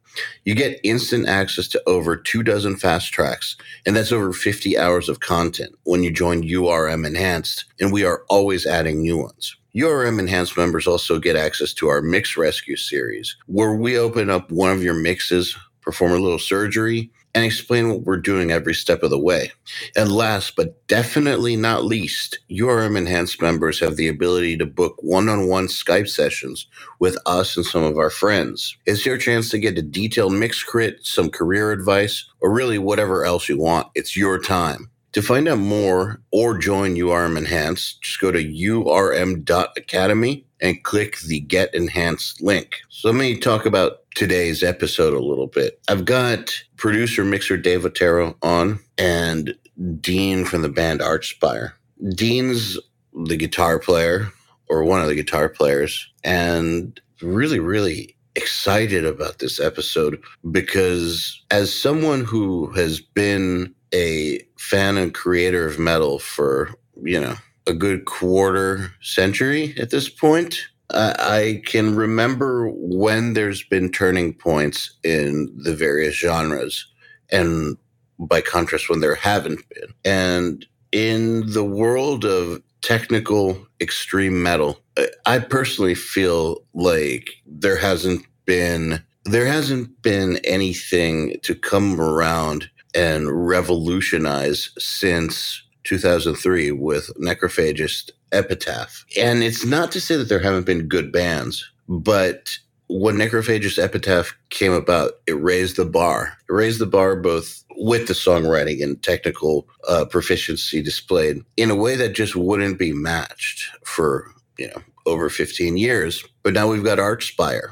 You 0.45 0.55
get 0.55 0.79
instant 0.83 1.27
access 1.27 1.67
to 1.69 1.81
over 1.87 2.15
two 2.15 2.43
dozen 2.43 2.77
fast 2.77 3.13
tracks, 3.13 3.55
and 3.85 3.95
that's 3.95 4.11
over 4.11 4.33
50 4.33 4.77
hours 4.77 5.09
of 5.09 5.19
content 5.19 5.75
when 5.83 6.03
you 6.03 6.11
join 6.11 6.43
URM 6.43 7.05
Enhanced, 7.05 7.65
and 7.79 7.91
we 7.91 8.03
are 8.03 8.23
always 8.29 8.65
adding 8.65 9.01
new 9.01 9.17
ones. 9.17 9.55
URM 9.75 10.19
Enhanced 10.19 10.57
members 10.57 10.87
also 10.87 11.19
get 11.19 11.35
access 11.35 11.73
to 11.73 11.87
our 11.87 12.01
Mix 12.01 12.35
Rescue 12.35 12.77
series, 12.77 13.35
where 13.45 13.73
we 13.73 13.97
open 13.97 14.29
up 14.29 14.51
one 14.51 14.71
of 14.71 14.81
your 14.81 14.95
mixes, 14.95 15.55
perform 15.81 16.13
a 16.13 16.17
little 16.17 16.39
surgery, 16.39 17.11
and 17.37 17.45
explain 17.45 17.89
what 17.91 18.01
we're 18.01 18.17
doing 18.17 18.51
every 18.51 18.73
step 18.73 19.03
of 19.03 19.11
the 19.11 19.19
way. 19.19 19.51
And 19.95 20.11
last 20.11 20.55
but 20.55 20.87
definitely 20.87 21.55
not 21.55 21.85
least, 21.85 22.39
URM 22.49 22.97
Enhanced 22.97 23.39
members 23.43 23.79
have 23.79 23.95
the 23.95 24.07
ability 24.07 24.57
to 24.57 24.65
book 24.65 24.95
one 25.03 25.29
on 25.29 25.47
one 25.47 25.67
Skype 25.67 26.09
sessions 26.09 26.65
with 26.99 27.15
us 27.27 27.55
and 27.55 27.63
some 27.63 27.83
of 27.83 27.99
our 27.99 28.09
friends. 28.09 28.75
It's 28.87 29.05
your 29.05 29.19
chance 29.19 29.51
to 29.51 29.59
get 29.59 29.77
a 29.77 29.83
detailed 29.83 30.33
mix 30.33 30.63
crit, 30.63 31.05
some 31.05 31.29
career 31.29 31.71
advice, 31.71 32.25
or 32.41 32.51
really 32.51 32.79
whatever 32.79 33.23
else 33.23 33.47
you 33.47 33.59
want. 33.59 33.89
It's 33.93 34.17
your 34.17 34.39
time. 34.39 34.89
To 35.13 35.21
find 35.21 35.47
out 35.47 35.59
more 35.59 36.19
or 36.31 36.57
join 36.57 36.95
URM 36.95 37.37
Enhanced, 37.37 38.01
just 38.01 38.19
go 38.19 38.31
to 38.31 38.43
urm.academy 38.43 40.45
and 40.59 40.83
click 40.83 41.19
the 41.19 41.39
Get 41.41 41.75
Enhanced 41.75 42.41
link. 42.41 42.77
So 42.89 43.09
let 43.09 43.17
me 43.17 43.37
talk 43.37 43.67
about 43.67 44.06
today's 44.17 44.63
episode 44.63 45.13
a 45.13 45.19
little 45.19 45.45
bit. 45.45 45.79
I've 45.87 46.03
got 46.03 46.51
producer 46.75 47.23
mixer 47.23 47.55
Dave 47.55 47.85
Otero 47.85 48.35
on 48.41 48.79
and 48.97 49.53
Dean 50.01 50.43
from 50.43 50.63
the 50.63 50.69
band 50.69 51.01
Archspire. 51.01 51.73
Dean's 52.15 52.79
the 53.13 53.37
guitar 53.37 53.77
player 53.77 54.31
or 54.69 54.83
one 54.83 55.01
of 55.01 55.07
the 55.07 55.13
guitar 55.13 55.47
players 55.47 56.11
and 56.23 56.99
really, 57.21 57.59
really 57.59 58.15
excited 58.33 59.05
about 59.05 59.37
this 59.37 59.59
episode 59.59 60.19
because 60.49 61.39
as 61.51 61.71
someone 61.71 62.23
who 62.23 62.71
has 62.71 62.99
been 62.99 63.71
a 63.93 64.39
fan 64.57 64.97
and 64.97 65.13
creator 65.13 65.67
of 65.67 65.77
metal 65.77 66.17
for, 66.17 66.73
you 67.03 67.21
know, 67.21 67.35
a 67.67 67.73
good 67.73 68.05
quarter 68.05 68.91
century 68.99 69.75
at 69.77 69.91
this 69.91 70.09
point. 70.09 70.57
I 70.91 71.61
can 71.65 71.95
remember 71.95 72.69
when 72.69 73.33
there's 73.33 73.63
been 73.63 73.91
turning 73.91 74.33
points 74.33 74.97
in 75.03 75.53
the 75.57 75.75
various 75.75 76.15
genres, 76.15 76.85
and 77.29 77.77
by 78.19 78.41
contrast, 78.41 78.89
when 78.89 79.01
there 79.01 79.15
haven't 79.15 79.67
been. 79.69 79.93
And 80.05 80.65
in 80.91 81.51
the 81.51 81.63
world 81.63 82.25
of 82.25 82.61
technical 82.81 83.67
extreme 83.81 84.41
metal, 84.41 84.79
I 85.25 85.39
personally 85.39 85.95
feel 85.95 86.63
like 86.73 87.29
there 87.45 87.77
hasn't 87.77 88.25
been 88.45 89.03
there 89.25 89.45
hasn't 89.45 90.01
been 90.01 90.37
anything 90.45 91.35
to 91.43 91.53
come 91.53 91.99
around 91.99 92.69
and 92.95 93.47
revolutionize 93.47 94.69
since 94.77 95.61
2003 95.83 96.71
with 96.71 97.11
Necrophagist 97.19 98.11
Epitaph. 98.31 99.05
And 99.17 99.43
it's 99.43 99.65
not 99.65 99.91
to 99.93 100.01
say 100.01 100.17
that 100.17 100.29
there 100.29 100.39
haven't 100.39 100.65
been 100.65 100.87
good 100.87 101.11
bands, 101.11 101.69
but 101.87 102.57
when 102.89 103.15
Necrophagist 103.15 103.81
Epitaph 103.81 104.35
came 104.49 104.71
about, 104.71 105.13
it 105.27 105.33
raised 105.33 105.75
the 105.75 105.85
bar. 105.85 106.37
It 106.49 106.53
raised 106.53 106.79
the 106.79 106.85
bar 106.85 107.15
both 107.15 107.63
with 107.77 108.07
the 108.07 108.13
songwriting 108.13 108.81
and 108.81 109.01
technical 109.03 109.67
uh, 109.87 110.05
proficiency 110.05 110.81
displayed 110.81 111.37
in 111.57 111.69
a 111.69 111.75
way 111.75 111.95
that 111.95 112.15
just 112.15 112.35
wouldn't 112.35 112.79
be 112.79 112.93
matched 112.93 113.69
for, 113.83 114.31
you 114.57 114.67
know, 114.67 114.81
over 115.05 115.29
15 115.29 115.77
years. 115.77 116.23
But 116.43 116.53
now 116.53 116.67
we've 116.67 116.83
got 116.83 116.97
Archspire. 116.97 117.69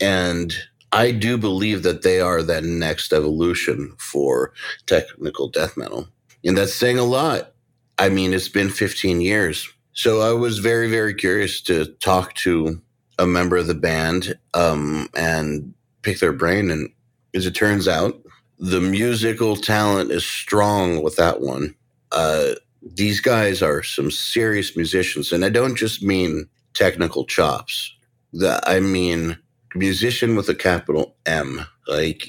And 0.00 0.54
I 0.92 1.10
do 1.10 1.36
believe 1.36 1.82
that 1.82 2.02
they 2.02 2.20
are 2.20 2.42
that 2.42 2.64
next 2.64 3.12
evolution 3.12 3.94
for 3.98 4.52
technical 4.86 5.48
death 5.48 5.76
metal. 5.76 6.08
And 6.44 6.56
that's 6.56 6.74
saying 6.74 6.98
a 6.98 7.04
lot. 7.04 7.52
I 7.98 8.08
mean, 8.10 8.32
it's 8.32 8.48
been 8.48 8.70
15 8.70 9.20
years. 9.20 9.68
So 9.98 10.20
I 10.20 10.32
was 10.32 10.60
very, 10.60 10.88
very 10.88 11.12
curious 11.12 11.60
to 11.62 11.86
talk 11.86 12.34
to 12.34 12.80
a 13.18 13.26
member 13.26 13.56
of 13.56 13.66
the 13.66 13.74
band 13.74 14.38
um, 14.54 15.08
and 15.16 15.74
pick 16.02 16.20
their 16.20 16.32
brain. 16.32 16.70
And 16.70 16.90
as 17.34 17.46
it 17.46 17.56
turns 17.56 17.88
out, 17.88 18.16
the 18.60 18.80
musical 18.80 19.56
talent 19.56 20.12
is 20.12 20.24
strong 20.24 21.02
with 21.02 21.16
that 21.16 21.40
one. 21.40 21.74
Uh, 22.12 22.50
these 22.80 23.20
guys 23.20 23.60
are 23.60 23.82
some 23.82 24.12
serious 24.12 24.76
musicians. 24.76 25.32
And 25.32 25.44
I 25.44 25.48
don't 25.48 25.74
just 25.74 26.00
mean 26.00 26.48
technical 26.74 27.24
chops. 27.24 27.92
The, 28.32 28.60
I 28.70 28.78
mean, 28.78 29.36
musician 29.74 30.36
with 30.36 30.48
a 30.48 30.54
capital 30.54 31.16
M, 31.26 31.66
like 31.88 32.22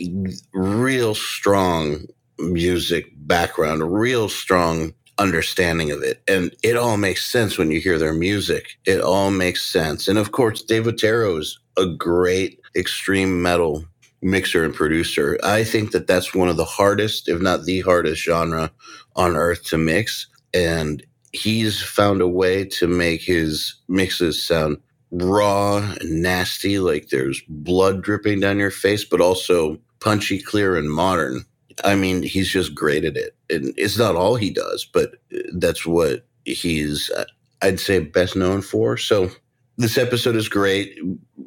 real 0.54 1.14
strong 1.14 2.08
music 2.40 3.12
background, 3.16 3.94
real 3.94 4.28
strong 4.28 4.96
understanding 5.20 5.92
of 5.92 6.02
it. 6.02 6.22
And 6.28 6.56
it 6.64 6.76
all 6.76 6.98
makes 6.98 7.30
sense 7.32 7.58
when 7.58 7.72
you 7.72 7.80
hear 7.80 8.00
their 8.00 8.14
music. 8.14 8.78
It 8.86 9.02
all 9.02 9.32
makes 9.32 9.66
sense. 9.66 10.08
And 10.08 10.18
of 10.18 10.32
course, 10.32 10.64
Dave 10.64 10.88
Otero 10.88 11.38
is 11.38 11.60
a 11.78 11.86
great 11.86 12.60
extreme 12.76 13.42
metal 13.42 13.86
mixer 14.22 14.64
and 14.64 14.74
producer. 14.74 15.38
I 15.44 15.64
think 15.64 15.92
that 15.92 16.08
that's 16.08 16.34
one 16.34 16.50
of 16.50 16.58
the 16.58 16.66
hardest, 16.66 17.30
if 17.30 17.42
not 17.42 17.66
the 17.66 17.82
hardest 17.82 18.24
genre 18.24 18.72
on 19.16 19.36
earth 19.36 19.64
to 19.66 19.78
mix. 19.78 20.28
And 20.54 21.04
he's 21.32 21.82
found 21.82 22.22
a 22.22 22.28
way 22.28 22.66
to 22.66 22.88
make 22.88 23.22
his 23.22 23.76
mixes 23.88 24.46
sound 24.46 24.78
raw 25.12 25.78
and 25.78 26.22
nasty, 26.22 26.80
like 26.80 27.10
there's 27.10 27.42
blood 27.48 28.02
dripping 28.02 28.40
down 28.40 28.60
your 28.60 28.72
face, 28.72 29.04
but 29.06 29.22
also 29.22 29.80
punchy, 30.00 30.42
clear, 30.42 30.76
and 30.76 30.92
modern. 30.92 31.46
I 31.84 31.96
mean, 31.96 32.24
he's 32.24 32.50
just 32.50 32.76
great 32.76 33.06
at 33.06 33.16
it. 33.16 33.36
And 33.50 33.74
it's 33.78 33.98
not 33.98 34.16
all 34.16 34.36
he 34.36 34.50
does, 34.50 34.86
but 34.86 35.16
that's 35.54 35.86
what 35.86 36.26
he's, 36.46 37.10
uh, 37.12 37.26
I'd 37.62 37.80
say, 37.80 38.00
best 38.00 38.36
known 38.36 38.62
for. 38.62 38.98
So 38.98 39.30
this 39.78 39.98
episode 39.98 40.36
is 40.36 40.50
great. 40.50 40.98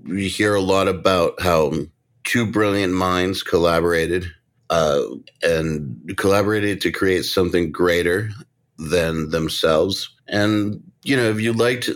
We 0.04 0.28
hear 0.28 0.54
a 0.54 0.60
lot 0.60 0.88
about 0.88 1.40
how 1.40 1.72
two 2.24 2.50
brilliant 2.50 2.94
minds 2.94 3.42
collaborated 3.42 4.26
uh, 4.70 5.02
and 5.42 6.14
collaborated 6.16 6.80
to 6.80 6.90
create 6.90 7.24
something 7.24 7.70
greater 7.70 8.30
than 8.78 9.30
themselves. 9.30 10.10
And, 10.28 10.82
you 11.04 11.16
know, 11.16 11.28
if 11.30 11.40
you 11.40 11.52
liked 11.52 11.90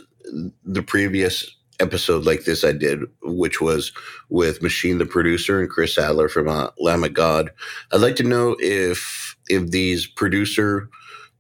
the 0.65 0.83
previous 0.83 1.49
episode 1.81 2.25
like 2.25 2.45
this 2.45 2.65
I 2.65 2.73
did, 2.73 3.01
which 3.23 3.61
was 3.61 3.93
with 4.29 4.63
Machine 4.63 4.99
the 4.99 5.07
producer 5.07 5.61
and 5.61 5.71
Chris 5.71 5.99
Adler 5.99 6.29
from 6.29 6.49
uh, 6.49 6.71
Lamb 6.79 7.05
of 7.05 7.15
God. 7.15 7.51
I'd 7.93 8.01
like 8.01 8.17
to 8.17 8.23
know 8.23 8.57
if 8.59 9.37
if 9.49 9.71
these 9.71 10.07
producer 10.07 10.89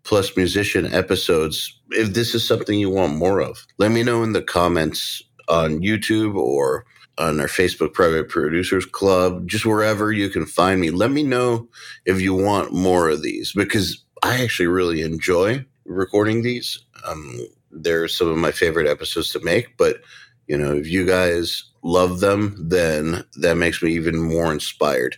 plus 0.05 0.37
musician 0.37 0.93
episodes, 0.95 1.81
if 1.91 2.15
this 2.15 2.35
is 2.35 2.47
something 2.47 2.79
you 2.79 2.91
want 2.91 3.17
more 3.17 3.41
of. 3.41 3.67
Let 3.79 3.91
me 3.91 4.05
know 4.05 4.23
in 4.23 4.33
the 4.33 4.43
comments 4.43 5.23
on 5.49 5.81
YouTube 5.81 6.37
or 6.37 6.87
on 7.19 7.41
our 7.41 7.47
Facebook 7.47 7.93
Private 7.93 8.29
Producers 8.29 8.85
Club, 8.85 9.49
just 9.49 9.67
wherever 9.67 10.13
you 10.13 10.29
can 10.29 10.47
find 10.47 10.81
me. 10.81 10.91
Let 10.91 11.11
me 11.11 11.23
know 11.23 11.69
if 12.05 12.21
you 12.21 12.35
want 12.35 12.73
more 12.73 13.09
of 13.09 13.23
these 13.23 13.53
because 13.53 14.05
I 14.23 14.43
actually 14.43 14.69
really 14.69 15.03
enjoy 15.03 15.65
recording 15.85 16.43
these. 16.43 16.79
Um, 17.05 17.41
they're 17.71 18.09
some 18.09 18.29
of 18.29 18.37
my 18.37 18.53
favorite 18.53 18.87
episodes 18.87 19.31
to 19.33 19.41
make, 19.41 19.77
but 19.77 19.99
you 20.47 20.57
know, 20.57 20.75
if 20.75 20.89
you 20.89 21.07
guys 21.07 21.65
love 21.83 22.21
them, 22.21 22.57
then 22.69 23.25
that 23.37 23.57
makes 23.57 23.83
me 23.83 23.93
even 23.93 24.19
more 24.19 24.53
inspired 24.53 25.17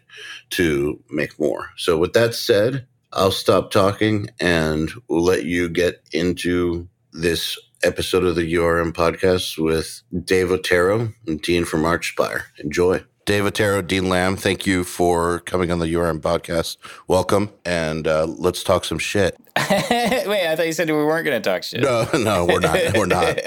to 0.51 1.03
make 1.11 1.39
more. 1.39 1.71
So, 1.77 1.99
with 1.99 2.13
that 2.15 2.35
said, 2.35 2.87
I'll 3.13 3.31
stop 3.31 3.71
talking 3.71 4.29
and 4.39 4.91
we'll 5.09 5.25
let 5.25 5.45
you 5.45 5.69
get 5.69 6.03
into 6.13 6.89
this 7.13 7.59
episode 7.83 8.25
of 8.25 8.35
the 8.37 8.55
URM 8.55 8.93
podcast 8.93 9.57
with 9.57 10.03
Dave 10.25 10.51
Otero 10.51 11.13
and 11.27 11.41
Dean 11.41 11.65
from 11.65 11.83
Archspire. 11.83 12.43
Enjoy. 12.59 13.03
Dave 13.29 13.45
Otero, 13.45 13.83
Dean 13.83 14.09
Lamb, 14.09 14.37
thank 14.37 14.67
you 14.67 14.85
for 14.85 15.41
coming 15.41 15.71
on 15.71 15.81
the 15.81 15.93
URM 15.93 16.19
podcast. 16.19 16.79
Welcome, 17.09 17.51
and 17.63 18.09
uh, 18.09 18.25
let's 18.25 18.65
talk 18.65 18.87
some 18.87 18.99
shit. 18.99 19.37
Wait, 19.71 20.49
I 20.49 20.57
thought 20.57 20.65
you 20.67 20.73
said 20.73 20.89
we 20.89 20.95
weren't 20.95 21.27
going 21.27 21.43
to 21.43 21.47
talk 21.47 21.63
shit. 21.63 21.83
No, 21.83 22.09
no, 22.15 22.47
we're 22.47 22.61
not. 22.61 22.97
We're 22.97 23.05
not. 23.05 23.39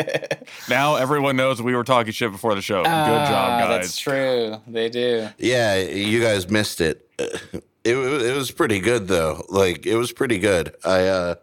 now 0.69 0.97
everyone 0.97 1.35
knows 1.35 1.63
we 1.63 1.73
were 1.73 1.83
talking 1.83 2.13
shit 2.13 2.31
before 2.31 2.53
the 2.53 2.61
show. 2.61 2.83
Good 2.83 2.91
Ah, 2.91 3.25
job, 3.27 3.59
guys. 3.59 3.81
That's 3.87 3.97
true. 3.97 4.57
They 4.67 4.87
do. 4.89 5.29
Yeah, 5.39 5.77
you 5.79 6.21
guys 6.21 6.47
missed 6.47 6.79
it. 6.79 7.09
It, 7.83 7.95
it 7.97 8.35
was 8.35 8.51
pretty 8.51 8.79
good 8.79 9.07
though. 9.07 9.43
Like 9.49 9.87
it 9.87 9.95
was 9.95 10.11
pretty 10.11 10.37
good. 10.37 10.75
I 10.85 11.07
uh 11.07 11.35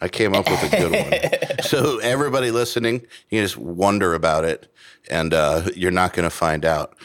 I 0.00 0.08
came 0.08 0.34
up 0.34 0.50
with 0.50 0.60
a 0.64 0.76
good 0.76 0.90
one. 0.90 1.60
so 1.62 1.98
everybody 2.00 2.50
listening, 2.50 3.06
you 3.30 3.40
just 3.40 3.56
wonder 3.56 4.12
about 4.12 4.44
it 4.44 4.66
and 5.08 5.32
uh 5.32 5.68
you're 5.76 5.92
not 5.92 6.12
going 6.12 6.28
to 6.28 6.34
find 6.34 6.64
out. 6.64 6.96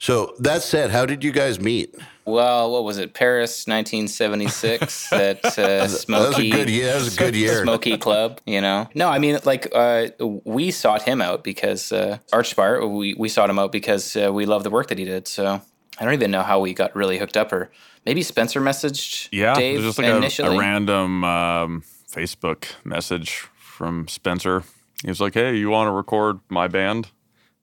So 0.00 0.34
that 0.38 0.62
said, 0.62 0.90
how 0.90 1.04
did 1.04 1.22
you 1.22 1.30
guys 1.30 1.60
meet? 1.60 1.94
Well, 2.24 2.72
what 2.72 2.84
was 2.84 2.96
it? 2.96 3.12
Paris, 3.12 3.66
1976. 3.66 5.12
At 5.12 5.44
uh, 5.44 5.50
That 5.56 5.82
was 5.82 5.94
a 5.94 5.98
Smoky. 5.98 6.50
good 6.50 6.70
year. 6.70 6.86
That 6.86 6.94
was 6.94 7.14
a 7.14 7.18
good 7.18 7.36
year. 7.36 7.62
Smoky 7.62 7.98
Club, 7.98 8.40
you 8.46 8.62
know. 8.62 8.88
No, 8.94 9.10
I 9.10 9.18
mean, 9.18 9.38
like 9.44 9.68
uh, 9.74 10.08
we 10.44 10.70
sought 10.70 11.02
him 11.02 11.20
out 11.20 11.44
because 11.44 11.92
uh, 11.92 12.16
Archspire. 12.32 12.90
We 12.90 13.12
we 13.14 13.28
sought 13.28 13.50
him 13.50 13.58
out 13.58 13.72
because 13.72 14.16
uh, 14.16 14.32
we 14.32 14.46
love 14.46 14.64
the 14.64 14.70
work 14.70 14.88
that 14.88 14.98
he 14.98 15.04
did. 15.04 15.28
So 15.28 15.60
I 15.98 16.04
don't 16.04 16.14
even 16.14 16.30
know 16.30 16.42
how 16.42 16.60
we 16.60 16.72
got 16.72 16.96
really 16.96 17.18
hooked 17.18 17.36
up, 17.36 17.52
or 17.52 17.70
maybe 18.06 18.22
Spencer 18.22 18.60
messaged 18.60 19.28
yeah, 19.32 19.54
Dave 19.54 19.82
there's 19.82 19.96
just 19.96 19.98
like 19.98 20.38
a, 20.40 20.50
a 20.50 20.58
random 20.58 21.24
um, 21.24 21.82
Facebook 22.10 22.64
message 22.84 23.48
from 23.58 24.08
Spencer. 24.08 24.62
He 25.02 25.08
was 25.10 25.20
like, 25.20 25.34
"Hey, 25.34 25.56
you 25.56 25.68
want 25.68 25.88
to 25.88 25.92
record 25.92 26.40
my 26.48 26.68
band?" 26.68 27.10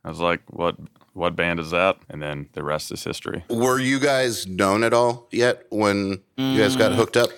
I 0.04 0.10
was 0.10 0.20
like, 0.20 0.42
"What? 0.52 0.76
What 1.18 1.36
band 1.36 1.60
is 1.60 1.72
that?" 1.72 1.98
And 2.10 2.22
then 2.22 2.48
the 2.54 2.64
rest 2.64 2.92
is 2.92 3.04
history. 3.04 3.44
Were 3.50 3.80
you 3.80 4.00
guys 4.00 4.46
known 4.48 4.84
at 4.84 4.94
all 4.94 5.28
yet 5.32 5.66
when 5.70 6.22
you 6.38 6.58
guys 6.62 6.76
Mm. 6.76 6.80
got 6.80 6.92
hooked 6.94 7.18
up? 7.18 7.30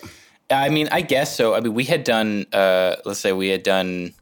I 0.52 0.70
mean, 0.70 0.88
I 0.92 1.02
guess 1.02 1.36
so. 1.36 1.54
I 1.56 1.60
mean, 1.62 1.74
we 1.74 1.86
had 1.86 2.04
done, 2.04 2.46
uh, 2.54 2.96
let's 3.06 3.20
say, 3.20 3.32
we 3.34 3.50
had 3.50 3.64
done 3.64 4.14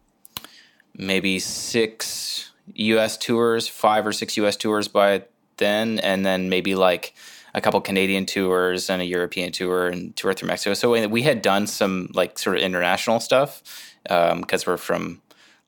maybe 0.95 1.39
six 1.39 2.51
U.S. 2.75 3.17
tours, 3.17 3.67
five 3.67 4.05
or 4.05 4.11
six 4.11 4.35
U.S. 4.37 4.55
tours 4.55 4.87
by 4.87 5.23
then, 5.57 5.99
and 5.99 6.25
then 6.25 6.49
maybe 6.49 6.75
like 6.75 7.13
a 7.53 7.61
couple 7.61 7.79
Canadian 7.81 8.25
tours 8.25 8.89
and 8.89 9.01
a 9.01 9.05
European 9.05 9.51
tour 9.51 9.87
and 9.87 10.15
tour 10.15 10.33
through 10.33 10.47
Mexico. 10.47 10.73
So 10.73 10.91
we- 10.91 11.07
we 11.07 11.21
had 11.23 11.41
done 11.41 11.65
some 11.65 12.09
like 12.13 12.37
sort 12.37 12.57
of 12.57 12.61
international 12.61 13.19
stuff 13.19 13.63
because 14.03 14.67
we're 14.67 14.77
from 14.77 15.21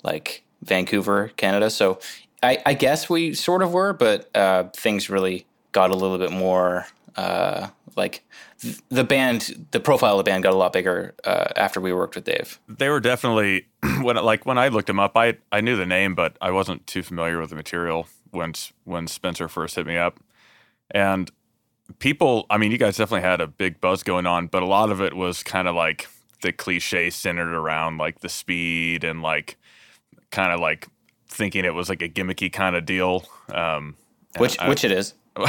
like 0.04 0.44
Vancouver, 0.62 1.32
Canada. 1.38 1.70
So 1.70 2.00
I, 2.42 2.58
I 2.66 2.74
guess 2.74 3.10
we 3.10 3.34
sort 3.34 3.62
of 3.62 3.74
were, 3.74 3.94
but 3.94 4.30
uh, 4.36 4.66
things 4.76 5.10
really 5.10 5.46
got 5.72 5.92
a 5.92 5.96
little 5.96 6.18
bit 6.18 6.32
more 6.32 6.88
uh, 7.16 7.70
like 7.96 8.24
th- 8.62 8.80
the 8.90 9.04
band, 9.04 9.68
the 9.72 9.80
profile 9.80 10.14
of 10.14 10.26
the 10.26 10.30
band 10.30 10.44
got 10.44 10.54
a 10.54 10.58
lot 10.58 10.74
bigger 10.74 11.14
uh, 11.24 11.48
after 11.56 11.82
we 11.82 11.94
worked 11.94 12.16
with 12.16 12.24
Dave. 12.24 12.60
They 12.68 12.90
were 12.90 13.00
definitely 13.00 13.68
when 14.02 14.16
like 14.18 14.46
when 14.46 14.58
I 14.58 14.70
looked 14.70 14.88
them 14.88 15.00
up, 15.00 15.18
I 15.18 15.38
I 15.52 15.62
knew 15.62 15.76
the 15.76 15.86
name, 15.86 16.16
but 16.16 16.38
I 16.42 16.52
wasn't 16.52 16.88
too 16.88 17.04
familiar 17.04 17.40
with 17.40 17.50
the 17.50 17.56
material 17.56 18.08
when 18.32 18.54
when 18.86 19.08
Spencer 19.08 19.48
first 19.48 19.76
hit 19.76 19.86
me 19.86 19.98
up, 19.98 20.20
and 20.92 21.30
people. 22.00 22.46
I 22.50 22.58
mean, 22.58 22.72
you 22.72 22.78
guys 22.78 22.98
definitely 22.98 23.28
had 23.28 23.42
a 23.42 23.48
big 23.48 23.82
buzz 23.82 24.04
going 24.04 24.26
on, 24.26 24.48
but 24.48 24.64
a 24.64 24.68
lot 24.68 24.92
of 24.92 25.02
it 25.02 25.14
was 25.14 25.44
kind 25.44 25.68
of 25.68 25.76
like 25.76 26.08
the 26.42 26.54
cliche 26.54 27.10
centered 27.10 27.54
around 27.54 27.98
like 27.98 28.22
the 28.22 28.30
speed 28.30 29.04
and 29.04 29.22
like 29.22 29.58
kind 30.32 30.54
of 30.54 30.60
like 30.62 30.88
thinking 31.30 31.64
it 31.66 31.74
was 31.74 31.88
like 31.90 32.02
a 32.02 32.10
gimmicky 32.10 32.52
kind 32.52 32.76
of 32.76 32.86
deal. 32.86 33.26
Um, 33.54 33.96
Which 34.38 34.60
I- 34.60 34.68
which 34.70 34.84
it 34.84 34.92
is. 34.92 35.14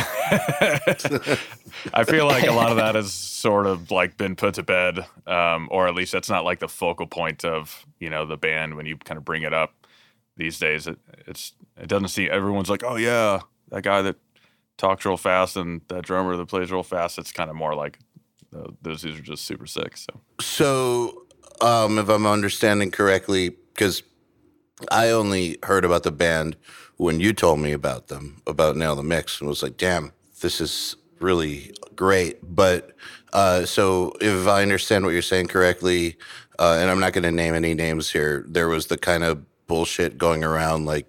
I 1.93 2.05
feel 2.07 2.27
like 2.27 2.47
a 2.47 2.53
lot 2.53 2.71
of 2.71 2.77
that 2.77 2.95
has 2.95 3.13
sort 3.13 3.67
of 3.67 3.91
like 3.91 4.17
been 4.17 4.37
put 4.37 4.55
to 4.55 4.63
bed, 4.63 5.01
um, 5.27 5.69
or 5.71 5.89
at 5.89 5.95
least 5.95 6.13
that's 6.13 6.29
not 6.29 6.45
like 6.45 6.59
the 6.61 6.69
focal 6.69 7.07
point 7.07 7.45
of 7.45 7.85
you 7.99 8.11
know 8.11 8.25
the 8.27 8.37
band 8.37 8.75
when 8.77 8.87
you 8.87 8.97
kind 8.97 9.19
of 9.19 9.25
bring 9.25 9.43
it 9.43 9.53
up 9.53 9.87
these 10.37 10.59
days. 10.59 10.87
It, 10.87 10.99
it's 11.27 11.53
it 11.77 11.89
doesn't 11.89 12.09
seem 12.09 12.29
everyone's 12.31 12.71
like, 12.71 12.85
oh 12.85 12.97
yeah, 12.97 13.41
that 13.71 13.83
guy 13.83 14.03
that 14.03 14.17
talks 14.77 15.05
real 15.05 15.17
fast 15.17 15.57
and 15.57 15.81
that 15.89 16.03
drummer 16.05 16.37
that 16.37 16.47
plays 16.47 16.71
real 16.71 16.83
fast. 16.83 17.19
It's 17.19 17.33
kind 17.33 17.51
of 17.51 17.57
more 17.57 17.75
like 17.75 17.99
uh, 18.57 18.69
those 18.83 19.03
dudes 19.03 19.19
are 19.19 19.23
just 19.23 19.45
super 19.45 19.67
sick. 19.67 19.97
So 19.97 20.21
So, 20.41 21.27
um, 21.61 21.99
if 21.99 22.09
I'm 22.09 22.27
understanding 22.27 22.91
correctly, 22.91 23.51
because 23.75 24.03
I 24.91 25.11
only 25.11 25.59
heard 25.63 25.85
about 25.85 26.03
the 26.03 26.13
band 26.13 26.57
when 26.97 27.21
you 27.21 27.33
told 27.33 27.61
me 27.61 27.73
about 27.73 28.09
them, 28.09 28.43
about 28.47 28.77
Nail 28.77 28.95
the 28.95 29.03
Mix, 29.03 29.41
and 29.41 29.49
was 29.49 29.63
like, 29.63 29.77
damn, 29.77 30.13
this 30.41 30.61
is 30.61 30.97
really 31.19 31.73
great. 31.97 32.39
But 32.43 32.93
uh, 33.33 33.65
so, 33.65 34.15
if 34.21 34.47
I 34.47 34.63
understand 34.63 35.05
what 35.05 35.13
you're 35.13 35.23
saying 35.23 35.49
correctly, 35.49 36.17
uh, 36.59 36.79
and 36.81 36.91
I'm 36.91 37.01
not 37.01 37.13
going 37.13 37.25
to 37.25 37.33
name 37.33 37.55
any 37.55 37.75
names 37.75 38.11
here, 38.11 38.45
there 38.49 38.69
was 38.69 38.87
the 38.87 38.99
kind 38.99 39.25
of 39.25 39.45
bullshit 39.67 40.19
going 40.19 40.45
around 40.45 40.85
like, 40.85 41.07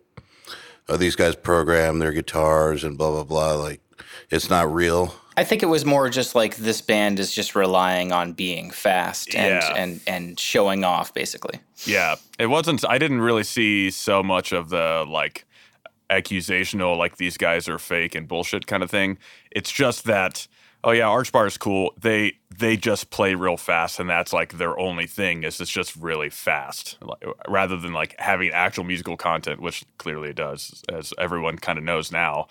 oh, 0.87 0.97
these 0.97 1.15
guys 1.15 1.35
program 1.35 1.99
their 1.99 2.13
guitars 2.13 2.83
and 2.83 2.97
blah, 2.97 3.11
blah, 3.11 3.23
blah. 3.23 3.53
Like, 3.53 3.81
it's 4.29 4.49
not 4.49 4.71
real. 4.73 5.13
I 5.37 5.43
think 5.45 5.63
it 5.63 5.67
was 5.67 5.85
more 5.85 6.09
just 6.09 6.35
like 6.35 6.57
this 6.57 6.81
band 6.81 7.19
is 7.19 7.33
just 7.33 7.55
relying 7.55 8.11
on 8.11 8.33
being 8.33 8.69
fast 8.71 9.33
and 9.33 9.61
Yeah. 9.63 9.73
and 9.75 10.01
and 10.05 10.39
showing 10.39 10.83
off 10.83 11.13
basically. 11.13 11.59
yeah, 11.85 12.15
it 12.37 12.47
wasn't. 12.47 12.83
I 12.87 12.97
didn't 12.97 13.21
really 13.21 13.43
see 13.43 13.91
so 13.91 14.21
much 14.21 14.51
of 14.51 14.69
the 14.69 15.05
like 15.07 15.45
accusational 16.09 16.97
like 16.97 17.17
these 17.17 17.37
guys 17.37 17.69
are 17.69 17.79
fake 17.79 18.15
and 18.15 18.27
bullshit 18.27 18.67
kind 18.67 18.83
of 18.83 18.91
thing. 18.91 19.17
It's 19.51 19.71
just 19.71 20.03
that 20.05 20.47
oh 20.83 20.91
yeah, 20.91 21.05
Archspire 21.05 21.47
is 21.47 21.57
cool. 21.57 21.93
They 21.99 22.33
they 22.55 22.75
just 22.75 23.09
play 23.09 23.33
real 23.35 23.57
fast 23.57 23.99
and 23.99 24.09
that's 24.09 24.33
like 24.33 24.57
their 24.57 24.77
only 24.77 25.07
thing 25.07 25.43
is 25.43 25.61
it's 25.61 25.71
just 25.71 25.95
really 25.95 26.29
fast 26.29 26.97
like, 27.01 27.23
rather 27.47 27.77
than 27.77 27.93
like 27.93 28.15
having 28.19 28.51
actual 28.51 28.83
musical 28.83 29.15
content, 29.15 29.61
which 29.61 29.85
clearly 29.97 30.29
it 30.29 30.35
does, 30.35 30.83
as 30.89 31.13
everyone 31.17 31.57
kind 31.57 31.77
of 31.77 31.85
knows 31.85 32.11
now. 32.11 32.47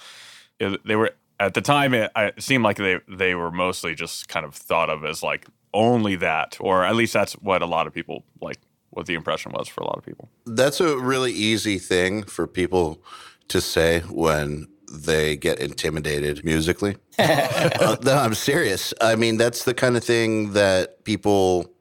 They 0.58 0.96
were 0.96 1.12
at 1.40 1.54
the 1.54 1.60
time 1.60 1.94
it, 1.94 2.12
it 2.14 2.40
seemed 2.40 2.62
like 2.62 2.76
they 2.76 3.00
they 3.08 3.34
were 3.34 3.50
mostly 3.50 3.94
just 3.94 4.28
kind 4.28 4.46
of 4.46 4.54
thought 4.54 4.90
of 4.90 5.04
as 5.04 5.22
like 5.22 5.46
only 5.72 6.16
that, 6.16 6.56
or 6.60 6.84
at 6.84 6.94
least 6.94 7.12
that's 7.12 7.32
what 7.34 7.62
a 7.62 7.66
lot 7.66 7.86
of 7.86 7.94
people 7.94 8.24
like 8.40 8.58
what 8.90 9.06
the 9.06 9.14
impression 9.14 9.52
was 9.52 9.66
for 9.66 9.80
a 9.80 9.86
lot 9.86 9.96
of 9.96 10.04
people. 10.04 10.28
That's 10.46 10.80
a 10.80 10.98
really 10.98 11.32
easy 11.32 11.78
thing 11.78 12.24
for 12.24 12.46
people 12.46 13.02
to 13.48 13.60
say 13.60 14.00
when 14.00 14.68
they 14.92 15.36
get 15.36 15.60
intimidated 15.60 16.44
musically. 16.44 16.96
uh, 17.18 17.96
no, 18.02 18.14
I'm 18.14 18.34
serious. 18.34 18.92
I 19.00 19.14
mean, 19.14 19.36
that's 19.36 19.64
the 19.64 19.74
kind 19.74 19.96
of 19.96 20.04
thing 20.04 20.52
that 20.52 21.04
people 21.04 21.72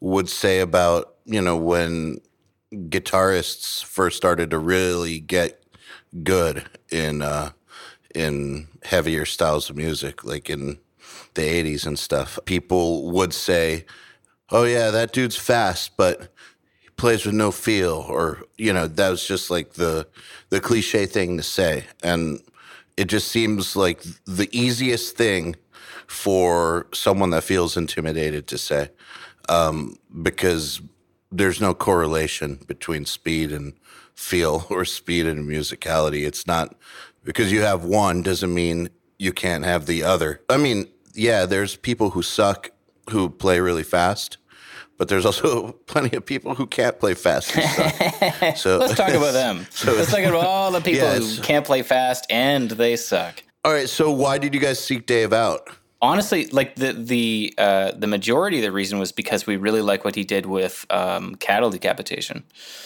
would 0.00 0.28
say 0.28 0.60
about, 0.60 1.14
you 1.24 1.40
know, 1.40 1.56
when 1.56 2.20
guitarists 2.72 3.82
first 3.82 4.18
started 4.18 4.50
to 4.50 4.58
really 4.58 5.18
get 5.18 5.64
good 6.22 6.64
in 6.90 7.22
uh 7.22 7.50
in 8.14 8.68
heavier 8.82 9.24
styles 9.24 9.70
of 9.70 9.76
music 9.76 10.24
like 10.24 10.50
in 10.50 10.78
the 11.34 11.42
80s 11.42 11.86
and 11.86 11.98
stuff, 11.98 12.38
people 12.44 13.10
would 13.10 13.32
say, 13.32 13.84
oh, 14.50 14.64
yeah, 14.64 14.90
that 14.90 15.12
dude's 15.12 15.36
fast, 15.36 15.96
but 15.96 16.32
he 16.80 16.88
plays 16.90 17.24
with 17.24 17.34
no 17.34 17.50
feel. 17.50 18.04
Or, 18.08 18.42
you 18.56 18.72
know, 18.72 18.86
that 18.86 19.10
was 19.10 19.26
just 19.26 19.50
like 19.50 19.74
the, 19.74 20.06
the 20.50 20.60
cliche 20.60 21.06
thing 21.06 21.36
to 21.36 21.42
say. 21.42 21.84
And 22.02 22.40
it 22.96 23.06
just 23.06 23.28
seems 23.28 23.76
like 23.76 24.02
the 24.26 24.48
easiest 24.52 25.16
thing 25.16 25.56
for 26.06 26.86
someone 26.92 27.30
that 27.30 27.44
feels 27.44 27.76
intimidated 27.76 28.46
to 28.48 28.58
say 28.58 28.90
um, 29.48 29.96
because 30.22 30.80
there's 31.30 31.60
no 31.60 31.72
correlation 31.72 32.60
between 32.66 33.04
speed 33.04 33.52
and 33.52 33.74
feel 34.14 34.66
or 34.70 34.84
speed 34.84 35.26
and 35.26 35.48
musicality. 35.48 36.26
It's 36.26 36.46
not 36.46 36.74
because 37.24 37.52
you 37.52 37.62
have 37.62 37.84
one 37.84 38.22
doesn't 38.22 38.52
mean 38.52 38.90
you 39.18 39.32
can't 39.32 39.64
have 39.64 39.86
the 39.86 40.02
other. 40.02 40.40
I 40.48 40.56
mean, 40.56 40.88
yeah, 41.14 41.46
there's 41.46 41.76
people 41.76 42.10
who 42.10 42.22
suck 42.22 42.70
who 43.10 43.28
play 43.28 43.60
really 43.60 43.82
fast, 43.82 44.38
but 44.96 45.08
there's 45.08 45.26
also 45.26 45.72
plenty 45.86 46.16
of 46.16 46.24
people 46.24 46.54
who 46.54 46.66
can't 46.66 46.98
play 46.98 47.14
fast. 47.14 47.48
so 48.56 48.78
let's 48.78 48.94
talk 48.94 49.10
about 49.10 49.32
them. 49.32 49.66
So 49.70 49.92
let's 49.92 50.10
talk 50.10 50.20
about 50.20 50.44
all 50.46 50.70
the 50.70 50.80
people 50.80 51.08
yes. 51.08 51.36
who 51.36 51.42
can't 51.42 51.66
play 51.66 51.82
fast 51.82 52.26
and 52.30 52.70
they 52.70 52.96
suck. 52.96 53.42
All 53.64 53.72
right. 53.72 53.88
So 53.88 54.10
why 54.10 54.38
did 54.38 54.54
you 54.54 54.60
guys 54.60 54.82
seek 54.82 55.06
Dave 55.06 55.32
out? 55.32 55.68
Honestly, 56.02 56.46
like 56.46 56.76
the 56.76 56.94
the 56.94 57.54
uh, 57.58 57.92
the 57.92 58.06
majority 58.06 58.56
of 58.56 58.62
the 58.62 58.72
reason 58.72 58.98
was 58.98 59.12
because 59.12 59.46
we 59.46 59.56
really 59.56 59.82
like 59.82 60.02
what 60.02 60.14
he 60.14 60.24
did 60.24 60.46
with 60.46 60.86
um, 60.88 61.34
cattle 61.34 61.68
decapitation. 61.68 62.44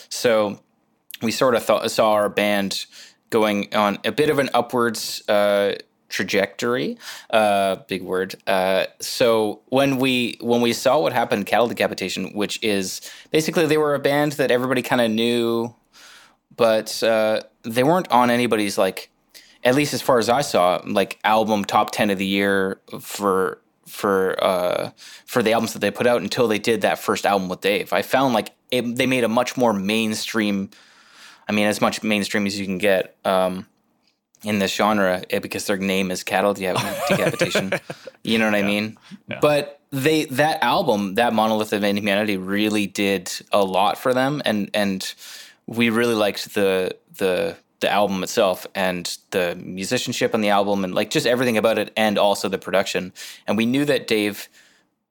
So 0.08 0.58
we 1.22 1.30
sort 1.30 1.54
of 1.54 1.64
thought, 1.64 1.88
saw 1.92 2.12
our 2.12 2.28
band 2.28 2.86
going 3.34 3.74
on 3.74 3.98
a 4.04 4.12
bit 4.12 4.30
of 4.30 4.38
an 4.38 4.48
upwards 4.54 5.28
uh, 5.28 5.74
trajectory. 6.08 6.96
Uh, 7.30 7.74
big 7.88 8.00
word. 8.02 8.36
Uh, 8.46 8.86
so 9.00 9.60
when 9.66 9.98
we 9.98 10.38
when 10.40 10.60
we 10.60 10.72
saw 10.72 11.00
what 11.00 11.12
happened, 11.12 11.44
cattle 11.44 11.66
decapitation, 11.66 12.32
which 12.32 12.62
is 12.62 13.00
basically 13.32 13.66
they 13.66 13.76
were 13.76 13.96
a 13.96 13.98
band 13.98 14.32
that 14.32 14.52
everybody 14.52 14.82
kind 14.82 15.00
of 15.00 15.10
knew, 15.10 15.74
but 16.56 17.02
uh, 17.02 17.40
they 17.62 17.82
weren't 17.82 18.08
on 18.12 18.30
anybody's 18.30 18.78
like, 18.78 19.10
at 19.64 19.74
least 19.74 19.92
as 19.92 20.00
far 20.00 20.20
as 20.20 20.28
I 20.28 20.42
saw, 20.42 20.80
like 20.86 21.18
album 21.24 21.64
top 21.64 21.90
ten 21.90 22.10
of 22.10 22.18
the 22.18 22.26
year 22.26 22.80
for 23.00 23.58
for 23.88 24.36
uh, 24.42 24.90
for 25.26 25.42
the 25.42 25.52
albums 25.52 25.72
that 25.72 25.80
they 25.80 25.90
put 25.90 26.06
out 26.06 26.22
until 26.22 26.46
they 26.46 26.60
did 26.60 26.82
that 26.82 27.00
first 27.00 27.26
album 27.26 27.48
with 27.48 27.60
Dave. 27.60 27.92
I 27.92 28.02
found 28.02 28.32
like 28.32 28.52
it, 28.70 28.94
they 28.94 29.06
made 29.06 29.24
a 29.24 29.28
much 29.28 29.56
more 29.56 29.72
mainstream. 29.72 30.70
I 31.48 31.52
mean, 31.52 31.66
as 31.66 31.80
much 31.80 32.02
mainstream 32.02 32.46
as 32.46 32.58
you 32.58 32.66
can 32.66 32.78
get. 32.78 33.16
Um, 33.24 33.66
in 34.44 34.58
this 34.58 34.74
genre 34.74 35.22
eh, 35.30 35.38
because 35.38 35.66
their 35.66 35.76
name 35.76 36.10
is 36.10 36.22
cattle 36.22 36.54
decapitation. 36.54 37.72
you 38.22 38.38
know 38.38 38.50
what 38.50 38.58
yeah. 38.58 38.64
I 38.64 38.66
mean? 38.66 38.98
Yeah. 39.28 39.38
But 39.40 39.80
they 39.90 40.24
that 40.26 40.62
album, 40.62 41.14
that 41.14 41.32
monolith 41.32 41.72
of 41.72 41.82
inhumanity, 41.84 42.36
really 42.36 42.86
did 42.86 43.32
a 43.52 43.64
lot 43.64 43.98
for 43.98 44.12
them, 44.12 44.42
and 44.44 44.70
and 44.74 45.14
we 45.66 45.90
really 45.90 46.14
liked 46.14 46.54
the 46.54 46.96
the 47.16 47.56
the 47.80 47.90
album 47.90 48.22
itself 48.22 48.66
and 48.74 49.18
the 49.30 49.56
musicianship 49.56 50.34
on 50.34 50.40
the 50.40 50.48
album 50.48 50.84
and 50.84 50.94
like 50.94 51.10
just 51.10 51.26
everything 51.26 51.56
about 51.56 51.78
it, 51.78 51.92
and 51.96 52.18
also 52.18 52.48
the 52.48 52.58
production. 52.58 53.12
And 53.46 53.56
we 53.56 53.66
knew 53.66 53.84
that 53.84 54.06
Dave 54.06 54.48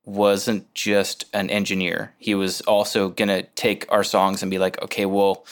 wasn't 0.06 0.74
just 0.74 1.26
an 1.34 1.50
engineer; 1.50 2.14
he 2.18 2.36
was 2.36 2.62
also 2.62 3.10
gonna 3.10 3.44
take 3.44 3.86
our 3.90 4.04
songs 4.04 4.42
and 4.42 4.52
be 4.52 4.60
like, 4.60 4.82
okay, 4.82 5.06
well 5.06 5.46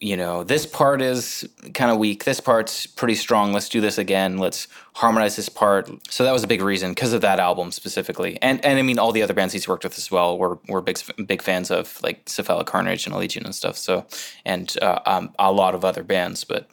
you 0.00 0.16
know, 0.16 0.44
this 0.44 0.66
part 0.66 1.00
is 1.00 1.48
kind 1.74 1.90
of 1.90 1.98
weak. 1.98 2.24
This 2.24 2.40
part's 2.40 2.86
pretty 2.86 3.14
strong. 3.14 3.52
Let's 3.52 3.68
do 3.68 3.80
this 3.80 3.98
again. 3.98 4.38
Let's 4.38 4.68
harmonize 4.94 5.36
this 5.36 5.48
part. 5.48 5.90
So 6.10 6.24
that 6.24 6.32
was 6.32 6.42
a 6.42 6.46
big 6.46 6.60
reason 6.62 6.90
because 6.90 7.12
of 7.12 7.20
that 7.22 7.38
album 7.38 7.72
specifically. 7.72 8.38
And 8.42 8.62
and 8.64 8.78
I 8.78 8.82
mean 8.82 8.98
all 8.98 9.12
the 9.12 9.22
other 9.22 9.34
bands 9.34 9.52
he's 9.52 9.66
worked 9.66 9.84
with 9.84 9.96
as 9.96 10.10
well 10.10 10.38
were 10.38 10.58
were 10.68 10.80
big 10.80 10.98
big 11.26 11.42
fans 11.42 11.70
of 11.70 12.00
like 12.02 12.28
Cephalic 12.28 12.66
Carnage 12.66 13.06
and 13.06 13.14
Allegaeon 13.14 13.44
and 13.44 13.54
stuff. 13.54 13.76
So 13.76 14.06
and 14.44 14.76
uh, 14.82 15.00
um, 15.06 15.32
a 15.38 15.52
lot 15.52 15.74
of 15.74 15.84
other 15.84 16.02
bands, 16.02 16.44
but 16.44 16.68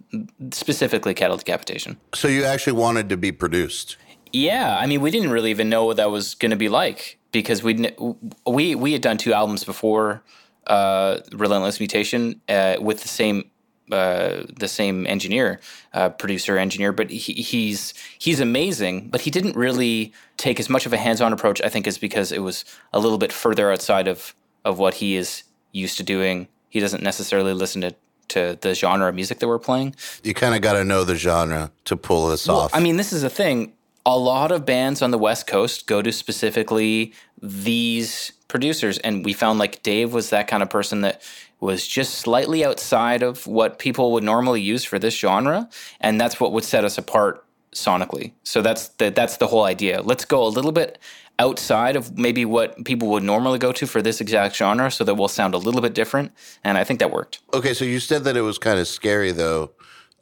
specifically 0.52 1.14
Cattle 1.14 1.38
Decapitation. 1.38 1.98
So 2.14 2.28
you 2.28 2.44
actually 2.44 2.74
wanted 2.74 3.10
to 3.10 3.18
be 3.18 3.32
produced. 3.32 3.98
Yeah, 4.32 4.78
I 4.80 4.88
mean, 4.88 5.02
we 5.02 5.12
didn't 5.12 5.30
really 5.30 5.52
even 5.52 5.70
know 5.70 5.86
what 5.86 5.98
that 5.98 6.10
was 6.10 6.34
going 6.34 6.50
to 6.50 6.58
be 6.58 6.68
like 6.68 7.20
because 7.32 7.64
we 7.64 7.94
we 8.48 8.76
we 8.76 8.94
had 8.94 9.02
done 9.02 9.18
two 9.18 9.32
albums 9.32 9.64
before 9.64 10.24
uh, 10.68 11.20
Relentless 11.32 11.80
Mutation 11.80 12.42
uh, 12.50 12.78
with 12.80 13.02
the 13.02 13.08
same 13.08 13.50
uh, 13.92 14.44
the 14.58 14.68
same 14.68 15.06
engineer, 15.06 15.60
uh, 15.94 16.10
producer, 16.10 16.58
engineer, 16.58 16.92
but 16.92 17.10
he, 17.10 17.34
he's 17.34 17.94
he's 18.18 18.40
amazing. 18.40 19.10
But 19.10 19.22
he 19.22 19.32
didn't 19.32 19.56
really 19.56 20.14
take 20.38 20.60
as 20.60 20.70
much 20.70 20.86
of 20.86 20.94
a 20.94 20.98
hands-on 20.98 21.34
approach. 21.34 21.62
I 21.62 21.70
think 21.70 21.86
is 21.86 21.98
because 21.98 22.32
it 22.32 22.40
was 22.40 22.64
a 22.94 23.00
little 23.00 23.18
bit 23.18 23.34
further 23.34 23.72
outside 23.72 24.08
of 24.08 24.34
of 24.64 24.80
what 24.80 24.96
he 24.96 25.16
is 25.16 25.44
used 25.74 25.98
to 25.98 26.04
doing. 26.04 26.48
He 26.70 26.80
doesn't 26.80 27.04
necessarily 27.04 27.54
listen 27.54 27.82
to 27.82 27.96
to 28.30 28.58
the 28.62 28.74
genre 28.74 29.10
of 29.10 29.16
music 29.16 29.40
that 29.40 29.48
we're 29.48 29.60
playing. 29.60 29.96
You 30.24 30.34
kind 30.34 30.56
of 30.56 30.62
got 30.62 30.74
to 30.74 30.84
know 30.84 31.04
the 31.04 31.16
genre 31.16 31.72
to 31.86 31.98
pull 31.98 32.30
this 32.30 32.48
well, 32.48 32.62
off. 32.62 32.74
I 32.74 32.80
mean, 32.80 32.98
this 32.98 33.14
is 33.14 33.24
a 33.24 33.30
thing. 33.30 33.74
A 34.06 34.18
lot 34.18 34.52
of 34.52 34.66
bands 34.66 35.02
on 35.02 35.12
the 35.12 35.18
West 35.18 35.48
Coast 35.48 35.88
go 35.88 36.02
to 36.02 36.12
specifically 36.12 37.14
these 37.42 38.34
producers 38.48 38.98
and 39.00 39.26
we 39.26 39.34
found 39.34 39.60
like 39.60 39.82
Dave 39.84 40.14
was 40.14 40.30
that 40.30 40.48
kind 40.48 40.62
of 40.62 40.70
person 40.70 41.02
that 41.02 41.22
was 41.60 41.88
just 41.88 42.16
slightly 42.16 42.64
outside 42.64 43.24
of 43.24 43.48
what 43.48 43.80
people 43.80 44.12
would 44.12 44.24
normally 44.24 44.62
use 44.62 44.84
for 44.84 45.00
this 45.00 45.18
genre 45.18 45.70
and 46.02 46.20
that's 46.20 46.40
what 46.40 46.52
would 46.52 46.64
set 46.64 46.84
us 46.84 46.98
apart 46.98 47.46
sonically. 47.74 48.34
So 48.44 48.62
that's 48.62 48.90
the 48.90 49.10
that's 49.10 49.38
the 49.38 49.48
whole 49.48 49.64
idea. 49.64 50.02
Let's 50.02 50.26
go 50.26 50.46
a 50.46 50.50
little 50.50 50.72
bit 50.72 51.00
outside 51.40 51.96
of 51.96 52.18
maybe 52.18 52.46
what 52.46 52.86
people 52.86 53.08
would 53.10 53.24
normally 53.24 53.58
go 53.58 53.72
to 53.72 53.88
for 53.88 54.02
this 54.02 54.22
exact 54.22 54.56
genre 54.56 54.92
so 54.92 55.04
that 55.04 55.16
we'll 55.16 55.28
sound 55.28 55.56
a 55.56 55.58
little 55.58 55.82
bit 55.82 55.96
different 55.96 56.32
and 56.64 56.78
I 56.78 56.84
think 56.84 57.00
that 57.00 57.12
worked. 57.12 57.40
Okay, 57.54 57.74
so 57.74 57.86
you 57.86 58.00
said 58.00 58.24
that 58.26 58.38
it 58.38 58.42
was 58.42 58.58
kind 58.58 58.80
of 58.80 58.88
scary 58.88 59.32
though 59.32 59.72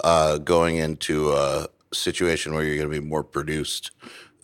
uh, 0.03 0.37
going 0.37 0.77
into 0.77 1.31
a 1.31 1.67
situation 1.93 2.53
where 2.53 2.63
you're 2.63 2.77
going 2.77 2.89
to 2.89 3.01
be 3.01 3.05
more 3.05 3.23
produced 3.23 3.91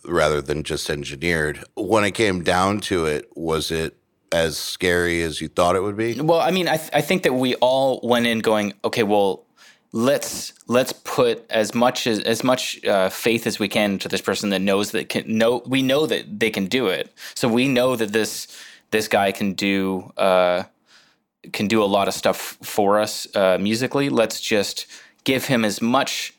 rather 0.06 0.42
than 0.42 0.64
just 0.64 0.90
engineered. 0.90 1.64
When 1.76 2.04
it 2.04 2.12
came 2.12 2.44
down 2.44 2.80
to 2.82 3.06
it, 3.06 3.30
was 3.36 3.72
it 3.72 3.98
as 4.32 4.58
scary 4.58 5.22
as 5.22 5.42
you 5.42 5.48
thought 5.48 5.76
it 5.76 5.84
would 5.84 5.98
be? 5.98 6.20
Well, 6.20 6.40
I 6.40 6.52
mean, 6.52 6.68
I, 6.68 6.78
th- 6.78 6.90
I 6.94 7.02
think 7.02 7.24
that 7.24 7.34
we 7.34 7.56
all 7.56 8.00
went 8.04 8.28
in 8.28 8.40
going, 8.40 8.74
okay, 8.84 9.04
well, 9.04 9.46
let's 9.94 10.54
let's 10.68 10.92
put 10.92 11.50
as 11.50 11.74
much 11.74 12.08
as 12.08 12.20
as 12.20 12.44
much 12.44 12.84
uh, 12.86 13.10
faith 13.10 13.48
as 13.48 13.58
we 13.58 13.68
can 13.68 13.98
to 14.00 14.10
this 14.10 14.22
person 14.22 14.50
that 14.50 14.60
knows 14.60 14.92
that 14.92 15.10
can 15.10 15.38
know 15.38 15.64
we 15.66 15.82
know 15.82 16.06
that 16.06 16.40
they 16.40 16.50
can 16.50 16.66
do 16.66 16.88
it. 16.88 17.12
So 17.36 17.48
we 17.48 17.68
know 17.68 17.96
that 17.96 18.12
this 18.12 18.48
this 18.92 19.08
guy 19.08 19.32
can 19.32 19.54
do 19.54 20.12
uh, 20.18 20.64
can 21.54 21.68
do 21.68 21.82
a 21.84 21.86
lot 21.86 22.08
of 22.08 22.14
stuff 22.14 22.58
for 22.62 23.00
us 23.00 23.28
uh, 23.36 23.58
musically. 23.60 24.10
Let's 24.10 24.42
just 24.42 24.88
give 25.24 25.46
him 25.46 25.66
as 25.66 25.82
much 25.82 26.34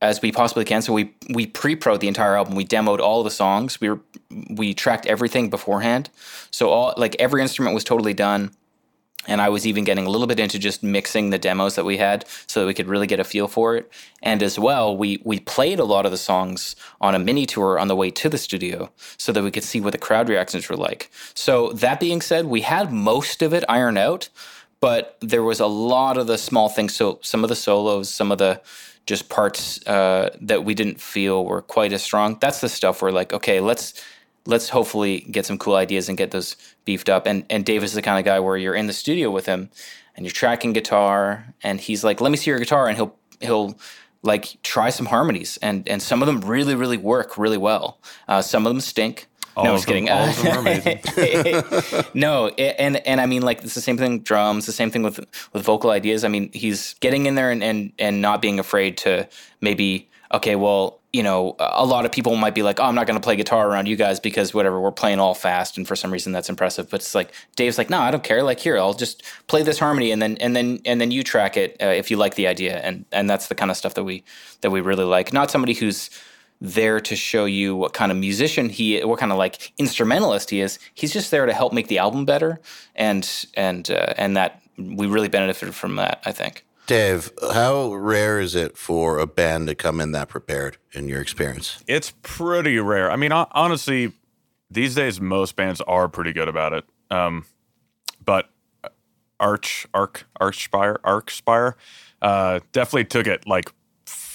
as 0.00 0.22
we 0.22 0.30
possibly 0.32 0.64
can. 0.64 0.82
So 0.82 0.92
we 0.92 1.12
we 1.30 1.46
pre-proed 1.46 2.00
the 2.00 2.08
entire 2.08 2.36
album. 2.36 2.54
We 2.54 2.64
demoed 2.64 3.00
all 3.00 3.22
the 3.22 3.30
songs. 3.30 3.80
We 3.80 3.90
were, 3.90 4.00
we 4.50 4.74
tracked 4.74 5.06
everything 5.06 5.50
beforehand. 5.50 6.10
So 6.50 6.70
all 6.70 6.94
like 6.96 7.16
every 7.18 7.42
instrument 7.42 7.74
was 7.74 7.84
totally 7.84 8.14
done. 8.14 8.52
And 9.26 9.42
I 9.42 9.50
was 9.50 9.66
even 9.66 9.84
getting 9.84 10.06
a 10.06 10.08
little 10.08 10.26
bit 10.26 10.40
into 10.40 10.58
just 10.58 10.82
mixing 10.82 11.28
the 11.28 11.38
demos 11.38 11.74
that 11.74 11.84
we 11.84 11.98
had 11.98 12.24
so 12.46 12.60
that 12.60 12.66
we 12.66 12.72
could 12.72 12.86
really 12.86 13.06
get 13.06 13.20
a 13.20 13.24
feel 13.24 13.46
for 13.46 13.76
it. 13.76 13.90
And 14.22 14.42
as 14.42 14.58
well, 14.58 14.96
we 14.96 15.20
we 15.24 15.40
played 15.40 15.80
a 15.80 15.84
lot 15.84 16.06
of 16.06 16.12
the 16.12 16.16
songs 16.16 16.76
on 17.00 17.14
a 17.14 17.18
mini 17.18 17.44
tour 17.44 17.78
on 17.78 17.88
the 17.88 17.96
way 17.96 18.10
to 18.10 18.28
the 18.28 18.38
studio 18.38 18.90
so 19.18 19.32
that 19.32 19.42
we 19.42 19.50
could 19.50 19.64
see 19.64 19.80
what 19.80 19.92
the 19.92 19.98
crowd 19.98 20.28
reactions 20.28 20.68
were 20.68 20.76
like. 20.76 21.10
So 21.34 21.72
that 21.72 22.00
being 22.00 22.22
said, 22.22 22.46
we 22.46 22.62
had 22.62 22.92
most 22.92 23.42
of 23.42 23.52
it 23.52 23.64
ironed 23.68 23.98
out, 23.98 24.28
but 24.80 25.18
there 25.20 25.42
was 25.42 25.60
a 25.60 25.66
lot 25.66 26.16
of 26.16 26.26
the 26.26 26.38
small 26.38 26.68
things. 26.68 26.94
So 26.94 27.18
some 27.20 27.44
of 27.44 27.48
the 27.48 27.56
solos, 27.56 28.08
some 28.08 28.32
of 28.32 28.38
the 28.38 28.62
just 29.08 29.30
parts 29.30 29.84
uh, 29.86 30.28
that 30.42 30.64
we 30.64 30.74
didn't 30.74 31.00
feel 31.00 31.46
were 31.46 31.62
quite 31.62 31.94
as 31.94 32.02
strong. 32.02 32.36
That's 32.40 32.60
the 32.60 32.68
stuff 32.68 33.00
where 33.00 33.10
like, 33.10 33.32
okay, 33.32 33.58
let's 33.58 33.94
let's 34.44 34.68
hopefully 34.68 35.20
get 35.30 35.46
some 35.46 35.56
cool 35.56 35.76
ideas 35.76 36.08
and 36.08 36.18
get 36.18 36.30
those 36.30 36.56
beefed 36.84 37.08
up. 37.08 37.26
And 37.26 37.44
and 37.48 37.64
Dave 37.64 37.82
is 37.82 37.94
the 37.94 38.02
kind 38.02 38.18
of 38.18 38.26
guy 38.26 38.38
where 38.38 38.58
you're 38.58 38.74
in 38.74 38.86
the 38.86 38.92
studio 38.92 39.30
with 39.30 39.46
him 39.46 39.70
and 40.14 40.26
you're 40.26 40.32
tracking 40.32 40.74
guitar 40.74 41.54
and 41.62 41.80
he's 41.80 42.04
like, 42.04 42.20
let 42.20 42.30
me 42.30 42.36
see 42.36 42.50
your 42.50 42.58
guitar, 42.58 42.86
and 42.86 42.96
he'll 42.96 43.16
he'll 43.40 43.78
like 44.22 44.58
try 44.62 44.90
some 44.90 45.06
harmonies 45.06 45.58
and 45.62 45.88
and 45.88 46.02
some 46.02 46.20
of 46.22 46.26
them 46.26 46.42
really 46.42 46.74
really 46.74 46.98
work 46.98 47.38
really 47.38 47.56
well. 47.56 47.98
Uh, 48.28 48.42
some 48.42 48.66
of 48.66 48.70
them 48.70 48.80
stink. 48.80 49.26
All 49.58 49.64
no, 49.64 49.70
I 49.70 49.72
was 49.72 49.84
kidding. 49.84 50.08
All 50.08 50.28
of 50.28 50.40
them 50.40 50.56
are 50.56 50.60
amazing. 50.60 51.00
no, 52.14 52.46
and 52.48 52.96
and 52.98 53.20
I 53.20 53.26
mean 53.26 53.42
like 53.42 53.64
it's 53.64 53.74
the 53.74 53.80
same 53.80 53.98
thing 53.98 54.20
drums, 54.20 54.66
the 54.66 54.72
same 54.72 54.92
thing 54.92 55.02
with 55.02 55.18
with 55.52 55.64
vocal 55.64 55.90
ideas. 55.90 56.22
I 56.22 56.28
mean, 56.28 56.50
he's 56.52 56.94
getting 57.00 57.26
in 57.26 57.34
there 57.34 57.50
and 57.50 57.64
and 57.64 57.92
and 57.98 58.22
not 58.22 58.40
being 58.40 58.60
afraid 58.60 58.96
to 58.98 59.28
maybe 59.60 60.08
okay, 60.32 60.54
well, 60.54 61.00
you 61.12 61.22
know, 61.22 61.56
a 61.58 61.84
lot 61.84 62.04
of 62.04 62.12
people 62.12 62.36
might 62.36 62.54
be 62.54 62.62
like, 62.62 62.78
"Oh, 62.78 62.84
I'm 62.84 62.94
not 62.94 63.08
going 63.08 63.18
to 63.18 63.24
play 63.24 63.34
guitar 63.34 63.68
around 63.68 63.88
you 63.88 63.96
guys 63.96 64.20
because 64.20 64.54
whatever, 64.54 64.80
we're 64.80 64.92
playing 64.92 65.18
all 65.18 65.34
fast 65.34 65.76
and 65.76 65.88
for 65.88 65.96
some 65.96 66.12
reason 66.12 66.32
that's 66.32 66.48
impressive." 66.48 66.88
But 66.88 67.00
it's 67.00 67.14
like 67.16 67.32
Dave's 67.56 67.78
like, 67.78 67.90
"No, 67.90 67.98
I 67.98 68.12
don't 68.12 68.22
care. 68.22 68.44
Like 68.44 68.60
here, 68.60 68.78
I'll 68.78 68.94
just 68.94 69.24
play 69.48 69.64
this 69.64 69.80
harmony 69.80 70.12
and 70.12 70.22
then 70.22 70.36
and 70.36 70.54
then 70.54 70.80
and 70.84 71.00
then 71.00 71.10
you 71.10 71.24
track 71.24 71.56
it 71.56 71.76
uh, 71.82 71.86
if 71.86 72.12
you 72.12 72.16
like 72.16 72.36
the 72.36 72.46
idea." 72.46 72.78
And 72.78 73.06
and 73.10 73.28
that's 73.28 73.48
the 73.48 73.56
kind 73.56 73.72
of 73.72 73.76
stuff 73.76 73.94
that 73.94 74.04
we 74.04 74.22
that 74.60 74.70
we 74.70 74.80
really 74.82 75.04
like. 75.04 75.32
Not 75.32 75.50
somebody 75.50 75.74
who's 75.74 76.10
there 76.60 77.00
to 77.00 77.14
show 77.16 77.44
you 77.44 77.76
what 77.76 77.92
kind 77.92 78.10
of 78.10 78.18
musician 78.18 78.68
he, 78.68 79.02
what 79.04 79.18
kind 79.18 79.32
of 79.32 79.38
like 79.38 79.72
instrumentalist 79.78 80.50
he 80.50 80.60
is. 80.60 80.78
He's 80.94 81.12
just 81.12 81.30
there 81.30 81.46
to 81.46 81.52
help 81.52 81.72
make 81.72 81.88
the 81.88 81.98
album 81.98 82.24
better, 82.24 82.60
and 82.94 83.46
and 83.54 83.90
uh, 83.90 84.14
and 84.16 84.36
that 84.36 84.62
we 84.76 85.06
really 85.06 85.28
benefited 85.28 85.74
from 85.74 85.96
that. 85.96 86.20
I 86.24 86.32
think. 86.32 86.64
Dave, 86.86 87.30
how 87.52 87.92
rare 87.92 88.40
is 88.40 88.54
it 88.54 88.78
for 88.78 89.18
a 89.18 89.26
band 89.26 89.68
to 89.68 89.74
come 89.74 90.00
in 90.00 90.12
that 90.12 90.30
prepared 90.30 90.78
in 90.92 91.06
your 91.06 91.20
experience? 91.20 91.84
It's 91.86 92.14
pretty 92.22 92.78
rare. 92.78 93.10
I 93.10 93.16
mean, 93.16 93.30
honestly, 93.30 94.12
these 94.70 94.94
days 94.94 95.20
most 95.20 95.54
bands 95.54 95.82
are 95.82 96.08
pretty 96.08 96.32
good 96.32 96.48
about 96.48 96.72
it. 96.72 96.84
Um, 97.10 97.44
but 98.24 98.48
Arch, 99.38 99.86
Arc, 99.92 100.26
Archspire, 100.40 100.96
Archspire, 101.00 101.74
uh, 102.22 102.60
definitely 102.72 103.04
took 103.04 103.26
it 103.26 103.46
like 103.46 103.70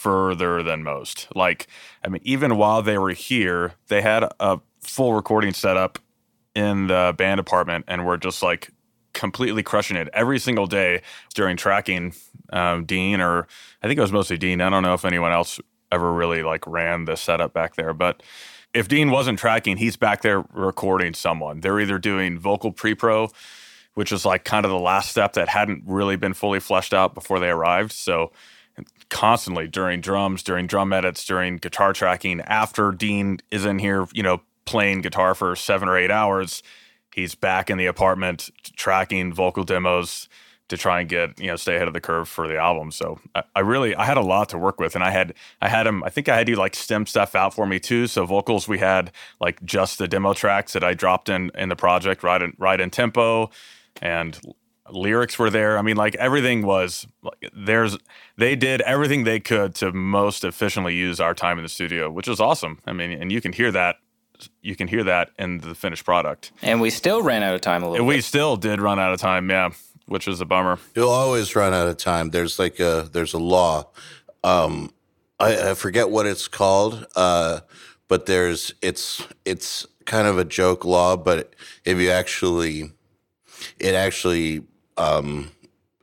further 0.03 0.61
than 0.61 0.83
most. 0.83 1.29
Like, 1.33 1.67
I 2.03 2.09
mean, 2.09 2.21
even 2.25 2.57
while 2.57 2.81
they 2.81 2.97
were 2.97 3.11
here, 3.11 3.75
they 3.87 4.01
had 4.01 4.25
a 4.37 4.59
full 4.81 5.13
recording 5.13 5.53
setup 5.53 5.97
in 6.53 6.87
the 6.87 7.15
band 7.17 7.39
apartment 7.39 7.85
and 7.87 8.05
were 8.05 8.17
just 8.17 8.43
like 8.43 8.71
completely 9.13 9.63
crushing 9.63 9.95
it 9.95 10.09
every 10.13 10.39
single 10.39 10.67
day 10.67 11.01
during 11.33 11.55
tracking. 11.55 12.13
Um, 12.51 12.83
Dean, 12.83 13.21
or 13.21 13.47
I 13.81 13.87
think 13.87 13.97
it 13.97 14.01
was 14.01 14.11
mostly 14.11 14.37
Dean. 14.37 14.59
I 14.59 14.69
don't 14.69 14.83
know 14.83 14.93
if 14.93 15.05
anyone 15.05 15.31
else 15.31 15.61
ever 15.89 16.11
really 16.11 16.43
like 16.43 16.67
ran 16.67 17.05
the 17.05 17.15
setup 17.15 17.53
back 17.53 17.75
there, 17.75 17.93
but 17.93 18.21
if 18.73 18.89
Dean 18.89 19.09
wasn't 19.09 19.39
tracking, 19.39 19.77
he's 19.77 19.95
back 19.95 20.21
there 20.21 20.43
recording 20.51 21.13
someone. 21.13 21.61
They're 21.61 21.79
either 21.79 21.97
doing 21.97 22.37
vocal 22.37 22.73
pre-pro, 22.73 23.29
which 23.93 24.11
is 24.11 24.25
like 24.25 24.43
kind 24.43 24.65
of 24.65 24.71
the 24.71 24.79
last 24.79 25.11
step 25.11 25.33
that 25.33 25.47
hadn't 25.47 25.83
really 25.85 26.17
been 26.17 26.33
fully 26.33 26.59
fleshed 26.59 26.93
out 26.93 27.13
before 27.15 27.39
they 27.39 27.49
arrived. 27.49 27.93
So 27.93 28.33
constantly 29.13 29.67
during 29.67 30.01
drums, 30.01 30.43
during 30.43 30.67
drum 30.67 30.91
edits, 30.91 31.23
during 31.23 31.57
guitar 31.57 31.93
tracking, 31.93 32.41
after 32.41 32.91
Dean 32.91 33.37
is 33.51 33.63
in 33.63 33.79
here, 33.79 34.07
you 34.11 34.23
know, 34.23 34.41
playing 34.65 35.01
guitar 35.01 35.35
for 35.35 35.55
seven 35.55 35.87
or 35.87 35.95
eight 35.95 36.11
hours, 36.11 36.63
he's 37.13 37.35
back 37.35 37.69
in 37.69 37.77
the 37.77 37.85
apartment 37.85 38.49
tracking 38.75 39.31
vocal 39.31 39.63
demos 39.63 40.27
to 40.69 40.77
try 40.77 41.01
and 41.01 41.09
get 41.09 41.39
you 41.39 41.47
know 41.47 41.55
stay 41.55 41.75
ahead 41.75 41.87
of 41.87 41.93
the 41.93 42.01
curve 42.01 42.27
for 42.27 42.47
the 42.47 42.57
album. 42.57 42.91
So 42.91 43.19
I, 43.35 43.43
I, 43.55 43.59
really 43.59 43.95
I 43.95 44.05
had 44.05 44.17
a 44.17 44.21
lot 44.21 44.49
to 44.49 44.57
work 44.57 44.79
with, 44.79 44.95
and 44.95 45.03
I 45.03 45.11
had 45.11 45.35
I 45.61 45.69
had 45.69 45.85
him. 45.85 46.03
I 46.03 46.09
think 46.09 46.27
I 46.27 46.35
had 46.35 46.49
you 46.49 46.55
like 46.55 46.75
stem 46.75 47.05
stuff 47.05 47.35
out 47.35 47.53
for 47.53 47.67
me 47.67 47.79
too. 47.79 48.07
So 48.07 48.25
vocals 48.25 48.67
we 48.67 48.79
had 48.79 49.11
like 49.39 49.63
just 49.63 49.99
the 49.99 50.07
demo 50.07 50.33
tracks 50.33 50.73
that 50.73 50.83
I 50.83 50.93
dropped 50.95 51.29
in 51.29 51.51
in 51.55 51.69
the 51.69 51.75
project 51.75 52.23
right 52.23 52.41
in 52.41 52.55
right 52.57 52.79
in 52.79 52.89
tempo, 52.89 53.51
and 54.01 54.39
lyrics 54.89 55.39
were 55.39 55.49
there. 55.49 55.77
I 55.77 55.81
mean 55.81 55.95
like 55.95 56.15
everything 56.15 56.65
was 56.65 57.07
like 57.21 57.51
there's 57.55 57.97
they 58.37 58.55
did 58.55 58.81
everything 58.81 59.23
they 59.23 59.39
could 59.39 59.75
to 59.75 59.91
most 59.91 60.43
efficiently 60.43 60.95
use 60.95 61.19
our 61.19 61.33
time 61.33 61.57
in 61.57 61.63
the 61.63 61.69
studio, 61.69 62.11
which 62.11 62.27
was 62.27 62.39
awesome. 62.39 62.79
I 62.85 62.93
mean, 62.93 63.11
and 63.11 63.31
you 63.31 63.41
can 63.41 63.53
hear 63.53 63.71
that 63.71 63.97
you 64.61 64.75
can 64.75 64.87
hear 64.87 65.03
that 65.03 65.29
in 65.39 65.59
the 65.59 65.75
finished 65.75 66.05
product. 66.05 66.51
And 66.61 66.81
we 66.81 66.89
still 66.89 67.21
ran 67.21 67.43
out 67.43 67.55
of 67.55 67.61
time 67.61 67.83
a 67.83 67.89
little. 67.89 68.05
We 68.05 68.15
bit. 68.17 68.25
still 68.25 68.57
did 68.57 68.81
run 68.81 68.99
out 68.99 69.13
of 69.13 69.19
time, 69.19 69.49
yeah, 69.49 69.69
which 70.07 70.27
is 70.27 70.41
a 70.41 70.45
bummer. 70.45 70.79
You'll 70.95 71.09
always 71.09 71.55
run 71.55 71.73
out 71.73 71.87
of 71.87 71.97
time. 71.97 72.31
There's 72.31 72.59
like 72.59 72.79
a 72.79 73.09
there's 73.11 73.33
a 73.33 73.39
law. 73.39 73.87
Um, 74.43 74.91
I, 75.39 75.71
I 75.71 75.73
forget 75.75 76.09
what 76.09 76.25
it's 76.25 76.47
called, 76.47 77.05
uh, 77.15 77.61
but 78.07 78.25
there's 78.25 78.73
it's 78.81 79.25
it's 79.45 79.85
kind 80.05 80.27
of 80.27 80.37
a 80.37 80.45
joke 80.45 80.85
law. 80.85 81.15
But 81.15 81.55
if 81.85 81.97
you 81.99 82.09
actually, 82.09 82.91
it 83.79 83.95
actually 83.95 84.63
um, 84.97 85.51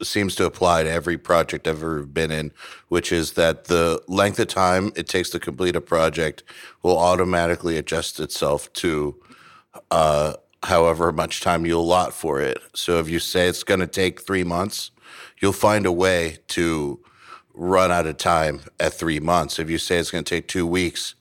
seems 0.03 0.35
to 0.37 0.47
apply 0.47 0.83
to 0.83 0.91
every 0.91 1.19
project 1.19 1.67
I've 1.67 1.77
ever 1.77 2.03
been 2.03 2.31
in, 2.31 2.53
which 2.89 3.13
is 3.13 3.33
that 3.33 3.65
the 3.65 4.03
length 4.09 4.39
of 4.39 4.49
time 4.49 4.93
it 4.97 5.09
takes 5.09 5.31
to 5.31 5.39
complete 5.39 5.77
a 5.77 5.81
project 5.81 6.43
will 6.83 6.99
automatically 6.99 7.77
adjust 7.77 8.19
itself 8.21 8.73
to 8.75 9.21
uh, 9.91 10.35
however 10.63 11.13
much 11.13 11.41
time 11.41 11.67
you 11.67 11.79
allot 11.79 12.13
for 12.13 12.41
it. 12.41 12.59
So 12.75 12.99
if 12.99 13.09
you 13.09 13.19
say 13.19 13.49
it's 13.49 13.63
going 13.63 13.81
to 13.81 13.87
take 13.87 14.21
three 14.21 14.45
months, 14.45 14.91
you'll 15.41 15.53
find 15.53 15.87
a 15.87 15.93
way 15.93 16.39
to 16.49 17.01
run 17.55 17.91
out 17.91 18.07
of 18.07 18.17
time 18.17 18.63
at 18.79 18.95
three 18.95 19.21
months. 19.21 19.59
If 19.59 19.69
you 19.71 19.79
say 19.79 19.99
it's 19.99 20.11
going 20.11 20.25
to 20.25 20.29
take 20.29 20.49
two 20.49 20.67
weeks, 20.67 21.15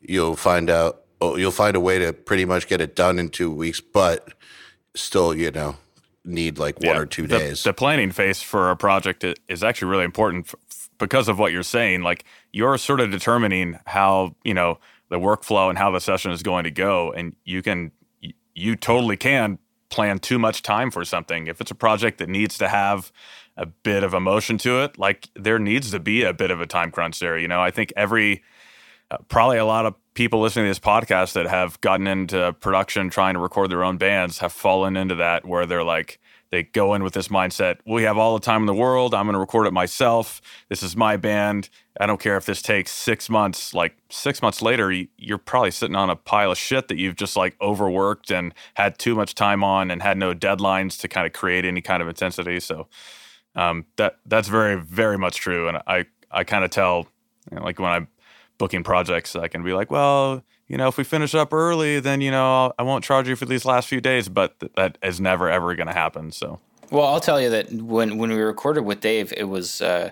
you'll 0.00 0.36
find 0.36 0.70
out. 0.70 1.02
Oh, 1.20 1.36
you'll 1.36 1.52
find 1.52 1.76
a 1.76 1.80
way 1.80 1.98
to 2.00 2.12
pretty 2.12 2.44
much 2.44 2.66
get 2.68 2.80
it 2.80 2.94
done 2.96 3.18
in 3.18 3.30
two 3.30 3.50
weeks, 3.50 3.80
but 3.80 4.34
still, 4.94 5.34
you 5.34 5.50
know, 5.50 5.76
need 6.24 6.58
like 6.58 6.76
one 6.80 6.94
yeah, 6.94 6.98
or 6.98 7.06
two 7.06 7.26
the, 7.26 7.38
days. 7.38 7.62
The 7.62 7.72
planning 7.72 8.10
phase 8.10 8.42
for 8.42 8.70
a 8.70 8.76
project 8.76 9.24
is 9.48 9.62
actually 9.62 9.88
really 9.88 10.04
important 10.04 10.46
f- 10.46 10.88
because 10.98 11.28
of 11.28 11.38
what 11.38 11.52
you're 11.52 11.62
saying. 11.62 12.02
Like 12.02 12.24
you're 12.52 12.78
sort 12.78 13.00
of 13.00 13.10
determining 13.10 13.78
how 13.86 14.36
you 14.44 14.54
know 14.54 14.78
the 15.10 15.18
workflow 15.18 15.68
and 15.68 15.78
how 15.78 15.90
the 15.90 16.00
session 16.00 16.32
is 16.32 16.42
going 16.42 16.64
to 16.64 16.70
go, 16.70 17.12
and 17.12 17.36
you 17.44 17.62
can 17.62 17.92
you 18.54 18.76
totally 18.76 19.16
can 19.16 19.58
plan 19.90 20.18
too 20.18 20.38
much 20.38 20.62
time 20.62 20.90
for 20.90 21.04
something. 21.04 21.46
If 21.46 21.60
it's 21.60 21.70
a 21.70 21.74
project 21.74 22.18
that 22.18 22.28
needs 22.28 22.58
to 22.58 22.68
have 22.68 23.12
a 23.56 23.66
bit 23.66 24.02
of 24.02 24.14
emotion 24.14 24.58
to 24.58 24.82
it, 24.82 24.98
like 24.98 25.28
there 25.34 25.58
needs 25.58 25.90
to 25.92 26.00
be 26.00 26.24
a 26.24 26.32
bit 26.32 26.50
of 26.50 26.60
a 26.60 26.66
time 26.66 26.90
crunch 26.90 27.20
there. 27.20 27.38
You 27.38 27.48
know, 27.48 27.60
I 27.60 27.70
think 27.70 27.92
every 27.96 28.42
uh, 29.10 29.18
probably 29.28 29.58
a 29.58 29.64
lot 29.64 29.86
of 29.86 29.94
people 30.14 30.40
listening 30.40 30.64
to 30.64 30.70
this 30.70 30.78
podcast 30.78 31.32
that 31.34 31.46
have 31.46 31.80
gotten 31.80 32.06
into 32.06 32.54
production 32.60 33.10
trying 33.10 33.34
to 33.34 33.40
record 33.40 33.70
their 33.70 33.84
own 33.84 33.98
bands 33.98 34.38
have 34.38 34.52
fallen 34.52 34.96
into 34.96 35.16
that 35.16 35.44
where 35.44 35.66
they're 35.66 35.84
like 35.84 36.20
they 36.50 36.62
go 36.62 36.94
in 36.94 37.02
with 37.02 37.14
this 37.14 37.28
mindset 37.28 37.78
we 37.84 38.04
have 38.04 38.16
all 38.16 38.34
the 38.34 38.44
time 38.44 38.62
in 38.62 38.66
the 38.66 38.74
world. 38.74 39.12
I'm 39.12 39.26
going 39.26 39.34
to 39.34 39.40
record 39.40 39.66
it 39.66 39.72
myself. 39.72 40.40
This 40.68 40.84
is 40.84 40.94
my 40.96 41.16
band. 41.16 41.68
I 41.98 42.06
don't 42.06 42.20
care 42.20 42.36
if 42.36 42.46
this 42.46 42.62
takes 42.62 42.92
six 42.92 43.28
months. 43.28 43.74
Like 43.74 43.96
six 44.08 44.40
months 44.40 44.62
later 44.62 44.92
you're 45.16 45.38
probably 45.38 45.72
sitting 45.72 45.96
on 45.96 46.10
a 46.10 46.16
pile 46.16 46.52
of 46.52 46.58
shit 46.58 46.86
that 46.88 46.96
you've 46.96 47.16
just 47.16 47.36
like 47.36 47.56
overworked 47.60 48.30
and 48.30 48.54
had 48.74 48.98
too 48.98 49.16
much 49.16 49.34
time 49.34 49.64
on 49.64 49.90
and 49.90 50.00
had 50.00 50.16
no 50.16 50.32
deadlines 50.32 51.00
to 51.00 51.08
kind 51.08 51.26
of 51.26 51.32
create 51.32 51.64
any 51.64 51.80
kind 51.80 52.00
of 52.00 52.08
intensity. 52.08 52.60
So 52.60 52.86
um, 53.56 53.86
that 53.96 54.18
that's 54.26 54.48
very 54.48 54.80
very 54.80 55.18
much 55.18 55.38
true. 55.38 55.68
And 55.68 55.78
i 55.86 56.06
i 56.30 56.44
kind 56.44 56.64
of 56.64 56.70
tell 56.70 57.08
you 57.50 57.58
know, 57.58 57.64
like 57.64 57.78
when 57.78 57.90
i'm 57.90 58.08
booking 58.58 58.82
projects, 58.82 59.36
I 59.36 59.48
can 59.48 59.62
be 59.62 59.72
like, 59.72 59.90
well, 59.90 60.42
you 60.68 60.76
know, 60.76 60.88
if 60.88 60.96
we 60.96 61.04
finish 61.04 61.34
up 61.34 61.52
early, 61.52 62.00
then 62.00 62.20
you 62.20 62.30
know 62.30 62.72
I 62.78 62.82
won't 62.82 63.04
charge 63.04 63.28
you 63.28 63.36
for 63.36 63.44
these 63.44 63.64
last 63.64 63.88
few 63.88 64.00
days. 64.00 64.28
But 64.28 64.58
th- 64.60 64.72
that 64.76 64.98
is 65.02 65.20
never 65.20 65.50
ever 65.50 65.74
going 65.74 65.88
to 65.88 65.92
happen. 65.92 66.32
So. 66.32 66.60
Well, 66.90 67.06
I'll 67.06 67.20
tell 67.20 67.40
you 67.40 67.50
that 67.50 67.72
when 67.72 68.18
when 68.18 68.30
we 68.30 68.36
recorded 68.36 68.82
with 68.82 69.00
Dave, 69.00 69.32
it 69.36 69.44
was 69.44 69.82
uh, 69.82 70.10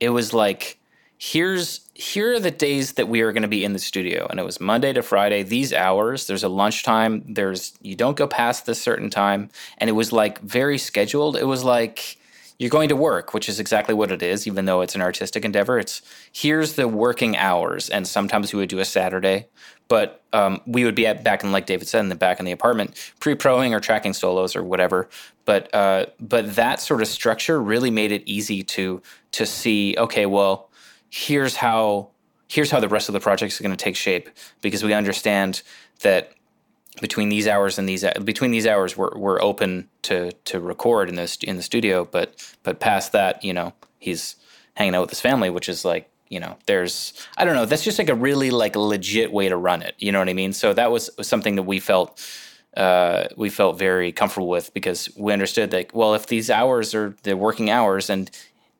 it 0.00 0.10
was 0.10 0.34
like 0.34 0.78
here's 1.18 1.80
here 1.94 2.34
are 2.34 2.40
the 2.40 2.50
days 2.50 2.92
that 2.92 3.08
we 3.08 3.22
are 3.22 3.32
going 3.32 3.42
to 3.42 3.48
be 3.48 3.64
in 3.64 3.72
the 3.72 3.78
studio 3.78 4.24
and 4.30 4.38
it 4.38 4.44
was 4.44 4.60
monday 4.60 4.92
to 4.92 5.02
friday 5.02 5.42
these 5.42 5.72
hours 5.72 6.28
there's 6.28 6.44
a 6.44 6.48
lunchtime 6.48 7.24
there's 7.26 7.76
you 7.82 7.96
don't 7.96 8.16
go 8.16 8.28
past 8.28 8.66
this 8.66 8.80
certain 8.80 9.10
time 9.10 9.50
and 9.78 9.90
it 9.90 9.94
was 9.94 10.12
like 10.12 10.40
very 10.40 10.78
scheduled 10.78 11.36
it 11.36 11.44
was 11.44 11.64
like 11.64 12.16
you're 12.58 12.70
going 12.70 12.88
to 12.88 12.96
work, 12.96 13.34
which 13.34 13.48
is 13.48 13.60
exactly 13.60 13.94
what 13.94 14.10
it 14.10 14.22
is, 14.22 14.46
even 14.46 14.64
though 14.64 14.80
it's 14.80 14.94
an 14.94 15.02
artistic 15.02 15.44
endeavor. 15.44 15.78
It's 15.78 16.02
here's 16.32 16.74
the 16.74 16.88
working 16.88 17.36
hours, 17.36 17.88
and 17.88 18.06
sometimes 18.06 18.52
we 18.52 18.58
would 18.58 18.68
do 18.68 18.80
a 18.80 18.84
Saturday, 18.84 19.46
but 19.86 20.22
um, 20.32 20.60
we 20.66 20.84
would 20.84 20.96
be 20.96 21.06
at, 21.06 21.22
back 21.22 21.44
in, 21.44 21.52
like 21.52 21.66
David 21.66 21.86
said, 21.86 22.00
in 22.00 22.08
the 22.08 22.16
back 22.16 22.40
in 22.40 22.44
the 22.44 22.52
apartment, 22.52 23.12
pre-proing 23.20 23.72
or 23.72 23.80
tracking 23.80 24.12
solos 24.12 24.56
or 24.56 24.64
whatever. 24.64 25.08
But 25.44 25.72
uh, 25.72 26.06
but 26.20 26.56
that 26.56 26.80
sort 26.80 27.00
of 27.00 27.08
structure 27.08 27.62
really 27.62 27.90
made 27.90 28.12
it 28.12 28.22
easy 28.26 28.62
to 28.64 29.02
to 29.32 29.46
see. 29.46 29.94
Okay, 29.96 30.26
well, 30.26 30.68
here's 31.10 31.56
how 31.56 32.10
here's 32.48 32.70
how 32.70 32.80
the 32.80 32.88
rest 32.88 33.08
of 33.08 33.12
the 33.12 33.20
project 33.20 33.52
is 33.52 33.60
going 33.60 33.70
to 33.70 33.76
take 33.76 33.94
shape 33.94 34.28
because 34.62 34.82
we 34.82 34.92
understand 34.92 35.62
that 36.00 36.32
between 37.00 37.28
these 37.28 37.46
hours 37.46 37.78
and 37.78 37.88
these 37.88 38.04
between 38.24 38.50
these 38.50 38.66
hours 38.66 38.96
we're, 38.96 39.16
we're 39.16 39.42
open 39.42 39.88
to 40.02 40.32
to 40.44 40.60
record 40.60 41.08
in 41.08 41.16
this 41.16 41.36
in 41.36 41.56
the 41.56 41.62
studio 41.62 42.04
but 42.04 42.54
but 42.62 42.80
past 42.80 43.12
that 43.12 43.42
you 43.44 43.52
know 43.52 43.72
he's 43.98 44.36
hanging 44.74 44.94
out 44.94 45.02
with 45.02 45.10
his 45.10 45.20
family 45.20 45.50
which 45.50 45.68
is 45.68 45.84
like 45.84 46.10
you 46.28 46.38
know 46.38 46.56
there's 46.66 47.12
i 47.36 47.44
don't 47.44 47.54
know 47.54 47.64
that's 47.64 47.84
just 47.84 47.98
like 47.98 48.08
a 48.08 48.14
really 48.14 48.50
like 48.50 48.76
legit 48.76 49.32
way 49.32 49.48
to 49.48 49.56
run 49.56 49.82
it 49.82 49.94
you 49.98 50.12
know 50.12 50.18
what 50.18 50.28
i 50.28 50.34
mean? 50.34 50.52
So 50.52 50.72
that 50.72 50.90
was 50.90 51.10
something 51.22 51.56
that 51.56 51.64
we 51.64 51.80
felt 51.80 52.20
uh, 52.76 53.26
we 53.36 53.48
felt 53.48 53.76
very 53.76 54.12
comfortable 54.12 54.46
with 54.46 54.72
because 54.72 55.08
we 55.16 55.32
understood 55.32 55.70
that 55.72 55.92
well 55.94 56.14
if 56.14 56.26
these 56.26 56.50
hours 56.50 56.94
are 56.94 57.16
the 57.22 57.36
working 57.36 57.70
hours 57.70 58.08
and 58.10 58.30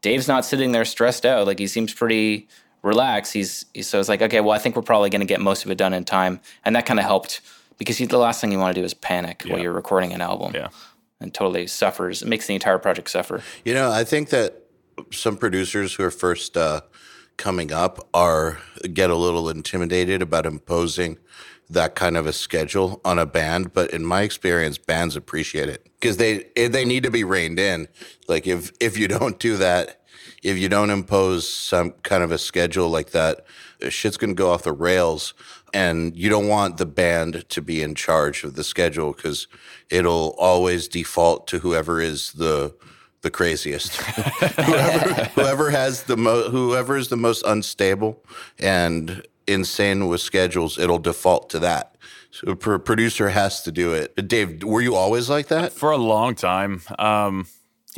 dave's 0.03 0.29
not 0.29 0.45
sitting 0.45 0.73
there 0.73 0.85
stressed 0.85 1.27
out 1.27 1.47
like 1.47 1.59
he 1.59 1.67
seems 1.67 1.93
pretty 1.93 2.47
relaxed 2.83 3.33
he's, 3.33 3.65
he's 3.75 3.89
so 3.89 3.99
it's 3.99 4.09
like 4.09 4.23
okay 4.23 4.41
well 4.41 4.53
i 4.53 4.59
think 4.59 4.77
we're 4.77 4.83
probably 4.83 5.11
going 5.11 5.21
to 5.21 5.27
get 5.27 5.41
most 5.41 5.65
of 5.65 5.71
it 5.71 5.79
done 5.79 5.95
in 5.95 6.05
time. 6.05 6.39
And 6.65 6.77
that 6.77 6.87
kind 6.87 7.01
of 7.01 7.07
helped 7.07 7.41
because 7.79 7.99
the 7.99 8.19
last 8.19 8.41
thing 8.41 8.53
you 8.53 8.59
want 8.59 8.75
to 8.75 8.81
do 8.81 8.85
is 8.85 8.95
panic 8.95 9.43
yeah. 9.45 9.53
while 9.53 9.63
you're 9.63 9.73
recording 9.73 10.13
an 10.13 10.21
album. 10.21 10.53
Yeah. 10.55 10.69
And 11.21 11.35
totally 11.35 11.67
suffers. 11.67 12.23
It 12.23 12.29
makes 12.29 12.47
the 12.47 12.55
entire 12.55 12.79
project 12.79 13.11
suffer. 13.11 13.43
You 13.65 13.75
know, 13.75 13.91
I 13.91 14.05
think 14.05 14.29
that 14.31 14.63
some 15.11 15.37
producers 15.37 15.95
who 15.95 16.05
are 16.05 16.13
first 16.13 16.57
uh, 16.57 16.83
coming 17.37 17.73
up 17.73 18.07
are 18.15 18.59
get 18.93 19.11
a 19.11 19.17
little 19.17 19.49
intimidated 19.49 20.23
about 20.23 20.47
imposing 20.47 21.19
that 21.71 21.95
kind 21.95 22.17
of 22.17 22.27
a 22.27 22.33
schedule 22.33 23.01
on 23.05 23.19
a 23.19 23.27
band. 23.27 23.73
But 23.73 23.91
in 23.93 24.05
my 24.05 24.23
experience, 24.23 24.79
bands 24.79 25.17
appreciate 25.17 25.69
it 25.69 25.89
because 26.01 26.19
they 26.19 26.45
they 26.55 26.85
need 26.85 27.03
to 27.03 27.11
be 27.11 27.25
reined 27.25 27.59
in. 27.59 27.89
Like 28.29 28.47
if 28.47 28.73
if 28.81 28.97
you 28.97 29.09
don't 29.19 29.39
do 29.39 29.57
that, 29.57 30.03
if 30.43 30.57
you 30.57 30.69
don't 30.69 30.91
impose 30.91 31.49
some 31.49 31.93
kind 32.03 32.23
of 32.23 32.31
a 32.31 32.39
schedule 32.39 32.89
like 32.89 33.11
that, 33.11 33.45
shit's 33.89 34.17
going 34.17 34.31
to 34.31 34.35
go 34.35 34.51
off 34.51 34.63
the 34.63 34.73
rails 34.73 35.35
and 35.73 36.17
you 36.17 36.29
don't 36.29 36.49
want 36.49 36.77
the 36.77 36.87
band 36.87 37.49
to 37.49 37.63
be 37.63 37.83
in 37.83 37.95
charge 37.95 38.45
of 38.45 38.55
the 38.55 38.65
schedule 38.65 39.13
because 39.13 39.47
it'll 39.91 40.35
always 40.39 40.89
default 40.89 41.47
to 41.49 41.59
whoever 41.61 42.01
is 42.01 42.33
the 42.33 42.75
the 43.23 43.31
craziest. 43.31 43.97
Whoever, 44.01 45.25
whoever 45.35 45.71
has 45.71 46.05
the 46.05 46.17
mo- 46.17 46.51
whoever 46.51 46.97
is 46.97 47.09
the 47.09 47.17
most 47.17 47.43
unstable 47.45 48.23
and 48.61 49.27
insane 49.49 50.07
with 50.07 50.21
schedules 50.21 50.79
it'll 50.79 51.01
default 51.01 51.51
to 51.51 51.59
that. 51.59 51.97
So 52.31 52.53
a 52.53 52.57
pr- 52.57 52.77
producer 52.77 53.31
has 53.31 53.63
to 53.63 53.73
do 53.73 53.93
it. 53.93 54.29
Dave 54.29 54.63
were 54.63 54.81
you 54.81 54.95
always 54.95 55.29
like 55.29 55.49
that? 55.49 55.73
For 55.73 55.91
a 55.91 55.97
long 55.97 56.37
time. 56.37 56.83
Um, 56.97 57.49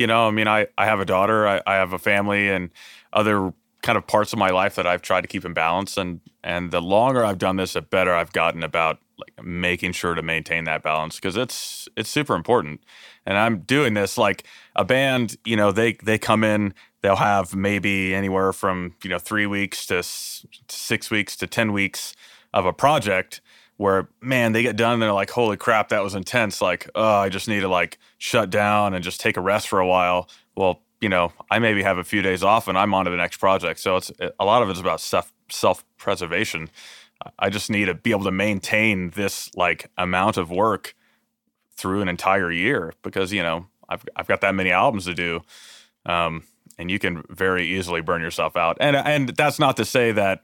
you 0.01 0.07
know 0.07 0.27
i 0.27 0.31
mean 0.31 0.47
i, 0.47 0.67
I 0.77 0.85
have 0.85 0.99
a 0.99 1.05
daughter 1.05 1.47
I, 1.47 1.61
I 1.67 1.75
have 1.75 1.93
a 1.93 1.99
family 1.99 2.49
and 2.49 2.71
other 3.13 3.53
kind 3.81 3.97
of 3.97 4.05
parts 4.07 4.31
of 4.33 4.39
my 4.39 4.49
life 4.49 4.75
that 4.75 4.85
I've 4.85 5.01
tried 5.01 5.21
to 5.21 5.27
keep 5.27 5.45
in 5.45 5.53
balance. 5.53 5.97
And 5.97 6.21
and 6.43 6.71
the 6.71 6.81
longer 6.81 7.25
I've 7.25 7.37
done 7.37 7.57
this 7.57 7.73
the 7.73 7.81
better 7.81 8.13
I've 8.13 8.33
gotten 8.33 8.63
about 8.63 8.99
like 9.17 9.45
making 9.45 9.93
sure 9.93 10.15
to 10.15 10.21
maintain 10.21 10.63
that 10.65 10.83
balance 10.83 11.15
because 11.15 11.37
it's 11.37 11.87
it's 11.95 12.09
super 12.09 12.35
important. 12.35 12.81
And 13.25 13.37
I'm 13.37 13.59
doing 13.59 13.93
this 13.93 14.17
like 14.17 14.45
a 14.75 14.85
band 14.85 15.37
you 15.45 15.55
know 15.55 15.71
they 15.71 15.93
they 16.03 16.17
come 16.17 16.43
in 16.43 16.73
they'll 17.01 17.15
have 17.15 17.55
maybe 17.55 18.13
anywhere 18.13 18.53
from 18.53 18.95
you 19.03 19.09
know 19.09 19.19
3 19.19 19.47
weeks 19.47 19.85
to 19.87 20.03
6 20.03 21.11
weeks 21.11 21.35
to 21.37 21.47
10 21.47 21.73
weeks 21.73 22.15
of 22.53 22.65
a 22.65 22.73
project 22.73 23.41
where 23.77 24.09
man 24.21 24.51
they 24.51 24.61
get 24.61 24.75
done 24.75 24.93
and 24.93 25.01
they're 25.01 25.13
like 25.13 25.31
holy 25.31 25.57
crap 25.57 25.89
that 25.89 26.03
was 26.03 26.15
intense. 26.15 26.61
Like 26.61 26.89
oh 26.95 27.15
I 27.17 27.29
just 27.29 27.47
need 27.47 27.61
to 27.61 27.67
like 27.67 27.97
shut 28.19 28.49
down 28.49 28.93
and 28.93 29.03
just 29.03 29.19
take 29.19 29.37
a 29.37 29.41
rest 29.41 29.67
for 29.67 29.79
a 29.79 29.87
while. 29.87 30.29
Well 30.55 30.81
you 31.01 31.09
know, 31.09 31.33
I 31.49 31.59
maybe 31.59 31.81
have 31.81 31.97
a 31.97 32.03
few 32.03 32.21
days 32.21 32.43
off 32.43 32.67
and 32.67 32.77
I'm 32.77 32.93
on 32.93 33.05
to 33.05 33.11
the 33.11 33.17
next 33.17 33.37
project. 33.37 33.79
So 33.79 33.97
it's 33.97 34.11
a 34.39 34.45
lot 34.45 34.61
of 34.61 34.69
it's 34.69 34.79
about 34.79 35.01
self 35.01 35.33
self 35.49 35.83
preservation. 35.97 36.69
I 37.37 37.49
just 37.49 37.69
need 37.69 37.85
to 37.85 37.93
be 37.93 38.11
able 38.11 38.23
to 38.23 38.31
maintain 38.31 39.09
this 39.11 39.53
like 39.55 39.89
amount 39.97 40.37
of 40.37 40.49
work 40.49 40.95
through 41.75 42.01
an 42.01 42.07
entire 42.07 42.51
year 42.51 42.93
because 43.01 43.33
you 43.33 43.43
know 43.43 43.67
I've 43.89 44.05
I've 44.15 44.27
got 44.27 44.41
that 44.41 44.55
many 44.55 44.71
albums 44.71 45.05
to 45.05 45.13
do, 45.13 45.41
um, 46.05 46.43
and 46.77 46.89
you 46.89 46.99
can 46.99 47.23
very 47.29 47.65
easily 47.67 48.01
burn 48.01 48.21
yourself 48.21 48.55
out. 48.55 48.77
And 48.79 48.95
and 48.95 49.29
that's 49.29 49.59
not 49.59 49.77
to 49.77 49.85
say 49.85 50.11
that 50.11 50.43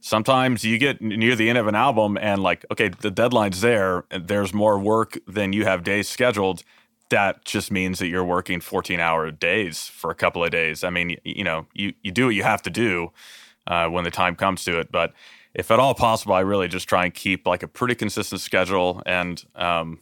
sometimes 0.00 0.64
you 0.64 0.78
get 0.78 1.00
near 1.02 1.36
the 1.36 1.48
end 1.50 1.58
of 1.58 1.66
an 1.66 1.74
album 1.74 2.16
and 2.18 2.42
like 2.42 2.64
okay 2.72 2.88
the 2.88 3.10
deadline's 3.10 3.60
there 3.60 4.04
there's 4.18 4.54
more 4.54 4.78
work 4.78 5.18
than 5.26 5.52
you 5.52 5.64
have 5.64 5.84
days 5.84 6.08
scheduled 6.08 6.62
that 7.10 7.44
just 7.44 7.70
means 7.70 7.98
that 7.98 8.08
you're 8.08 8.24
working 8.24 8.60
14 8.60 8.98
hour 8.98 9.30
days 9.30 9.86
for 9.86 10.10
a 10.10 10.14
couple 10.14 10.44
of 10.44 10.50
days. 10.50 10.82
I 10.82 10.90
mean, 10.90 11.10
you, 11.10 11.18
you 11.24 11.44
know, 11.44 11.66
you, 11.74 11.92
you 12.02 12.10
do 12.10 12.26
what 12.26 12.34
you 12.34 12.42
have 12.42 12.62
to 12.62 12.70
do 12.70 13.12
uh, 13.66 13.86
when 13.88 14.04
the 14.04 14.10
time 14.10 14.34
comes 14.34 14.64
to 14.64 14.78
it. 14.80 14.90
But 14.90 15.12
if 15.54 15.70
at 15.70 15.78
all 15.78 15.94
possible, 15.94 16.34
I 16.34 16.40
really 16.40 16.68
just 16.68 16.88
try 16.88 17.04
and 17.04 17.14
keep 17.14 17.46
like 17.46 17.62
a 17.62 17.68
pretty 17.68 17.94
consistent 17.94 18.40
schedule. 18.40 19.02
And 19.04 19.44
um, 19.54 20.00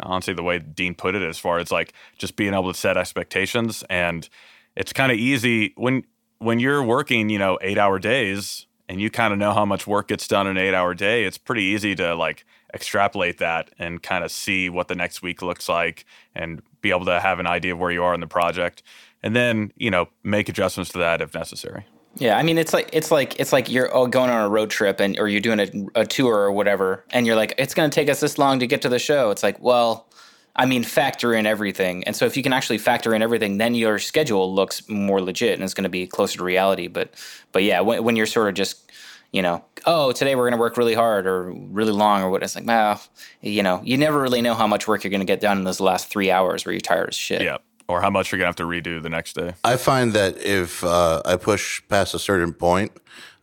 honestly, 0.00 0.34
the 0.34 0.42
way 0.42 0.58
Dean 0.58 0.94
put 0.94 1.14
it, 1.14 1.22
as 1.22 1.38
far 1.38 1.58
as 1.58 1.70
like 1.70 1.92
just 2.18 2.36
being 2.36 2.54
able 2.54 2.72
to 2.72 2.78
set 2.78 2.96
expectations, 2.96 3.84
and 3.90 4.28
it's 4.76 4.92
kind 4.92 5.12
of 5.12 5.18
easy 5.18 5.72
when 5.76 6.04
when 6.38 6.58
you're 6.58 6.82
working, 6.82 7.28
you 7.28 7.38
know, 7.38 7.58
eight 7.60 7.78
hour 7.78 7.98
days, 7.98 8.66
and 8.88 9.00
you 9.00 9.10
kind 9.10 9.32
of 9.32 9.38
know 9.38 9.52
how 9.52 9.64
much 9.64 9.86
work 9.86 10.08
gets 10.08 10.26
done 10.26 10.46
in 10.46 10.56
an 10.56 10.62
eight 10.62 10.74
hour 10.74 10.94
day. 10.94 11.24
It's 11.24 11.38
pretty 11.38 11.62
easy 11.62 11.94
to 11.96 12.14
like 12.14 12.44
extrapolate 12.74 13.38
that 13.38 13.70
and 13.78 14.02
kind 14.02 14.24
of 14.24 14.30
see 14.30 14.68
what 14.68 14.88
the 14.88 14.94
next 14.94 15.22
week 15.22 15.42
looks 15.42 15.68
like 15.68 16.06
and 16.34 16.62
be 16.80 16.90
able 16.90 17.04
to 17.04 17.20
have 17.20 17.38
an 17.38 17.46
idea 17.46 17.72
of 17.72 17.78
where 17.78 17.90
you 17.90 18.02
are 18.02 18.14
in 18.14 18.20
the 18.20 18.26
project 18.26 18.82
and 19.22 19.36
then 19.36 19.72
you 19.76 19.90
know 19.90 20.08
make 20.22 20.48
adjustments 20.48 20.90
to 20.90 20.98
that 20.98 21.20
if 21.20 21.34
necessary 21.34 21.84
yeah 22.16 22.36
i 22.36 22.42
mean 22.42 22.58
it's 22.58 22.72
like 22.72 22.88
it's 22.92 23.10
like 23.10 23.38
it's 23.38 23.52
like 23.52 23.70
you're 23.70 23.88
going 24.08 24.30
on 24.30 24.44
a 24.44 24.48
road 24.48 24.70
trip 24.70 25.00
and 25.00 25.18
or 25.18 25.28
you're 25.28 25.40
doing 25.40 25.60
a, 25.60 26.00
a 26.00 26.06
tour 26.06 26.34
or 26.34 26.52
whatever 26.52 27.04
and 27.10 27.26
you're 27.26 27.36
like 27.36 27.54
it's 27.58 27.74
going 27.74 27.88
to 27.88 27.94
take 27.94 28.08
us 28.08 28.20
this 28.20 28.38
long 28.38 28.58
to 28.58 28.66
get 28.66 28.82
to 28.82 28.88
the 28.88 28.98
show 28.98 29.30
it's 29.30 29.42
like 29.42 29.60
well 29.60 30.08
I 30.54 30.66
mean, 30.66 30.84
factor 30.84 31.32
in 31.32 31.46
everything. 31.46 32.04
And 32.04 32.14
so 32.14 32.26
if 32.26 32.36
you 32.36 32.42
can 32.42 32.52
actually 32.52 32.78
factor 32.78 33.14
in 33.14 33.22
everything, 33.22 33.56
then 33.56 33.74
your 33.74 33.98
schedule 33.98 34.54
looks 34.54 34.86
more 34.88 35.22
legit 35.22 35.54
and 35.54 35.62
it's 35.62 35.72
going 35.72 35.84
to 35.84 35.90
be 35.90 36.06
closer 36.06 36.38
to 36.38 36.44
reality. 36.44 36.88
But, 36.88 37.14
but 37.52 37.62
yeah, 37.62 37.80
when, 37.80 38.04
when 38.04 38.16
you're 38.16 38.26
sort 38.26 38.48
of 38.48 38.54
just 38.54 38.91
you 39.32 39.40
know, 39.40 39.64
oh, 39.86 40.12
today 40.12 40.34
we're 40.34 40.44
going 40.44 40.58
to 40.58 40.60
work 40.60 40.76
really 40.76 40.94
hard 40.94 41.26
or 41.26 41.50
really 41.50 41.92
long 41.92 42.22
or 42.22 42.30
what. 42.30 42.42
It's 42.42 42.54
like, 42.54 42.66
well, 42.66 43.02
you 43.40 43.62
know, 43.62 43.80
you 43.82 43.96
never 43.96 44.20
really 44.20 44.42
know 44.42 44.54
how 44.54 44.66
much 44.66 44.86
work 44.86 45.02
you're 45.02 45.10
going 45.10 45.20
to 45.20 45.26
get 45.26 45.40
done 45.40 45.58
in 45.58 45.64
those 45.64 45.80
last 45.80 46.08
three 46.08 46.30
hours 46.30 46.64
where 46.64 46.72
you're 46.72 46.80
tired 46.80 47.08
as 47.08 47.16
shit. 47.16 47.42
Yeah. 47.42 47.58
Or 47.88 48.00
how 48.00 48.10
much 48.10 48.30
you're 48.30 48.38
going 48.38 48.52
to 48.52 48.62
have 48.62 48.68
to 48.68 48.90
redo 48.90 49.02
the 49.02 49.08
next 49.08 49.34
day. 49.34 49.54
I 49.64 49.76
find 49.76 50.12
that 50.12 50.38
if 50.38 50.84
uh, 50.84 51.22
I 51.24 51.36
push 51.36 51.82
past 51.88 52.14
a 52.14 52.18
certain 52.18 52.52
point, 52.52 52.92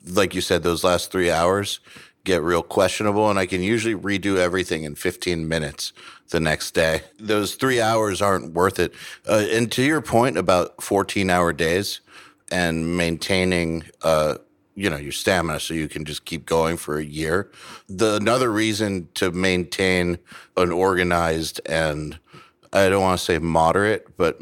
like 0.08 0.34
you 0.34 0.42
said, 0.42 0.64
those 0.64 0.84
last 0.84 1.12
three 1.12 1.30
hours 1.30 1.80
get 2.24 2.42
real 2.42 2.64
questionable, 2.64 3.30
and 3.30 3.40
I 3.40 3.46
can 3.46 3.62
usually 3.62 3.96
redo 3.96 4.38
everything 4.38 4.84
in 4.84 4.96
15 4.96 5.48
minutes 5.48 5.94
the 6.30 6.40
next 6.40 6.72
day. 6.72 7.02
Those 7.20 7.56
three 7.56 7.82
hours 7.82 8.22
aren't 8.22 8.54
worth 8.54 8.80
it. 8.80 8.94
Uh, 9.28 9.46
and 9.52 9.72
to 9.72 9.84
your 9.84 10.02
point 10.02 10.38
about 10.38 10.82
14 10.82 11.30
hour 11.30 11.52
days 11.54 12.02
and 12.52 12.96
maintaining, 12.96 13.84
uh, 14.04 14.36
you 14.80 14.90
know 14.90 14.98
your 14.98 15.12
stamina 15.12 15.60
so 15.60 15.74
you 15.74 15.90
can 15.90 16.06
just 16.06 16.24
keep 16.24 16.46
going 16.46 16.78
for 16.78 16.98
a 16.98 17.04
year. 17.04 17.52
The 17.90 18.16
another 18.16 18.50
reason 18.50 19.10
to 19.16 19.32
maintain 19.32 20.20
an 20.56 20.72
organized 20.72 21.60
and 21.66 22.18
i 22.72 22.88
don't 22.88 23.02
want 23.02 23.20
to 23.20 23.26
say 23.26 23.40
moderate 23.40 24.16
but 24.16 24.40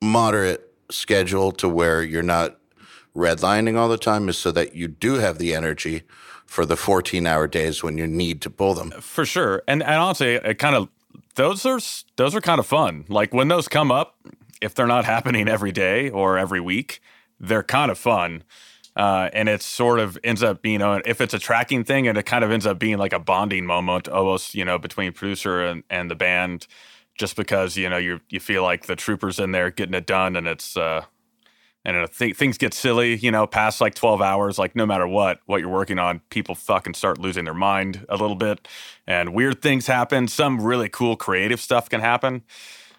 moderate 0.00 0.72
schedule 0.90 1.50
to 1.50 1.68
where 1.68 2.02
you're 2.02 2.22
not 2.22 2.58
redlining 3.16 3.76
all 3.76 3.88
the 3.88 3.98
time 3.98 4.28
is 4.28 4.38
so 4.38 4.52
that 4.52 4.76
you 4.76 4.86
do 4.86 5.14
have 5.14 5.38
the 5.38 5.54
energy 5.54 6.02
for 6.46 6.66
the 6.66 6.76
14 6.76 7.26
hour 7.26 7.46
days 7.48 7.82
when 7.82 7.98
you 7.98 8.06
need 8.06 8.40
to 8.42 8.50
pull 8.50 8.74
them. 8.74 8.90
For 9.00 9.24
sure. 9.24 9.62
And 9.66 9.82
and 9.82 10.00
honestly 10.00 10.34
it 10.34 10.58
kind 10.58 10.76
of 10.76 10.88
those 11.34 11.66
are 11.66 11.80
those 12.16 12.34
are 12.34 12.40
kind 12.40 12.60
of 12.60 12.66
fun. 12.66 13.06
Like 13.08 13.34
when 13.34 13.48
those 13.48 13.66
come 13.66 13.90
up 13.90 14.16
if 14.60 14.74
they're 14.74 14.86
not 14.86 15.04
happening 15.04 15.48
every 15.48 15.72
day 15.72 16.10
or 16.10 16.38
every 16.38 16.60
week 16.60 17.00
they're 17.40 17.64
kind 17.64 17.90
of 17.90 17.98
fun 17.98 18.44
uh, 18.96 19.28
and 19.32 19.48
it 19.48 19.62
sort 19.62 19.98
of 19.98 20.18
ends 20.22 20.42
up 20.42 20.62
being 20.62 20.80
a, 20.80 21.00
if 21.04 21.20
it's 21.20 21.34
a 21.34 21.38
tracking 21.38 21.84
thing 21.84 22.06
and 22.06 22.16
it 22.16 22.24
kind 22.24 22.44
of 22.44 22.50
ends 22.50 22.66
up 22.66 22.78
being 22.78 22.98
like 22.98 23.12
a 23.12 23.18
bonding 23.18 23.66
moment 23.66 24.08
almost 24.08 24.54
you 24.54 24.64
know 24.64 24.78
between 24.78 25.12
producer 25.12 25.64
and, 25.64 25.82
and 25.90 26.10
the 26.10 26.14
band 26.14 26.66
just 27.18 27.36
because 27.36 27.76
you 27.76 27.88
know 27.88 27.96
you 27.96 28.20
you 28.28 28.40
feel 28.40 28.62
like 28.62 28.86
the 28.86 28.96
troopers 28.96 29.38
in 29.38 29.52
there 29.52 29.70
getting 29.70 29.94
it 29.94 30.06
done 30.06 30.36
and 30.36 30.46
it's 30.46 30.76
uh 30.76 31.02
and 31.84 32.10
th- 32.12 32.36
things 32.36 32.56
get 32.56 32.72
silly 32.72 33.16
you 33.16 33.30
know 33.30 33.46
past 33.46 33.80
like 33.80 33.94
12 33.94 34.22
hours 34.22 34.58
like 34.58 34.74
no 34.74 34.86
matter 34.86 35.06
what 35.06 35.40
what 35.46 35.60
you're 35.60 35.68
working 35.68 35.98
on 35.98 36.20
people 36.30 36.54
fucking 36.54 36.94
start 36.94 37.18
losing 37.18 37.44
their 37.44 37.54
mind 37.54 38.06
a 38.08 38.16
little 38.16 38.36
bit 38.36 38.66
and 39.06 39.34
weird 39.34 39.60
things 39.60 39.86
happen. 39.86 40.28
Some 40.28 40.60
really 40.60 40.88
cool 40.88 41.16
creative 41.16 41.60
stuff 41.60 41.88
can 41.88 42.00
happen 42.00 42.42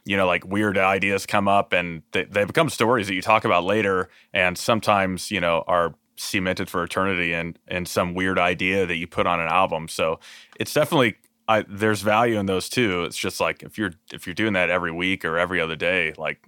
you 0.05 0.15
know, 0.15 0.27
like 0.27 0.45
weird 0.45 0.77
ideas 0.77 1.25
come 1.25 1.47
up 1.47 1.73
and 1.73 2.03
they, 2.11 2.25
they 2.25 2.45
become 2.45 2.69
stories 2.69 3.07
that 3.07 3.15
you 3.15 3.21
talk 3.21 3.43
about 3.43 3.63
later 3.63 4.09
and 4.33 4.57
sometimes, 4.57 5.31
you 5.31 5.41
know, 5.41 5.63
are 5.67 5.95
cemented 6.17 6.69
for 6.69 6.81
eternity 6.83 7.33
and 7.33 7.59
and 7.67 7.87
some 7.87 8.13
weird 8.13 8.39
idea 8.39 8.85
that 8.85 8.95
you 8.95 9.07
put 9.07 9.27
on 9.27 9.39
an 9.39 9.47
album. 9.47 9.87
So 9.87 10.19
it's 10.57 10.73
definitely 10.73 11.15
I, 11.47 11.65
there's 11.67 12.01
value 12.01 12.39
in 12.39 12.45
those 12.45 12.69
too. 12.69 13.03
It's 13.03 13.17
just 13.17 13.39
like 13.39 13.63
if 13.63 13.77
you're 13.77 13.91
if 14.13 14.25
you're 14.25 14.33
doing 14.33 14.53
that 14.53 14.69
every 14.69 14.91
week 14.91 15.25
or 15.25 15.37
every 15.37 15.59
other 15.59 15.75
day, 15.75 16.13
like 16.17 16.39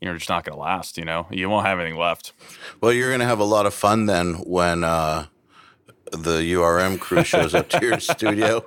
you're 0.00 0.14
just 0.14 0.28
not 0.28 0.44
going 0.44 0.54
to 0.54 0.60
last. 0.60 0.98
You 0.98 1.04
know, 1.04 1.26
you 1.30 1.48
won't 1.48 1.66
have 1.66 1.78
anything 1.78 1.98
left. 1.98 2.32
Well, 2.80 2.92
you're 2.92 3.10
going 3.10 3.20
to 3.20 3.26
have 3.26 3.40
a 3.40 3.44
lot 3.44 3.66
of 3.66 3.74
fun 3.74 4.06
then 4.06 4.34
when 4.34 4.84
uh, 4.84 5.26
the 6.12 6.40
URM 6.52 6.98
crew 6.98 7.24
shows 7.24 7.54
up 7.54 7.68
to 7.70 7.84
your 7.84 8.00
studio. 8.00 8.64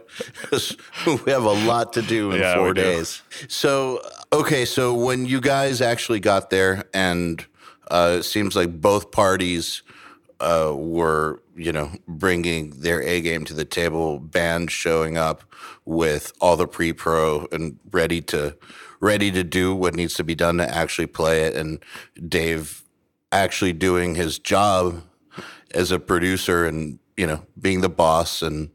we 1.05 1.31
have 1.31 1.43
a 1.43 1.65
lot 1.65 1.93
to 1.93 2.01
do 2.01 2.31
in 2.31 2.41
yeah, 2.41 2.55
four 2.55 2.73
days. 2.73 3.21
So, 3.47 4.01
okay, 4.33 4.65
so 4.65 4.93
when 4.93 5.25
you 5.25 5.41
guys 5.41 5.81
actually 5.81 6.19
got 6.19 6.49
there, 6.49 6.85
and 6.93 7.45
uh, 7.89 8.17
it 8.19 8.23
seems 8.23 8.55
like 8.55 8.81
both 8.81 9.11
parties 9.11 9.81
uh, 10.39 10.73
were, 10.75 11.41
you 11.55 11.71
know, 11.71 11.91
bringing 12.07 12.71
their 12.71 13.01
A 13.01 13.21
game 13.21 13.45
to 13.45 13.53
the 13.53 13.65
table, 13.65 14.19
band 14.19 14.71
showing 14.71 15.17
up 15.17 15.43
with 15.85 16.31
all 16.39 16.55
the 16.55 16.67
pre 16.67 16.93
pro 16.93 17.47
and 17.51 17.79
ready 17.91 18.21
to 18.21 18.55
ready 19.01 19.31
to 19.31 19.43
do 19.43 19.73
what 19.73 19.95
needs 19.95 20.13
to 20.13 20.23
be 20.23 20.35
done 20.35 20.57
to 20.57 20.75
actually 20.75 21.07
play 21.07 21.43
it, 21.43 21.55
and 21.55 21.79
Dave 22.27 22.83
actually 23.31 23.73
doing 23.73 24.15
his 24.15 24.39
job 24.39 25.03
as 25.73 25.91
a 25.91 25.99
producer 25.99 26.65
and 26.65 26.99
you 27.19 27.27
know, 27.27 27.43
being 27.59 27.81
the 27.81 27.89
boss 27.89 28.41
and 28.41 28.69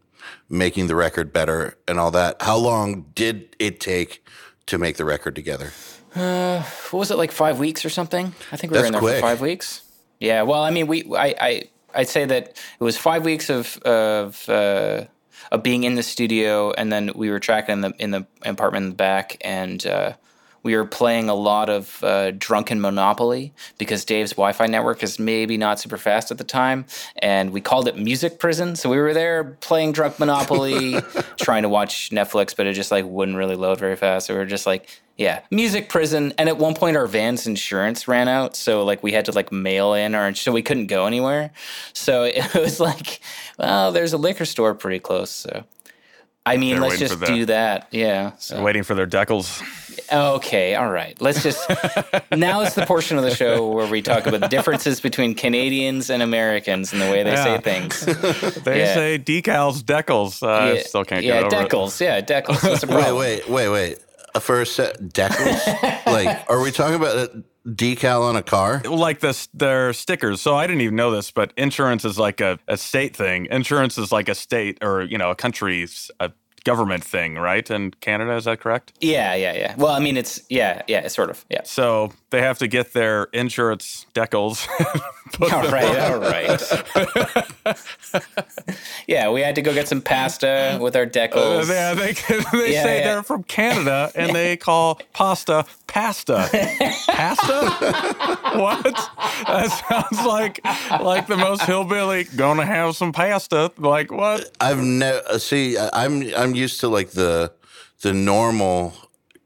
making 0.50 0.86
the 0.86 0.94
record 0.94 1.32
better 1.32 1.78
and 1.88 1.98
all 1.98 2.10
that. 2.10 2.42
How 2.42 2.58
long 2.58 3.06
did 3.14 3.56
it 3.58 3.80
take 3.80 4.22
to 4.66 4.76
make 4.76 4.98
the 4.98 5.04
record 5.06 5.34
together? 5.34 5.72
Uh, 6.14 6.62
what 6.90 6.98
was 6.98 7.10
it 7.10 7.16
like 7.16 7.32
five 7.32 7.58
weeks 7.58 7.86
or 7.86 7.88
something? 7.88 8.34
I 8.52 8.56
think 8.56 8.70
we 8.70 8.74
That's 8.74 8.82
were 8.82 8.86
in 8.88 8.92
there 8.92 9.00
quick. 9.00 9.14
for 9.16 9.22
five 9.22 9.40
weeks. 9.40 9.82
Yeah. 10.20 10.42
Well, 10.42 10.62
I 10.62 10.70
mean, 10.70 10.88
we, 10.88 11.04
I, 11.16 11.34
I, 11.40 11.62
I'd 11.94 12.08
say 12.08 12.26
that 12.26 12.48
it 12.48 12.84
was 12.84 12.98
five 12.98 13.24
weeks 13.24 13.48
of, 13.48 13.78
of, 13.78 14.46
uh, 14.46 15.04
of 15.50 15.62
being 15.62 15.84
in 15.84 15.94
the 15.94 16.02
studio, 16.02 16.72
and 16.72 16.92
then 16.92 17.12
we 17.14 17.30
were 17.30 17.40
tracking 17.40 17.72
in 17.72 17.80
the 17.80 17.94
in 17.98 18.10
the 18.10 18.26
apartment 18.44 18.84
in 18.84 18.90
the 18.90 18.96
back, 18.96 19.36
and 19.40 19.86
uh, 19.86 20.14
we 20.64 20.74
were 20.74 20.84
playing 20.86 21.28
a 21.28 21.34
lot 21.34 21.68
of 21.68 22.02
uh, 22.02 22.32
Drunken 22.32 22.80
Monopoly 22.80 23.52
because 23.78 24.04
Dave's 24.04 24.32
Wi-Fi 24.32 24.66
network 24.66 25.02
is 25.02 25.18
maybe 25.18 25.56
not 25.56 25.78
super 25.78 25.98
fast 25.98 26.30
at 26.30 26.38
the 26.38 26.44
time, 26.44 26.86
and 27.18 27.52
we 27.52 27.60
called 27.60 27.86
it 27.86 27.96
Music 27.96 28.38
Prison. 28.38 28.74
So 28.74 28.90
we 28.90 28.96
were 28.96 29.14
there 29.14 29.44
playing 29.60 29.92
Drunk 29.92 30.18
Monopoly, 30.18 30.96
trying 31.36 31.62
to 31.62 31.68
watch 31.68 32.10
Netflix, 32.10 32.56
but 32.56 32.66
it 32.66 32.72
just 32.72 32.90
like 32.90 33.04
wouldn't 33.04 33.36
really 33.36 33.54
load 33.54 33.78
very 33.78 33.94
fast. 33.94 34.26
So 34.26 34.34
we 34.34 34.38
were 34.38 34.46
just 34.46 34.66
like, 34.66 34.88
yeah, 35.16 35.42
music 35.50 35.88
prison. 35.90 36.32
And 36.38 36.48
at 36.48 36.56
one 36.56 36.74
point, 36.74 36.96
our 36.96 37.06
van's 37.06 37.46
insurance 37.46 38.08
ran 38.08 38.26
out, 38.26 38.56
so 38.56 38.84
like 38.84 39.02
we 39.02 39.12
had 39.12 39.26
to 39.26 39.32
like 39.32 39.52
mail 39.52 39.92
in 39.92 40.14
our, 40.14 40.34
so 40.34 40.50
we 40.50 40.62
couldn't 40.62 40.86
go 40.86 41.06
anywhere. 41.06 41.52
So 41.92 42.24
it 42.34 42.54
was 42.54 42.80
like, 42.80 43.20
well, 43.58 43.92
there's 43.92 44.14
a 44.14 44.18
liquor 44.18 44.46
store 44.46 44.74
pretty 44.74 44.98
close, 44.98 45.30
so. 45.30 45.64
I 46.46 46.58
mean, 46.58 46.72
They're 46.74 46.88
let's 46.88 46.98
just 46.98 47.20
that. 47.20 47.26
do 47.26 47.46
that. 47.46 47.88
Yeah. 47.90 48.32
So. 48.38 48.62
Waiting 48.62 48.82
for 48.82 48.94
their 48.94 49.06
decals. 49.06 49.62
Okay, 50.12 50.74
all 50.74 50.90
right. 50.90 51.20
Let's 51.20 51.42
just 51.42 51.68
now 52.32 52.60
is 52.62 52.74
the 52.74 52.86
portion 52.86 53.16
of 53.18 53.24
the 53.24 53.34
show 53.34 53.68
where 53.68 53.86
we 53.86 54.02
talk 54.02 54.26
about 54.26 54.40
the 54.40 54.48
differences 54.48 55.00
between 55.00 55.34
Canadians 55.34 56.10
and 56.10 56.22
Americans 56.22 56.92
and 56.92 57.00
the 57.02 57.10
way 57.10 57.22
they 57.22 57.32
Yeah. 57.32 57.44
say 57.44 57.60
things. 57.60 58.04
They 58.64 58.80
Yeah. 58.80 58.94
say 58.94 59.18
decals, 59.18 59.82
decals. 59.82 60.42
Uh, 60.42 60.74
I 60.74 60.78
still 60.78 61.04
can't 61.04 61.24
yeah, 61.24 61.42
get 61.42 61.52
over 61.52 61.64
it. 61.64 61.70
decals. 61.70 62.00
Yeah, 62.00 62.20
decals. 62.20 62.60
That's 62.60 62.82
a 62.82 62.86
Wait, 62.88 62.92
problem. 62.94 63.16
wait, 63.18 63.48
wait, 63.48 63.68
wait. 63.68 63.98
Uh, 64.34 64.40
For 64.40 64.60
a 64.60 64.66
set, 64.66 65.00
decals? 65.00 66.06
like, 66.06 66.48
are 66.50 66.60
we 66.60 66.70
talking 66.72 66.96
about 66.96 67.16
a 67.16 67.42
decal 67.66 68.22
on 68.22 68.36
a 68.36 68.42
car? 68.42 68.82
like 68.84 69.20
this 69.20 69.48
their 69.54 69.94
stickers 69.94 70.38
so 70.42 70.54
i 70.54 70.66
didn't 70.66 70.82
even 70.82 70.94
know 70.96 71.10
this 71.10 71.30
but 71.30 71.50
insurance 71.56 72.04
is 72.04 72.18
like 72.18 72.42
a, 72.42 72.58
a 72.68 72.76
state 72.76 73.16
thing 73.16 73.46
insurance 73.50 73.96
is 73.96 74.12
like 74.12 74.28
a 74.28 74.34
state 74.34 74.76
or 74.82 75.00
you 75.00 75.16
know 75.16 75.30
a 75.30 75.34
country's 75.34 76.10
a 76.20 76.30
government 76.64 77.04
thing 77.04 77.36
right 77.36 77.70
in 77.70 77.90
canada 78.00 78.34
is 78.34 78.44
that 78.44 78.60
correct 78.60 78.92
Yeah, 79.00 79.34
yeah, 79.34 79.52
yeah. 79.54 79.74
Well, 79.76 79.92
I 79.92 80.00
mean, 80.00 80.16
it's 80.16 80.40
yeah, 80.48 80.82
yeah, 80.88 81.08
sort 81.08 81.30
of. 81.30 81.44
Yeah. 81.50 81.62
so 81.64 82.10
they 82.34 82.40
have 82.42 82.58
to 82.58 82.66
get 82.66 82.92
their 82.92 83.24
insurance 83.32 84.06
decals 84.12 84.66
All 85.40 85.70
right, 85.70 85.98
all 86.00 86.18
right. 86.20 86.60
yeah, 89.06 89.30
we 89.30 89.40
had 89.40 89.54
to 89.54 89.62
go 89.62 89.72
get 89.72 89.88
some 89.88 90.00
pasta 90.00 90.78
with 90.80 90.96
our 90.96 91.02
Uh, 91.04 91.06
decals. 91.06 91.66
they 91.66 92.12
they, 92.12 92.12
they 92.58 92.72
Yeah, 92.74 92.82
say 92.82 92.98
yeah. 92.98 93.04
they're 93.04 93.22
from 93.22 93.42
canada 93.44 94.10
and 94.14 94.34
they 94.34 94.56
call 94.56 95.00
pasta 95.12 95.64
pasta 95.86 96.48
pasta 97.08 97.56
what 98.58 98.82
that 99.46 99.84
sounds 99.88 100.26
like 100.26 100.60
like 101.00 101.26
the 101.26 101.36
most 101.36 101.62
hillbilly 101.62 102.24
gonna 102.36 102.66
have 102.66 102.96
some 102.96 103.12
pasta 103.12 103.72
like 103.78 104.10
what 104.12 104.50
I've 104.60 104.78
never 104.82 105.38
see. 105.38 105.76
I- 105.78 105.90
I'm 106.04 106.22
I'm 106.36 106.54
used 106.54 106.80
to 106.80 106.88
like 106.88 107.10
the 107.10 107.52
the 108.02 108.12
normal 108.12 108.92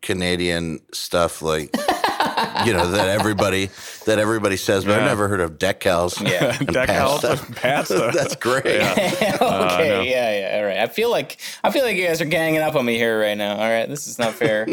Canadian 0.03 0.81
stuff, 0.93 1.43
like 1.43 1.71
you 2.67 2.73
know 2.73 2.91
that 2.91 3.09
everybody 3.09 3.71
that 4.07 4.19
everybody 4.19 4.57
says, 4.57 4.85
but 4.85 4.99
I've 4.99 5.05
never 5.05 5.29
heard 5.29 5.41
of 5.41 5.59
decals. 5.59 6.21
Yeah. 6.21 6.57
and 6.59 6.69
decals 6.69 7.21
pasta. 7.23 7.47
and 7.47 7.57
pasta 7.57 8.11
That's 8.15 8.37
great. 8.37 8.67
okay, 8.67 9.37
no. 9.41 10.01
yeah, 10.01 10.51
yeah, 10.51 10.59
all 10.59 10.65
right. 10.65 10.79
I 10.79 10.87
feel 10.89 11.11
like 11.11 11.39
I 11.63 11.71
feel 11.71 11.85
like 11.85 11.97
you 11.97 12.07
guys 12.07 12.21
are 12.21 12.27
ganging 12.27 12.61
up 12.61 12.75
on 12.75 12.85
me 12.85 12.97
here 12.97 13.21
right 13.21 13.37
now. 13.37 13.53
All 13.53 13.71
right, 13.71 13.89
this 13.89 14.07
is 14.07 14.19
not 14.19 14.35
fair. 14.35 14.67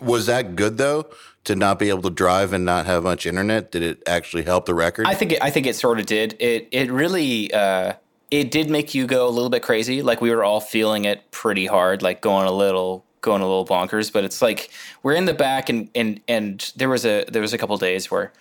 Was 0.00 0.26
that 0.26 0.56
good 0.56 0.78
though? 0.78 1.06
To 1.44 1.56
not 1.56 1.80
be 1.80 1.88
able 1.88 2.02
to 2.02 2.10
drive 2.10 2.52
and 2.52 2.64
not 2.64 2.86
have 2.86 3.02
much 3.02 3.26
internet, 3.26 3.72
did 3.72 3.82
it 3.82 4.00
actually 4.06 4.44
help 4.44 4.64
the 4.66 4.74
record? 4.74 5.06
I 5.06 5.14
think 5.14 5.32
it, 5.32 5.42
I 5.42 5.50
think 5.50 5.66
it 5.66 5.74
sort 5.74 5.98
of 5.98 6.06
did. 6.06 6.36
It 6.38 6.68
it 6.70 6.90
really 6.90 7.52
uh, 7.52 7.94
it 8.30 8.50
did 8.52 8.70
make 8.70 8.94
you 8.94 9.06
go 9.06 9.26
a 9.26 9.30
little 9.30 9.50
bit 9.50 9.62
crazy. 9.62 10.02
Like 10.02 10.20
we 10.20 10.30
were 10.30 10.44
all 10.44 10.60
feeling 10.60 11.04
it 11.04 11.30
pretty 11.32 11.66
hard, 11.66 12.00
like 12.00 12.20
going 12.20 12.46
a 12.46 12.52
little 12.52 13.04
going 13.22 13.40
a 13.40 13.46
little 13.46 13.64
bonkers. 13.64 14.12
But 14.12 14.24
it's 14.24 14.42
like 14.42 14.70
we're 15.02 15.14
in 15.14 15.24
the 15.24 15.34
back, 15.34 15.70
and 15.70 15.88
and 15.94 16.20
and 16.28 16.72
there 16.76 16.90
was 16.90 17.06
a 17.06 17.24
there 17.24 17.40
was 17.40 17.54
a 17.54 17.58
couple 17.58 17.76
days 17.78 18.10
where 18.10 18.32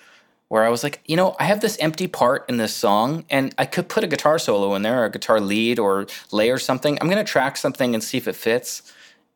where 0.50 0.66
I 0.66 0.70
was 0.70 0.84
like, 0.84 1.02
you 1.06 1.16
know, 1.16 1.38
I 1.40 1.46
have 1.46 1.62
this 1.62 1.78
empty 1.80 2.08
part 2.08 2.50
in 2.50 2.58
this 2.58 2.76
song, 2.76 3.24
and 3.30 3.56
I 3.58 3.66
could 3.66 3.88
put 3.88 4.04
a 4.04 4.08
guitar 4.08 4.38
solo 4.38 4.76
in 4.76 4.82
there, 4.82 5.04
or 5.04 5.06
a 5.06 5.12
guitar 5.12 5.40
lead, 5.40 5.80
or 5.80 6.08
lay 6.34 6.50
or 6.50 6.60
something. 6.60 6.98
I'm 7.00 7.08
gonna 7.08 7.24
track 7.24 7.56
something 7.56 7.94
and 7.94 8.04
see 8.04 8.18
if 8.18 8.28
it 8.28 8.36
fits. 8.36 8.84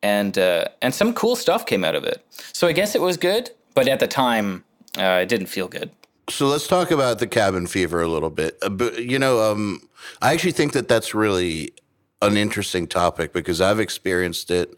And 0.02 0.36
uh, 0.36 0.66
and 0.82 0.94
some 0.94 1.14
cool 1.14 1.36
stuff 1.36 1.64
came 1.64 1.82
out 1.82 1.94
of 1.94 2.04
it. 2.04 2.24
So 2.52 2.68
I 2.68 2.72
guess 2.72 2.94
it 2.94 3.00
was 3.00 3.16
good, 3.16 3.50
but 3.74 3.88
at 3.88 3.98
the 3.98 4.06
time, 4.06 4.62
uh, 4.98 5.20
it 5.22 5.28
didn't 5.28 5.46
feel 5.46 5.68
good. 5.68 5.90
So 6.28 6.46
let's 6.48 6.66
talk 6.66 6.90
about 6.90 7.18
the 7.18 7.26
cabin 7.26 7.66
fever 7.66 8.02
a 8.02 8.08
little 8.08 8.30
bit. 8.30 8.58
Uh, 8.60 8.68
but, 8.68 9.04
you 9.04 9.18
know, 9.18 9.50
um, 9.50 9.88
I 10.20 10.32
actually 10.32 10.52
think 10.52 10.72
that 10.72 10.88
that's 10.88 11.14
really 11.14 11.72
an 12.20 12.36
interesting 12.36 12.86
topic 12.88 13.32
because 13.32 13.60
I've 13.60 13.78
experienced 13.78 14.50
it. 14.50 14.74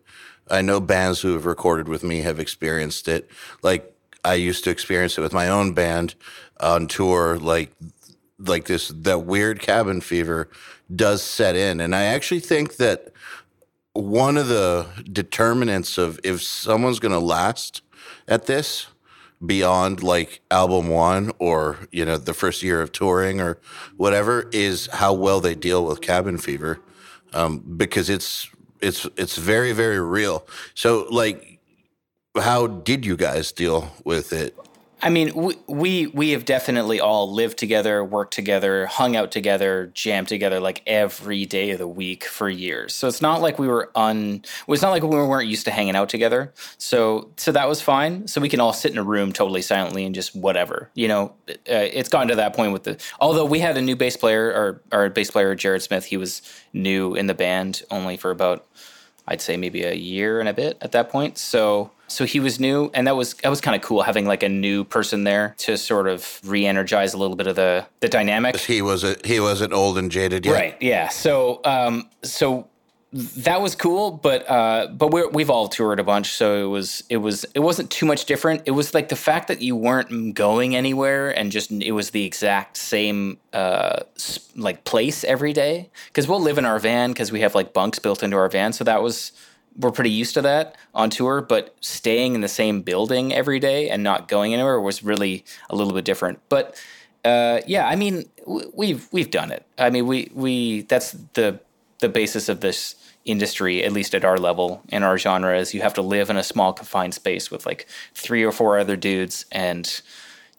I 0.50 0.62
know 0.62 0.80
bands 0.80 1.20
who 1.20 1.32
have 1.32 1.46
recorded 1.46 1.88
with 1.88 2.02
me 2.02 2.20
have 2.20 2.38
experienced 2.38 3.08
it. 3.08 3.30
Like 3.62 3.94
I 4.24 4.34
used 4.34 4.64
to 4.64 4.70
experience 4.70 5.16
it 5.18 5.20
with 5.20 5.32
my 5.32 5.48
own 5.48 5.72
band 5.72 6.14
on 6.60 6.86
tour. 6.88 7.38
Like, 7.38 7.72
like 8.38 8.66
this, 8.66 8.88
that 8.88 9.20
weird 9.20 9.60
cabin 9.60 10.00
fever 10.00 10.48
does 10.94 11.22
set 11.22 11.56
in, 11.56 11.80
and 11.80 11.94
I 11.94 12.04
actually 12.04 12.40
think 12.40 12.76
that 12.76 13.12
one 13.92 14.36
of 14.36 14.46
the 14.48 14.86
determinants 15.10 15.98
of 15.98 16.20
if 16.22 16.42
someone's 16.42 17.00
going 17.00 17.12
to 17.12 17.18
last 17.18 17.82
at 18.28 18.46
this 18.46 18.86
beyond 19.44 20.02
like 20.02 20.40
album 20.50 20.88
one 20.88 21.32
or 21.38 21.78
you 21.90 22.04
know 22.04 22.16
the 22.16 22.34
first 22.34 22.62
year 22.62 22.80
of 22.80 22.92
touring 22.92 23.40
or 23.40 23.58
whatever 23.96 24.48
is 24.52 24.88
how 24.94 25.12
well 25.12 25.40
they 25.40 25.54
deal 25.54 25.84
with 25.84 26.00
cabin 26.00 26.38
fever 26.38 26.80
um, 27.34 27.58
because 27.76 28.10
it's 28.10 28.50
it's 28.80 29.06
it's 29.16 29.36
very 29.36 29.72
very 29.72 30.00
real. 30.00 30.46
So 30.74 31.06
like 31.10 31.58
how 32.36 32.66
did 32.66 33.04
you 33.04 33.16
guys 33.16 33.52
deal 33.52 33.90
with 34.04 34.32
it 34.32 34.56
I 35.00 35.10
mean, 35.10 35.32
we, 35.34 35.54
we 35.68 36.06
we 36.08 36.30
have 36.30 36.44
definitely 36.44 37.00
all 37.00 37.32
lived 37.32 37.56
together, 37.56 38.02
worked 38.02 38.34
together, 38.34 38.86
hung 38.86 39.14
out 39.14 39.30
together, 39.30 39.92
jammed 39.94 40.26
together 40.26 40.58
like 40.58 40.82
every 40.86 41.46
day 41.46 41.70
of 41.70 41.78
the 41.78 41.86
week 41.86 42.24
for 42.24 42.48
years. 42.48 42.94
So 42.94 43.06
it's 43.06 43.22
not 43.22 43.40
like 43.40 43.60
we 43.60 43.68
were 43.68 43.92
un. 43.94 44.42
It's 44.66 44.82
not 44.82 44.90
like 44.90 45.04
we 45.04 45.10
weren't 45.10 45.48
used 45.48 45.64
to 45.66 45.70
hanging 45.70 45.94
out 45.94 46.08
together. 46.08 46.52
So 46.78 47.30
so 47.36 47.52
that 47.52 47.68
was 47.68 47.80
fine. 47.80 48.26
So 48.26 48.40
we 48.40 48.48
can 48.48 48.58
all 48.58 48.72
sit 48.72 48.90
in 48.90 48.98
a 48.98 49.04
room 49.04 49.32
totally 49.32 49.62
silently 49.62 50.04
and 50.04 50.14
just 50.14 50.34
whatever. 50.34 50.90
You 50.94 51.06
know, 51.06 51.34
uh, 51.48 51.54
it's 51.66 52.08
gotten 52.08 52.28
to 52.28 52.36
that 52.36 52.54
point 52.54 52.72
with 52.72 52.82
the. 52.82 52.98
Although 53.20 53.44
we 53.44 53.60
had 53.60 53.76
a 53.76 53.82
new 53.82 53.94
bass 53.94 54.16
player, 54.16 54.52
our 54.52 54.82
our 54.98 55.10
bass 55.10 55.30
player 55.30 55.54
Jared 55.54 55.82
Smith, 55.82 56.06
he 56.06 56.16
was 56.16 56.42
new 56.72 57.14
in 57.14 57.28
the 57.28 57.34
band 57.34 57.82
only 57.92 58.16
for 58.16 58.32
about 58.32 58.66
I'd 59.28 59.40
say 59.40 59.56
maybe 59.56 59.84
a 59.84 59.94
year 59.94 60.40
and 60.40 60.48
a 60.48 60.54
bit 60.54 60.76
at 60.80 60.90
that 60.92 61.08
point. 61.10 61.38
So 61.38 61.92
so 62.08 62.24
he 62.24 62.40
was 62.40 62.58
new, 62.58 62.90
and 62.94 63.06
that 63.06 63.16
was 63.16 63.34
that 63.34 63.48
was 63.48 63.60
kind 63.60 63.76
of 63.76 63.82
cool 63.82 64.02
having 64.02 64.26
like 64.26 64.42
a 64.42 64.48
new 64.48 64.84
person 64.84 65.24
there 65.24 65.54
to 65.58 65.76
sort 65.76 66.08
of 66.08 66.40
re-energize 66.44 67.14
a 67.14 67.18
little 67.18 67.36
bit 67.36 67.46
of 67.46 67.56
the 67.56 67.86
the 68.00 68.08
dynamic. 68.08 68.56
he 68.56 68.82
was 68.82 69.04
a, 69.04 69.16
he 69.24 69.38
wasn't 69.40 69.72
old 69.72 69.98
and 69.98 70.10
jaded 70.10 70.44
yet 70.44 70.52
Right. 70.52 70.76
Yeah. 70.80 71.08
So 71.08 71.60
um 71.64 72.08
so 72.22 72.68
that 73.12 73.62
was 73.62 73.74
cool, 73.74 74.10
but 74.10 74.48
uh 74.50 74.88
but 74.88 75.10
we're, 75.10 75.28
we've 75.30 75.48
all 75.48 75.68
toured 75.68 75.98
a 75.98 76.04
bunch, 76.04 76.32
so 76.32 76.62
it 76.62 76.68
was 76.68 77.02
it 77.08 77.16
was 77.18 77.44
it 77.54 77.60
wasn't 77.60 77.90
too 77.90 78.04
much 78.04 78.26
different. 78.26 78.62
It 78.66 78.72
was 78.72 78.92
like 78.92 79.08
the 79.08 79.16
fact 79.16 79.48
that 79.48 79.62
you 79.62 79.76
weren't 79.76 80.34
going 80.34 80.76
anywhere 80.76 81.30
and 81.30 81.50
just 81.50 81.70
it 81.70 81.92
was 81.92 82.10
the 82.10 82.24
exact 82.24 82.76
same 82.76 83.38
uh 83.52 84.00
like 84.56 84.84
place 84.84 85.24
every 85.24 85.52
day 85.52 85.88
because 86.08 86.28
we'll 86.28 86.42
live 86.42 86.58
in 86.58 86.64
our 86.66 86.78
van 86.78 87.10
because 87.10 87.32
we 87.32 87.40
have 87.40 87.54
like 87.54 87.72
bunks 87.72 87.98
built 87.98 88.22
into 88.22 88.36
our 88.36 88.48
van, 88.48 88.72
so 88.72 88.84
that 88.84 89.02
was 89.02 89.32
we're 89.78 89.92
pretty 89.92 90.10
used 90.10 90.34
to 90.34 90.42
that 90.42 90.76
on 90.94 91.10
tour, 91.10 91.40
but 91.40 91.76
staying 91.80 92.34
in 92.34 92.40
the 92.40 92.48
same 92.48 92.82
building 92.82 93.32
every 93.32 93.60
day 93.60 93.88
and 93.88 94.02
not 94.02 94.28
going 94.28 94.52
anywhere 94.52 94.80
was 94.80 95.02
really 95.02 95.44
a 95.70 95.76
little 95.76 95.92
bit 95.92 96.04
different. 96.04 96.40
But 96.48 96.76
uh, 97.24 97.60
yeah, 97.66 97.86
I 97.86 97.96
mean, 97.96 98.28
we've 98.74 99.08
we've 99.12 99.30
done 99.30 99.50
it. 99.50 99.64
I 99.78 99.90
mean, 99.90 100.06
we 100.06 100.30
we 100.34 100.82
that's 100.82 101.12
the 101.34 101.60
the 102.00 102.08
basis 102.08 102.48
of 102.48 102.60
this 102.60 102.96
industry, 103.24 103.84
at 103.84 103.92
least 103.92 104.14
at 104.14 104.24
our 104.24 104.38
level 104.38 104.82
in 104.88 105.02
our 105.02 105.18
genre, 105.18 105.58
is 105.58 105.74
you 105.74 105.82
have 105.82 105.94
to 105.94 106.02
live 106.02 106.30
in 106.30 106.36
a 106.36 106.44
small 106.44 106.72
confined 106.72 107.14
space 107.14 107.50
with 107.50 107.66
like 107.66 107.86
three 108.14 108.42
or 108.42 108.52
four 108.52 108.78
other 108.78 108.96
dudes 108.96 109.44
and 109.52 110.00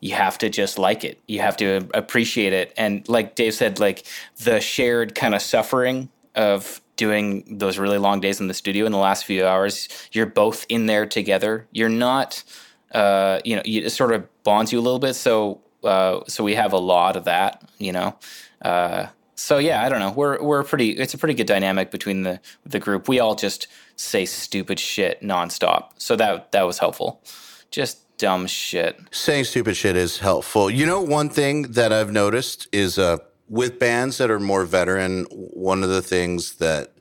you 0.01 0.13
have 0.13 0.37
to 0.37 0.49
just 0.49 0.79
like 0.79 1.03
it. 1.03 1.19
You 1.27 1.41
have 1.41 1.57
to 1.57 1.89
appreciate 1.93 2.53
it. 2.53 2.73
And 2.77 3.07
like 3.09 3.35
Dave 3.35 3.53
said, 3.53 3.79
like 3.79 4.05
the 4.37 4.61
shared 4.61 5.15
kind 5.15 5.35
of 5.35 5.41
suffering 5.41 6.09
of 6.35 6.81
doing 6.99 7.57
those 7.57 7.79
really 7.79 7.97
long 7.97 8.19
days 8.19 8.41
in 8.41 8.47
the 8.47 8.53
studio 8.53 8.85
in 8.85 8.91
the 8.91 8.97
last 8.97 9.23
few 9.23 9.45
hours, 9.45 9.87
you're 10.11 10.25
both 10.25 10.65
in 10.67 10.85
there 10.85 11.05
together. 11.05 11.65
You're 11.71 11.87
not, 11.87 12.43
uh, 12.91 13.39
you 13.45 13.55
know, 13.55 13.61
it 13.63 13.89
sort 13.91 14.11
of 14.11 14.27
bonds 14.43 14.73
you 14.73 14.79
a 14.79 14.81
little 14.81 14.99
bit. 14.99 15.13
So, 15.13 15.61
uh, 15.81 16.19
so 16.27 16.43
we 16.43 16.55
have 16.55 16.73
a 16.73 16.77
lot 16.77 17.15
of 17.15 17.23
that, 17.23 17.63
you 17.77 17.93
know. 17.93 18.17
Uh, 18.61 19.07
so 19.35 19.59
yeah, 19.59 19.81
I 19.81 19.87
don't 19.87 19.99
know. 19.99 20.11
We're 20.11 20.43
we're 20.43 20.63
pretty. 20.63 20.89
It's 20.91 21.13
a 21.13 21.17
pretty 21.17 21.33
good 21.33 21.47
dynamic 21.47 21.89
between 21.89 22.23
the 22.23 22.41
the 22.65 22.79
group. 22.79 23.07
We 23.07 23.21
all 23.21 23.35
just 23.35 23.67
say 23.95 24.25
stupid 24.25 24.77
shit 24.77 25.21
nonstop. 25.21 25.91
So 25.97 26.17
that 26.17 26.51
that 26.51 26.63
was 26.63 26.79
helpful. 26.79 27.23
Just 27.71 28.17
dumb 28.17 28.47
shit. 28.47 28.99
saying 29.11 29.45
stupid 29.45 29.77
shit 29.77 29.95
is 29.95 30.19
helpful. 30.19 30.69
You 30.69 30.85
know, 30.85 30.99
one 30.99 31.29
thing 31.29 31.71
that 31.71 31.93
I've 31.93 32.11
noticed 32.11 32.67
is 32.73 32.99
uh, 32.99 33.19
with 33.49 33.79
bands 33.79 34.17
that 34.19 34.29
are 34.31 34.39
more 34.39 34.63
veteran, 34.63 35.25
one 35.31 35.83
of 35.83 35.89
the 35.89 36.01
things 36.01 36.55
that 36.55 36.93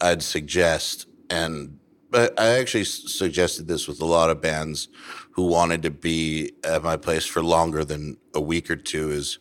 I'd 0.00 0.22
suggest, 0.22 1.06
and 1.28 1.78
I 2.14 2.30
actually 2.38 2.84
suggested 2.84 3.68
this 3.68 3.86
with 3.86 4.00
a 4.00 4.06
lot 4.06 4.30
of 4.30 4.40
bands 4.40 4.88
who 5.32 5.46
wanted 5.46 5.82
to 5.82 5.90
be 5.90 6.52
at 6.64 6.82
my 6.82 6.96
place 6.96 7.26
for 7.26 7.42
longer 7.42 7.84
than 7.84 8.16
a 8.34 8.40
week 8.40 8.70
or 8.70 8.76
two. 8.76 9.10
Is 9.10 9.38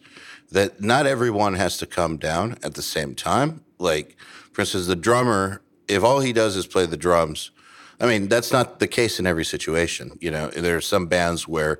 that 0.51 0.81
not 0.81 1.05
everyone 1.05 1.53
has 1.53 1.77
to 1.77 1.85
come 1.85 2.17
down 2.17 2.57
at 2.63 2.73
the 2.73 2.81
same 2.81 3.15
time? 3.15 3.63
Like, 3.79 4.17
for 4.51 4.61
instance, 4.61 4.87
the 4.87 4.95
drummer, 4.95 5.61
if 5.87 6.03
all 6.03 6.19
he 6.19 6.33
does 6.33 6.55
is 6.55 6.67
play 6.67 6.85
the 6.85 6.97
drums, 6.97 7.51
I 7.99 8.05
mean, 8.05 8.27
that's 8.27 8.51
not 8.51 8.79
the 8.79 8.87
case 8.87 9.19
in 9.19 9.25
every 9.25 9.45
situation. 9.45 10.17
You 10.21 10.31
know, 10.31 10.49
there 10.49 10.77
are 10.77 10.81
some 10.81 11.07
bands 11.07 11.47
where 11.47 11.79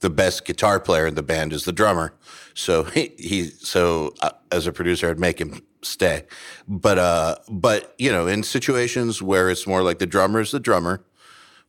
the 0.00 0.10
best 0.10 0.44
guitar 0.44 0.78
player 0.80 1.06
in 1.06 1.14
the 1.14 1.22
band 1.22 1.52
is 1.52 1.64
the 1.64 1.72
drummer. 1.72 2.14
So 2.54 2.84
he, 2.94 3.12
he 3.18 3.44
so 3.44 4.14
uh, 4.20 4.30
as 4.52 4.66
a 4.66 4.72
producer, 4.72 5.10
I'd 5.10 5.18
make 5.18 5.40
him 5.40 5.62
stay. 5.82 6.24
But 6.66 6.98
uh, 6.98 7.36
but 7.48 7.94
you 7.98 8.10
know, 8.10 8.26
in 8.26 8.42
situations 8.42 9.22
where 9.22 9.50
it's 9.50 9.66
more 9.66 9.82
like 9.82 9.98
the 9.98 10.06
drummer 10.06 10.40
is 10.40 10.50
the 10.50 10.60
drummer, 10.60 11.04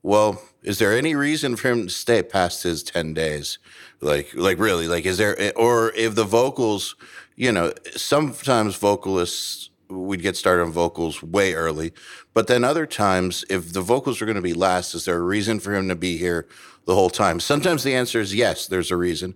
well, 0.01 0.41
is 0.63 0.79
there 0.79 0.97
any 0.97 1.15
reason 1.15 1.55
for 1.55 1.69
him 1.69 1.87
to 1.87 1.93
stay 1.93 2.23
past 2.23 2.63
his 2.63 2.83
10 2.83 3.13
days? 3.13 3.59
Like, 4.01 4.33
like 4.33 4.57
really, 4.57 4.87
like, 4.87 5.05
is 5.05 5.17
there, 5.17 5.51
or 5.57 5.91
if 5.93 6.15
the 6.15 6.23
vocals, 6.23 6.95
you 7.35 7.51
know, 7.51 7.73
sometimes 7.95 8.75
vocalists, 8.75 9.69
we'd 9.89 10.21
get 10.21 10.37
started 10.37 10.63
on 10.63 10.71
vocals 10.71 11.21
way 11.21 11.53
early, 11.53 11.91
but 12.33 12.47
then 12.47 12.63
other 12.63 12.85
times, 12.85 13.43
if 13.49 13.73
the 13.73 13.81
vocals 13.81 14.21
are 14.21 14.25
going 14.25 14.35
to 14.35 14.41
be 14.41 14.53
last, 14.53 14.93
is 14.93 15.05
there 15.05 15.17
a 15.17 15.21
reason 15.21 15.59
for 15.59 15.73
him 15.73 15.89
to 15.89 15.95
be 15.95 16.17
here 16.17 16.47
the 16.89 16.95
whole 16.95 17.11
time? 17.11 17.39
Sometimes 17.39 17.83
the 17.83 17.93
answer 17.93 18.19
is 18.19 18.33
yes, 18.33 18.65
there's 18.65 18.89
a 18.89 18.97
reason, 18.97 19.35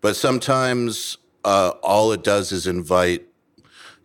but 0.00 0.16
sometimes 0.16 1.18
uh, 1.44 1.72
all 1.82 2.12
it 2.12 2.24
does 2.24 2.50
is 2.50 2.66
invite 2.66 3.26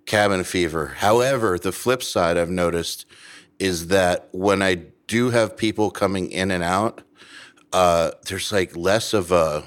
cabin 0.05 0.43
fever. 0.43 0.87
However, 0.97 1.57
the 1.57 1.71
flip 1.71 2.03
side 2.03 2.37
I've 2.37 2.49
noticed 2.49 3.05
is 3.57 3.87
that 3.87 4.27
when 4.33 4.61
I 4.61 4.75
do 5.07 5.29
have 5.29 5.55
people 5.55 5.91
coming 5.91 6.29
in 6.29 6.51
and 6.51 6.61
out, 6.61 7.01
uh, 7.71 8.11
there's 8.27 8.51
like 8.51 8.75
less 8.75 9.13
of 9.13 9.31
a 9.31 9.63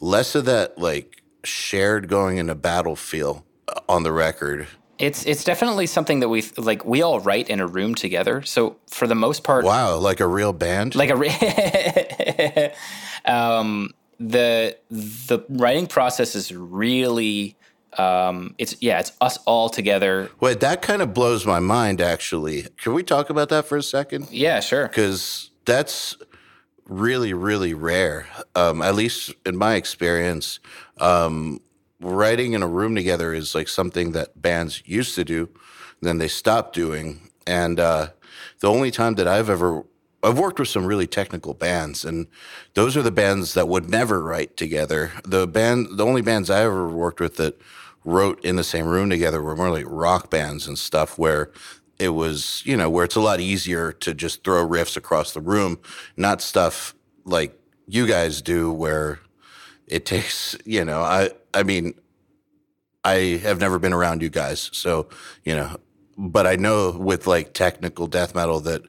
less 0.00 0.36
of 0.36 0.44
that 0.44 0.78
like 0.78 1.22
shared 1.42 2.06
going 2.06 2.38
in 2.38 2.48
a 2.48 2.54
battle 2.54 2.94
feel 2.94 3.44
uh, 3.66 3.80
on 3.88 4.04
the 4.04 4.12
record. 4.12 4.68
It's 4.98 5.24
it's 5.26 5.44
definitely 5.44 5.86
something 5.86 6.20
that 6.20 6.28
we 6.28 6.42
like. 6.56 6.84
We 6.84 7.02
all 7.02 7.20
write 7.20 7.50
in 7.50 7.60
a 7.60 7.66
room 7.66 7.94
together. 7.94 8.42
So 8.42 8.76
for 8.88 9.06
the 9.06 9.14
most 9.14 9.44
part, 9.44 9.64
Wow, 9.64 9.96
like 9.98 10.20
a 10.20 10.26
real 10.26 10.52
band. 10.52 10.94
like 10.94 11.10
a 11.10 11.16
re- 11.16 12.72
um, 13.24 13.90
the 14.18 14.76
the 14.90 15.44
writing 15.48 15.86
process 15.86 16.34
is 16.34 16.52
really 16.52 17.56
um, 17.98 18.54
it's 18.58 18.76
yeah 18.80 18.98
it's 19.00 19.12
us 19.20 19.38
all 19.46 19.68
together. 19.68 20.30
Wait, 20.40 20.60
that 20.60 20.82
kind 20.82 21.02
of 21.02 21.12
blows 21.12 21.44
my 21.44 21.60
mind. 21.60 22.00
Actually, 22.00 22.66
can 22.78 22.94
we 22.94 23.02
talk 23.02 23.28
about 23.30 23.48
that 23.50 23.66
for 23.66 23.76
a 23.76 23.82
second? 23.82 24.28
Yeah, 24.30 24.60
sure. 24.60 24.88
because 24.88 25.50
that's 25.64 26.16
really 26.88 27.32
really 27.34 27.74
rare 27.74 28.28
um, 28.54 28.80
at 28.80 28.94
least 28.94 29.34
in 29.44 29.56
my 29.56 29.74
experience 29.74 30.60
um, 30.98 31.60
writing 32.06 32.52
in 32.52 32.62
a 32.62 32.68
room 32.68 32.94
together 32.94 33.34
is 33.34 33.54
like 33.54 33.68
something 33.68 34.12
that 34.12 34.40
bands 34.40 34.82
used 34.86 35.14
to 35.14 35.24
do 35.24 35.48
then 36.02 36.18
they 36.18 36.28
stopped 36.28 36.74
doing. 36.74 37.30
And 37.46 37.80
uh, 37.80 38.08
the 38.60 38.70
only 38.70 38.90
time 38.90 39.14
that 39.14 39.28
i've 39.28 39.50
ever 39.50 39.84
i've 40.22 40.38
worked 40.38 40.58
with 40.58 40.68
some 40.68 40.86
really 40.86 41.06
technical 41.06 41.54
bands 41.54 42.04
and 42.04 42.26
those 42.74 42.96
are 42.96 43.02
the 43.02 43.10
bands 43.10 43.54
that 43.54 43.68
would 43.68 43.88
never 43.88 44.22
write 44.22 44.56
together. 44.56 45.12
The 45.24 45.46
band 45.46 45.98
the 45.98 46.04
only 46.04 46.22
bands 46.22 46.50
i 46.50 46.62
ever 46.62 46.88
worked 46.88 47.20
with 47.20 47.36
that 47.36 47.60
wrote 48.04 48.44
in 48.44 48.56
the 48.56 48.64
same 48.64 48.86
room 48.86 49.10
together 49.10 49.42
were 49.42 49.56
more 49.56 49.70
like 49.70 49.84
rock 49.88 50.30
bands 50.30 50.66
and 50.66 50.78
stuff 50.78 51.18
where 51.18 51.50
it 51.98 52.10
was, 52.10 52.62
you 52.64 52.76
know, 52.76 52.90
where 52.90 53.04
it's 53.04 53.16
a 53.16 53.20
lot 53.20 53.40
easier 53.40 53.90
to 53.90 54.14
just 54.14 54.44
throw 54.44 54.66
riffs 54.66 54.96
across 54.96 55.32
the 55.32 55.40
room, 55.40 55.78
not 56.16 56.42
stuff 56.42 56.94
like 57.24 57.58
you 57.88 58.06
guys 58.06 58.42
do 58.42 58.70
where 58.70 59.18
it 59.86 60.04
takes, 60.06 60.56
you 60.64 60.84
know, 60.84 61.00
I 61.00 61.30
I 61.54 61.62
mean 61.62 61.94
I 63.04 63.40
have 63.42 63.60
never 63.60 63.78
been 63.78 63.92
around 63.92 64.20
you 64.22 64.28
guys, 64.30 64.68
so, 64.72 65.08
you 65.44 65.54
know, 65.54 65.76
but 66.18 66.46
I 66.46 66.56
know 66.56 66.90
with 66.90 67.26
like 67.26 67.52
technical 67.52 68.06
death 68.06 68.34
metal 68.34 68.60
that 68.60 68.82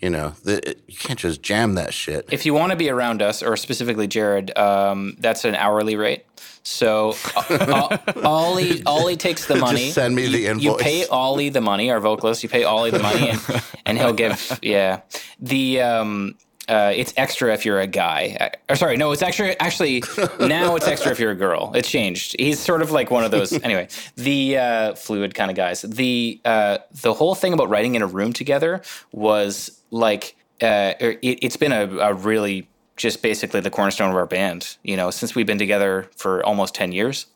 you 0.00 0.10
know, 0.10 0.28
that 0.44 0.78
you 0.86 0.96
can't 0.96 1.18
just 1.18 1.42
jam 1.42 1.74
that 1.74 1.92
shit. 1.92 2.28
If 2.30 2.46
you 2.46 2.54
want 2.54 2.70
to 2.70 2.76
be 2.76 2.88
around 2.88 3.20
us, 3.20 3.42
or 3.42 3.56
specifically 3.56 4.06
Jared, 4.06 4.56
um, 4.56 5.16
that's 5.18 5.44
an 5.44 5.56
hourly 5.56 5.96
rate. 5.96 6.24
So 6.62 7.14
uh, 7.34 7.98
Ollie, 8.22 8.84
Ollie 8.84 9.16
takes 9.16 9.46
the 9.46 9.56
money. 9.66 9.80
Just 9.86 9.94
send 9.96 10.14
me 10.14 10.28
the 10.28 10.38
You- 10.38 10.58
You 10.60 10.76
pay 10.76 11.04
Ollie 11.08 11.48
the 11.48 11.60
money, 11.60 11.90
our 11.90 11.98
vocalist. 11.98 12.44
You 12.44 12.48
pay 12.48 12.62
Ollie 12.62 12.92
the 12.92 13.00
money, 13.00 13.30
and, 13.30 13.62
and 13.86 13.98
he'll 13.98 14.12
give. 14.12 14.60
Yeah, 14.62 15.00
the 15.40 15.80
um, 15.80 16.36
uh, 16.68 16.92
it's 16.94 17.12
extra 17.16 17.52
if 17.54 17.64
you're 17.64 17.80
a 17.80 17.86
guy. 17.86 18.36
Uh, 18.40 18.72
Or 18.72 18.76
sorry, 18.76 18.96
no, 18.96 19.12
it's 19.12 19.22
extra. 19.22 19.56
Actually, 19.60 20.02
now 20.38 20.76
it's 20.76 20.86
extra 20.86 21.10
if 21.10 21.18
you're 21.18 21.30
a 21.30 21.36
girl. 21.36 21.72
It's 21.74 21.90
changed. 21.90 22.36
He's 22.38 22.58
sort 22.60 22.82
of 22.82 22.90
like 22.90 23.10
one 23.10 23.24
of 23.24 23.30
those. 23.30 23.52
Anyway, 23.52 23.88
the 24.16 24.58
uh, 24.58 24.94
fluid 24.94 25.34
kind 25.34 25.50
of 25.50 25.56
guys. 25.56 25.82
The 25.82 26.40
uh, 26.44 26.78
the 27.02 27.14
whole 27.14 27.34
thing 27.34 27.52
about 27.52 27.68
writing 27.70 27.94
in 27.94 28.02
a 28.02 28.06
room 28.06 28.32
together 28.32 28.82
was 29.12 29.80
like 29.90 30.36
uh, 30.60 30.94
it, 31.00 31.18
it's 31.22 31.56
been 31.56 31.72
a, 31.72 31.86
a 31.98 32.14
really 32.14 32.68
just 32.96 33.22
basically 33.22 33.60
the 33.60 33.70
cornerstone 33.70 34.10
of 34.10 34.16
our 34.16 34.26
band. 34.26 34.76
You 34.82 34.96
know, 34.96 35.10
since 35.10 35.34
we've 35.34 35.46
been 35.46 35.58
together 35.58 36.08
for 36.16 36.44
almost 36.44 36.74
ten 36.74 36.92
years, 36.92 37.26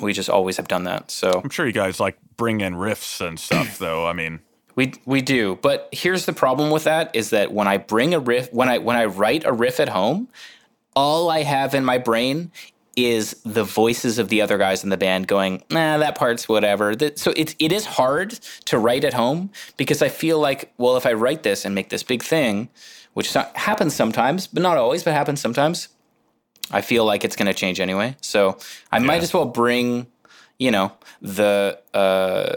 we 0.00 0.12
just 0.12 0.28
always 0.28 0.56
have 0.56 0.68
done 0.68 0.84
that. 0.84 1.10
So 1.10 1.40
I'm 1.44 1.50
sure 1.50 1.66
you 1.66 1.72
guys 1.72 2.00
like 2.00 2.18
bring 2.36 2.60
in 2.60 2.74
riffs 2.74 3.26
and 3.26 3.38
stuff, 3.38 3.78
though. 3.78 4.06
I 4.06 4.12
mean, 4.12 4.40
we 4.76 4.92
we 5.06 5.22
do, 5.22 5.58
but 5.62 5.88
here's 5.90 6.26
the 6.26 6.32
problem 6.32 6.70
with 6.70 6.84
that 6.84 7.16
is 7.16 7.30
that 7.30 7.52
when 7.52 7.66
I 7.66 7.78
bring 7.78 8.14
a 8.14 8.20
riff, 8.20 8.52
when 8.52 8.68
I 8.68 8.78
when 8.78 8.96
I 8.96 9.06
write 9.06 9.44
a 9.44 9.52
riff 9.52 9.80
at 9.80 9.88
home, 9.88 10.28
all 10.94 11.30
I 11.30 11.42
have 11.42 11.74
in 11.74 11.84
my 11.84 11.98
brain 11.98 12.52
is 12.94 13.40
the 13.44 13.64
voices 13.64 14.18
of 14.18 14.28
the 14.28 14.40
other 14.40 14.56
guys 14.56 14.82
in 14.82 14.88
the 14.88 14.96
band 14.96 15.28
going, 15.28 15.62
nah, 15.70 15.98
that 15.98 16.16
part's 16.16 16.48
whatever. 16.48 16.94
So 17.16 17.32
it 17.36 17.56
it 17.58 17.72
is 17.72 17.86
hard 17.86 18.32
to 18.66 18.78
write 18.78 19.04
at 19.04 19.14
home 19.14 19.50
because 19.76 20.02
I 20.02 20.08
feel 20.08 20.38
like, 20.38 20.72
well, 20.76 20.96
if 20.96 21.06
I 21.06 21.14
write 21.14 21.42
this 21.42 21.64
and 21.64 21.74
make 21.74 21.88
this 21.88 22.02
big 22.02 22.22
thing, 22.22 22.68
which 23.14 23.32
happens 23.54 23.94
sometimes, 23.94 24.46
but 24.46 24.62
not 24.62 24.76
always, 24.76 25.02
but 25.02 25.14
happens 25.14 25.40
sometimes, 25.40 25.88
I 26.70 26.82
feel 26.82 27.06
like 27.06 27.24
it's 27.24 27.36
going 27.36 27.46
to 27.46 27.54
change 27.54 27.80
anyway. 27.80 28.16
So 28.20 28.58
I 28.92 28.98
might 28.98 29.22
as 29.22 29.32
well 29.32 29.46
bring, 29.46 30.06
you 30.58 30.70
know, 30.70 30.92
the 31.22 31.78
uh, 31.94 32.56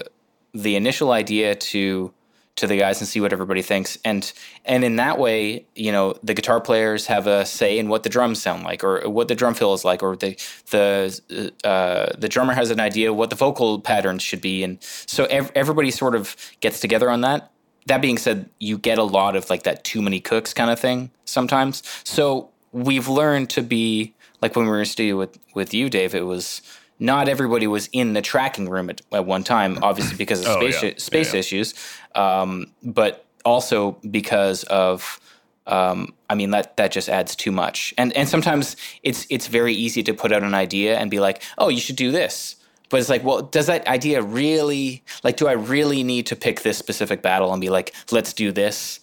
the 0.53 0.75
initial 0.75 1.11
idea 1.11 1.55
to 1.55 2.13
to 2.55 2.67
the 2.67 2.77
guys 2.77 2.99
and 2.99 3.07
see 3.07 3.21
what 3.21 3.31
everybody 3.31 3.61
thinks. 3.61 3.97
And 4.03 4.31
and 4.65 4.83
in 4.83 4.97
that 4.97 5.17
way 5.17 5.65
you 5.75 5.91
know 5.91 6.15
the 6.21 6.33
guitar 6.33 6.59
players 6.59 7.05
have 7.07 7.25
a 7.25 7.45
say 7.45 7.79
in 7.79 7.87
what 7.89 8.03
the 8.03 8.09
drums 8.09 8.41
sound 8.41 8.63
like 8.63 8.83
or 8.83 9.09
what 9.09 9.27
the 9.27 9.35
drum 9.35 9.53
fill 9.53 9.73
is 9.73 9.85
like 9.85 10.03
or 10.03 10.15
the 10.15 10.35
the 10.71 11.53
uh, 11.63 12.13
the 12.17 12.27
drummer 12.29 12.53
has 12.53 12.69
an 12.69 12.79
idea 12.79 13.13
what 13.13 13.29
the 13.29 13.35
vocal 13.35 13.79
patterns 13.79 14.21
should 14.21 14.41
be. 14.41 14.63
And 14.63 14.77
so 14.81 15.25
ev- 15.25 15.51
everybody 15.55 15.91
sort 15.91 16.15
of 16.15 16.35
gets 16.59 16.79
together 16.79 17.09
on 17.09 17.21
that. 17.21 17.51
That 17.85 18.01
being 18.01 18.17
said 18.17 18.49
you 18.59 18.77
get 18.77 18.97
a 18.97 19.03
lot 19.03 19.35
of 19.35 19.49
like 19.49 19.63
that 19.63 19.83
too 19.83 20.01
many 20.01 20.19
cooks 20.19 20.53
kind 20.53 20.69
of 20.69 20.79
thing 20.79 21.11
sometimes. 21.25 21.81
So 22.03 22.49
we've 22.71 23.07
learned 23.07 23.49
to 23.51 23.63
be 23.63 24.13
like 24.41 24.55
when 24.55 24.65
we 24.65 24.71
were 24.71 24.79
in 24.79 24.85
studio 24.85 25.17
with 25.17 25.39
with 25.53 25.73
you 25.73 25.89
dave 25.89 26.13
it 26.13 26.25
was 26.25 26.61
not 26.99 27.29
everybody 27.29 27.65
was 27.67 27.87
in 27.93 28.13
the 28.13 28.21
tracking 28.21 28.69
room 28.69 28.89
at, 28.89 29.01
at 29.11 29.25
one 29.25 29.43
time 29.43 29.79
obviously 29.81 30.17
because 30.17 30.41
of 30.41 30.47
Oh, 30.47 30.59
space 30.59 30.83
yeah. 30.83 30.93
space 30.97 31.33
Yeah, 31.33 31.39
issues 31.39 31.73
um, 32.15 32.71
but 32.83 33.25
also 33.45 33.97
because 34.09 34.63
of 34.65 35.19
um, 35.67 36.13
I 36.29 36.35
mean 36.35 36.49
that 36.51 36.77
that 36.77 36.91
just 36.91 37.09
adds 37.09 37.35
too 37.35 37.51
much. 37.51 37.93
And 37.97 38.11
and 38.13 38.27
sometimes 38.27 38.75
it's 39.03 39.27
it's 39.29 39.47
very 39.47 39.73
easy 39.73 40.01
to 40.03 40.13
put 40.13 40.31
out 40.31 40.41
an 40.43 40.55
idea 40.55 40.97
and 40.97 41.11
be 41.11 41.19
like 41.19 41.43
oh 41.57 41.69
you 41.69 41.79
should 41.79 41.95
do 41.95 42.11
this. 42.11 42.55
But 42.89 42.99
it's 42.99 43.09
like 43.09 43.23
well 43.23 43.41
does 43.43 43.67
that 43.67 43.87
idea 43.87 44.21
really 44.23 45.03
like 45.23 45.37
do 45.37 45.47
I 45.47 45.51
really 45.53 46.01
need 46.03 46.25
to 46.27 46.35
pick 46.35 46.61
this 46.63 46.77
specific 46.77 47.21
battle 47.21 47.51
and 47.53 47.61
be 47.61 47.69
like 47.69 47.93
let's 48.11 48.33
do 48.33 48.51
this. 48.51 48.99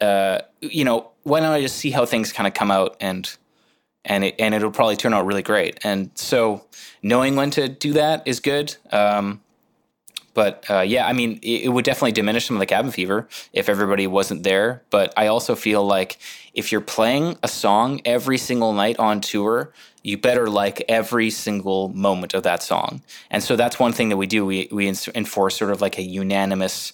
Uh, 0.00 0.40
you 0.60 0.84
know 0.84 1.10
why 1.22 1.38
don't 1.40 1.52
I 1.52 1.60
just 1.60 1.76
see 1.76 1.90
how 1.90 2.04
things 2.06 2.32
kind 2.32 2.46
of 2.48 2.54
come 2.54 2.70
out 2.72 2.96
and 3.00 3.30
and 4.04 4.24
it 4.24 4.34
and 4.38 4.54
it'll 4.54 4.70
probably 4.70 4.96
turn 4.96 5.14
out 5.14 5.26
really 5.26 5.42
great. 5.42 5.78
And 5.84 6.10
so 6.14 6.66
knowing 7.02 7.36
when 7.36 7.50
to 7.52 7.68
do 7.68 7.92
that 7.94 8.26
is 8.26 8.40
good. 8.40 8.76
Um, 8.92 9.40
but 10.32 10.64
uh, 10.70 10.80
yeah, 10.80 11.06
I 11.06 11.12
mean, 11.12 11.40
it, 11.42 11.64
it 11.64 11.68
would 11.68 11.84
definitely 11.84 12.12
diminish 12.12 12.46
some 12.46 12.56
of 12.56 12.60
the 12.60 12.66
cabin 12.66 12.90
fever 12.90 13.28
if 13.52 13.68
everybody 13.68 14.06
wasn't 14.06 14.42
there. 14.42 14.82
But 14.90 15.12
I 15.16 15.26
also 15.26 15.54
feel 15.54 15.84
like 15.84 16.18
if 16.54 16.72
you're 16.72 16.80
playing 16.80 17.36
a 17.42 17.48
song 17.48 18.00
every 18.04 18.38
single 18.38 18.72
night 18.72 18.98
on 18.98 19.20
tour, 19.20 19.72
you 20.02 20.16
better 20.16 20.48
like 20.48 20.82
every 20.88 21.30
single 21.30 21.88
moment 21.88 22.32
of 22.32 22.42
that 22.44 22.62
song. 22.62 23.02
And 23.30 23.42
so 23.42 23.56
that's 23.56 23.78
one 23.78 23.92
thing 23.92 24.08
that 24.08 24.16
we 24.16 24.26
do. 24.26 24.46
We 24.46 24.68
we 24.70 24.88
enforce 24.88 25.56
sort 25.56 25.72
of 25.72 25.80
like 25.80 25.98
a 25.98 26.02
unanimous 26.02 26.92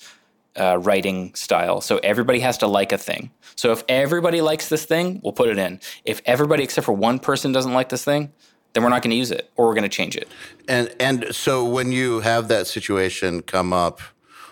uh, 0.57 0.79
writing 0.79 1.35
style. 1.35 1.81
So 1.81 1.99
everybody 1.99 2.41
has 2.41 2.59
to 2.59 2.67
like 2.67 2.93
a 2.93 2.99
thing. 2.99 3.31
So 3.57 3.73
if 3.73 3.85
everybody 3.89 4.41
likes 4.41 4.69
this 4.69 4.85
thing, 4.85 5.21
we'll 5.23 5.33
put 5.33 5.49
it 5.49 5.59
in. 5.59 5.81
If 6.05 6.21
everybody 6.27 6.63
except 6.63 6.85
for 6.85 6.93
one 6.93 7.19
person 7.19 7.53
doesn't 7.53 7.73
like 7.73 7.89
this 7.89 8.05
thing, 8.05 8.33
then 8.73 8.83
we're 8.83 8.91
not 8.91 9.03
going 9.03 9.11
to 9.11 9.17
use 9.17 9.31
it 9.31 9.51
or 9.57 9.67
we're 9.67 9.75
going 9.75 9.85
to 9.85 9.89
change 9.89 10.17
it. 10.17 10.29
And 10.69 10.95
and 11.01 11.35
so 11.35 11.65
when 11.65 11.93
you 11.93 12.21
have 12.21 12.49
that 12.49 12.67
situation 12.67 13.43
come 13.43 13.73
up 13.73 14.01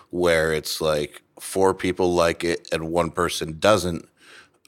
where 0.09 0.53
it's 0.53 0.81
like 0.81 1.21
four 1.39 1.73
people 1.73 2.13
like 2.13 2.43
it 2.43 2.67
and 2.71 2.89
one 2.89 3.11
person 3.11 3.59
doesn't, 3.59 4.07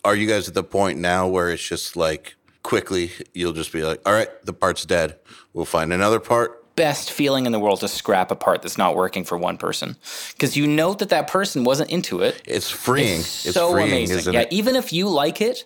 are 0.03 0.15
you 0.15 0.27
guys 0.27 0.47
at 0.47 0.53
the 0.53 0.63
point 0.63 0.99
now 0.99 1.27
where 1.27 1.49
it's 1.49 1.67
just 1.67 1.95
like 1.95 2.35
quickly 2.61 3.11
you'll 3.33 3.53
just 3.53 3.71
be 3.71 3.81
like, 3.81 4.01
all 4.05 4.13
right, 4.13 4.29
the 4.45 4.53
part's 4.53 4.85
dead. 4.85 5.17
We'll 5.53 5.65
find 5.65 5.91
another 5.91 6.19
part. 6.19 6.63
Best 6.77 7.11
feeling 7.11 7.45
in 7.47 7.51
the 7.51 7.59
world 7.59 7.79
to 7.81 7.87
scrap 7.87 8.31
a 8.31 8.35
part 8.35 8.61
that's 8.61 8.77
not 8.77 8.95
working 8.95 9.23
for 9.25 9.35
one 9.37 9.57
person 9.57 9.97
because 10.33 10.55
you 10.55 10.67
know 10.67 10.93
that 10.93 11.09
that 11.09 11.27
person 11.27 11.63
wasn't 11.65 11.89
into 11.89 12.21
it. 12.21 12.39
It's 12.45 12.69
freeing. 12.69 13.19
It's 13.19 13.45
It's, 13.47 13.55
so 13.55 13.71
freeing, 13.71 13.87
amazing. 13.89 14.17
isn't 14.19 14.33
yeah, 14.33 14.41
it? 14.41 14.53
even 14.53 14.75
if 14.75 14.93
you 14.93 15.09
like 15.09 15.41
it, 15.41 15.65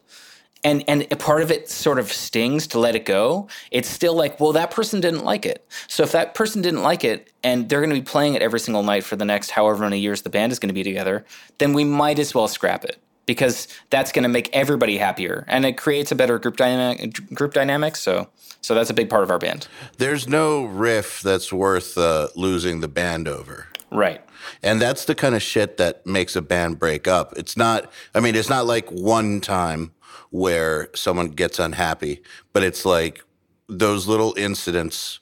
and 0.63 0.83
and 0.87 1.05
a 1.11 1.17
part 1.17 1.41
of 1.41 1.51
it 1.51 1.69
sort 1.69 1.99
of 1.99 2.11
stings 2.13 2.65
to 2.67 2.79
let 2.79 2.95
it 2.95 3.03
go. 3.05 3.49
It's 3.71 3.89
still 3.89 4.15
like, 4.15 4.39
well, 4.39 4.53
that 4.53 4.71
person 4.71 5.01
didn't 5.01 5.25
like 5.25 5.45
it. 5.45 5.67
So 5.87 6.03
if 6.03 6.13
that 6.13 6.33
person 6.33 6.61
didn't 6.61 6.81
like 6.81 7.03
it, 7.03 7.29
and 7.43 7.67
they're 7.67 7.81
going 7.81 7.93
to 7.93 7.99
be 7.99 8.05
playing 8.05 8.35
it 8.35 8.41
every 8.41 8.59
single 8.61 8.83
night 8.83 9.03
for 9.03 9.17
the 9.17 9.25
next 9.25 9.51
however 9.51 9.83
many 9.83 9.99
years 9.99 10.21
the 10.21 10.29
band 10.29 10.53
is 10.53 10.59
going 10.59 10.69
to 10.69 10.73
be 10.73 10.83
together, 10.83 11.25
then 11.57 11.73
we 11.73 11.83
might 11.83 12.19
as 12.19 12.33
well 12.33 12.47
scrap 12.47 12.85
it 12.85 12.97
because 13.31 13.69
that's 13.91 14.11
going 14.11 14.23
to 14.23 14.29
make 14.29 14.49
everybody 14.51 14.97
happier, 14.97 15.45
and 15.47 15.65
it 15.65 15.77
creates 15.77 16.11
a 16.11 16.15
better 16.15 16.37
group 16.37 16.57
dynamic. 16.57 17.33
Group 17.33 17.53
dynamic. 17.53 17.95
So 17.95 18.27
so 18.59 18.75
that's 18.75 18.89
a 18.89 18.93
big 18.93 19.09
part 19.09 19.23
of 19.23 19.31
our 19.31 19.39
band. 19.39 19.69
There's 19.99 20.27
no 20.27 20.65
riff 20.65 21.21
that's 21.21 21.53
worth 21.53 21.97
uh, 21.97 22.27
losing 22.35 22.81
the 22.81 22.89
band 22.89 23.29
over. 23.29 23.67
Right. 23.89 24.21
And 24.61 24.81
that's 24.81 25.05
the 25.05 25.15
kind 25.15 25.33
of 25.33 25.41
shit 25.41 25.77
that 25.77 26.05
makes 26.05 26.35
a 26.35 26.41
band 26.41 26.77
break 26.77 27.07
up. 27.07 27.33
It's 27.37 27.55
not, 27.55 27.89
I 28.13 28.19
mean, 28.19 28.35
it's 28.35 28.49
not 28.49 28.65
like 28.65 28.89
one 28.89 29.39
time 29.39 29.93
where 30.29 30.89
someone 30.93 31.29
gets 31.29 31.57
unhappy, 31.57 32.21
but 32.51 32.63
it's 32.63 32.85
like 32.85 33.23
those 33.69 34.07
little 34.07 34.33
incidents 34.37 35.19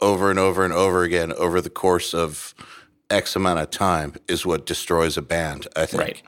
over 0.00 0.30
and 0.30 0.38
over 0.38 0.64
and 0.64 0.72
over 0.72 1.04
again 1.04 1.32
over 1.34 1.60
the 1.60 1.70
course 1.70 2.12
of 2.12 2.54
X 3.08 3.36
amount 3.36 3.60
of 3.60 3.70
time 3.70 4.14
is 4.28 4.44
what 4.44 4.66
destroys 4.66 5.16
a 5.16 5.22
band, 5.22 5.68
I 5.76 5.86
think. 5.86 6.02
Right. 6.02 6.22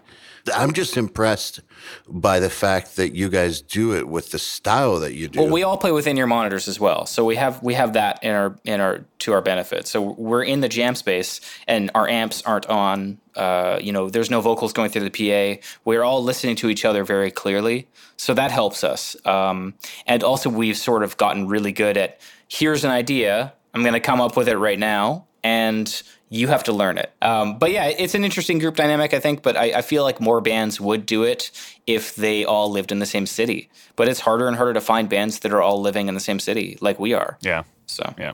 I'm 0.55 0.73
just 0.73 0.97
impressed 0.97 1.61
by 2.07 2.41
the 2.41 2.51
fact 2.51 2.97
that 2.97 3.15
you 3.15 3.29
guys 3.29 3.61
do 3.61 3.95
it 3.95 4.09
with 4.09 4.31
the 4.31 4.39
style 4.39 5.01
that 5.01 5.15
you 5.15 5.29
do. 5.29 5.41
Well, 5.41 5.51
we 5.51 5.63
all 5.63 5.77
play 5.77 5.93
within 5.93 6.17
your 6.17 6.27
monitors 6.27 6.69
as 6.69 6.81
well, 6.81 7.07
so 7.07 7.25
we 7.25 7.37
have 7.37 7.63
we 7.63 7.75
have 7.75 7.93
that 7.95 8.23
in 8.23 8.35
our 8.35 8.57
in 8.65 8.81
our 8.81 9.05
to 9.21 9.33
our 9.33 9.41
benefit. 9.41 9.87
So 9.87 10.01
we're 10.01 10.43
in 10.43 10.61
the 10.61 10.69
jam 10.69 10.95
space, 10.95 11.41
and 11.67 11.91
our 11.95 12.09
amps 12.09 12.43
aren't 12.43 12.67
on. 12.67 13.19
Uh, 13.35 13.79
you 13.81 13.93
know, 13.93 14.11
there's 14.11 14.31
no 14.31 14.41
vocals 14.41 14.73
going 14.73 14.91
through 14.91 15.09
the 15.09 15.57
PA. 15.57 15.63
We're 15.85 16.03
all 16.03 16.23
listening 16.25 16.57
to 16.57 16.69
each 16.69 16.85
other 16.85 17.05
very 17.05 17.31
clearly, 17.31 17.87
so 18.17 18.35
that 18.35 18.51
helps 18.51 18.83
us. 18.83 19.17
Um, 19.25 19.75
and 20.07 20.25
also, 20.25 20.51
we've 20.51 20.77
sort 20.77 21.05
of 21.05 21.17
gotten 21.17 21.47
really 21.47 21.73
good 21.73 21.97
at 21.97 22.21
here's 22.49 22.85
an 22.85 22.91
idea. 22.91 23.53
I'm 23.75 23.83
going 23.83 23.95
to 23.95 24.01
come 24.01 24.21
up 24.21 24.37
with 24.37 24.49
it 24.49 24.57
right 24.57 24.79
now, 24.79 25.28
and 25.43 26.03
you 26.31 26.49
have 26.49 26.63
to 26.65 26.73
learn 26.73 26.99
it. 26.99 27.13
Um, 27.23 27.59
but 27.59 27.71
yeah, 27.73 27.87
it's 27.87 28.15
an 28.15 28.23
interesting 28.25 28.59
group 28.59 28.77
dynamic, 28.77 29.15
I 29.15 29.21
think. 29.21 29.43
But 29.43 29.57
I, 29.57 29.79
I 29.79 29.83
feel 29.83 30.03
like 30.03 30.21
more 30.21 30.41
bands 30.41 30.81
would 30.81 31.07
do 31.07 31.23
it 31.23 31.51
if 31.87 32.15
they 32.17 32.45
all 32.45 32.71
lived 32.71 32.93
in 32.93 32.99
the 32.99 33.07
same 33.07 33.25
city. 33.27 33.71
But 33.97 34.09
it's 34.09 34.21
harder 34.21 34.47
and 34.47 34.57
harder 34.57 34.75
to 34.75 34.81
find 34.81 35.09
bands 35.09 35.39
that 35.41 35.53
are 35.53 35.63
all 35.63 35.81
living 35.81 36.09
in 36.09 36.15
the 36.15 36.21
same 36.21 36.39
city, 36.39 36.77
like 36.81 36.99
we 37.01 37.15
are. 37.15 37.39
Yeah. 37.41 37.63
So 37.87 38.15
Yeah. 38.19 38.33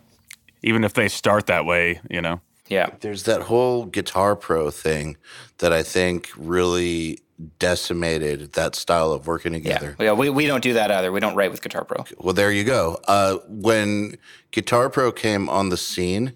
Even 0.62 0.82
if 0.82 0.94
they 0.94 1.08
start 1.08 1.46
that 1.46 1.64
way, 1.66 2.00
you 2.10 2.20
know. 2.22 2.40
yeah, 2.68 2.90
There's 3.00 3.24
that 3.24 3.42
whole 3.42 3.84
Guitar 3.84 4.34
Pro 4.34 4.70
thing 4.70 5.16
that 5.58 5.72
I 5.72 5.82
think 5.82 6.30
really 6.36 7.20
decimated 7.58 8.52
that 8.52 8.74
style 8.74 9.12
of 9.12 9.26
working 9.26 9.52
yeah, 9.54 9.58
together. 9.58 9.96
yeah. 10.00 10.12
We, 10.12 10.30
we 10.30 10.46
don't 10.46 10.62
do 10.62 10.72
that 10.74 10.90
either. 10.90 11.12
We 11.12 11.20
don't 11.20 11.34
write 11.34 11.50
with 11.50 11.62
Guitar 11.62 11.84
Pro. 11.84 12.04
Well, 12.18 12.34
there 12.34 12.50
you 12.52 12.64
go. 12.64 12.98
Uh, 13.06 13.36
when 13.48 14.16
Guitar 14.52 14.88
Pro 14.90 15.12
came 15.12 15.48
on 15.48 15.68
the 15.68 15.76
scene, 15.76 16.32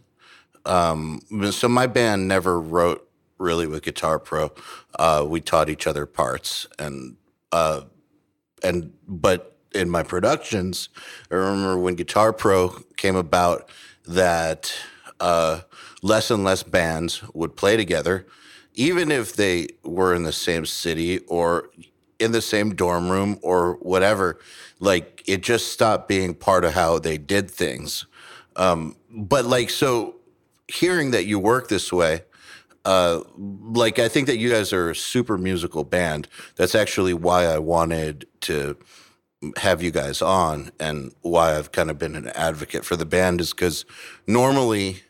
um, 0.69 1.21
so 1.51 1.69
my 1.69 1.87
band 1.87 2.29
never 2.29 2.61
wrote 2.61 3.09
really 3.39 3.67
with 3.67 3.83
Guitar 3.83 4.19
Pro. 4.19 4.53
Uh, 4.99 5.25
we 5.27 5.41
taught 5.41 5.69
each 5.69 5.87
other 5.87 6.07
parts, 6.07 6.67
and 6.79 7.17
uh, 7.53 7.83
and 8.63 8.93
but 9.07 9.57
in 9.75 9.89
my 9.91 10.03
productions, 10.03 10.89
I 11.31 11.37
remember 11.37 11.79
when 11.79 11.95
Guitar 11.95 12.33
Pro 12.33 12.71
came 12.97 13.17
about 13.17 13.69
that 14.07 14.75
uh, 15.21 15.61
less 16.03 16.31
and 16.31 16.45
less 16.45 16.63
bands 16.63 17.23
would 17.35 17.57
play 17.57 17.77
together, 17.77 18.27
even 18.75 19.11
if 19.11 19.35
they 19.35 19.69
were 19.85 20.15
in 20.15 20.23
the 20.23 20.33
same 20.33 20.67
city 20.67 21.19
or 21.21 21.71
in 22.19 22.33
the 22.33 22.43
same 22.43 22.75
dorm 22.75 23.09
room 23.09 23.39
or 23.43 23.75
whatever. 23.75 24.39
Like 24.81 25.23
it 25.27 25.43
just 25.43 25.73
stopped 25.73 26.09
being 26.09 26.35
part 26.35 26.65
of 26.65 26.75
how 26.75 26.99
they 26.99 27.19
did 27.19 27.51
things. 27.51 28.07
Um, 28.57 28.97
but 29.11 29.45
like 29.45 29.71
so, 29.71 30.17
hearing 30.69 31.11
that 31.11 31.25
you 31.25 31.39
work 31.39 31.69
this 31.69 31.93
way 31.93 32.23
uh, 32.89 33.23
like 33.37 33.99
I 33.99 34.09
think 34.09 34.27
that 34.29 34.39
you 34.39 34.49
guys 34.49 34.73
are 34.73 34.91
a 34.91 34.97
super 34.97 35.37
musical 35.37 35.85
band. 35.85 36.27
That's 36.57 36.75
actually 36.75 37.13
why 37.13 37.45
I 37.45 37.59
wanted 37.59 38.27
to 38.43 38.79
have 39.59 39.83
you 39.83 39.91
guys 39.91 40.23
on, 40.23 40.73
and 40.81 41.13
why 41.21 41.57
I've 41.57 41.71
kind 41.71 41.91
of 41.91 41.99
been 41.99 42.17
an 42.17 42.29
advocate 42.29 42.87
for 42.87 42.97
the 42.97 43.05
band 43.05 43.43
is 43.43 43.51
because 43.51 43.85
normally 44.27 45.03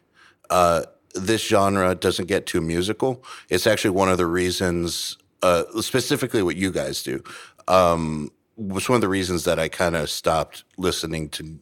uh, 0.50 0.82
this 1.14 1.46
genre 1.46 1.94
doesn't 1.94 2.26
get 2.26 2.46
too 2.46 2.60
musical. 2.60 3.22
It's 3.48 3.66
actually 3.66 3.90
one 3.90 4.08
of 4.08 4.18
the 4.18 4.26
reasons, 4.26 5.16
uh, 5.42 5.62
specifically 5.80 6.42
what 6.42 6.56
you 6.56 6.72
guys 6.72 7.04
do, 7.04 7.22
um, 7.68 8.32
was 8.56 8.88
one 8.88 8.96
of 8.96 9.02
the 9.02 9.08
reasons 9.08 9.44
that 9.44 9.60
I 9.60 9.68
kind 9.68 9.94
of 9.94 10.10
stopped 10.10 10.64
listening 10.76 11.28
to 11.30 11.60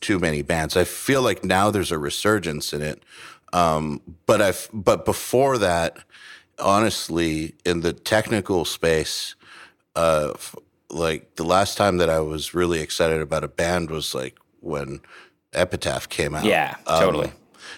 too 0.00 0.18
many 0.18 0.42
bands. 0.42 0.76
I 0.76 0.84
feel 0.84 1.22
like 1.22 1.42
now 1.42 1.70
there's 1.70 1.90
a 1.90 1.98
resurgence 1.98 2.74
in 2.74 2.82
it. 2.82 3.02
Um, 3.54 4.00
but 4.26 4.42
I've 4.42 4.68
but 4.72 5.04
before 5.04 5.58
that, 5.58 5.98
honestly, 6.58 7.54
in 7.64 7.80
the 7.80 7.92
technical 7.92 8.64
space, 8.64 9.34
uh, 9.96 10.32
f- 10.34 10.56
like 10.90 11.36
the 11.36 11.44
last 11.44 11.76
time 11.76 11.98
that 11.98 12.10
I 12.10 12.20
was 12.20 12.52
really 12.54 12.80
excited 12.80 13.20
about 13.20 13.44
a 13.44 13.48
band 13.48 13.90
was 13.90 14.14
like 14.14 14.36
when 14.60 15.00
Epitaph 15.52 16.08
came 16.08 16.34
out. 16.34 16.44
Yeah, 16.44 16.76
Um, 16.86 17.00
totally. 17.00 17.32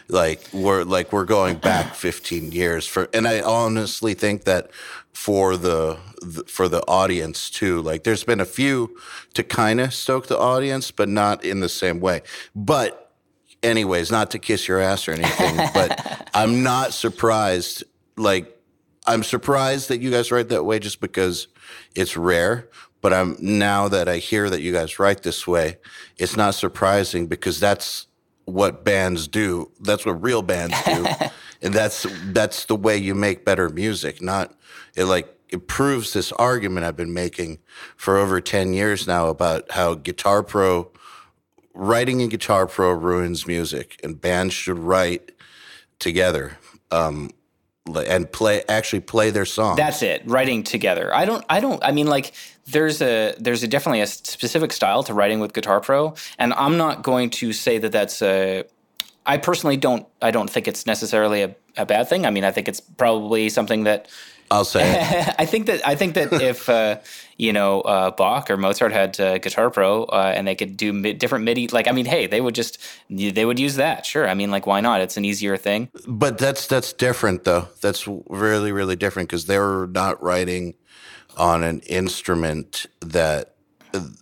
like 0.08 0.40
we're 0.52 0.84
like 0.84 1.12
we're 1.12 1.24
going 1.26 1.56
back 1.58 1.94
15 2.06 2.52
years 2.52 2.86
for 2.86 3.08
and 3.12 3.26
i 3.28 3.40
honestly 3.40 4.14
think 4.14 4.44
that 4.44 4.70
for 5.12 5.56
the, 5.56 5.98
the 6.22 6.44
for 6.44 6.68
the 6.68 6.82
audience 6.88 7.50
too 7.50 7.80
like 7.82 8.02
there's 8.04 8.24
been 8.24 8.40
a 8.40 8.44
few 8.44 8.96
to 9.34 9.42
kind 9.42 9.80
of 9.80 9.92
stoke 9.94 10.26
the 10.28 10.38
audience 10.38 10.90
but 10.90 11.08
not 11.08 11.44
in 11.44 11.60
the 11.60 11.68
same 11.68 12.00
way 12.00 12.22
but 12.54 13.05
anyways 13.66 14.10
not 14.10 14.30
to 14.30 14.38
kiss 14.38 14.68
your 14.68 14.80
ass 14.80 15.08
or 15.08 15.12
anything 15.12 15.56
but 15.74 16.28
i'm 16.34 16.62
not 16.62 16.92
surprised 16.92 17.84
like 18.16 18.58
i'm 19.06 19.22
surprised 19.22 19.88
that 19.88 20.00
you 20.00 20.10
guys 20.10 20.32
write 20.32 20.48
that 20.48 20.64
way 20.64 20.78
just 20.78 21.00
because 21.00 21.48
it's 21.94 22.16
rare 22.16 22.68
but 23.00 23.12
i'm 23.12 23.36
now 23.40 23.88
that 23.88 24.08
i 24.08 24.16
hear 24.18 24.48
that 24.48 24.60
you 24.60 24.72
guys 24.72 24.98
write 24.98 25.22
this 25.22 25.46
way 25.46 25.76
it's 26.18 26.36
not 26.36 26.54
surprising 26.54 27.26
because 27.26 27.60
that's 27.60 28.06
what 28.46 28.84
bands 28.84 29.28
do. 29.28 29.70
That's 29.80 30.06
what 30.06 30.22
real 30.22 30.40
bands 30.40 30.74
do, 30.84 31.06
and 31.62 31.74
that's 31.74 32.06
that's 32.32 32.64
the 32.64 32.76
way 32.76 32.96
you 32.96 33.14
make 33.14 33.44
better 33.44 33.68
music. 33.68 34.22
Not 34.22 34.54
it 34.94 35.04
like 35.04 35.28
it 35.50 35.68
proves 35.68 36.12
this 36.12 36.32
argument 36.32 36.86
I've 36.86 36.96
been 36.96 37.12
making 37.12 37.58
for 37.96 38.16
over 38.16 38.40
ten 38.40 38.72
years 38.72 39.06
now 39.06 39.28
about 39.28 39.70
how 39.72 39.94
Guitar 39.94 40.42
Pro 40.42 40.90
writing 41.76 42.20
in 42.20 42.28
Guitar 42.28 42.66
Pro 42.66 42.90
ruins 42.92 43.46
music, 43.46 44.00
and 44.02 44.20
bands 44.20 44.54
should 44.54 44.78
write 44.78 45.32
together 45.98 46.58
um, 46.90 47.30
and 47.94 48.30
play 48.32 48.64
actually 48.68 49.00
play 49.00 49.30
their 49.30 49.44
song. 49.44 49.76
That's 49.76 50.02
it. 50.02 50.22
Writing 50.26 50.64
together. 50.64 51.14
I 51.14 51.24
don't. 51.24 51.44
I 51.48 51.60
don't. 51.60 51.82
I 51.84 51.92
mean, 51.92 52.06
like, 52.06 52.32
there's 52.66 53.00
a 53.00 53.34
there's 53.38 53.62
a 53.62 53.68
definitely 53.68 54.00
a 54.00 54.06
specific 54.06 54.72
style 54.72 55.02
to 55.04 55.14
writing 55.14 55.38
with 55.38 55.52
Guitar 55.52 55.80
Pro, 55.80 56.14
and 56.38 56.52
I'm 56.54 56.76
not 56.76 57.02
going 57.02 57.30
to 57.30 57.52
say 57.52 57.78
that 57.78 57.92
that's 57.92 58.22
a. 58.22 58.64
I 59.24 59.38
personally 59.38 59.76
don't. 59.76 60.06
I 60.22 60.30
don't 60.30 60.48
think 60.48 60.66
it's 60.66 60.86
necessarily 60.86 61.42
a, 61.42 61.54
a 61.76 61.86
bad 61.86 62.08
thing. 62.08 62.26
I 62.26 62.30
mean, 62.30 62.44
I 62.44 62.50
think 62.50 62.68
it's 62.68 62.80
probably 62.80 63.48
something 63.48 63.84
that. 63.84 64.08
I'll 64.50 64.64
say. 64.64 65.34
I 65.38 65.44
think 65.44 65.66
that 65.66 65.86
I 65.86 65.96
think 65.96 66.14
that 66.14 66.32
if 66.32 66.68
uh, 66.68 66.98
you 67.38 67.52
know 67.52 67.80
uh, 67.82 68.10
Bach 68.12 68.50
or 68.50 68.56
Mozart 68.56 68.92
had 68.92 69.18
uh, 69.20 69.38
Guitar 69.38 69.70
Pro 69.70 70.04
uh, 70.04 70.32
and 70.34 70.46
they 70.46 70.54
could 70.54 70.76
do 70.76 70.92
mi- 70.92 71.12
different 71.12 71.44
MIDI, 71.44 71.68
like 71.68 71.86
I 71.88 71.92
mean, 71.92 72.06
hey, 72.06 72.26
they 72.26 72.40
would 72.40 72.54
just 72.54 72.78
they 73.10 73.44
would 73.44 73.58
use 73.58 73.76
that. 73.76 74.06
Sure, 74.06 74.28
I 74.28 74.34
mean, 74.34 74.50
like 74.50 74.66
why 74.66 74.80
not? 74.80 75.00
It's 75.00 75.16
an 75.16 75.24
easier 75.24 75.56
thing. 75.56 75.88
But 76.06 76.38
that's 76.38 76.66
that's 76.66 76.92
different 76.92 77.44
though. 77.44 77.68
That's 77.82 78.06
really 78.28 78.72
really 78.72 78.96
different 78.96 79.28
because 79.28 79.46
they're 79.46 79.86
not 79.86 80.22
writing 80.22 80.74
on 81.36 81.62
an 81.62 81.80
instrument 81.80 82.86
that 83.00 83.54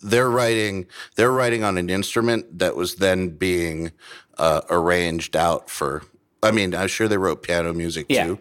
they're 0.02 0.30
writing 0.30 0.86
they're 1.16 1.30
writing 1.32 1.62
on 1.64 1.78
an 1.78 1.88
instrument 1.90 2.58
that 2.58 2.74
was 2.76 2.96
then 2.96 3.28
being 3.30 3.92
uh, 4.38 4.62
arranged 4.70 5.36
out 5.36 5.70
for. 5.70 6.02
I 6.42 6.50
mean, 6.50 6.74
I'm 6.74 6.88
sure 6.88 7.08
they 7.08 7.16
wrote 7.16 7.42
piano 7.42 7.72
music 7.72 8.06
Yeah. 8.08 8.26
too, 8.26 8.38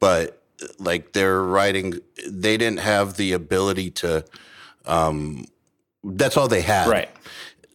but 0.00 0.42
like 0.78 1.12
they're 1.12 1.42
writing, 1.42 2.00
they 2.28 2.56
didn't 2.56 2.80
have 2.80 3.16
the 3.16 3.32
ability 3.32 3.90
to. 3.90 4.24
Um, 4.86 5.46
that's 6.02 6.36
all 6.36 6.48
they 6.48 6.60
had, 6.60 6.86
Right. 6.88 7.08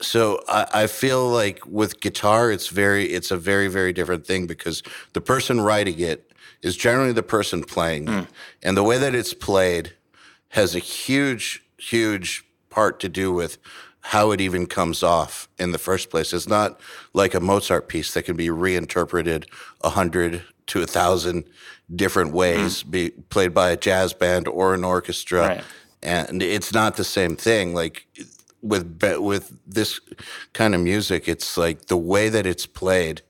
so 0.02 0.44
I, 0.48 0.68
I 0.84 0.88
feel 0.88 1.28
like 1.28 1.66
with 1.66 2.00
guitar, 2.00 2.52
it's 2.52 2.68
very, 2.68 3.06
it's 3.06 3.32
a 3.32 3.38
very, 3.38 3.68
very 3.68 3.92
different 3.92 4.26
thing 4.28 4.46
because 4.46 4.84
the 5.14 5.22
person 5.22 5.60
writing 5.62 6.00
it 6.00 6.32
is 6.62 6.78
generally 6.78 7.12
the 7.12 7.24
person 7.24 7.64
playing, 7.64 8.08
it. 8.08 8.28
and 8.62 8.78
the 8.78 8.84
way 8.84 9.00
that 9.00 9.16
it's 9.16 9.34
played 9.34 9.94
has 10.50 10.76
a 10.76 10.80
huge, 10.80 11.64
huge 11.80 12.46
part 12.70 13.00
to 13.00 13.10
do 13.10 13.34
with 13.34 13.58
how 14.02 14.30
it 14.32 14.40
even 14.40 14.66
comes 14.68 15.02
off 15.02 15.48
in 15.58 15.72
the 15.72 15.78
first 15.80 16.10
place. 16.12 16.32
It's 16.34 16.48
not 16.48 16.80
like 17.14 17.34
a 17.34 17.40
Mozart 17.40 17.88
piece 17.90 18.14
that 18.14 18.24
can 18.24 18.36
be 18.38 18.50
reinterpreted 18.52 19.48
a 19.82 19.90
hundred 19.90 20.44
to 20.70 20.82
a 20.82 20.88
thousand 20.88 21.46
different 21.96 22.32
ways, 22.34 22.84
mm. 22.84 22.92
be 22.92 23.10
played 23.10 23.54
by 23.54 23.72
a 23.72 23.78
jazz 23.78 24.14
band 24.14 24.48
or 24.48 24.74
an 24.74 24.84
orchestra, 24.84 25.48
Right. 25.48 25.64
and 26.02 26.42
it's 26.42 26.74
not 26.74 26.96
the 26.96 27.04
same 27.04 27.36
thing. 27.36 27.74
Like 27.74 28.08
with 28.62 29.02
with 29.20 29.58
this 29.66 30.00
kind 30.54 30.76
of 30.76 30.82
music, 30.82 31.28
it's 31.28 31.58
like 31.58 31.88
the 31.88 31.98
way 31.98 32.30
that 32.30 32.46
it's 32.46 32.66
played 32.66 33.22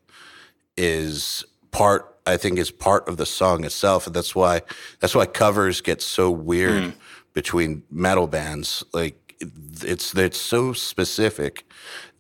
is 0.78 1.46
part 1.72 2.16
I 2.26 2.38
think 2.38 2.60
is 2.60 2.72
part 2.72 3.08
of 3.08 3.18
the 3.18 3.26
song 3.26 3.64
itself, 3.64 4.08
and 4.08 4.16
that's 4.16 4.36
why 4.36 4.62
that's 5.00 5.16
why 5.16 5.26
covers 5.26 5.82
get 5.82 6.02
so 6.02 6.30
weird 6.30 6.84
mm. 6.84 6.94
between 7.34 7.84
metal 7.90 8.28
bands. 8.28 8.84
Like 8.94 9.36
it's 9.40 10.14
it's 10.16 10.40
so 10.40 10.74
specific 10.74 11.66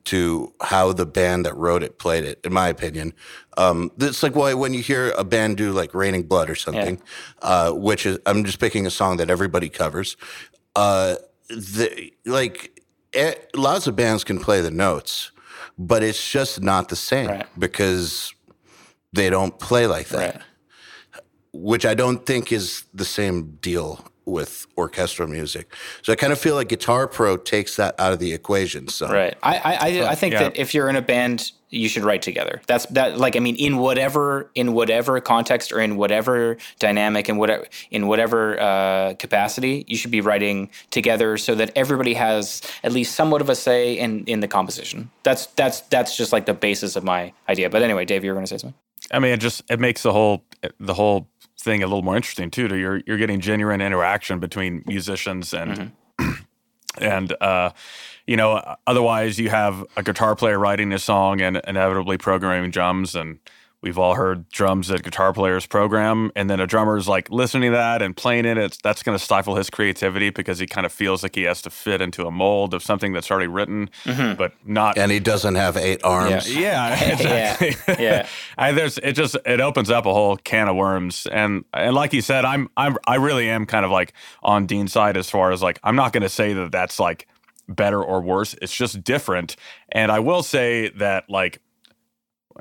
to 0.09 0.53
how 0.61 0.93
the 0.93 1.05
band 1.05 1.45
that 1.45 1.55
wrote 1.55 1.83
it 1.83 1.99
played 1.99 2.23
it, 2.23 2.39
in 2.43 2.51
my 2.53 2.67
opinion. 2.69 3.13
Um, 3.57 3.91
it's 3.99 4.23
like 4.23 4.35
why 4.35 4.53
when 4.53 4.73
you 4.73 4.81
hear 4.81 5.11
a 5.17 5.23
band 5.23 5.57
do 5.57 5.71
like 5.71 5.93
"Raining 5.93 6.23
Blood" 6.23 6.49
or 6.49 6.55
something, 6.55 7.01
uh, 7.41 7.71
which 7.71 8.05
is 8.05 8.17
I'm 8.25 8.43
just 8.43 8.59
picking 8.59 8.85
a 8.87 8.89
song 8.89 9.17
that 9.17 9.29
everybody 9.29 9.69
covers. 9.69 10.17
Uh, 10.75 11.15
the, 11.49 12.11
like 12.25 12.81
eh, 13.13 13.33
lots 13.55 13.87
of 13.87 13.95
bands 13.95 14.23
can 14.23 14.39
play 14.39 14.61
the 14.61 14.71
notes, 14.71 15.31
but 15.77 16.03
it's 16.03 16.31
just 16.31 16.61
not 16.61 16.89
the 16.89 16.95
same 16.95 17.27
Right. 17.29 17.47
because 17.57 18.33
they 19.13 19.29
don't 19.29 19.57
play 19.59 19.87
like 19.87 20.07
that. 20.09 20.35
Right. 20.35 20.43
Which 21.53 21.85
I 21.85 21.95
don't 21.95 22.25
think 22.25 22.51
is 22.51 22.83
the 22.93 23.05
same 23.05 23.57
deal 23.61 24.05
with 24.25 24.67
orchestral 24.77 25.27
music. 25.27 25.73
So 26.01 26.13
I 26.13 26.15
kind 26.15 26.31
of 26.31 26.39
feel 26.39 26.55
like 26.55 26.69
Guitar 26.69 27.07
Pro 27.07 27.37
takes 27.37 27.75
that 27.77 27.95
out 27.99 28.13
of 28.13 28.19
the 28.19 28.33
equation. 28.33 28.87
So 28.87 29.07
Right. 29.11 29.35
I 29.43 29.55
I, 29.57 29.73
I, 29.73 30.09
I 30.11 30.15
think 30.15 30.33
Yeah. 30.33 30.43
that 30.43 30.57
if 30.57 30.73
you're 30.73 30.89
in 30.89 30.95
a 30.95 31.01
band, 31.01 31.51
you 31.71 31.87
should 31.87 32.03
write 32.03 32.21
together. 32.23 32.61
That's 32.67 32.85
that. 32.87 33.17
Like 33.19 33.35
I 33.35 33.39
mean, 33.39 33.55
in 33.55 33.77
whatever 33.77 34.49
in 34.55 34.73
whatever 34.73 35.19
context 35.21 35.71
or 35.71 35.79
in 35.79 35.97
whatever 35.97 36.57
dynamic 36.79 37.29
and 37.29 37.37
whatever 37.37 37.67
in 37.91 38.07
whatever 38.07 38.59
uh, 38.59 39.13
capacity, 39.15 39.85
you 39.87 39.95
should 39.95 40.11
be 40.11 40.21
writing 40.21 40.69
together 40.89 41.37
so 41.37 41.53
that 41.55 41.71
everybody 41.75 42.15
has 42.15 42.61
at 42.83 42.91
least 42.91 43.15
somewhat 43.15 43.41
of 43.41 43.49
a 43.49 43.55
say 43.55 43.93
in 43.97 44.25
in 44.25 44.39
the 44.39 44.47
composition. 44.47 45.11
That's 45.23 45.45
that's 45.47 45.81
that's 45.81 46.17
just 46.17 46.33
like 46.33 46.45
the 46.45 46.55
basis 46.55 46.95
of 46.95 47.03
my 47.03 47.33
idea. 47.47 47.69
But 47.69 47.83
anyway, 47.83 48.05
Dave, 48.05 48.23
you 48.23 48.31
were 48.31 48.35
going 48.35 48.45
to 48.45 48.49
say 48.49 48.57
something. 48.57 48.77
I 49.11 49.19
mean, 49.19 49.31
it 49.33 49.39
just 49.39 49.61
it 49.69 49.79
makes 49.79 50.01
the 50.03 50.11
whole 50.11 50.43
the 50.79 50.93
whole 50.95 51.27
thing 51.61 51.83
a 51.83 51.87
little 51.87 52.01
more 52.03 52.15
interesting 52.15 52.49
too. 52.51 52.67
To 52.67 52.75
you're 52.75 53.01
you're 53.05 53.17
getting 53.17 53.39
genuine 53.39 53.81
interaction 53.81 54.39
between 54.39 54.83
musicians 54.85 55.53
and 55.53 55.91
and 56.97 57.33
uh, 57.41 57.71
you 58.27 58.37
know, 58.37 58.75
otherwise 58.87 59.39
you 59.39 59.49
have 59.49 59.85
a 59.97 60.03
guitar 60.03 60.35
player 60.35 60.57
writing 60.59 60.93
a 60.93 60.99
song 60.99 61.41
and 61.41 61.61
inevitably 61.67 62.17
programming 62.17 62.71
drums 62.71 63.15
and. 63.15 63.39
We've 63.81 63.97
all 63.97 64.15
heard 64.15 64.49
drums 64.49 64.89
that 64.89 65.03
guitar 65.03 65.31
players 65.31 65.65
program, 65.65 66.31
and 66.35 66.49
then 66.49 66.59
a 66.59 66.67
drummer's 66.67 67.07
like 67.07 67.29
listening 67.29 67.71
to 67.71 67.77
that 67.77 68.01
and 68.01 68.15
playing 68.15 68.43
it. 68.43 68.57
It's 68.57 68.77
that's 68.77 69.03
going 69.03 69.17
to 69.17 69.23
stifle 69.23 69.55
his 69.55 69.69
creativity 69.69 70.31
because 70.31 70.59
he 70.59 70.67
kind 70.67 70.85
of 70.85 70.91
feels 70.91 71.23
like 71.23 71.35
he 71.35 71.43
has 71.43 71.61
to 71.61 71.69
fit 71.69 72.01
into 72.01 72.25
a 72.27 72.31
mold 72.31 72.73
of 72.73 72.83
something 72.83 73.13
that's 73.13 73.31
already 73.31 73.47
written, 73.47 73.89
mm-hmm. 74.03 74.35
but 74.37 74.51
not 74.65 74.97
and 74.97 75.13
he 75.13 75.19
doesn't 75.21 75.55
have 75.55 75.77
eight 75.77 76.03
arms. 76.03 76.53
yeah, 76.53 77.03
exactly. 77.13 77.75
yeah. 78.03 78.27
I, 78.57 78.73
there's 78.73 78.97
it 78.97 79.13
just 79.13 79.37
it 79.45 79.61
opens 79.61 79.89
up 79.89 80.05
a 80.05 80.13
whole 80.13 80.35
can 80.35 80.67
of 80.67 80.75
worms, 80.75 81.25
and 81.31 81.63
and 81.73 81.95
like 81.95 82.11
you 82.11 82.21
said, 82.21 82.43
I'm 82.43 82.69
I'm 82.75 82.97
I 83.07 83.15
really 83.15 83.49
am 83.49 83.65
kind 83.65 83.85
of 83.85 83.91
like 83.91 84.11
on 84.43 84.65
Dean's 84.65 84.91
side 84.91 85.15
as 85.15 85.29
far 85.29 85.53
as 85.53 85.63
like 85.63 85.79
I'm 85.85 85.95
not 85.95 86.11
going 86.11 86.23
to 86.23 86.29
say 86.29 86.51
that 86.51 86.73
that's 86.73 86.99
like 86.99 87.27
better 87.69 88.03
or 88.03 88.19
worse. 88.19 88.55
It's 88.61 88.75
just 88.75 89.05
different, 89.05 89.55
and 89.89 90.11
I 90.11 90.19
will 90.19 90.43
say 90.43 90.89
that 90.97 91.29
like 91.29 91.61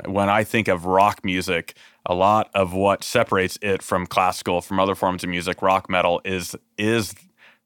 when 0.06 0.28
I 0.28 0.44
think 0.44 0.68
of 0.68 0.86
rock 0.86 1.24
music, 1.24 1.74
a 2.06 2.14
lot 2.14 2.50
of 2.54 2.72
what 2.72 3.04
separates 3.04 3.58
it 3.62 3.82
from 3.82 4.06
classical, 4.06 4.60
from 4.60 4.80
other 4.80 4.94
forms 4.94 5.24
of 5.24 5.30
music, 5.30 5.62
rock 5.62 5.88
metal 5.90 6.20
is 6.24 6.56
is 6.76 7.14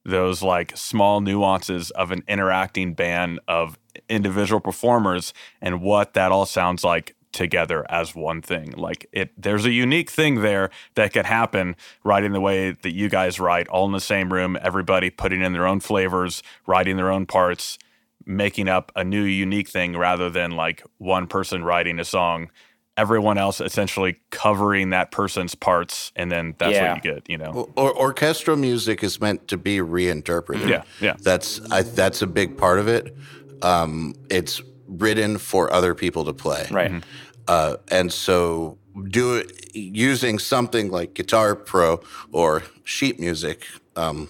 those 0.05 0.43
like 0.43 0.77
small 0.77 1.21
nuances 1.21 1.91
of 1.93 2.11
an 2.11 2.25
interacting 2.27 2.95
band 2.95 3.39
of 3.47 3.79
individual 4.09 4.61
performers 4.61 5.33
and 5.61 5.81
what 5.81 6.15
that 6.15 6.33
all 6.33 6.45
sounds 6.47 6.83
like 6.83 7.15
together 7.33 7.87
as 7.91 8.15
one 8.15 8.43
thing. 8.43 8.73
Like 8.73 9.07
it 9.13 9.31
there's 9.41 9.65
a 9.65 9.71
unique 9.71 10.11
thing 10.11 10.43
there 10.43 10.71
that 10.95 11.13
could 11.13 11.27
happen 11.27 11.77
writing 12.05 12.33
the 12.33 12.41
way 12.41 12.73
that 12.73 12.93
you 12.93 13.09
guys 13.09 13.41
write, 13.41 13.69
all 13.69 13.87
in 13.87 13.93
the 13.93 14.01
same 14.01 14.33
room, 14.33 14.59
everybody 14.61 15.11
putting 15.11 15.41
in 15.43 15.53
their 15.53 15.67
own 15.67 15.81
flavors, 15.81 16.43
writing 16.67 16.97
their 16.97 17.11
own 17.11 17.27
parts, 17.27 17.79
making 18.27 18.69
up 18.69 18.93
a 18.97 19.05
new 19.05 19.23
unique 19.23 19.69
thing 19.69 19.97
rather 19.97 20.31
than 20.31 20.53
like 20.53 20.83
one 20.99 21.27
person 21.27 21.65
writing 21.65 21.99
a 21.99 22.05
song. 22.05 22.51
Everyone 22.97 23.39
else 23.39 23.61
essentially 23.61 24.17
covering 24.31 24.91
that 24.91 25.11
person's 25.11 25.55
parts, 25.55 26.13
and 26.15 26.31
then 26.31 26.55
that's 26.59 26.73
Yeah. 26.75 26.93
what 26.93 27.05
you 27.05 27.13
get. 27.15 27.29
You 27.31 27.39
know, 27.39 27.71
Or, 27.75 27.97
orchestral 27.99 28.57
music 28.57 29.03
is 29.03 29.19
meant 29.21 29.49
to 29.49 29.57
be 29.57 29.81
reinterpreted. 29.81 30.69
Yeah, 30.69 30.83
yeah. 31.01 31.17
That's 31.19 31.61
I, 31.71 31.83
that's 31.83 32.21
a 32.21 32.27
big 32.27 32.59
part 32.59 32.79
of 32.79 32.89
it. 32.89 33.17
Um, 33.63 34.15
it's 34.29 34.61
written 34.87 35.39
for 35.39 35.73
other 35.73 35.95
people 35.95 36.25
to 36.27 36.35
play. 36.35 36.67
Right. 36.71 37.03
Uh, 37.49 37.77
and 37.91 38.13
so 38.13 38.77
do 39.09 39.37
it 39.37 39.75
using 39.75 40.39
something 40.39 40.91
like 40.91 41.15
Guitar 41.15 41.57
Pro 41.57 42.01
or 42.31 42.63
sheet 42.85 43.19
music, 43.19 43.65
um, 43.97 44.29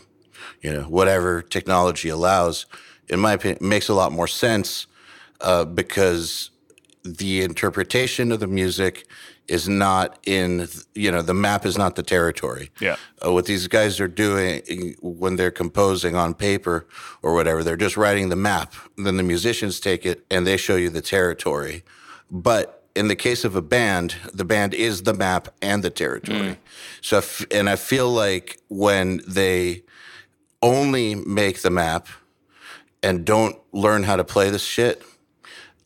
you 0.61 0.73
know, 0.73 0.83
whatever 0.83 1.43
technology 1.43 2.09
allows, 2.09 2.67
in 3.09 3.21
my 3.21 3.33
opinion, 3.33 3.59
makes 3.61 3.89
a 3.89 3.95
lot 3.95 4.13
more 4.13 4.27
sense 4.27 4.87
uh, 5.41 5.65
because 5.65 6.51
the 7.05 7.43
interpretation 7.43 8.33
of 8.33 8.41
the 8.41 8.47
music 8.47 9.07
is 9.49 9.69
not 9.69 10.19
in, 10.25 10.69
you 10.95 11.11
know, 11.11 11.21
the 11.21 11.35
map 11.35 11.67
is 11.67 11.77
not 11.77 11.97
the 11.97 12.03
territory. 12.03 12.71
Yeah. 12.81 12.97
Uh, 13.25 13.33
what 13.33 13.47
these 13.47 13.67
guys 13.67 14.01
are 14.01 14.09
doing 14.09 14.95
when 15.01 15.37
they're 15.37 15.51
composing 15.51 16.15
on 16.15 16.35
paper 16.35 16.87
or 17.23 17.35
whatever, 17.35 17.65
they're 17.65 17.77
just 17.77 17.97
writing 17.97 18.29
the 18.29 18.37
map. 18.37 18.75
Then 18.97 19.17
the 19.17 19.23
musicians 19.25 19.81
take 19.81 20.07
it 20.07 20.25
and 20.31 20.47
they 20.47 20.57
show 20.57 20.77
you 20.77 20.91
the 20.91 21.03
territory. 21.03 21.83
But 22.31 22.85
in 22.95 23.09
the 23.09 23.17
case 23.17 23.45
of 23.45 23.57
a 23.57 23.63
band, 23.63 24.15
the 24.33 24.45
band 24.45 24.75
is 24.75 25.03
the 25.03 25.15
map 25.15 25.49
and 25.61 25.83
the 25.83 25.91
territory. 25.91 26.59
So, 27.01 27.19
if, 27.19 27.45
and 27.51 27.69
I 27.69 27.77
feel 27.77 28.11
like 28.11 28.61
when 28.69 29.23
they 29.27 29.83
only 30.61 31.15
make 31.15 31.63
the 31.63 31.71
map 31.71 32.07
and 33.03 33.25
don't 33.25 33.57
learn 33.73 34.03
how 34.05 34.17
to 34.17 34.25
play 34.25 34.51
this 34.51 34.63
shit 34.63 35.03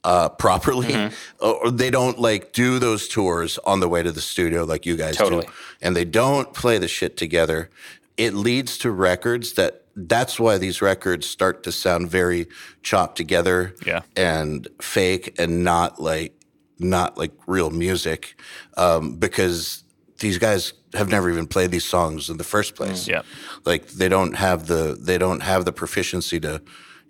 uh, 0.05 0.29
properly, 0.29 1.11
or 1.41 1.71
they 1.71 1.91
don't 1.91 2.19
like 2.19 2.53
do 2.53 2.79
those 2.79 3.09
tours 3.09 3.59
on 3.65 3.81
the 3.81 3.89
way 3.89 4.03
to 4.03 4.13
the 4.13 4.21
studio 4.21 4.65
like 4.65 4.87
you 4.87 4.97
guys 4.97 5.17
Totally. 5.17 5.47
do, 5.47 5.53
and 5.83 5.97
they 5.97 6.05
don't 6.05 6.53
play 6.55 6.79
the 6.79 6.89
shit 6.89 7.17
together, 7.17 7.71
it 8.17 8.35
leads 8.35 8.79
to 8.79 8.91
records 8.91 9.55
that. 9.55 9.83
That's 9.99 10.39
why 10.39 10.59
these 10.59 10.83
records 10.83 11.27
start 11.27 11.63
to 11.63 11.73
sound 11.73 12.11
very 12.11 12.49
chopped 12.83 13.17
together 13.17 13.75
Yeah. 13.87 14.03
and 14.15 14.69
fake 14.79 15.35
and 15.41 15.65
not 15.65 15.99
like 15.99 16.35
not 16.79 17.17
like 17.17 17.33
real 17.47 17.71
music 17.71 18.39
um, 18.77 19.17
because 19.17 19.85
these 20.19 20.37
guys 20.37 20.75
have 20.93 21.09
never 21.09 21.31
even 21.31 21.47
played 21.47 21.71
these 21.71 21.87
songs 21.87 22.29
in 22.29 22.37
the 22.37 22.45
first 22.45 22.75
place. 22.75 23.09
Yeah. 23.09 23.23
Like 23.65 23.87
they 23.89 24.11
don't 24.11 24.35
have 24.35 24.67
the 24.67 24.99
they 25.01 25.17
don't 25.17 25.41
have 25.41 25.65
the 25.65 25.73
proficiency 25.73 26.39
to 26.41 26.61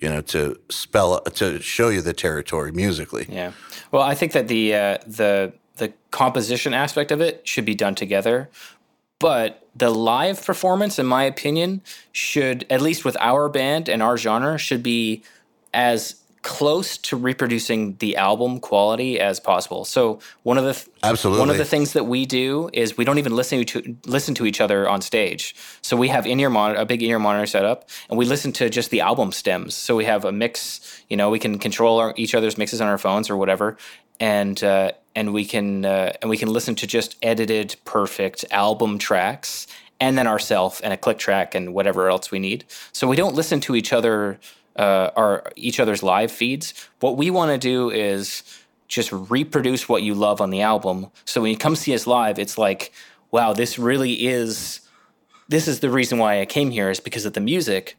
you 0.00 0.08
know 0.08 0.20
to 0.22 0.58
spell 0.68 1.20
to 1.20 1.60
show 1.60 1.88
you 1.88 2.00
the 2.00 2.12
territory 2.12 2.72
musically. 2.72 3.26
Yeah. 3.28 3.52
Well, 3.90 4.02
I 4.02 4.14
think 4.14 4.32
that 4.32 4.48
the 4.48 4.74
uh, 4.74 4.98
the 5.06 5.52
the 5.76 5.92
composition 6.10 6.74
aspect 6.74 7.12
of 7.12 7.20
it 7.20 7.46
should 7.46 7.64
be 7.64 7.74
done 7.74 7.94
together, 7.94 8.48
but 9.18 9.68
the 9.74 9.90
live 9.90 10.44
performance, 10.44 10.98
in 10.98 11.06
my 11.06 11.24
opinion, 11.24 11.82
should 12.12 12.66
at 12.70 12.80
least 12.80 13.04
with 13.04 13.16
our 13.20 13.48
band 13.48 13.88
and 13.88 14.02
our 14.02 14.16
genre 14.16 14.58
should 14.58 14.82
be 14.82 15.22
as 15.74 16.16
close 16.46 16.96
to 16.96 17.16
reproducing 17.16 17.96
the 17.96 18.16
album 18.16 18.60
quality 18.60 19.18
as 19.18 19.40
possible. 19.40 19.84
So 19.84 20.20
one 20.44 20.56
of 20.58 20.64
the 20.64 20.74
th- 20.74 20.86
Absolutely. 21.02 21.40
one 21.40 21.50
of 21.50 21.58
the 21.58 21.64
things 21.64 21.92
that 21.94 22.04
we 22.04 22.24
do 22.24 22.70
is 22.72 22.96
we 22.96 23.04
don't 23.04 23.18
even 23.18 23.34
listen 23.34 23.64
to 23.64 23.96
listen 24.06 24.32
to 24.36 24.46
each 24.46 24.60
other 24.60 24.88
on 24.88 25.02
stage. 25.02 25.56
So 25.82 25.96
we 25.96 26.06
have 26.06 26.24
in 26.24 26.38
ear 26.38 26.48
monitor, 26.48 26.80
a 26.80 26.86
big 26.86 27.02
in 27.02 27.10
ear 27.10 27.18
monitor 27.18 27.46
set 27.46 27.64
up, 27.64 27.88
and 28.08 28.16
we 28.16 28.24
listen 28.24 28.52
to 28.52 28.70
just 28.70 28.90
the 28.90 29.00
album 29.00 29.32
stems. 29.32 29.74
So 29.74 29.96
we 29.96 30.04
have 30.04 30.24
a 30.24 30.30
mix. 30.30 31.02
You 31.08 31.16
know, 31.16 31.30
we 31.30 31.40
can 31.40 31.58
control 31.58 31.98
our, 31.98 32.14
each 32.16 32.32
other's 32.32 32.56
mixes 32.56 32.80
on 32.80 32.86
our 32.86 32.98
phones 32.98 33.28
or 33.28 33.36
whatever, 33.36 33.76
and 34.20 34.62
uh, 34.62 34.92
and 35.16 35.34
we 35.34 35.44
can 35.44 35.84
uh, 35.84 36.12
and 36.22 36.30
we 36.30 36.36
can 36.36 36.52
listen 36.52 36.76
to 36.76 36.86
just 36.86 37.16
edited, 37.22 37.74
perfect 37.84 38.44
album 38.52 38.98
tracks, 38.98 39.66
and 39.98 40.16
then 40.16 40.28
ourself 40.28 40.80
and 40.84 40.92
a 40.92 40.96
click 40.96 41.18
track 41.18 41.56
and 41.56 41.74
whatever 41.74 42.08
else 42.08 42.30
we 42.30 42.38
need. 42.38 42.64
So 42.92 43.08
we 43.08 43.16
don't 43.16 43.34
listen 43.34 43.58
to 43.62 43.74
each 43.74 43.92
other. 43.92 44.38
Uh, 44.76 45.10
our 45.16 45.50
each 45.56 45.80
other's 45.80 46.02
live 46.02 46.30
feeds. 46.30 46.74
What 47.00 47.16
we 47.16 47.30
want 47.30 47.50
to 47.50 47.58
do 47.58 47.90
is 47.90 48.42
just 48.88 49.10
reproduce 49.10 49.88
what 49.88 50.02
you 50.02 50.14
love 50.14 50.40
on 50.40 50.50
the 50.50 50.60
album. 50.60 51.10
So 51.24 51.40
when 51.40 51.50
you 51.50 51.56
come 51.56 51.76
see 51.76 51.94
us 51.94 52.06
live, 52.06 52.38
it's 52.38 52.58
like 52.58 52.92
wow, 53.30 53.52
this 53.52 53.78
really 53.78 54.26
is 54.26 54.80
this 55.48 55.68
is 55.68 55.80
the 55.80 55.90
reason 55.90 56.18
why 56.18 56.40
I 56.40 56.46
came 56.46 56.70
here 56.70 56.90
is 56.90 57.00
because 57.00 57.24
of 57.24 57.32
the 57.34 57.40
music. 57.40 57.96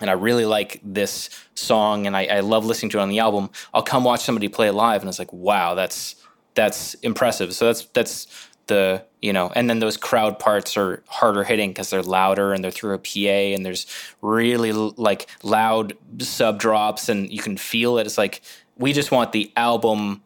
And 0.00 0.08
I 0.08 0.14
really 0.14 0.46
like 0.46 0.80
this 0.82 1.28
song 1.54 2.06
and 2.06 2.16
I, 2.16 2.24
I 2.24 2.40
love 2.40 2.64
listening 2.64 2.90
to 2.90 2.98
it 2.98 3.02
on 3.02 3.10
the 3.10 3.18
album. 3.18 3.50
I'll 3.74 3.82
come 3.82 4.02
watch 4.02 4.22
somebody 4.22 4.48
play 4.48 4.68
it 4.68 4.72
live 4.72 5.02
and 5.02 5.08
it's 5.08 5.18
like, 5.18 5.32
wow, 5.32 5.74
that's 5.74 6.16
that's 6.54 6.94
impressive. 6.94 7.54
So 7.54 7.66
that's 7.66 7.84
that's 7.86 8.48
the 8.66 9.04
you 9.22 9.32
know, 9.32 9.52
and 9.54 9.68
then 9.68 9.80
those 9.80 9.96
crowd 9.96 10.38
parts 10.38 10.76
are 10.76 11.02
harder 11.06 11.44
hitting 11.44 11.70
because 11.70 11.90
they're 11.90 12.02
louder 12.02 12.52
and 12.52 12.64
they're 12.64 12.70
through 12.70 12.94
a 12.94 12.98
PA 12.98 13.54
and 13.54 13.64
there's 13.64 13.86
really 14.22 14.72
like 14.72 15.28
loud 15.42 15.94
sub 16.18 16.58
drops 16.58 17.08
and 17.08 17.30
you 17.30 17.40
can 17.40 17.56
feel 17.56 17.98
it. 17.98 18.06
It's 18.06 18.18
like 18.18 18.40
we 18.76 18.92
just 18.92 19.10
want 19.10 19.32
the 19.32 19.52
album 19.56 20.22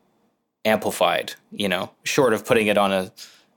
amplified, 0.64 1.34
you 1.50 1.68
know, 1.68 1.90
short 2.04 2.32
of 2.32 2.46
putting 2.46 2.68
it 2.68 2.78
on 2.78 2.92
a 2.92 3.12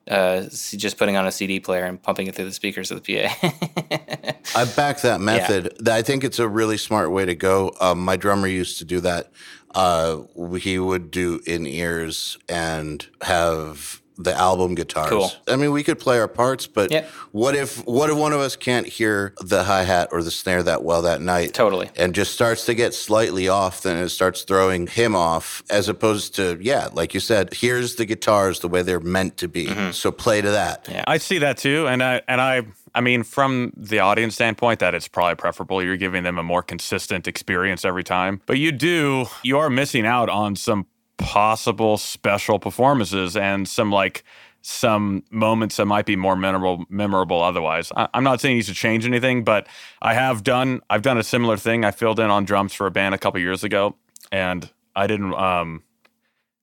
uh, 0.10 0.44
just 0.50 0.98
putting 0.98 1.18
on 1.18 1.28
a 1.28 1.32
CD 1.32 1.60
player 1.60 1.84
and 1.84 2.02
pumping 2.02 2.28
it 2.28 2.36
through 2.36 2.46
the 2.46 2.54
speakers 2.54 2.92
of 2.92 3.04
the 3.04 3.28
PA. 3.28 4.38
I 4.56 4.66
back 4.66 5.02
that 5.02 5.20
method. 5.20 5.74
Yeah. 5.86 5.96
I 5.96 6.02
think 6.02 6.24
it's 6.24 6.40
a 6.40 6.48
really 6.48 6.78
smart 6.78 7.12
way 7.12 7.26
to 7.26 7.36
go. 7.36 7.76
Um, 7.82 8.06
my 8.06 8.16
drummer 8.16 8.48
used 8.48 8.78
to 8.80 8.86
do 8.86 9.02
that. 9.02 9.32
Uh, 9.76 10.22
he 10.60 10.80
would 10.80 11.12
do 11.12 11.42
in 11.46 11.68
ears 11.68 12.38
and 12.48 13.06
have 13.22 14.02
the 14.18 14.34
album 14.34 14.76
guitars. 14.76 15.09
Cool. 15.09 15.32
I 15.47 15.55
mean, 15.55 15.72
we 15.72 15.84
could 15.84 15.99
play 15.99 16.20
our 16.20 16.28
parts, 16.28 16.68
but 16.68 16.91
yep. 16.91 17.09
what 17.32 17.55
if 17.55 17.86
what 17.86 18.09
if 18.09 18.18
one 18.18 18.34
of 18.34 18.39
us 18.39 18.55
can't 18.55 18.88
hear 18.88 19.34
the 19.39 19.63
hi 19.63 19.84
hat 19.84 20.09
or 20.11 20.24
the 20.24 20.32
snare 20.32 20.63
that 20.63 20.84
well 20.84 21.03
that 21.03 21.22
night? 21.22 21.53
Totally. 21.53 21.89
And 21.95 22.15
just 22.15 22.34
starts 22.34 22.65
to 22.65 22.74
get 22.74 22.93
slightly 22.93 23.47
off, 23.47 23.82
then 23.82 23.97
it 23.97 24.09
starts 24.09 24.43
throwing 24.43 24.88
him 24.88 25.15
off, 25.15 25.63
as 25.70 25.88
opposed 25.88 26.36
to 26.36 26.57
yeah, 26.61 26.89
like 26.93 27.13
you 27.13 27.20
said, 27.20 27.53
here's 27.53 27.95
the 27.95 28.05
guitars 28.05 28.59
the 28.59 28.68
way 28.68 28.82
they're 28.82 28.99
meant 28.99 29.38
to 29.38 29.47
be. 29.47 29.68
Mm-hmm. 29.68 29.91
So 29.91 30.11
play 30.11 30.41
to 30.41 30.51
that. 30.51 30.88
Yeah. 30.89 31.03
I 31.07 31.18
see 31.18 31.38
that 31.39 31.57
too, 31.57 31.88
and 31.88 32.03
I 32.03 32.22
and 32.28 32.41
I. 32.41 32.63
I 32.95 33.01
mean, 33.01 33.22
from 33.22 33.74
the 33.78 33.99
audience 33.99 34.34
standpoint, 34.34 34.80
that 34.80 34.95
it's 34.95 35.07
probably 35.07 35.36
preferable. 35.36 35.84
You're 35.84 35.97
giving 35.97 36.24
them 36.24 36.39
a 36.39 36.43
more 36.43 36.63
consistent 36.63 37.28
experience 37.28 37.86
every 37.86 38.03
time. 38.03 38.41
But 38.47 38.57
you 38.57 38.72
do, 38.72 39.28
you 39.43 39.59
are 39.59 39.70
missing 39.70 40.03
out 40.03 40.30
on 40.30 40.55
some 40.55 40.88
possible 41.18 41.97
special 41.97 42.59
performances 42.59 43.36
and 43.36 43.68
some 43.68 43.91
like 43.91 44.24
some 44.61 45.24
moments 45.32 45.78
that 45.78 45.86
might 45.86 46.05
be 46.05 46.18
more 46.18 46.36
memorable 46.36 46.86
memorable 46.89 47.41
otherwise. 47.41 47.91
I, 47.95 48.09
am 48.13 48.24
not 48.24 48.41
saying 48.41 48.57
you 48.57 48.63
should 48.63 48.76
change 48.76 49.05
anything, 49.05 49.43
but 49.43 49.68
I 50.01 50.13
have 50.13 50.43
done 50.43 50.82
I've 50.89 51.01
done 51.01 51.18
a 51.18 51.24
similar 51.24 51.55
thing. 51.57 51.86
I 51.86 51.91
filled 51.91 52.20
in 52.20 52.30
on 52.30 52.43
drums 52.43 52.74
for 52.74 52.86
a 52.86 52.91
band 52.91 53.15
a 53.15 53.18
couple 53.18 53.39
years 53.39 53.63
ago, 53.63 53.95
and 54.32 54.70
I 54.93 55.07
didn't 55.07 55.34
um, 55.36 55.84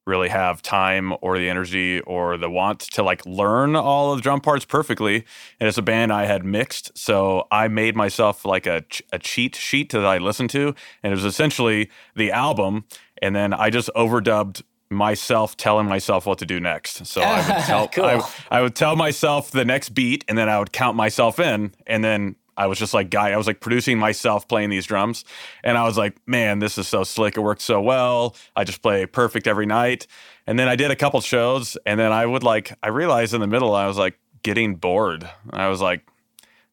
really 0.07 0.29
have 0.29 0.61
time 0.61 1.15
or 1.23 1.39
the 1.39 1.49
energy 1.49 2.01
or 2.01 2.37
the 2.37 2.51
want 2.51 2.81
to 2.81 3.03
like 3.03 3.25
learn 3.25 3.75
all 3.75 4.13
of 4.13 4.19
the 4.19 4.23
drum 4.23 4.41
parts 4.43 4.67
perfectly. 4.67 5.25
And 5.59 5.67
it's 5.67 5.79
a 5.79 5.83
band, 5.83 6.13
I 6.13 6.27
had 6.27 6.45
mixed, 6.45 6.97
so 6.99 7.47
I 7.51 7.69
made 7.69 7.97
myself 7.97 8.45
like 8.45 8.67
a 8.67 8.85
a 9.13 9.19
cheat 9.19 9.57
sheet 9.57 9.93
that 9.93 10.05
I 10.05 10.19
listened 10.19 10.51
to, 10.51 10.75
and 11.03 11.13
it 11.13 11.17
was 11.17 11.25
essentially 11.25 11.91
the 12.15 12.33
album 12.33 12.85
and 13.25 13.35
then 13.35 13.55
I 13.55 13.71
just 13.71 13.89
overdubbed 13.97 14.63
myself 14.91 15.57
telling 15.57 15.87
myself 15.87 16.27
what 16.27 16.39
to 16.39 16.47
do 16.47 16.61
next. 16.61 17.07
So 17.07 17.23
I 17.23 17.37
would 17.37 17.65
tell 17.65 17.89
cool. 17.89 18.05
I, 18.05 18.31
I, 18.51 18.61
would 18.61 18.77
tell 18.77 18.97
myself 18.97 19.51
the 19.51 19.65
next 19.65 19.91
beat 19.91 20.25
and 20.29 20.37
then 20.37 20.49
I 20.49 20.59
would 20.59 20.73
count 20.73 20.95
myself 20.95 21.41
in. 21.41 21.73
And 21.87 22.05
then 22.05 22.37
I 22.57 22.67
was 22.67 22.79
just 22.79 22.93
like 22.93 23.09
guy 23.09 23.31
I 23.31 23.37
was 23.39 23.47
like 23.47 23.61
producing 23.61 23.99
myself 23.99 24.47
playing 24.47 24.69
these 24.69 24.85
drums. 24.85 25.25
And 25.65 25.79
I 25.79 25.85
was 25.85 25.97
like 25.97 26.17
man 26.29 26.59
this 26.59 26.77
is 26.77 26.87
so 26.87 27.03
slick. 27.03 27.39
It 27.39 27.41
worked 27.41 27.63
so 27.63 27.81
well. 27.81 28.37
I 28.55 28.65
just 28.65 28.83
play 28.83 29.07
perfect 29.07 29.47
every 29.47 29.67
night. 29.67 30.07
And 30.47 30.59
then 30.59 30.69
I 30.69 30.77
did 30.77 30.91
a 30.91 30.97
couple 30.97 31.21
shows 31.23 31.79
and 31.87 31.99
then 31.99 32.13
I 32.13 32.27
would 32.27 32.43
like 32.43 32.77
I 32.83 32.89
realized 32.89 33.33
in 33.33 33.41
the 33.41 33.47
middle 33.47 33.75
I 33.75 33.87
was 33.87 33.97
like 33.97 34.19
getting 34.43 34.77
bored. 34.77 35.29
I 35.51 35.69
was 35.69 35.81
like 35.81 36.07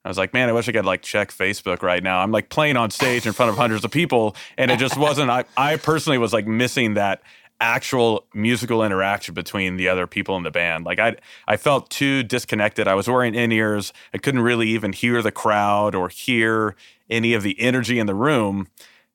I 0.04 0.08
was 0.08 0.18
like, 0.18 0.34
man, 0.34 0.49
I 0.49 0.52
wish 0.52 0.68
I 0.68 0.72
could 0.72 0.86
like 0.86 1.02
check 1.04 1.32
Facebook 1.32 1.84
right 1.84 2.02
now. 2.02 2.20
I'm 2.20 2.32
like 2.32 2.49
playing 2.49 2.76
on 2.76 2.89
stage 2.89 3.28
in 3.28 3.34
front 3.34 3.52
of 3.52 3.58
hundreds 3.58 3.86
of 3.86 3.91
people, 3.91 4.36
and 4.58 4.72
it 4.72 4.80
just 4.80 4.97
wasn't. 4.97 5.30
I, 5.30 5.45
I 5.56 5.78
personally 5.78 6.18
was 6.18 6.34
like 6.34 6.47
missing 6.47 6.95
that 6.95 7.22
actual 7.60 8.26
musical 8.34 8.84
interaction 8.84 9.36
between 9.36 9.78
the 9.78 9.88
other 9.88 10.08
people 10.08 10.36
in 10.36 10.43
the 10.43 10.52
band. 10.52 10.84
Like 10.84 10.99
I, 10.99 11.16
I 11.47 11.58
felt 11.58 11.91
too 11.91 12.24
disconnected. 12.24 12.88
I 12.88 12.95
was 12.95 13.08
wearing 13.08 13.36
in 13.36 13.52
ears. 13.52 13.93
I 14.14 14.18
couldn't 14.18 14.41
really 14.41 14.70
even 14.70 14.91
hear 14.91 15.22
the 15.22 15.32
crowd 15.32 15.93
or 15.93 16.10
hear 16.10 16.76
any 17.10 17.34
of 17.34 17.43
the 17.43 17.60
energy 17.62 17.99
in 17.99 18.08
the 18.08 18.16
room. 18.16 18.68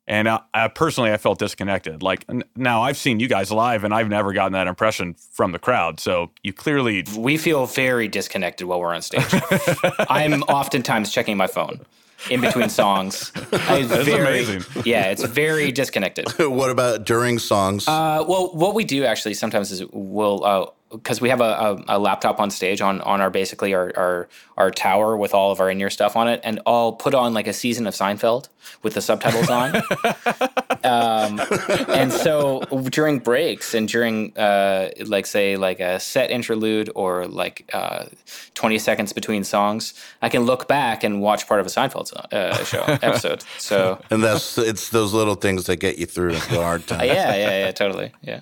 And 0.09 0.29
I, 0.29 0.41
I, 0.55 0.69
personally, 0.69 1.11
I 1.13 1.17
felt 1.17 1.39
disconnected. 1.39 2.03
Like 2.03 2.25
n- 2.29 2.45
now, 2.55 2.83
I've 2.83 2.97
seen 2.97 3.19
you 3.19 3.29
guys 3.29 3.51
live, 3.51 3.83
and 3.83 3.93
I've 3.93 4.09
never 4.09 4.33
gotten 4.33 4.53
that 4.53 4.69
impression 4.69 5.15
from 5.33 5.53
the 5.53 5.59
crowd. 5.59 5.99
So 5.99 6.31
you 6.43 6.53
clearly 6.53 7.05
we 7.17 7.37
feel 7.37 7.67
very 7.67 8.07
disconnected 8.09 8.69
while 8.69 8.81
we're 8.81 8.95
on 8.95 9.03
stage. 9.03 9.25
I'm 10.09 10.43
oftentimes 10.45 11.13
checking 11.13 11.37
my 11.37 11.49
phone 11.49 11.85
in 12.31 12.41
between 12.41 12.69
songs. 12.69 13.31
That's 13.51 13.87
very, 13.89 14.41
amazing. 14.41 14.65
Yeah, 14.85 15.11
it's 15.11 15.25
very 15.25 15.73
disconnected. 15.73 16.29
what 16.39 16.71
about 16.71 17.05
during 17.05 17.39
songs? 17.39 17.87
Uh, 17.87 18.25
well, 18.27 18.53
what 18.55 18.75
we 18.75 18.85
do 18.85 19.05
actually 19.05 19.35
sometimes 19.35 19.71
is 19.71 19.85
we'll 19.93 20.45
uh, 20.45 20.67
because 20.91 21.21
we 21.21 21.29
have 21.31 21.41
a, 21.41 21.45
a, 21.89 21.97
a, 21.97 21.99
laptop 21.99 22.39
on 22.39 22.51
stage 22.51 22.81
on 22.81 23.01
on 23.01 23.21
our 23.21 23.31
basically 23.31 23.75
our, 23.75 23.93
our 23.97 24.29
our 24.57 24.71
tower 24.71 25.17
with 25.17 25.35
all 25.35 25.51
of 25.51 25.61
our 25.61 25.69
in-ear 25.69 25.91
stuff 25.91 26.17
on 26.17 26.29
it, 26.29 26.41
and 26.45 26.61
I'll 26.65 26.93
put 26.93 27.15
on 27.15 27.35
like 27.35 27.47
a 27.47 27.53
season 27.53 27.87
of 27.87 27.95
Seinfeld 27.95 28.49
with 28.83 28.95
the 28.95 29.01
subtitles 29.01 29.51
on. 29.51 29.77
um, 30.85 31.41
and 31.89 32.13
so 32.13 32.61
during 32.91 33.19
breaks 33.19 33.75
and 33.75 33.89
during 33.89 34.37
uh, 34.37 34.91
like 35.07 35.27
say 35.27 35.57
like 35.57 35.81
a 35.81 35.99
set 35.99 36.31
interlude 36.31 36.91
or 36.95 37.27
like 37.27 37.69
uh, 37.73 38.07
twenty 38.55 38.79
seconds 38.79 39.13
between 39.13 39.43
songs, 39.43 39.93
I 40.23 40.29
can 40.29 40.43
look 40.45 40.69
back 40.69 41.03
and 41.03 41.21
watch 41.21 41.49
part 41.49 41.61
of 41.61 41.67
a 41.67 41.71
Seinfeld 41.71 42.13
uh, 42.33 42.65
show 42.65 42.83
episode. 43.03 43.43
So 43.59 44.01
and 44.11 44.23
that's 44.23 44.57
it's 44.57 44.91
those 44.91 45.13
little 45.13 45.35
things 45.35 45.67
that 45.67 45.77
get 45.77 45.99
you 45.99 46.07
through 46.07 46.33
the 46.33 46.63
hard 46.63 46.87
times. 46.87 47.05
yeah, 47.05 47.35
yeah, 47.35 47.65
yeah, 47.65 47.73
totally, 47.73 48.13
yeah. 48.23 48.41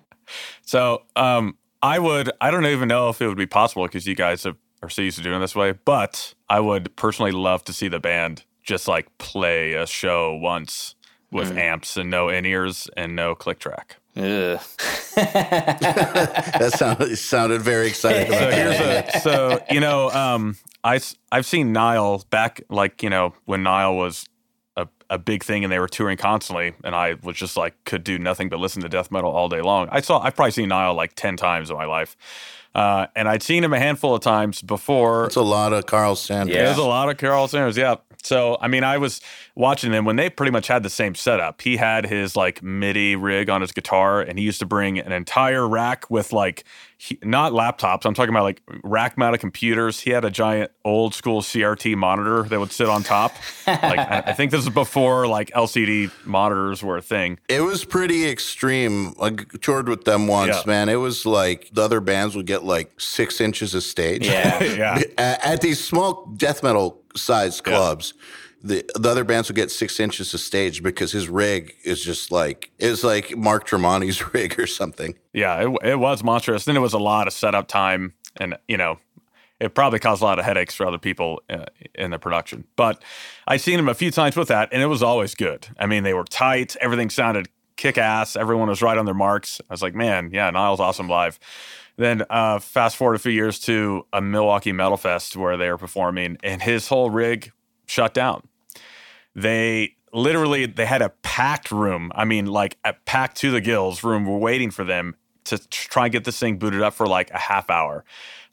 So 0.63 1.03
um, 1.17 1.57
I 1.85 1.99
would. 1.99 2.31
I 2.41 2.51
don't 2.51 2.65
even 2.65 2.89
know 2.89 3.11
if 3.11 3.21
it 3.21 3.29
would 3.29 3.37
be 3.37 3.45
possible 3.45 3.85
because 3.85 4.07
you 4.07 4.15
guys 4.15 4.45
have, 4.45 4.57
are 4.83 4.89
so 4.89 5.03
used 5.03 5.19
to 5.19 5.23
doing 5.23 5.41
this 5.41 5.55
way. 5.55 5.73
But 5.73 6.33
I 6.49 6.59
would 6.59 6.97
personally 6.97 7.31
love 7.31 7.63
to 7.65 7.75
see 7.75 7.89
the 7.89 8.01
band 8.01 8.45
just 8.63 8.89
like 8.89 9.07
play 9.19 9.75
a 9.75 9.87
show 9.87 10.35
once 10.35 10.95
with 11.31 11.53
mm. 11.53 11.59
amps 11.59 11.99
and 11.99 12.09
no 12.09 12.31
in 12.31 12.47
ears 12.47 12.89
and 12.97 13.15
no 13.15 13.35
click 13.35 13.59
track. 13.59 13.99
that 14.15 14.61
sounded 16.75 17.17
sounded 17.19 17.61
very 17.61 17.89
exciting. 17.89 18.33
so 18.33 18.51
here's 18.51 18.81
a 18.81 19.21
so 19.21 19.61
you 19.71 19.81
know 19.81 20.09
um, 20.11 20.57
I 20.85 21.01
I've 21.33 21.45
seen 21.45 21.73
Nile 21.73 22.25
back 22.31 22.63
like 22.71 23.03
you 23.03 23.11
know 23.11 23.35
when 23.45 23.63
Nile 23.65 23.95
was 23.95 24.25
a 25.15 25.19
big 25.19 25.45
thing 25.45 25.65
and 25.65 25.73
they 25.73 25.79
were 25.79 25.89
touring 25.89 26.17
constantly 26.17 26.75
and 26.83 26.95
I 26.95 27.15
was 27.23 27.37
just 27.37 27.57
like 27.57 27.75
could 27.85 28.05
do 28.05 28.19
nothing 28.19 28.49
but 28.49 28.59
listen 28.59 28.83
to 28.83 28.89
death 28.89 29.11
metal 29.11 29.31
all 29.31 29.49
day 29.49 29.61
long. 29.61 29.89
I 29.91 30.01
saw 30.01 30.19
I've 30.21 30.35
probably 30.35 30.51
seen 30.51 30.69
Nile 30.69 30.95
like 30.95 31.15
10 31.15 31.37
times 31.37 31.71
in 31.71 31.77
my 31.77 31.85
life. 31.87 32.17
Uh, 32.75 33.07
and 33.15 33.29
I'd 33.29 33.43
seen 33.43 33.63
him 33.63 33.73
a 33.73 33.79
handful 33.79 34.17
of 34.17 34.21
times 34.21 34.61
before. 34.61 35.27
It's 35.27 35.37
a 35.37 35.43
lot 35.43 35.73
of 35.73 35.87
Karl 35.87 36.17
Sanders. 36.17 36.57
Yeah, 36.57 36.65
there's 36.65 36.79
a 36.79 36.83
lot 36.83 37.09
of 37.09 37.17
Karl 37.19 37.47
Sanders. 37.47 37.77
Yeah. 37.77 37.97
So 38.25 38.57
I 38.61 38.69
mean, 38.69 38.85
I 38.85 38.99
was 38.99 39.21
watching 39.55 39.93
them 39.93 40.05
when 40.05 40.17
they 40.17 40.31
pretty 40.31 40.53
much 40.53 40.67
had 40.67 40.83
the 40.83 40.91
same 40.91 41.15
setup. 41.15 41.61
He 41.61 41.77
had 41.77 42.07
his 42.07 42.37
like 42.37 42.63
MIDI 42.63 43.17
rig 43.17 43.51
on 43.51 43.61
his 43.61 43.73
guitar, 43.73 44.21
and 44.21 44.39
he 44.39 44.45
used 44.45 44.61
to 44.61 44.67
bring 44.67 44.99
an 44.99 45.13
entire 45.13 45.69
rack 45.69 46.11
with 46.11 46.33
like 46.33 46.65
he, 46.97 47.19
not 47.23 47.53
laptops. 47.53 48.07
I'm 48.07 48.15
talking 48.15 48.31
about 48.31 48.45
like 48.45 48.63
rack 48.83 49.19
mounted 49.19 49.39
computers. 49.39 50.01
He 50.01 50.11
had 50.11 50.25
a 50.25 50.31
giant 50.31 50.71
old 50.85 51.15
school 51.15 51.43
CRT 51.43 51.97
monitor 51.97 52.45
that 52.45 52.59
would 52.59 52.73
sit 52.73 52.89
on 52.89 53.03
top. 53.03 53.35
like 53.67 53.99
I, 53.99 54.23
I, 54.27 54.33
think 54.33 54.51
this 54.51 54.63
is 54.63 54.71
before 54.71 55.27
like 55.27 55.51
LCD 55.51 56.11
monitors 56.25 56.83
were 56.83 56.97
a 56.97 57.03
thing. 57.03 57.39
It 57.49 57.61
was 57.61 57.85
pretty 57.85 58.27
extreme. 58.27 59.15
I 59.21 59.31
toured 59.61 59.89
with 59.89 60.05
them 60.05 60.27
once, 60.27 60.57
yeah. 60.57 60.63
man. 60.67 60.89
It 60.89 60.97
was 60.97 61.27
like 61.27 61.69
the 61.73 61.83
other 61.83 62.01
bands 62.01 62.37
would 62.37 62.47
get 62.47 62.65
like 62.65 62.99
six 62.99 63.41
inches 63.41 63.75
of 63.75 63.83
stage. 63.83 64.27
Yeah, 64.27 64.63
yeah. 64.63 65.03
At, 65.19 65.45
at 65.45 65.61
these 65.61 65.85
small 65.85 66.27
death 66.37 66.63
metal 66.63 67.04
sized 67.17 67.65
clubs. 67.65 68.15
Yeah 68.17 68.23
the 68.65 68.83
the 68.95 69.11
other 69.11 69.25
bands 69.25 69.49
would 69.49 69.57
get 69.57 69.71
six 69.71 70.01
inches 70.01 70.33
of 70.33 70.41
stage 70.41 70.83
because 70.83 71.13
his 71.13 71.29
rig 71.29 71.75
is 71.85 72.03
just 72.03 72.33
like 72.33 72.71
it's 72.79 73.05
like 73.05 73.37
Mark 73.37 73.69
Tremonti's 73.69 74.35
rig 74.35 74.59
or 74.59 74.67
something. 74.67 75.15
Yeah, 75.33 75.69
it, 75.69 75.79
it 75.85 75.99
was 75.99 76.25
monstrous. 76.25 76.65
Then 76.65 76.77
it 76.77 76.81
was 76.81 76.95
a 76.95 76.99
lot 76.99 77.27
of 77.27 77.35
setup 77.35 77.69
time, 77.69 78.15
and 78.39 78.57
you 78.67 78.79
know, 78.79 78.99
it 79.61 79.75
probably 79.75 79.99
caused 79.99 80.23
a 80.23 80.25
lot 80.25 80.39
of 80.39 80.47
headaches 80.47 80.75
for 80.75 80.87
other 80.87 80.99
people 80.99 81.43
uh, 81.51 81.67
in 81.95 82.11
the 82.11 82.19
production. 82.19 82.65
But 82.75 83.03
I've 83.47 83.61
seen 83.61 83.79
him 83.79 83.89
a 83.89 83.95
few 83.95 84.11
times 84.11 84.35
with 84.35 84.49
that, 84.49 84.71
and 84.73 84.83
it 84.83 84.87
was 84.87 85.03
always 85.03 85.35
good. 85.35 85.69
I 85.79 85.85
mean, 85.85 86.03
they 86.03 86.15
were 86.15 86.25
tight. 86.25 86.75
Everything 86.81 87.11
sounded 87.11 87.49
kick 87.77 87.99
ass. 87.99 88.37
Everyone 88.37 88.69
was 88.69 88.83
right 88.83 88.97
on 88.97 89.05
their 89.05 89.15
marks. 89.15 89.61
I 89.69 89.73
was 89.73 89.83
like, 89.83 89.95
man, 89.95 90.31
yeah, 90.33 90.51
Nile's 90.51 90.81
awesome 90.81 91.09
live. 91.09 91.39
Then 91.97 92.25
uh, 92.29 92.59
fast 92.59 92.97
forward 92.97 93.15
a 93.15 93.19
few 93.21 93.33
years 93.33 93.59
to 93.61 94.07
a 94.13 94.21
Milwaukee 94.21 94.73
Metal 94.73 94.97
Fest 94.97 95.37
where 95.37 95.57
they 95.57 95.71
were 95.71 95.79
performing, 95.79 96.39
and 96.43 96.61
his 96.61 96.89
whole 96.89 97.11
rig 97.11 97.53
shut 97.87 98.15
down 98.15 98.49
they 99.35 99.97
literally 100.13 100.67
they 100.67 100.87
had 100.87 101.03
a 101.03 101.11
packed 101.23 101.71
room. 101.71 102.13
I 102.15 102.25
mean, 102.25 102.47
like 102.47 102.79
a 102.85 102.95
packed 103.05 103.37
to 103.39 103.51
the 103.51 103.61
gills 103.61 104.05
room. 104.05 104.27
We're 104.27 104.39
waiting 104.39 104.71
for 104.71 104.85
them 104.85 105.17
to 105.45 105.59
try 105.69 106.05
and 106.05 106.13
get 106.13 106.25
this 106.25 106.39
thing 106.39 106.57
booted 106.57 106.83
up 106.83 106.95
for 106.95 107.07
like 107.07 107.31
a 107.31 107.39
half 107.39 107.69
hour. 107.69 108.05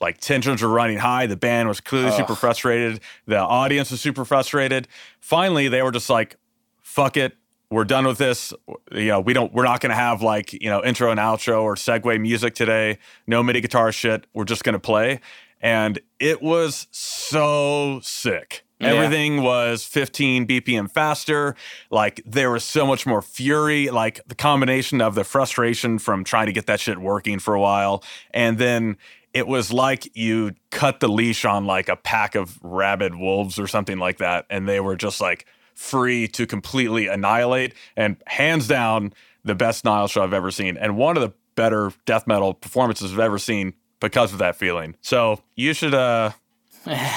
Like 0.02 0.20
tensions 0.20 0.62
were 0.62 0.70
running 0.70 0.98
high. 0.98 1.28
The 1.28 1.38
band 1.38 1.68
was 1.70 1.80
clearly 1.80 2.12
super 2.12 2.36
frustrated. 2.36 3.00
The 3.28 3.38
audience 3.38 3.92
was 3.92 4.02
super 4.02 4.26
frustrated. 4.26 4.88
Finally, 5.20 5.68
they 5.68 5.82
were 5.84 5.92
just 5.92 6.10
like, 6.10 6.38
"Fuck 6.82 7.18
it, 7.18 7.38
we're 7.72 7.86
done 7.86 8.06
with 8.06 8.20
this. 8.20 8.54
You 8.92 9.08
know, 9.08 9.22
we 9.22 9.34
don't. 9.34 9.52
We're 9.54 9.64
not 9.64 9.80
going 9.80 9.90
to 9.90 9.96
have 9.96 10.22
like 10.22 10.54
you 10.54 10.70
know 10.70 10.84
intro 10.84 11.10
and 11.10 11.20
outro 11.20 11.64
or 11.64 11.76
segue 11.76 12.22
music 12.22 12.54
today. 12.54 13.00
No 13.26 13.42
MIDI 13.42 13.62
guitar 13.62 13.92
shit. 13.92 14.28
We're 14.34 14.46
just 14.46 14.64
going 14.64 14.74
to 14.74 14.80
play." 14.80 15.22
And 15.64 16.00
it 16.20 16.42
was 16.42 16.88
so 16.92 18.00
sick. 18.04 18.66
Yeah. 18.80 18.94
Everything 18.94 19.44
was 19.44 19.84
15 19.86 20.48
BPM 20.48 20.90
faster. 20.90 21.56
Like 21.92 22.22
there 22.26 22.50
was 22.50 22.64
so 22.64 22.86
much 22.86 23.06
more 23.06 23.22
fury. 23.22 23.90
Like 23.90 24.20
the 24.28 24.36
combination 24.36 25.02
of 25.02 25.16
the 25.16 25.24
frustration 25.24 26.00
from 26.00 26.24
trying 26.24 26.48
to 26.48 26.52
get 26.52 26.66
that 26.66 26.80
shit 26.80 26.98
working 26.98 27.40
for 27.40 27.54
a 27.54 27.62
while, 27.62 28.04
and 28.32 28.58
then 28.58 28.98
it 29.34 29.48
was 29.48 29.72
like 29.72 30.14
you 30.16 30.56
cut 30.72 31.00
the 31.00 31.08
leash 31.08 31.46
on 31.46 31.66
like 31.66 31.88
a 31.88 31.96
pack 31.96 32.36
of 32.36 32.60
rabid 32.62 33.16
wolves 33.16 33.58
or 33.58 33.68
something 33.68 33.98
like 33.98 34.18
that, 34.18 34.46
and 34.50 34.68
they 34.68 34.80
were 34.80 34.96
just 34.98 35.22
like 35.22 35.46
free 35.82 36.28
to 36.28 36.46
completely 36.46 37.08
annihilate. 37.08 37.74
And 37.98 38.18
hands 38.28 38.68
down, 38.68 39.14
the 39.44 39.56
best 39.56 39.84
Nile 39.84 40.08
show 40.08 40.24
I've 40.24 40.34
ever 40.34 40.52
seen, 40.52 40.78
and 40.78 40.96
one 40.96 41.18
of 41.18 41.24
the 41.24 41.34
better 41.56 41.92
death 42.06 42.28
metal 42.28 42.54
performances 42.54 43.12
I've 43.12 43.20
ever 43.20 43.40
seen 43.40 43.74
because 44.00 44.32
of 44.32 44.40
that 44.40 44.56
feeling. 44.56 44.96
So 45.02 45.42
you 45.56 45.74
should 45.74 45.94
uh 45.94 46.32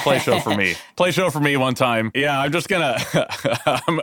play 0.03 0.19
show 0.19 0.39
for 0.39 0.55
me. 0.55 0.75
Play 0.95 1.11
show 1.11 1.29
for 1.29 1.39
me 1.39 1.57
one 1.57 1.73
time. 1.73 2.11
Yeah, 2.13 2.39
I'm 2.39 2.51
just 2.51 2.67
gonna 2.67 2.97
I'm, 3.65 3.99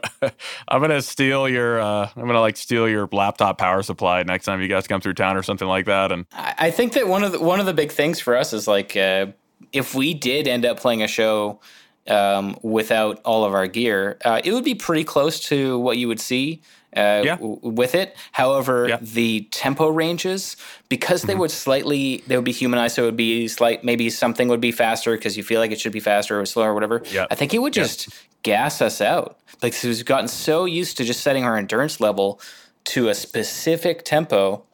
I'm 0.69 0.81
gonna 0.81 1.03
steal 1.03 1.49
your 1.49 1.81
uh 1.81 2.09
I'm 2.17 2.27
gonna 2.27 2.41
like 2.41 2.57
steal 2.57 2.89
your 2.89 3.09
laptop 3.13 3.59
power 3.59 3.83
supply 3.83 4.23
next 4.23 4.45
time 4.45 4.61
you 4.61 4.69
guys 4.69 4.87
come 4.87 5.01
through 5.01 5.15
town 5.15 5.37
or 5.37 5.43
something 5.43 5.69
like 5.69 5.87
that. 5.87 6.13
And 6.13 6.27
I 6.33 6.55
I 6.59 6.71
think 6.71 6.93
that 6.95 7.09
one 7.09 7.25
of 7.25 7.33
the 7.33 7.41
one 7.41 7.61
of 7.61 7.67
the 7.67 7.75
big 7.75 7.93
things 7.93 8.21
for 8.21 8.37
us 8.37 8.53
is 8.53 8.67
like 8.67 8.97
uh, 8.97 9.27
if 9.73 9.95
we 9.95 10.15
did 10.15 10.47
end 10.49 10.65
up 10.65 10.79
playing 10.81 11.03
a 11.03 11.09
show 11.09 11.61
um, 12.09 12.57
without 12.63 13.21
all 13.25 13.45
of 13.45 13.53
our 13.55 13.67
gear, 13.67 14.19
uh, 14.25 14.41
it 14.45 14.53
would 14.53 14.65
be 14.65 14.75
pretty 14.75 15.05
close 15.05 15.41
to 15.49 15.79
what 15.79 15.97
you 15.99 16.09
would 16.09 16.21
see. 16.21 16.63
Uh, 16.95 17.23
Yeah. 17.25 17.37
w- 17.37 17.59
with 17.63 17.95
it, 17.95 18.15
however, 18.33 18.87
Yeah. 18.89 18.97
Mm-hmm. 18.97 19.15
the 19.15 19.41
tempo 19.51 19.89
ranges 19.89 20.57
because 20.91 21.23
they 21.23 21.35
would 21.35 21.51
slightly 21.51 22.23
they 22.27 22.37
would 22.37 22.45
be 22.45 22.53
humanized, 22.53 22.97
so 22.97 23.05
it 23.05 23.07
would 23.07 23.17
be 23.17 23.49
slight. 23.49 23.83
Maybe 23.83 24.11
something 24.11 24.49
would 24.49 24.61
be 24.61 24.73
faster 24.73 25.13
because 25.17 25.37
you 25.39 25.43
feel 25.43 25.59
like 25.59 25.71
it 25.71 25.81
should 25.81 25.93
be 25.93 26.01
faster 26.01 26.39
or 26.39 26.45
slower 26.45 26.73
or 26.73 26.75
whatever. 26.75 27.03
Yeah. 27.11 27.27
I 27.31 27.35
think 27.35 27.55
it 27.55 27.61
would 27.61 27.73
just 27.73 28.09
gas 28.43 28.83
us 28.83 29.01
out. 29.01 29.39
Like 29.63 29.73
so 29.73 29.89
we've 29.89 30.05
gotten 30.05 30.29
so 30.29 30.67
used 30.67 30.99
to 30.99 31.05
just 31.05 31.21
setting 31.23 31.45
our 31.45 31.57
endurance 31.57 31.99
level 31.99 32.41
to 32.85 33.09
a 33.09 33.15
specific 33.15 34.05
tempo 34.05 34.65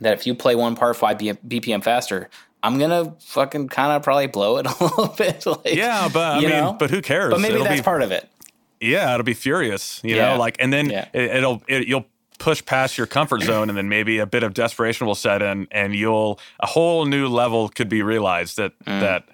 that 0.00 0.12
if 0.12 0.26
you 0.26 0.34
play 0.34 0.54
one 0.56 0.74
part 0.76 0.96
five 0.96 1.16
BPM 1.18 1.82
faster, 1.82 2.28
I'm 2.64 2.78
gonna 2.78 3.14
fucking 3.20 3.68
kind 3.68 3.92
of 3.92 4.02
probably 4.02 4.26
blow 4.26 4.56
it 4.56 4.66
a 4.80 4.82
little 4.84 5.08
bit. 5.08 5.44
Like, 5.46 5.74
yeah, 5.74 6.08
but 6.12 6.38
I 6.38 6.40
mean, 6.40 6.48
know? 6.50 6.72
but 6.72 6.90
who 6.90 7.02
cares? 7.02 7.30
but 7.30 7.40
maybe 7.40 7.54
It'll 7.54 7.64
that's 7.66 7.80
be, 7.80 7.84
part 7.84 8.02
of 8.02 8.10
it. 8.10 8.28
Yeah, 8.80 9.12
it'll 9.14 9.22
be 9.24 9.34
furious, 9.34 10.00
you 10.02 10.16
Yeah. 10.16 10.30
know, 10.32 10.38
like, 10.38 10.56
and 10.58 10.72
then 10.72 10.90
Yeah. 10.90 11.06
it, 11.12 11.36
it'll, 11.36 11.62
it, 11.68 11.86
you'll 11.86 12.06
push 12.38 12.64
past 12.64 12.98
your 12.98 13.06
comfort 13.06 13.42
zone 13.50 13.68
and 13.68 13.78
then 13.78 13.88
maybe 13.88 14.18
a 14.18 14.26
bit 14.26 14.42
of 14.42 14.54
desperation 14.54 15.06
will 15.06 15.14
set 15.14 15.42
in 15.42 15.68
and 15.70 15.94
you'll, 15.94 16.40
a 16.60 16.66
whole 16.66 17.04
new 17.06 17.28
level 17.28 17.68
could 17.68 17.88
be 17.88 18.02
realized 18.02 18.56
that, 18.56 18.72
Mm. 18.80 19.00
that 19.00 19.28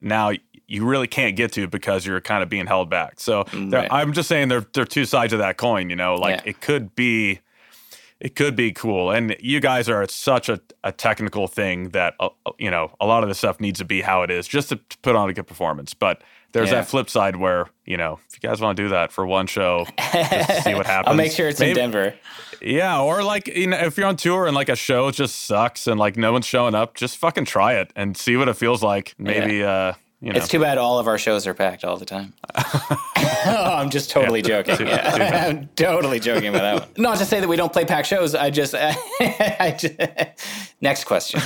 now 0.00 0.32
you 0.68 0.84
really 0.84 1.06
can't 1.08 1.36
get 1.36 1.52
to 1.52 1.66
because 1.68 2.04
you're 2.06 2.20
kind 2.20 2.42
of 2.42 2.48
being 2.48 2.66
held 2.66 2.90
back. 2.90 3.20
So 3.20 3.44
Right. 3.54 3.88
I'm 3.90 4.12
just 4.12 4.28
saying 4.28 4.48
there, 4.48 4.64
there 4.72 4.82
are 4.82 4.86
two 4.86 5.04
sides 5.04 5.32
of 5.32 5.38
that 5.38 5.56
coin, 5.56 5.88
you 5.90 5.96
know, 5.96 6.14
like 6.16 6.36
Yeah. 6.44 6.50
it 6.50 6.60
could 6.60 6.94
be, 6.96 7.40
it 8.24 8.36
could 8.36 8.54
be 8.54 8.72
cool. 8.72 9.10
And 9.10 9.36
you 9.40 9.58
guys 9.58 9.88
are 9.88 10.06
such 10.08 10.48
a, 10.48 10.60
a 10.84 10.92
technical 10.92 11.48
thing 11.48 11.88
that, 11.90 12.14
uh, 12.20 12.28
uh, 12.46 12.52
you 12.56 12.70
know, 12.70 12.94
a 13.00 13.06
lot 13.06 13.24
of 13.24 13.28
the 13.28 13.34
stuff 13.34 13.60
needs 13.60 13.80
to 13.80 13.84
be 13.84 14.00
how 14.00 14.22
it 14.22 14.30
is 14.30 14.46
just 14.46 14.68
to, 14.68 14.76
to 14.76 14.98
put 14.98 15.16
on 15.16 15.28
a 15.28 15.32
good 15.32 15.46
performance. 15.48 15.92
But 15.92 16.22
there's 16.52 16.68
Yeah. 16.70 16.76
that 16.76 16.88
flip 16.88 17.10
side 17.10 17.34
where, 17.36 17.66
you 17.84 17.96
know, 17.96 18.20
if 18.28 18.40
you 18.40 18.48
guys 18.48 18.60
want 18.60 18.76
to 18.76 18.82
do 18.84 18.88
that 18.90 19.10
for 19.10 19.26
one 19.26 19.48
show, 19.48 19.86
just 19.98 20.46
to 20.50 20.62
see 20.62 20.74
what 20.74 20.86
happens. 20.94 21.08
I'll 21.10 21.14
make 21.16 21.32
sure 21.32 21.48
it's 21.48 21.60
in 21.60 21.74
Denver. 21.74 22.14
Yeah. 22.60 23.00
Or 23.00 23.24
like, 23.24 23.48
you 23.48 23.66
know, 23.66 23.78
if 23.78 23.96
you're 23.96 24.06
on 24.06 24.16
tour 24.16 24.46
and 24.46 24.54
like 24.54 24.68
a 24.68 24.76
show 24.76 25.10
just 25.10 25.44
sucks 25.46 25.88
and 25.88 25.98
like 25.98 26.16
no 26.16 26.30
one's 26.32 26.46
showing 26.46 26.76
up, 26.76 26.94
just 26.94 27.16
fucking 27.16 27.46
try 27.46 27.74
it 27.74 27.92
and 27.96 28.16
see 28.16 28.36
what 28.36 28.48
it 28.48 28.54
feels 28.54 28.84
like. 28.84 29.14
Maybe, 29.18 29.64
uh, 29.64 29.94
you 30.22 30.32
know. 30.32 30.38
It's 30.38 30.48
too 30.48 30.60
bad 30.60 30.78
all 30.78 30.98
of 30.98 31.08
our 31.08 31.18
shows 31.18 31.46
are 31.46 31.54
packed 31.54 31.84
all 31.84 31.96
the 31.96 32.04
time. 32.06 32.32
oh, 32.54 32.98
I'm 33.46 33.90
just 33.90 34.08
totally 34.10 34.40
joking. 34.40 34.76
too- 34.76 34.84
Yeah. 34.84 35.10
too. 35.10 35.22
I'm 35.22 35.68
totally 35.76 36.20
joking 36.20 36.48
about 36.48 36.62
that 36.62 36.80
one. 36.96 37.02
Not 37.02 37.18
to 37.18 37.24
say 37.24 37.40
that 37.40 37.48
we 37.48 37.56
don't 37.56 37.72
play 37.72 37.84
packed 37.84 38.06
shows. 38.08 38.34
I 38.34 38.50
just, 38.50 38.74
I 38.74 39.76
just 39.78 39.94
next 40.80 41.04
question. 41.04 41.40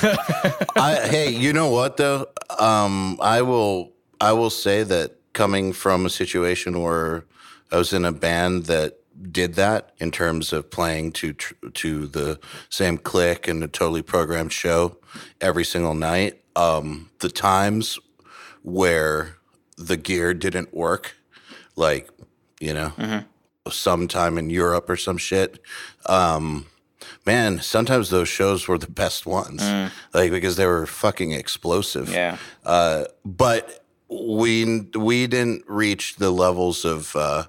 I, 0.77 1.01
hey, 1.11 1.31
you 1.31 1.53
know 1.53 1.71
what 1.71 1.97
though? 1.97 2.27
Um, 2.59 3.19
I 3.21 3.43
will. 3.43 3.93
I 4.21 4.33
will 4.33 4.51
say 4.51 4.83
that 4.83 5.17
coming 5.35 5.73
from 5.75 6.07
a 6.07 6.11
situation 6.11 6.81
where 6.83 7.25
I 7.73 7.77
was 7.77 7.93
in 7.93 8.05
a 8.07 8.13
band 8.13 8.65
that 8.65 8.99
did 9.31 9.55
that 9.55 9.93
in 9.99 10.11
terms 10.11 10.53
of 10.53 10.71
playing 10.71 11.13
to 11.13 11.33
tr- 11.35 11.55
to 11.75 12.07
the 12.07 12.39
same 12.71 12.97
click 12.99 13.49
and 13.49 13.63
a 13.65 13.69
totally 13.69 14.03
programmed 14.03 14.53
show 14.53 14.97
every 15.41 15.65
single 15.65 15.95
night. 15.95 16.43
Um, 16.55 17.11
the 17.21 17.29
times 17.29 17.99
where 18.67 19.37
the 19.79 19.97
gear 19.97 20.35
didn't 20.35 20.75
work, 20.75 21.15
like 21.77 22.11
you 22.59 22.75
know, 22.75 23.23
sometime 23.71 24.37
in 24.39 24.51
Europe 24.51 24.91
or 24.91 24.97
some 24.97 25.19
shit. 25.19 25.61
Um, 26.07 26.67
man, 27.25 27.61
sometimes 27.61 28.11
those 28.11 28.29
shows 28.29 28.67
were 28.67 28.77
the 28.77 28.91
best 28.91 29.25
ones, 29.25 29.63
like 30.13 30.33
because 30.33 30.57
they 30.57 30.67
were 30.67 30.85
fucking 30.87 31.31
explosive. 31.31 32.11
Yeah. 32.11 32.39
Uh, 32.65 33.05
but 33.25 33.85
we 34.09 34.81
we 34.97 35.29
didn't 35.29 35.65
reach 35.69 36.17
the 36.17 36.31
levels 36.31 36.85
of 36.85 37.15
uh, 37.15 37.45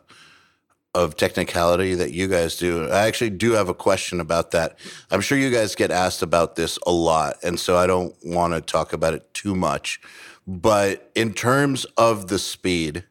of 0.94 1.16
technicality 1.16 1.96
that 1.96 2.12
you 2.12 2.28
guys 2.28 2.58
do. 2.58 2.90
I 2.90 3.08
actually 3.08 3.32
do 3.32 3.54
have 3.54 3.70
a 3.70 3.74
question 3.74 4.20
about 4.20 4.52
that. 4.52 4.78
I'm 5.10 5.22
sure 5.22 5.38
you 5.38 5.50
guys 5.50 5.74
get 5.74 5.90
asked 5.90 6.22
about 6.22 6.58
this 6.58 6.78
a 6.86 6.92
lot, 6.92 7.38
and 7.44 7.60
so 7.60 7.76
I 7.76 7.88
don't 7.88 8.16
want 8.24 8.54
to 8.54 8.62
talk 8.62 8.94
about 8.94 9.16
it 9.16 9.34
too 9.34 9.56
much. 9.56 10.00
But 10.48 11.12
in 11.14 11.34
terms 11.34 11.86
of 11.98 12.28
the 12.28 12.40
speed, 12.40 13.04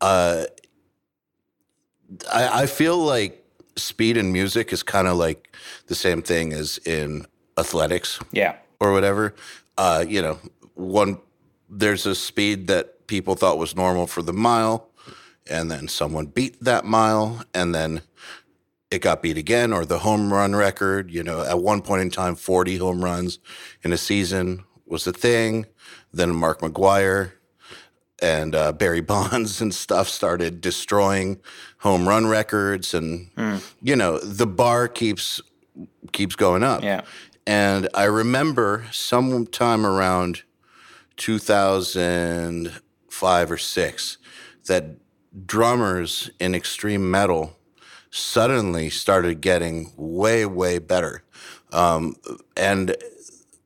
uh, 0.00 0.44
I, 2.32 2.62
I 2.62 2.66
feel 2.66 2.98
like 2.98 3.40
speed 3.76 4.16
in 4.16 4.32
music 4.32 4.72
is 4.72 4.82
kind 4.82 5.06
of 5.06 5.16
like 5.16 5.54
the 5.86 5.94
same 5.94 6.20
thing 6.22 6.52
as 6.52 6.78
in 6.84 7.26
athletics 7.56 8.18
Yeah. 8.32 8.56
or 8.80 8.92
whatever. 8.92 9.34
Uh, 9.78 10.04
you 10.06 10.20
know, 10.20 10.38
one 10.74 11.18
there's 11.70 12.06
a 12.06 12.14
speed 12.14 12.66
that 12.68 13.06
people 13.06 13.34
thought 13.34 13.58
was 13.58 13.74
normal 13.74 14.06
for 14.06 14.22
the 14.22 14.32
mile, 14.32 14.88
and 15.48 15.70
then 15.70 15.88
someone 15.88 16.26
beat 16.26 16.62
that 16.62 16.84
mile, 16.84 17.42
and 17.54 17.74
then 17.74 18.02
it 18.90 19.00
got 19.00 19.22
beat 19.22 19.36
again, 19.38 19.72
or 19.72 19.84
the 19.84 20.00
home 20.00 20.32
run 20.32 20.54
record. 20.54 21.10
You 21.10 21.22
know, 21.24 21.42
at 21.42 21.58
one 21.60 21.82
point 21.82 22.02
in 22.02 22.10
time, 22.10 22.34
40 22.36 22.76
home 22.76 23.02
runs 23.04 23.38
in 23.82 23.92
a 23.92 23.96
season 23.96 24.64
was 24.86 25.06
a 25.06 25.12
thing. 25.12 25.66
Then 26.14 26.34
Mark 26.34 26.60
McGwire 26.60 27.32
and 28.22 28.54
uh, 28.54 28.72
Barry 28.72 29.00
Bonds 29.00 29.60
and 29.64 29.74
stuff 29.74 30.08
started 30.08 30.60
destroying 30.60 31.40
home 31.78 32.08
run 32.08 32.26
records, 32.26 32.94
and 32.94 33.30
you 33.82 33.96
know 33.96 34.18
the 34.18 34.46
bar 34.46 34.88
keeps 34.88 35.40
keeps 36.12 36.36
going 36.36 36.62
up. 36.62 36.82
Yeah. 36.82 37.02
And 37.46 37.88
I 37.92 38.04
remember 38.04 38.86
sometime 38.90 39.84
around 39.84 40.44
2005 41.16 43.50
or 43.50 43.58
six 43.58 44.16
that 44.66 44.84
drummers 45.46 46.30
in 46.40 46.54
extreme 46.54 47.10
metal 47.10 47.58
suddenly 48.10 48.88
started 48.88 49.40
getting 49.40 49.92
way, 49.96 50.46
way 50.46 50.78
better. 50.78 51.22
Um, 51.72 52.16
and 52.56 52.96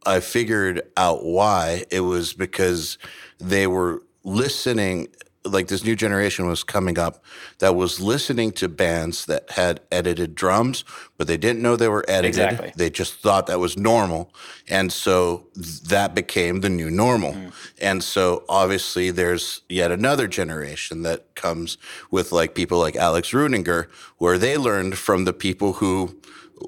I 0.09 0.21
figured 0.21 0.83
out 0.97 1.25
why. 1.25 1.85
It 1.91 2.01
was 2.01 2.33
because 2.33 2.99
they 3.39 3.67
were 3.67 4.03
listening, 4.25 5.09
like 5.45 5.69
this 5.69 5.85
new 5.85 5.95
generation 5.95 6.47
was 6.47 6.65
coming 6.65 6.99
up 6.99 7.23
that 7.59 7.77
was 7.77 8.01
listening 8.01 8.53
to 8.53 8.69
bands 8.69 9.27
that 9.27 9.51
had 9.51 9.81
edited 9.93 10.35
drums, 10.35 10.85
but 11.19 11.27
they 11.27 11.37
didn't 11.37 11.63
know 11.63 11.77
they 11.77 11.89
were 11.89 12.05
edited. 12.09 12.29
Exactly. 12.29 12.73
They 12.75 12.91
just 12.91 13.15
thought 13.21 13.47
that 13.49 13.61
was 13.61 13.77
normal. 13.77 14.35
And 14.67 14.91
so 14.91 15.47
that 15.55 16.15
became 16.15 16.63
the 16.63 16.71
new 16.71 16.91
normal. 16.91 17.35
Mm. 17.35 17.53
And 17.81 18.03
so 18.03 18.45
obviously 18.49 19.11
there's 19.11 19.61
yet 19.69 19.91
another 19.91 20.27
generation 20.27 21.03
that 21.03 21.35
comes 21.35 21.77
with 22.11 22.33
like 22.33 22.55
people 22.55 22.79
like 22.79 22.97
Alex 22.97 23.31
Rudinger, 23.33 23.89
where 24.17 24.39
they 24.39 24.57
learned 24.57 24.97
from 24.97 25.25
the 25.25 25.35
people 25.35 25.75
who 25.75 26.19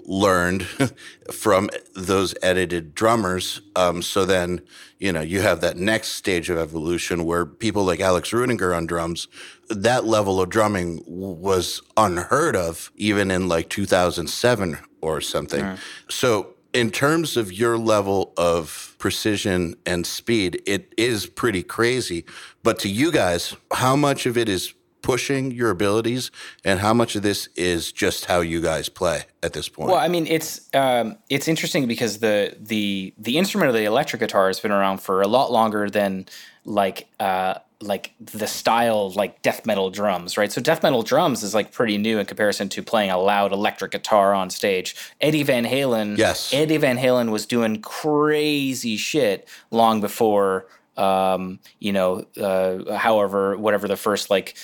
learned 0.04 0.62
from 1.32 1.70
those 1.94 2.34
edited 2.42 2.94
drummers. 2.94 3.60
Um, 3.76 4.02
so 4.02 4.24
then, 4.24 4.60
you 4.98 5.12
know, 5.12 5.20
you 5.20 5.40
have 5.40 5.60
that 5.60 5.76
next 5.76 6.08
stage 6.10 6.50
of 6.50 6.58
evolution 6.58 7.24
where 7.24 7.46
people 7.46 7.84
like 7.84 8.00
Alex 8.00 8.30
Rudinger 8.30 8.76
on 8.76 8.86
drums, 8.86 9.28
that 9.68 10.04
level 10.04 10.40
of 10.40 10.48
drumming 10.50 11.02
was 11.06 11.82
unheard 11.96 12.56
of 12.56 12.90
even 12.96 13.30
in 13.30 13.48
like 13.48 13.68
2007 13.68 14.78
or 15.00 15.20
something. 15.20 15.60
So 16.08 16.54
in 16.72 16.90
terms 16.90 17.36
of 17.36 17.52
your 17.52 17.78
level 17.78 18.32
of 18.36 18.94
precision 18.98 19.74
and 19.86 20.06
speed, 20.06 20.62
it 20.66 20.92
is 20.96 21.26
pretty 21.26 21.62
crazy. 21.62 22.24
But 22.62 22.78
to 22.80 22.88
you 22.88 23.10
guys, 23.10 23.56
how 23.72 23.96
much 23.96 24.26
of 24.26 24.36
it 24.36 24.48
is 24.48 24.74
pushing 25.02 25.50
your 25.50 25.70
abilities 25.70 26.30
and 26.64 26.80
how 26.80 26.94
much 26.94 27.16
of 27.16 27.22
this 27.22 27.48
is 27.56 27.92
just 27.92 28.26
how 28.26 28.40
you 28.40 28.60
guys 28.60 28.88
play 28.88 29.24
at 29.42 29.52
this 29.52 29.68
point? 29.68 29.90
Well, 29.90 29.98
I 29.98 30.08
mean, 30.08 30.26
it's 30.26 30.72
um, 30.74 31.16
it's 31.28 31.48
interesting 31.48 31.86
because 31.86 32.18
the 32.18 32.56
the 32.58 33.14
the 33.18 33.38
instrument 33.38 33.68
of 33.68 33.74
the 33.74 33.84
electric 33.84 34.20
guitar 34.20 34.48
has 34.48 34.60
been 34.60 34.72
around 34.72 34.98
for 34.98 35.22
a 35.22 35.28
lot 35.28 35.50
longer 35.52 35.88
than 35.90 36.26
like 36.64 37.08
uh, 37.18 37.54
like 37.80 38.12
the 38.20 38.46
style 38.46 39.10
like 39.10 39.40
death 39.42 39.64
metal 39.64 39.90
drums, 39.90 40.36
right? 40.36 40.52
So 40.52 40.60
death 40.60 40.82
metal 40.82 41.02
drums 41.02 41.42
is 41.42 41.54
like 41.54 41.72
pretty 41.72 41.96
new 41.96 42.18
in 42.18 42.26
comparison 42.26 42.68
to 42.70 42.82
playing 42.82 43.10
a 43.10 43.18
loud 43.18 43.52
electric 43.52 43.92
guitar 43.92 44.34
on 44.34 44.50
stage. 44.50 44.94
Eddie 45.20 45.42
Van 45.42 45.64
Halen, 45.64 46.18
Yes. 46.18 46.52
Eddie 46.52 46.76
Van 46.76 46.98
Halen 46.98 47.30
was 47.30 47.46
doing 47.46 47.80
crazy 47.80 48.96
shit 48.96 49.48
long 49.70 50.00
before 50.00 50.66
um, 50.96 51.60
you 51.78 51.92
know, 51.92 52.26
uh, 52.38 52.94
however, 52.96 53.56
whatever 53.56 53.88
the 53.88 53.96
first 53.96 54.28
like 54.28 54.54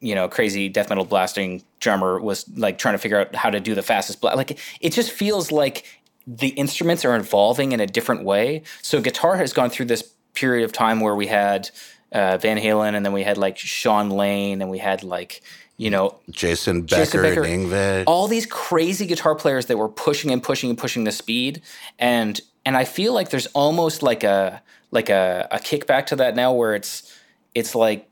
you 0.00 0.14
know 0.14 0.28
crazy 0.28 0.68
death 0.68 0.88
metal 0.88 1.04
blasting 1.04 1.62
drummer 1.80 2.20
was 2.20 2.48
like 2.56 2.78
trying 2.78 2.94
to 2.94 2.98
figure 2.98 3.20
out 3.20 3.34
how 3.34 3.50
to 3.50 3.60
do 3.60 3.74
the 3.74 3.82
fastest 3.82 4.20
blast. 4.20 4.36
Like 4.36 4.58
it 4.80 4.92
just 4.92 5.10
feels 5.10 5.52
like 5.52 5.84
the 6.26 6.48
instruments 6.48 7.04
are 7.04 7.16
evolving 7.16 7.72
in 7.72 7.80
a 7.80 7.86
different 7.86 8.24
way. 8.24 8.62
So 8.82 9.00
guitar 9.00 9.36
has 9.36 9.52
gone 9.52 9.70
through 9.70 9.86
this 9.86 10.02
period 10.34 10.64
of 10.64 10.72
time 10.72 11.00
where 11.00 11.14
we 11.14 11.26
had 11.26 11.70
uh, 12.12 12.38
Van 12.38 12.58
Halen, 12.58 12.94
and 12.94 13.04
then 13.04 13.12
we 13.12 13.22
had 13.22 13.38
like 13.38 13.58
Shawn 13.58 14.10
Lane, 14.10 14.62
and 14.62 14.70
we 14.70 14.78
had 14.78 15.02
like 15.02 15.42
you 15.76 15.90
know 15.90 16.18
Jason 16.30 16.82
Becker, 16.82 16.96
Jason 16.96 17.22
Becker, 17.22 17.44
and 17.44 17.66
Yngwie. 17.66 18.04
all 18.06 18.28
these 18.28 18.46
crazy 18.46 19.06
guitar 19.06 19.34
players 19.34 19.66
that 19.66 19.76
were 19.76 19.88
pushing 19.88 20.30
and 20.30 20.42
pushing 20.42 20.70
and 20.70 20.78
pushing 20.78 21.04
the 21.04 21.12
speed, 21.12 21.62
and 21.98 22.40
and 22.64 22.76
I 22.76 22.84
feel 22.84 23.12
like 23.12 23.30
there's 23.30 23.46
almost 23.48 24.02
like 24.02 24.24
a 24.24 24.62
like 24.90 25.10
a, 25.10 25.48
a 25.50 25.58
kickback 25.58 26.06
to 26.06 26.16
that 26.16 26.34
now, 26.36 26.52
where 26.52 26.74
it's 26.74 27.12
it's 27.54 27.74
like 27.74 28.08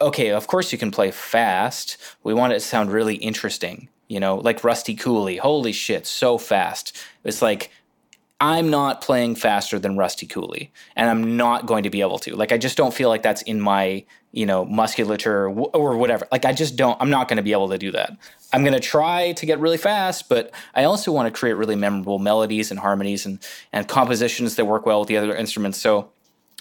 okay, 0.00 0.30
of 0.30 0.46
course 0.46 0.72
you 0.72 0.78
can 0.78 0.90
play 0.90 1.10
fast. 1.10 1.96
We 2.22 2.34
want 2.34 2.52
it 2.52 2.56
to 2.56 2.60
sound 2.60 2.92
really 2.92 3.16
interesting, 3.16 3.88
you 4.08 4.20
know, 4.20 4.36
like 4.36 4.64
Rusty 4.64 4.94
Cooley. 4.94 5.36
Holy 5.36 5.72
shit, 5.72 6.06
so 6.06 6.38
fast. 6.38 6.96
It's 7.24 7.42
like 7.42 7.70
I'm 8.38 8.68
not 8.68 9.00
playing 9.00 9.36
faster 9.36 9.78
than 9.78 9.96
Rusty 9.96 10.26
Cooley, 10.26 10.70
and 10.94 11.08
I'm 11.08 11.38
not 11.38 11.64
going 11.64 11.84
to 11.84 11.90
be 11.90 12.02
able 12.02 12.18
to. 12.20 12.36
Like, 12.36 12.52
I 12.52 12.58
just 12.58 12.76
don't 12.76 12.92
feel 12.92 13.08
like 13.08 13.22
that's 13.22 13.40
in 13.42 13.62
my, 13.62 14.04
you 14.32 14.44
know, 14.44 14.66
musculature 14.66 15.48
or, 15.48 15.70
or 15.74 15.96
whatever. 15.96 16.28
Like, 16.30 16.44
I 16.44 16.52
just 16.52 16.76
don't. 16.76 17.00
I'm 17.00 17.08
not 17.08 17.28
going 17.28 17.38
to 17.38 17.42
be 17.42 17.52
able 17.52 17.70
to 17.70 17.78
do 17.78 17.90
that. 17.92 18.14
I'm 18.52 18.62
going 18.62 18.74
to 18.74 18.80
try 18.80 19.32
to 19.32 19.46
get 19.46 19.58
really 19.58 19.78
fast, 19.78 20.28
but 20.28 20.52
I 20.74 20.84
also 20.84 21.12
want 21.12 21.32
to 21.32 21.38
create 21.38 21.54
really 21.54 21.76
memorable 21.76 22.18
melodies 22.18 22.70
and 22.70 22.78
harmonies 22.78 23.24
and 23.24 23.38
and 23.72 23.88
compositions 23.88 24.56
that 24.56 24.66
work 24.66 24.84
well 24.84 25.00
with 25.00 25.08
the 25.08 25.16
other 25.16 25.34
instruments. 25.34 25.80
So 25.80 26.10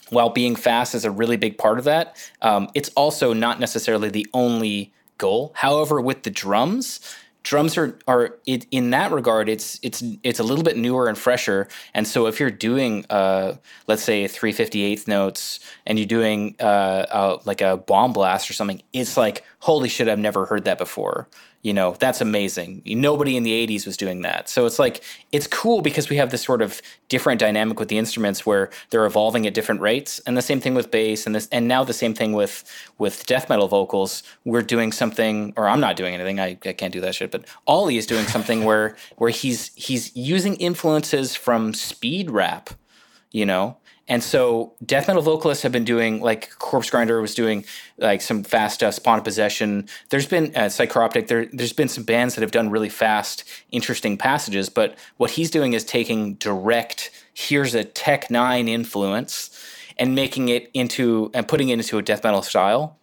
while 0.10 0.30
being 0.30 0.56
fast 0.56 0.96
is 0.96 1.06
a 1.06 1.12
really 1.12 1.38
big 1.38 1.58
part 1.58 1.80
of 1.80 1.86
that, 1.86 2.16
um, 2.42 2.70
it's 2.74 2.90
also 2.90 3.34
not 3.34 3.60
necessarily 3.60 4.10
the 4.10 4.28
only 4.34 4.94
goal. 5.18 5.52
However, 5.56 6.02
with 6.02 6.24
the 6.24 6.30
drums, 6.30 7.00
drums 7.44 7.78
are 7.78 7.98
are 8.08 8.38
it, 8.46 8.66
in 8.72 8.90
that 8.90 9.12
regard, 9.12 9.48
it's 9.48 9.80
it's 9.82 10.04
it's 10.24 10.40
a 10.40 10.44
little 10.44 10.64
bit 10.64 10.78
newer 10.78 11.08
and 11.08 11.18
fresher. 11.18 11.68
And 11.94 12.08
so 12.08 12.28
if 12.28 12.40
you're 12.40 12.52
doing, 12.52 13.06
uh, 13.10 13.56
let's 13.88 14.04
say, 14.04 14.28
three 14.28 14.52
fifty 14.52 14.84
eighth 14.84 15.08
notes, 15.08 15.60
and 15.86 15.98
you're 15.98 16.08
doing 16.08 16.56
uh, 16.60 17.06
uh, 17.10 17.38
like 17.46 17.62
a 17.62 17.78
bomb 17.78 18.14
blast 18.14 18.50
or 18.50 18.54
something, 18.54 18.82
it's 18.92 19.16
like 19.16 19.44
holy 19.60 19.90
shit, 19.90 20.10
I've 20.10 20.20
never 20.20 20.46
heard 20.46 20.66
that 20.66 20.78
before. 20.78 21.30
You 21.66 21.74
know, 21.74 21.96
that's 21.98 22.22
amazing. 22.22 22.84
Nobody 22.86 23.36
in 23.36 23.42
the 23.42 23.66
80s 23.66 23.88
was 23.88 23.98
doing 23.98 24.22
that. 24.22 24.50
So 24.50 24.68
it's 24.68 24.78
like, 24.78 25.04
it's 25.32 25.48
cool 25.48 25.82
because 25.82 26.12
we 26.12 26.18
have 26.18 26.30
this 26.30 26.44
sort 26.44 26.62
of 26.62 26.80
different 27.10 27.40
dynamic 27.40 27.80
with 27.80 27.88
the 27.88 27.98
instruments 27.98 28.46
where 28.46 28.70
they're 28.92 29.08
evolving 29.08 29.48
at 29.48 29.56
different 29.56 29.82
rates. 29.82 30.22
And 30.28 30.38
the 30.38 30.44
same 30.44 30.60
thing 30.60 30.76
with 30.76 30.92
bass 30.92 31.26
and 31.26 31.34
this, 31.34 31.48
and 31.52 31.68
now 31.68 31.84
the 31.84 31.92
same 31.92 32.14
thing 32.14 32.34
with, 32.34 32.64
with 33.00 33.26
death 33.26 33.50
metal 33.50 33.68
vocals. 33.68 34.22
We're 34.44 34.62
doing 34.62 34.92
something, 34.92 35.54
or 35.58 35.68
I'm 35.68 35.80
not 35.80 35.96
doing 35.96 36.14
anything. 36.14 36.40
I, 36.40 36.50
I 36.64 36.74
can't 36.74 36.94
do 36.94 37.02
that 37.02 37.16
shit, 37.16 37.32
but 37.32 37.46
Ollie 37.66 37.98
is 37.98 38.06
doing 38.06 38.28
something 38.28 38.64
where, 38.64 38.96
where 39.16 39.32
he's, 39.32 39.74
he's 39.74 40.16
using 40.16 40.58
influences 40.58 41.36
from 41.36 41.74
speed 41.74 42.30
rap, 42.30 42.70
you 43.32 43.44
know? 43.44 43.78
And 44.08 44.24
so 44.24 44.76
death 44.86 45.08
metal 45.08 45.24
vocalists 45.24 45.64
have 45.64 45.72
been 45.72 45.84
doing 45.84 46.22
like 46.22 46.52
Corpsegrinder 46.60 47.20
was 47.22 47.34
doing 47.34 47.66
like 47.98 48.22
some 48.22 48.44
fast 48.44 48.76
stuff, 48.76 48.94
Spawn 48.94 49.18
of 49.18 49.24
Possession. 49.24 49.88
There's 50.10 50.28
been 50.28 50.56
uh, 50.56 50.66
Psycroptic. 50.66 51.28
There, 51.28 51.48
there's 51.52 51.74
been 51.74 51.88
some 51.88 52.04
bands 52.04 52.36
that 52.36 52.42
have 52.42 52.52
done 52.52 52.70
really 52.70 52.90
fast, 52.90 53.44
interesting 53.72 54.18
passages. 54.18 54.70
But 54.70 54.96
what 55.18 55.32
he's 55.32 55.50
doing 55.50 55.74
is 55.74 55.84
taking 55.84 56.36
direct. 56.36 57.10
Here's 57.34 57.74
a 57.74 57.84
Tech 57.84 58.28
N9ne 58.28 58.70
influence 58.70 59.50
and 59.98 60.14
making 60.14 60.50
it 60.50 60.70
into 60.74 61.32
and 61.34 61.48
putting 61.48 61.70
it 61.70 61.74
into 61.74 61.98
a 61.98 62.02
death 62.02 62.24
metal 62.24 62.44
style 62.44 63.00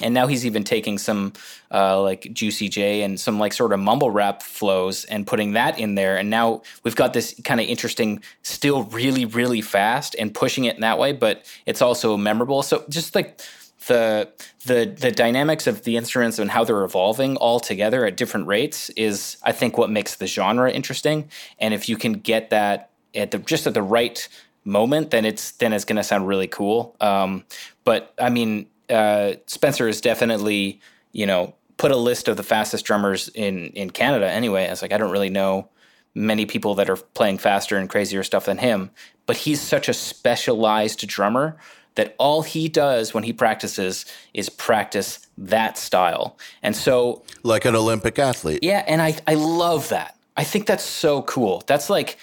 and 0.00 0.14
now 0.14 0.26
he's 0.26 0.46
even 0.46 0.64
taking 0.64 0.96
some 0.96 1.34
uh, 1.70 2.00
like 2.00 2.28
Juicy 2.32 2.68
J 2.68 3.02
and 3.02 3.20
some 3.20 3.38
like 3.38 3.52
sort 3.52 3.72
of 3.72 3.80
mumble 3.80 4.10
rap 4.10 4.42
flows 4.42 5.04
and 5.04 5.26
putting 5.26 5.52
that 5.52 5.78
in 5.78 5.96
there. 5.96 6.16
And 6.16 6.30
now 6.30 6.62
we've 6.82 6.96
got 6.96 7.12
this 7.12 7.38
kind 7.44 7.60
of 7.60 7.66
interesting, 7.66 8.22
still 8.42 8.84
really 8.84 9.24
really 9.26 9.60
fast 9.60 10.16
and 10.18 10.34
pushing 10.34 10.64
it 10.64 10.76
in 10.76 10.80
that 10.80 10.98
way, 10.98 11.12
but 11.12 11.44
it's 11.66 11.82
also 11.82 12.16
memorable. 12.16 12.62
So 12.62 12.84
just 12.88 13.14
like 13.14 13.40
the 13.86 14.30
the 14.64 14.94
the 14.98 15.10
dynamics 15.10 15.66
of 15.66 15.82
the 15.82 15.96
instruments 15.96 16.38
and 16.38 16.50
how 16.50 16.64
they're 16.64 16.84
evolving 16.84 17.36
all 17.36 17.60
together 17.60 18.06
at 18.06 18.16
different 18.16 18.46
rates 18.46 18.90
is 18.90 19.36
I 19.42 19.52
think 19.52 19.76
what 19.76 19.90
makes 19.90 20.16
the 20.16 20.26
genre 20.26 20.70
interesting. 20.70 21.28
And 21.58 21.74
if 21.74 21.88
you 21.88 21.96
can 21.96 22.14
get 22.14 22.50
that 22.50 22.90
at 23.14 23.30
the 23.30 23.38
just 23.38 23.66
at 23.66 23.74
the 23.74 23.82
right 23.82 24.26
moment, 24.64 25.10
then 25.10 25.24
it's 25.24 25.52
then 25.52 25.72
it's 25.72 25.84
going 25.84 25.96
to 25.96 26.04
sound 26.04 26.28
really 26.28 26.48
cool. 26.48 26.96
Um, 27.00 27.44
but 27.84 28.14
I 28.18 28.30
mean, 28.30 28.66
uh, 28.92 29.34
Spencer 29.46 29.88
is 29.88 30.00
definitely, 30.00 30.80
you 31.12 31.26
know, 31.26 31.54
put 31.76 31.90
a 31.90 31.96
list 31.96 32.28
of 32.28 32.36
the 32.36 32.42
fastest 32.42 32.84
drummers 32.84 33.28
in 33.28 33.68
in 33.68 33.90
Canada. 33.90 34.30
Anyway, 34.30 34.66
I 34.66 34.70
was 34.70 34.82
like, 34.82 34.92
I 34.92 34.98
don't 34.98 35.10
really 35.10 35.30
know 35.30 35.68
many 36.14 36.46
people 36.46 36.74
that 36.74 36.90
are 36.90 36.96
playing 36.96 37.38
faster 37.38 37.76
and 37.76 37.88
crazier 37.88 38.22
stuff 38.22 38.44
than 38.44 38.58
him, 38.58 38.90
but 39.26 39.36
he's 39.38 39.60
such 39.60 39.88
a 39.88 39.94
specialized 39.94 41.06
drummer 41.08 41.56
that 41.94 42.14
all 42.18 42.42
he 42.42 42.68
does 42.68 43.12
when 43.12 43.24
he 43.24 43.32
practices 43.32 44.06
is 44.32 44.48
practice 44.48 45.26
that 45.36 45.76
style. 45.76 46.38
And 46.62 46.74
so, 46.74 47.22
like 47.42 47.64
an 47.64 47.74
Olympic 47.74 48.18
athlete. 48.18 48.60
yeah, 48.62 48.84
and 48.86 49.02
I 49.02 49.16
I 49.26 49.34
love 49.34 49.88
that. 49.88 50.16
I 50.36 50.44
think 50.44 50.66
that's 50.66 50.84
so 50.84 51.22
cool. 51.22 51.62
That's 51.66 51.90
like 51.90 52.18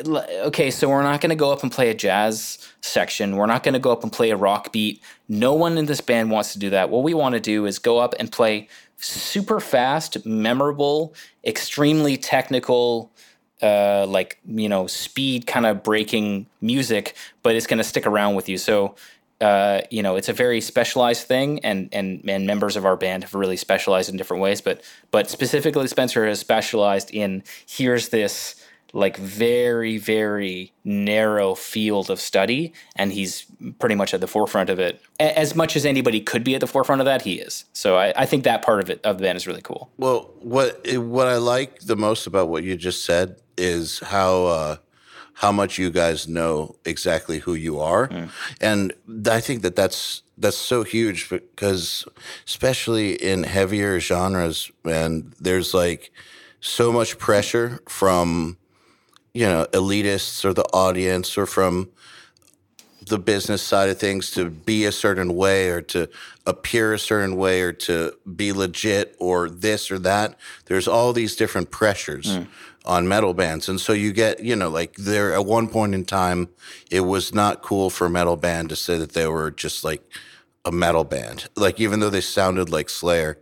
okay, 0.00 0.70
so 0.70 0.88
we're 0.88 1.02
not 1.02 1.20
going 1.20 1.30
to 1.30 1.36
go 1.36 1.52
up 1.52 1.62
and 1.62 1.70
play 1.70 1.90
a 1.90 1.94
jazz 1.94 2.58
section. 2.80 3.36
We're 3.36 3.46
not 3.46 3.62
going 3.62 3.74
to 3.74 3.78
go 3.78 3.92
up 3.92 4.02
and 4.02 4.12
play 4.12 4.30
a 4.30 4.36
rock 4.36 4.72
beat. 4.72 5.00
No 5.28 5.54
one 5.54 5.78
in 5.78 5.86
this 5.86 6.00
band 6.00 6.30
wants 6.30 6.52
to 6.54 6.58
do 6.58 6.70
that. 6.70 6.90
What 6.90 7.02
we 7.04 7.14
want 7.14 7.34
to 7.34 7.40
do 7.40 7.66
is 7.66 7.78
go 7.78 7.98
up 7.98 8.14
and 8.18 8.30
play 8.30 8.68
super 8.96 9.60
fast, 9.60 10.24
memorable, 10.26 11.14
extremely 11.44 12.16
technical, 12.16 13.12
uh, 13.62 14.06
like, 14.06 14.40
you 14.46 14.68
know, 14.68 14.86
speed 14.86 15.46
kind 15.46 15.66
of 15.66 15.82
breaking 15.82 16.46
music, 16.60 17.14
but 17.42 17.54
it's 17.54 17.66
going 17.66 17.78
to 17.78 17.84
stick 17.84 18.06
around 18.06 18.34
with 18.34 18.48
you. 18.48 18.58
So, 18.58 18.96
uh, 19.40 19.82
you 19.90 20.02
know, 20.02 20.16
it's 20.16 20.28
a 20.28 20.32
very 20.32 20.60
specialized 20.60 21.26
thing, 21.26 21.58
and, 21.64 21.88
and 21.92 22.22
and 22.28 22.46
members 22.46 22.76
of 22.76 22.86
our 22.86 22.96
band 22.96 23.24
have 23.24 23.34
really 23.34 23.56
specialized 23.56 24.08
in 24.08 24.16
different 24.16 24.42
ways. 24.42 24.60
But 24.60 24.82
but 25.10 25.28
specifically, 25.28 25.86
Spencer 25.88 26.24
has 26.26 26.38
specialized 26.38 27.10
in 27.10 27.42
here's 27.66 28.08
this 28.08 28.63
like 28.94 29.16
very 29.16 29.98
very 29.98 30.72
narrow 30.84 31.54
field 31.54 32.08
of 32.08 32.20
study 32.20 32.72
and 32.94 33.12
he's 33.12 33.44
pretty 33.80 33.96
much 33.96 34.14
at 34.14 34.20
the 34.20 34.28
forefront 34.28 34.70
of 34.70 34.78
it. 34.78 35.02
A- 35.18 35.36
as 35.38 35.54
much 35.54 35.74
as 35.76 35.84
anybody 35.84 36.20
could 36.20 36.44
be 36.44 36.54
at 36.54 36.60
the 36.60 36.66
forefront 36.66 37.00
of 37.00 37.04
that 37.04 37.22
he 37.22 37.34
is. 37.34 37.64
So 37.72 37.96
i, 37.98 38.12
I 38.16 38.24
think 38.24 38.44
that 38.44 38.62
part 38.62 38.80
of 38.80 38.88
it 38.88 39.00
of 39.04 39.18
the 39.18 39.22
band 39.22 39.36
is 39.36 39.46
really 39.46 39.62
cool. 39.62 39.90
Well, 39.98 40.30
what 40.38 40.86
what 40.96 41.26
I 41.26 41.36
like 41.36 41.80
the 41.80 41.96
most 41.96 42.26
about 42.26 42.48
what 42.48 42.62
you 42.64 42.76
just 42.76 43.04
said 43.04 43.36
is 43.58 43.98
how 43.98 44.44
uh, 44.46 44.76
how 45.34 45.50
much 45.50 45.78
you 45.78 45.90
guys 45.90 46.28
know 46.28 46.76
exactly 46.84 47.40
who 47.40 47.54
you 47.54 47.80
are, 47.80 48.08
and 48.60 48.92
I 49.28 49.40
think 49.40 49.62
that 49.62 49.74
that's 49.74 50.22
that's 50.38 50.56
so 50.56 50.84
huge 50.84 51.28
because 51.30 52.04
especially 52.46 53.14
in 53.14 53.42
heavier 53.44 53.98
genres, 54.00 54.70
and 54.84 55.34
there's 55.40 55.74
like 55.74 56.12
so 56.60 56.92
much 56.92 57.18
pressure 57.18 57.80
from 57.88 58.56
you 59.34 59.46
know 59.46 59.66
elitists 59.72 60.44
or 60.44 60.54
the 60.54 60.64
audience 60.72 61.36
or 61.36 61.44
from 61.44 61.90
the 63.06 63.18
business 63.18 63.62
side 63.62 63.90
of 63.90 63.98
things 63.98 64.30
to 64.30 64.48
be 64.48 64.86
a 64.86 64.92
certain 64.92 65.34
way 65.34 65.68
or 65.68 65.82
to 65.82 66.08
appear 66.46 66.94
a 66.94 66.98
certain 66.98 67.36
way 67.36 67.60
or 67.60 67.72
to 67.72 68.12
be 68.34 68.52
legit 68.52 69.14
or 69.18 69.50
this 69.50 69.90
or 69.90 69.98
that. 69.98 70.38
There's 70.66 70.88
all 70.88 71.12
these 71.12 71.36
different 71.36 71.70
pressures 71.70 72.38
on 72.86 73.08
metal 73.08 73.34
bands. 73.34 73.68
And 73.68 73.80
so 73.80 73.92
you 73.92 74.12
get, 74.12 74.40
you 74.40 74.56
know, 74.56 74.68
like 74.68 74.94
there 74.96 75.34
at 75.34 75.44
one 75.44 75.68
point 75.68 75.94
in 75.94 76.04
time, 76.04 76.48
it 76.90 77.00
was 77.00 77.34
not 77.34 77.62
cool 77.62 77.90
for 77.90 78.06
a 78.06 78.10
metal 78.10 78.36
band 78.36 78.70
to 78.70 78.76
say 78.76 78.98
that 78.98 79.12
they 79.12 79.26
were 79.26 79.50
just 79.50 79.84
like 79.84 80.02
a 80.64 80.72
metal 80.72 81.04
band. 81.04 81.48
Like 81.56 81.80
even 81.80 82.00
though 82.00 82.10
they 82.10 82.20
sounded 82.22 82.70
like 82.70 82.88
Slayer, 82.88 83.38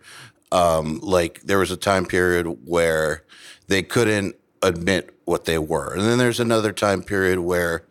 um, 0.50 0.98
like 1.02 1.40
there 1.42 1.58
was 1.58 1.70
a 1.70 1.76
time 1.76 2.06
period 2.06 2.46
where 2.64 3.24
they 3.68 3.82
couldn't 3.82 4.36
admit 4.62 5.14
what 5.24 5.44
they 5.44 5.58
were. 5.58 5.92
And 5.92 6.02
then 6.02 6.18
there's 6.18 6.40
another 6.40 6.72
time 6.72 7.02
period 7.02 7.40
where 7.40 7.84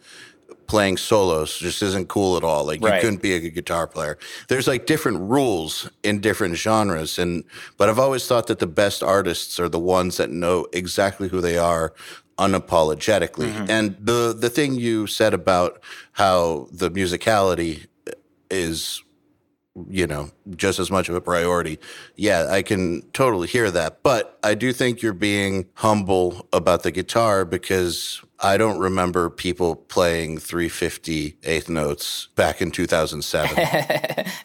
playing 0.72 0.96
solos 0.96 1.58
just 1.58 1.82
isn't 1.82 2.08
cool 2.08 2.38
at 2.38 2.46
all. 2.46 2.66
Like 2.66 2.82
you 2.82 2.90
couldn't 3.02 3.22
be 3.22 3.34
a 3.34 3.42
good 3.42 3.56
guitar 3.56 3.88
player. 3.88 4.18
There's 4.48 4.70
like 4.70 4.86
different 4.86 5.20
rules 5.20 5.90
in 6.02 6.22
different 6.22 6.56
genres 6.56 7.20
and 7.20 7.44
but 7.78 7.90
I've 7.90 8.00
always 8.00 8.26
thought 8.26 8.48
that 8.48 8.60
the 8.60 8.68
best 8.68 9.04
artists 9.04 9.60
are 9.60 9.68
the 9.68 9.80
ones 9.80 10.16
that 10.16 10.30
know 10.30 10.68
exactly 10.72 11.28
who 11.28 11.42
they 11.42 11.58
are 11.58 11.94
unapologetically. 12.38 13.52
Mm-hmm. 13.52 13.70
And 13.70 13.98
the 14.00 14.34
the 14.38 14.50
thing 14.50 14.76
you 14.76 15.08
said 15.08 15.34
about 15.34 15.82
how 16.14 16.70
the 16.72 16.90
musicality 16.90 17.88
is 18.50 19.04
you 19.90 20.06
know, 20.06 20.30
just 20.56 20.80
as 20.80 20.92
much 20.92 21.10
of 21.10 21.16
a 21.16 21.22
priority. 21.22 21.80
Yeah, 22.16 22.48
I 22.50 22.62
can 22.62 23.04
totally 23.14 23.48
hear 23.48 23.72
that. 23.72 24.04
But 24.04 24.38
I 24.44 24.54
do 24.54 24.74
think 24.74 25.02
you're 25.02 25.14
being 25.14 25.68
humble 25.76 26.48
about 26.52 26.84
the 26.84 26.92
guitar 26.92 27.46
because 27.46 28.22
I 28.44 28.58
don't 28.58 28.80
remember 28.80 29.30
people 29.30 29.76
playing 29.76 30.40
350 30.40 31.38
eighth 31.44 31.70
notes 31.70 32.30
back 32.36 32.60
in 32.60 32.72
2007. 32.72 33.52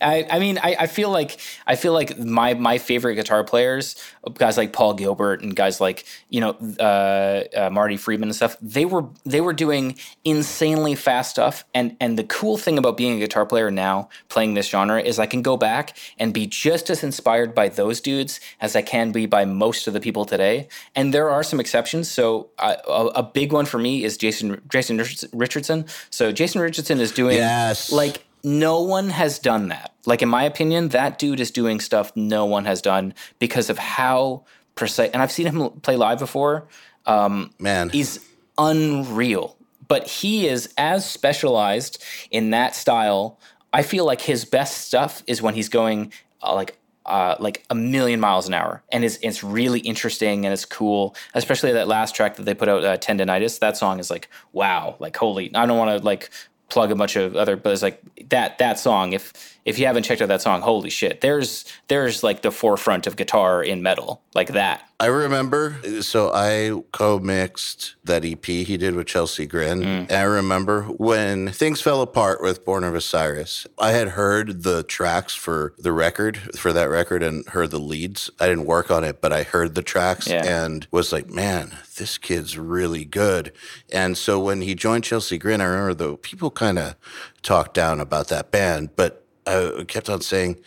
I, 0.03 0.27
I 0.31 0.39
mean, 0.39 0.59
I, 0.59 0.77
I 0.81 0.87
feel 0.87 1.11
like 1.11 1.41
I 1.67 1.77
feel 1.77 1.95
like 1.95 2.19
my 2.19 2.53
my 2.53 2.77
favorite 2.77 3.15
guitar 3.15 3.43
players, 3.43 3.97
guys 4.35 4.59
like 4.59 4.75
Paul 4.75 4.93
Gilbert 4.93 5.41
and 5.41 5.57
guys 5.57 5.81
like 5.81 6.05
you 6.29 6.43
know 6.43 6.51
uh, 6.79 7.45
uh, 7.57 7.71
Marty 7.71 7.97
Friedman 7.97 8.29
and 8.29 8.37
stuff. 8.37 8.59
They 8.61 8.85
were 8.85 9.07
they 9.25 9.41
were 9.41 9.55
doing 9.55 9.97
insanely 10.25 10.95
fast 10.95 11.31
stuff, 11.31 11.65
and 11.73 11.97
and 11.99 12.19
the 12.19 12.25
cool 12.25 12.59
thing 12.59 12.77
about 12.77 12.99
being 12.99 13.17
a 13.17 13.21
guitar 13.21 13.47
player 13.47 13.71
now, 13.71 14.11
playing 14.29 14.55
this 14.55 14.69
genre, 14.69 15.01
is 15.01 15.19
I 15.19 15.27
can 15.27 15.41
go 15.41 15.57
back 15.57 15.97
and 16.19 16.35
be 16.35 16.47
just 16.47 16.91
as 16.91 17.03
inspired 17.03 17.55
by 17.55 17.71
those 17.71 18.03
dudes 18.03 18.41
as 18.61 18.77
I 18.77 18.83
can 18.83 19.11
be 19.11 19.25
by 19.25 19.47
most 19.47 19.87
of 19.87 19.95
the 19.95 20.01
people 20.01 20.27
today. 20.27 20.69
And 20.95 21.15
there 21.15 21.31
are 21.31 21.43
some 21.43 21.61
exceptions. 21.61 22.11
So 22.11 22.51
uh, 22.59 22.77
a, 22.87 23.21
a 23.21 23.23
big 23.23 23.55
one 23.55 23.65
for 23.65 23.79
me 23.79 23.86
is 23.95 24.17
Jason 24.17 24.61
Jason 24.69 25.03
Richardson. 25.33 25.87
So 26.11 26.33
Jason 26.33 26.61
Richardson 26.61 27.01
is 27.01 27.13
doing 27.13 27.37
Yes. 27.37 27.91
like 27.93 28.25
no 28.45 28.81
one 28.83 29.09
has 29.09 29.39
done 29.39 29.69
that. 29.69 29.93
Like 30.05 30.23
in 30.23 30.29
my 30.29 30.45
opinion, 30.45 30.89
that 30.89 31.19
dude 31.19 31.41
is 31.41 31.51
doing 31.51 31.81
stuff 31.81 32.13
no 32.15 32.45
one 32.45 32.65
has 32.67 32.81
done 32.83 33.15
because 33.39 33.71
of 33.71 33.79
how 33.79 34.45
precise. 34.75 35.11
And 35.13 35.23
I've 35.23 35.33
seen 35.33 35.47
him 35.47 35.71
play 35.81 35.97
live 35.97 36.19
before. 36.19 36.69
Man, 37.07 37.89
He's 37.91 38.21
unreal, 38.59 39.57
but 39.89 40.07
he 40.07 40.47
is 40.49 40.73
as 40.77 41.09
specialized 41.09 42.03
in 42.31 42.51
that 42.51 42.75
style. 42.75 43.39
I 43.73 43.83
feel 43.83 44.05
like 44.05 44.21
his 44.23 44.45
best 44.45 44.87
stuff 44.87 45.23
is 45.27 45.41
when 45.43 45.55
he's 45.55 45.69
going 45.69 46.13
uh, 46.43 46.55
like. 46.55 46.79
Uh, 47.07 47.37
like 47.39 47.65
a 47.71 47.75
million 47.75 48.19
miles 48.19 48.49
an 48.49 48.55
hour, 48.55 48.83
and 48.91 49.05
it's 49.05 49.19
it's 49.23 49.45
really 49.45 49.81
interesting 49.81 50.45
and 50.45 50.53
it's 50.53 50.65
cool. 50.65 51.15
Especially 51.35 51.73
that 51.73 51.87
last 51.89 52.15
track 52.15 52.37
that 52.37 52.43
they 52.43 52.55
put 52.55 52.69
out, 52.69 52.85
uh, 52.85 52.97
"Tendonitis." 52.97 53.61
That 53.61 53.77
song 53.77 54.01
is 54.01 54.11
like, 54.11 54.29
wow, 54.53 54.97
like 54.99 55.17
holy. 55.17 55.55
I 55.55 55.67
don't 55.67 55.79
want 55.79 55.99
to 55.99 56.05
like 56.05 56.31
plug 56.69 56.91
a 56.91 56.97
bunch 56.97 57.15
of 57.17 57.37
other 57.37 57.57
but 57.57 57.73
it's 57.73 57.83
like 57.83 58.03
that 58.29 58.59
that 58.59 58.79
song 58.79 59.13
if 59.13 59.56
if 59.67 59.79
you 59.79 59.85
haven't 59.87 60.05
checked 60.05 60.23
out 60.23 60.29
that 60.29 60.41
song 60.41 60.63
holy 60.63 60.89
shit 60.91 61.21
there's 61.21 61.65
there's 61.89 62.23
like 62.23 62.41
the 62.43 62.51
forefront 62.51 63.07
of 63.07 63.17
guitar 63.17 63.63
in 63.63 63.83
metal 63.83 64.23
like 64.35 64.53
that 64.53 64.83
I 64.99 65.07
remember, 65.09 65.77
so 66.01 66.31
I 66.33 66.81
co-mixed 66.93 67.97
that 68.05 68.25
EP 68.25 68.45
he 68.47 68.79
did 68.79 68.95
with 68.95 69.07
Chelsea 69.07 69.45
Grin. 69.45 69.81
Mm. 69.81 69.85
And 70.09 70.13
I 70.13 70.23
remember 70.23 70.85
when 70.85 71.49
things 71.51 71.83
fell 71.83 72.01
apart 72.01 72.41
with 72.41 72.65
Born 72.65 72.83
of 72.83 72.95
Osiris, 72.95 73.67
I 73.79 73.93
had 73.93 74.09
heard 74.09 74.63
the 74.63 74.83
tracks 74.85 75.35
for 75.35 75.75
the 75.77 75.93
record, 75.93 76.39
for 76.57 76.73
that 76.73 76.89
record, 76.89 77.23
and 77.23 77.47
heard 77.49 77.73
the 77.73 77.79
leads. 77.79 78.31
I 78.41 78.47
didn't 78.47 78.65
work 78.65 78.91
on 78.91 79.05
it, 79.05 79.21
but 79.21 79.35
I 79.35 79.43
heard 79.43 79.75
the 79.75 79.83
tracks 79.83 80.29
Yeah. 80.29 80.45
and 80.47 80.87
was 80.91 81.13
like, 81.13 81.29
man, 81.29 81.77
this 81.97 82.17
kid's 82.17 82.57
really 82.57 83.05
good. 83.05 83.53
And 83.93 84.17
so 84.17 84.41
when 84.41 84.63
he 84.63 84.75
joined 84.75 85.05
Chelsea 85.05 85.37
Grin, 85.37 85.61
I 85.61 85.65
remember 85.65 85.93
the 85.93 86.17
people 86.17 86.51
kind 86.51 86.79
of 86.79 86.97
talked 87.43 87.75
down 87.75 88.01
about 88.01 88.29
that 88.29 88.51
band, 88.51 88.97
but 88.97 89.26
I 89.47 89.85
kept 89.87 90.09
on 90.09 90.21
saying 90.21 90.59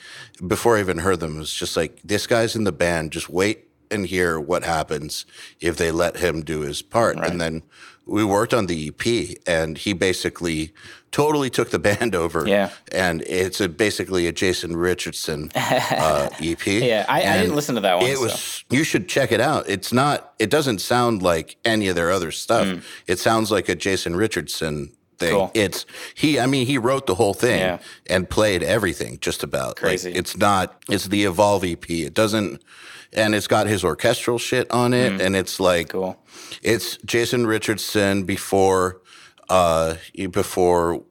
before 0.47 0.77
I 0.77 0.79
even 0.79 0.99
heard 0.99 1.19
them, 1.19 1.35
it 1.35 1.39
was 1.39 1.53
just 1.53 1.75
like, 1.75 1.99
this 2.03 2.27
guy's 2.27 2.55
in 2.55 2.63
the 2.63 2.71
band, 2.71 3.11
just 3.11 3.29
wait 3.29 3.65
and 3.91 4.05
hear 4.05 4.39
what 4.39 4.63
happens 4.63 5.25
if 5.59 5.77
they 5.77 5.91
let 5.91 6.17
him 6.17 6.41
do 6.41 6.61
his 6.61 6.81
part. 6.81 7.17
And 7.17 7.41
then 7.41 7.63
we 8.05 8.23
worked 8.23 8.53
on 8.53 8.67
the 8.67 8.87
EP, 8.89 9.37
and 9.47 9.77
he 9.77 9.93
basically 9.93 10.73
totally 11.11 11.49
took 11.49 11.71
the 11.71 11.79
band 11.89 12.15
over. 12.15 12.47
Yeah. 12.47 12.69
And 12.91 13.21
it's 13.23 13.59
a, 13.59 13.67
basically 13.67 14.27
a 14.27 14.31
Jason 14.31 14.77
Richardson 14.77 15.51
uh, 15.55 16.29
EP. 16.39 16.65
yeah 16.67 17.05
I, 17.09 17.21
I 17.23 17.37
didn't 17.41 17.55
listen 17.55 17.75
to 17.75 17.81
that 17.81 17.97
one 17.97 18.05
It 18.07 18.17
so. 18.17 18.23
was. 18.23 18.63
You 18.69 18.83
should 18.83 19.09
check 19.09 19.31
it 19.31 19.41
out. 19.41 19.67
It's 19.67 19.91
not. 19.91 20.33
It 20.39 20.49
doesn't 20.49 20.79
sound 20.79 21.21
like 21.21 21.57
any 21.65 21.87
of 21.87 21.95
their 21.95 22.11
other 22.11 22.31
stuff. 22.31 22.85
It 23.07 23.19
sounds 23.19 23.51
like 23.51 23.69
a 23.69 23.75
Jason 23.75 24.15
Richardson 24.15 24.91
thing. 25.19 25.33
Mm. 25.33 25.37
Cool. 25.37 25.51
It's 25.53 25.85
he. 26.15 26.39
I 26.39 26.45
mean, 26.47 26.65
he 26.65 26.77
wrote 26.77 27.05
the 27.07 27.15
whole 27.15 27.33
thing 27.33 27.59
Yeah. 27.59 27.79
and 28.07 28.29
played 28.29 28.63
everything 28.63 29.17
just 29.21 29.43
about. 29.43 29.75
Crazy. 29.75 30.09
Like, 30.09 30.19
it's 30.19 30.37
not. 30.37 30.81
It's 30.89 31.07
the 31.07 31.23
Evolve 31.25 31.63
EP. 31.63 31.89
It 31.89 32.13
doesn't. 32.13 32.63
And 33.11 33.33
it's 33.33 33.47
got 33.47 33.65
his 33.67 33.83
orchestral 33.83 34.37
shit 34.37 34.69
on 34.71 34.93
it, 34.93 35.19
and 35.19 35.35
it's 35.35 35.59
like 35.59 35.87
Mm. 35.87 35.91
cool 35.91 36.17
it's 36.61 36.97
Jason 37.05 37.47
Richardson 37.47 38.23
before 38.23 39.01
uh 39.49 39.95
before 40.31 41.03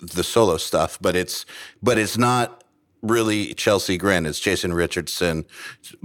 the 0.00 0.24
solo 0.24 0.56
stuff, 0.58 0.98
but 1.00 1.16
it's 1.16 1.46
but 1.82 1.96
it's 1.98 2.18
not 2.18 2.61
really 3.02 3.52
Chelsea 3.54 3.96
Grin. 3.98 4.26
It's 4.26 4.38
Jason 4.40 4.72
Richardson 4.72 5.44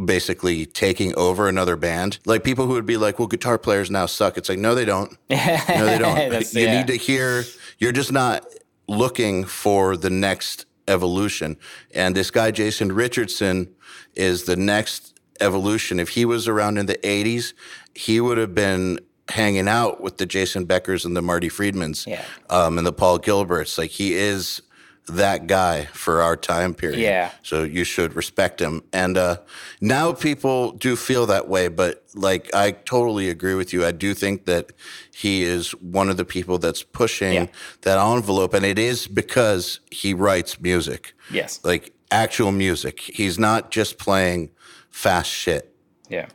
basically 0.04 0.66
taking 0.66 1.16
over 1.16 1.48
another 1.48 1.76
band. 1.76 2.20
Like 2.26 2.44
people 2.44 2.66
who 2.66 2.74
would 2.74 2.86
be 2.86 2.98
like, 2.98 3.20
"Well, 3.20 3.28
guitar 3.28 3.58
players 3.58 3.90
now 3.92 4.06
suck." 4.08 4.38
It's 4.38 4.50
like, 4.50 4.60
no, 4.60 4.76
they 4.76 4.86
don't. 4.86 5.16
No, 5.30 5.86
they 5.86 5.98
don't. 6.00 6.54
You 6.54 6.62
yeah. 6.62 6.78
need 6.80 6.88
to 6.88 6.96
hear. 6.98 7.44
You're 7.78 7.92
just 7.92 8.12
not 8.12 8.46
looking 8.88 9.44
for 9.46 9.96
the 9.96 10.10
next 10.10 10.66
evolution. 10.88 11.58
And 11.94 12.16
this 12.16 12.32
guy, 12.32 12.52
Jason 12.52 12.92
Richardson, 12.92 13.74
is 14.16 14.46
the 14.46 14.56
next 14.56 15.20
evolution. 15.40 16.00
If 16.00 16.10
he 16.10 16.26
was 16.26 16.48
around 16.48 16.78
in 16.78 16.86
the 16.88 16.98
80s, 17.04 17.54
he 17.94 18.20
would 18.22 18.38
have 18.38 18.56
been 18.56 19.00
hanging 19.30 19.68
out 19.68 20.02
with 20.02 20.18
the 20.18 20.26
Jason 20.26 20.66
Beckers 20.66 21.04
and 21.06 21.16
the 21.16 21.22
Marty 21.22 21.50
Friedmans 21.50 22.08
Yeah. 22.08 22.24
um, 22.50 22.78
and 22.78 22.88
the 22.88 22.94
Paul 22.94 23.20
Gilberts. 23.20 23.78
Like 23.78 23.92
he 23.92 24.14
is 24.16 24.62
that 25.08 25.48
guy 25.48 25.86
for 25.94 26.22
our 26.22 26.36
time 26.36 26.74
period. 26.74 27.00
Yeah. 27.00 27.32
So 27.44 27.64
you 27.64 27.84
should 27.84 28.14
respect 28.16 28.60
him. 28.62 28.84
And 28.92 29.18
uh, 29.18 29.38
now 29.80 30.12
people 30.14 30.72
do 30.74 30.96
feel 30.96 31.26
that 31.28 31.48
way, 31.48 31.70
but 31.70 32.04
like 32.14 32.54
I 32.54 32.72
totally 32.72 33.30
agree 33.30 33.56
with 33.56 33.72
you. 33.74 33.86
I 33.86 33.92
do 33.92 34.14
think 34.14 34.46
that 34.46 34.74
he 35.16 35.44
is 35.44 35.72
one 35.72 36.10
of 36.10 36.18
the 36.18 36.26
people 36.26 36.58
that's 36.58 36.84
pushing 36.84 37.34
Yeah. 37.34 37.48
that 37.82 37.98
envelope, 37.98 38.54
and 38.54 38.66
it 38.66 38.78
is 38.78 39.08
because 39.08 39.80
he 39.92 40.14
writes 40.14 40.60
music, 40.60 41.14
yes 41.32 41.60
like 41.64 41.94
actual 42.12 42.52
music. 42.52 43.00
He's 43.02 43.38
not 43.40 43.72
just 43.72 43.98
playing 43.98 44.50
fast 44.90 45.30
shit. 45.32 45.74
yeah 46.10 46.28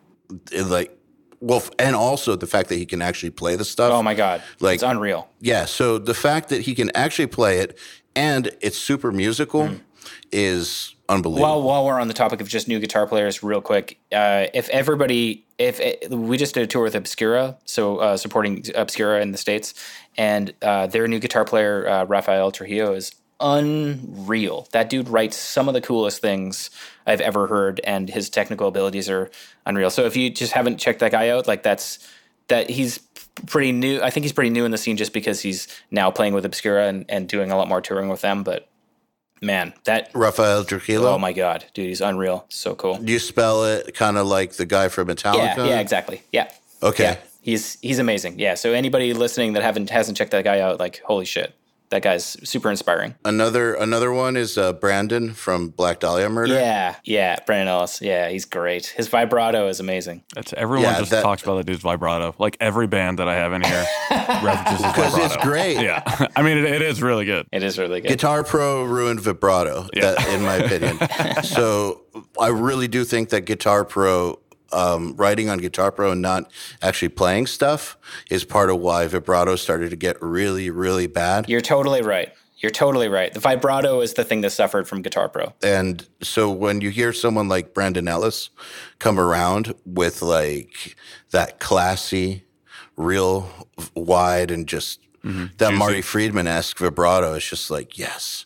It, 0.51 0.67
like, 0.67 0.97
well, 1.41 1.63
and 1.79 1.97
also 1.97 2.37
the 2.37 2.47
fact 2.47 2.69
that 2.69 2.77
he 2.77 2.87
can 2.87 3.03
actually 3.03 3.31
play 3.31 3.57
the 3.57 3.65
stuff. 3.65 3.93
oh 3.93 4.03
my 4.03 4.15
god 4.15 4.43
Like- 4.61 4.75
it's 4.77 4.83
unreal 4.83 5.29
Yeah, 5.41 5.65
so 5.67 5.99
the 5.99 6.15
fact 6.15 6.49
that 6.51 6.61
he 6.63 6.75
can 6.75 6.91
actually 6.95 7.27
play 7.27 7.59
it 7.59 7.77
and 8.15 8.51
it's 8.61 8.79
super 8.79 9.13
musical 9.13 9.71
is 10.31 10.95
unbelievable. 11.09 11.43
While 11.43 11.63
while 11.63 11.85
we're 11.85 12.01
on 12.01 12.09
the 12.09 12.15
topic 12.15 12.41
of 12.41 12.49
just 12.49 12.69
new 12.69 12.81
guitar 12.81 13.07
players, 13.07 13.43
real 13.43 13.61
quick, 13.61 13.99
uh, 14.13 14.47
if 14.55 14.69
everybody, 14.71 15.45
if 15.59 15.81
we 16.11 16.37
just 16.37 16.55
did 16.55 16.63
a 16.63 16.67
tour 16.67 16.83
with 16.83 16.95
Obscura, 16.95 17.59
so 17.65 17.99
uh, 17.99 18.17
supporting 18.17 18.65
Obscura 18.75 19.21
in 19.21 19.33
the 19.33 19.39
states, 19.39 19.75
and 20.17 20.55
uh, 20.63 20.87
their 20.87 21.07
new 21.07 21.19
guitar 21.19 21.45
player 21.45 21.89
uh, 21.89 22.05
Rafael 22.05 22.51
Trujillo 22.51 22.95
is 22.95 23.15
unreal. 23.41 24.69
That 24.73 24.89
dude 24.89 25.09
writes 25.09 25.37
some 25.37 25.69
of 25.69 25.75
the 25.75 25.81
coolest 25.81 26.21
things 26.23 26.71
I've 27.07 27.21
ever 27.21 27.47
heard, 27.47 27.81
and 27.85 28.09
his 28.09 28.31
technical 28.31 28.69
abilities 28.69 29.09
are 29.11 29.31
unreal. 29.67 29.91
So 29.91 30.05
if 30.07 30.17
you 30.17 30.31
just 30.31 30.53
haven't 30.53 30.79
checked 30.79 31.01
that 31.01 31.13
guy 31.13 31.29
out, 31.29 31.47
like 31.47 31.63
that's 31.63 31.99
that 32.49 32.71
he's 32.71 32.99
pretty 33.47 33.73
new. 33.73 34.01
I 34.01 34.11
think 34.11 34.25
he's 34.25 34.33
pretty 34.33 34.51
new 34.51 34.65
in 34.65 34.71
the 34.71 34.79
scene 34.79 34.97
just 34.97 35.13
because 35.13 35.41
he's 35.41 35.69
now 35.91 36.11
playing 36.11 36.35
with 36.35 36.45
Obscura 36.45 36.87
and, 36.87 37.05
and 37.09 37.29
doing 37.29 37.51
a 37.51 37.57
lot 37.57 37.69
more 37.69 37.81
touring 37.81 38.09
with 38.09 38.21
them. 38.21 38.43
But 38.43 38.69
man, 39.41 39.75
that 39.85 40.11
Rafael 40.15 40.65
Trujillo. 40.65 41.11
Oh 41.11 41.19
my 41.19 41.33
god, 41.33 41.65
dude, 41.75 41.89
he's 41.89 42.01
unreal. 42.01 42.47
So 42.49 42.75
cool. 42.75 42.99
Do 42.99 43.13
you 43.13 43.19
spell 43.19 43.65
it 43.65 43.95
kind 43.95 44.17
of 44.17 44.27
like 44.27 44.55
the 44.55 44.67
guy 44.67 44.89
from 44.89 45.09
Metallica? 45.09 45.57
Yeah, 45.57 45.67
yeah, 45.67 45.81
exactly. 45.81 46.23
Yeah. 46.33 46.51
Okay. 46.83 47.05
Yeah. 47.05 47.17
He's 47.41 47.79
he's 47.81 47.99
amazing. 47.99 48.39
Yeah. 48.39 48.55
So 48.55 48.73
anybody 48.73 49.13
listening 49.15 49.55
that 49.55 49.63
haven't 49.63 49.91
hasn't 49.91 50.17
checked 50.17 50.31
that 50.31 50.45
guy 50.45 50.61
out, 50.61 50.79
like 50.79 51.01
holy 51.01 51.25
shit, 51.25 51.55
that 51.93 52.03
guy's 52.03 52.37
super 52.49 52.71
inspiring. 52.71 53.15
Another 53.25 53.75
another 53.75 54.13
one 54.13 54.37
is 54.37 54.59
uh, 54.59 54.73
Brandon 54.73 55.33
from 55.33 55.69
Black 55.69 56.01
Dahlia 56.01 56.29
Murder. 56.29 56.55
Yeah, 56.55 56.97
yeah. 57.05 57.39
Brandon 57.47 57.69
Ellis. 57.69 58.03
Yeah, 58.03 58.29
he's 58.29 58.45
great. 58.45 58.87
His 58.87 59.07
vibrato 59.09 59.69
is 59.69 59.79
amazing. 59.79 60.25
That's 60.35 60.53
everyone 60.55 60.85
Yeah, 60.85 60.99
just 60.99 61.11
that- 61.13 61.23
talks 61.23 61.43
about 61.43 61.57
that 61.59 61.67
dude's 61.67 61.83
vibrato. 61.83 62.35
Like 62.39 62.57
every 62.61 62.87
band 62.89 63.19
that 63.21 63.29
I 63.29 63.35
have 63.37 63.53
in 63.53 63.63
here 63.63 63.85
references 64.11 64.85
his 64.85 64.93
Because 64.93 65.13
vibrato. 65.13 65.25
it's 65.35 65.45
great. 65.45 65.77
Yeah, 65.81 66.03
I 66.37 66.43
mean 66.43 66.59
it, 66.59 66.65
it 66.65 66.83
is 66.83 67.01
really 67.03 67.25
good. 67.25 67.47
It 67.53 67.63
is 67.63 67.79
really 67.79 68.01
good. 68.01 68.09
Guitar 68.09 68.43
Pro 68.43 68.83
ruined 68.85 69.21
vibrato, 69.21 69.87
Yeah. 69.95 70.13
that, 70.13 70.29
in 70.29 70.43
my 70.43 70.57
opinion. 70.57 70.99
so 71.45 72.03
I 72.41 72.49
really 72.49 72.89
do 72.89 73.05
think 73.05 73.29
that 73.31 73.43
Guitar 73.43 73.85
Pro 73.85 74.39
um, 74.73 75.15
writing 75.17 75.49
on 75.49 75.59
Guitar 75.59 75.93
Pro 75.93 76.13
and 76.13 76.23
not 76.23 76.51
actually 76.81 77.09
playing 77.11 77.47
stuff 77.47 77.97
is 78.31 78.45
part 78.45 78.71
of 78.71 78.79
why 78.81 79.07
vibrato 79.07 79.57
started 79.57 79.91
to 79.91 79.97
get 79.97 80.21
really, 80.21 80.71
really 80.71 81.07
bad. 81.07 81.49
You're 81.49 81.61
totally 81.61 82.03
right. 82.03 82.33
You're 82.59 82.71
totally 82.71 83.09
right. 83.09 83.33
The 83.35 83.41
vibrato 83.41 84.01
is 84.01 84.15
the 84.15 84.23
thing 84.23 84.43
that 84.43 84.51
suffered 84.51 84.87
from 84.87 85.03
Guitar 85.03 85.29
Pro. 85.29 85.53
And 85.65 86.07
so 86.23 86.49
when 86.51 86.81
you 86.81 86.91
hear 86.91 87.13
someone 87.13 87.49
like 87.49 87.75
Brandon 87.75 88.07
Ellis 88.07 88.51
come 89.01 89.19
around 89.19 89.75
with 89.85 90.23
like 90.23 90.97
that 91.33 91.59
classy, 91.59 92.45
real 92.97 93.51
wide 93.95 94.51
and 94.51 94.69
just 94.69 95.01
Mm-hmm. 95.25 95.55
that 95.59 95.73
Marty 95.75 96.03
Friedman 96.03 96.49
esque 96.49 96.79
vibrato, 96.79 97.35
it's 97.35 97.49
just 97.49 97.71
like, 97.71 97.97
yes, 97.97 98.45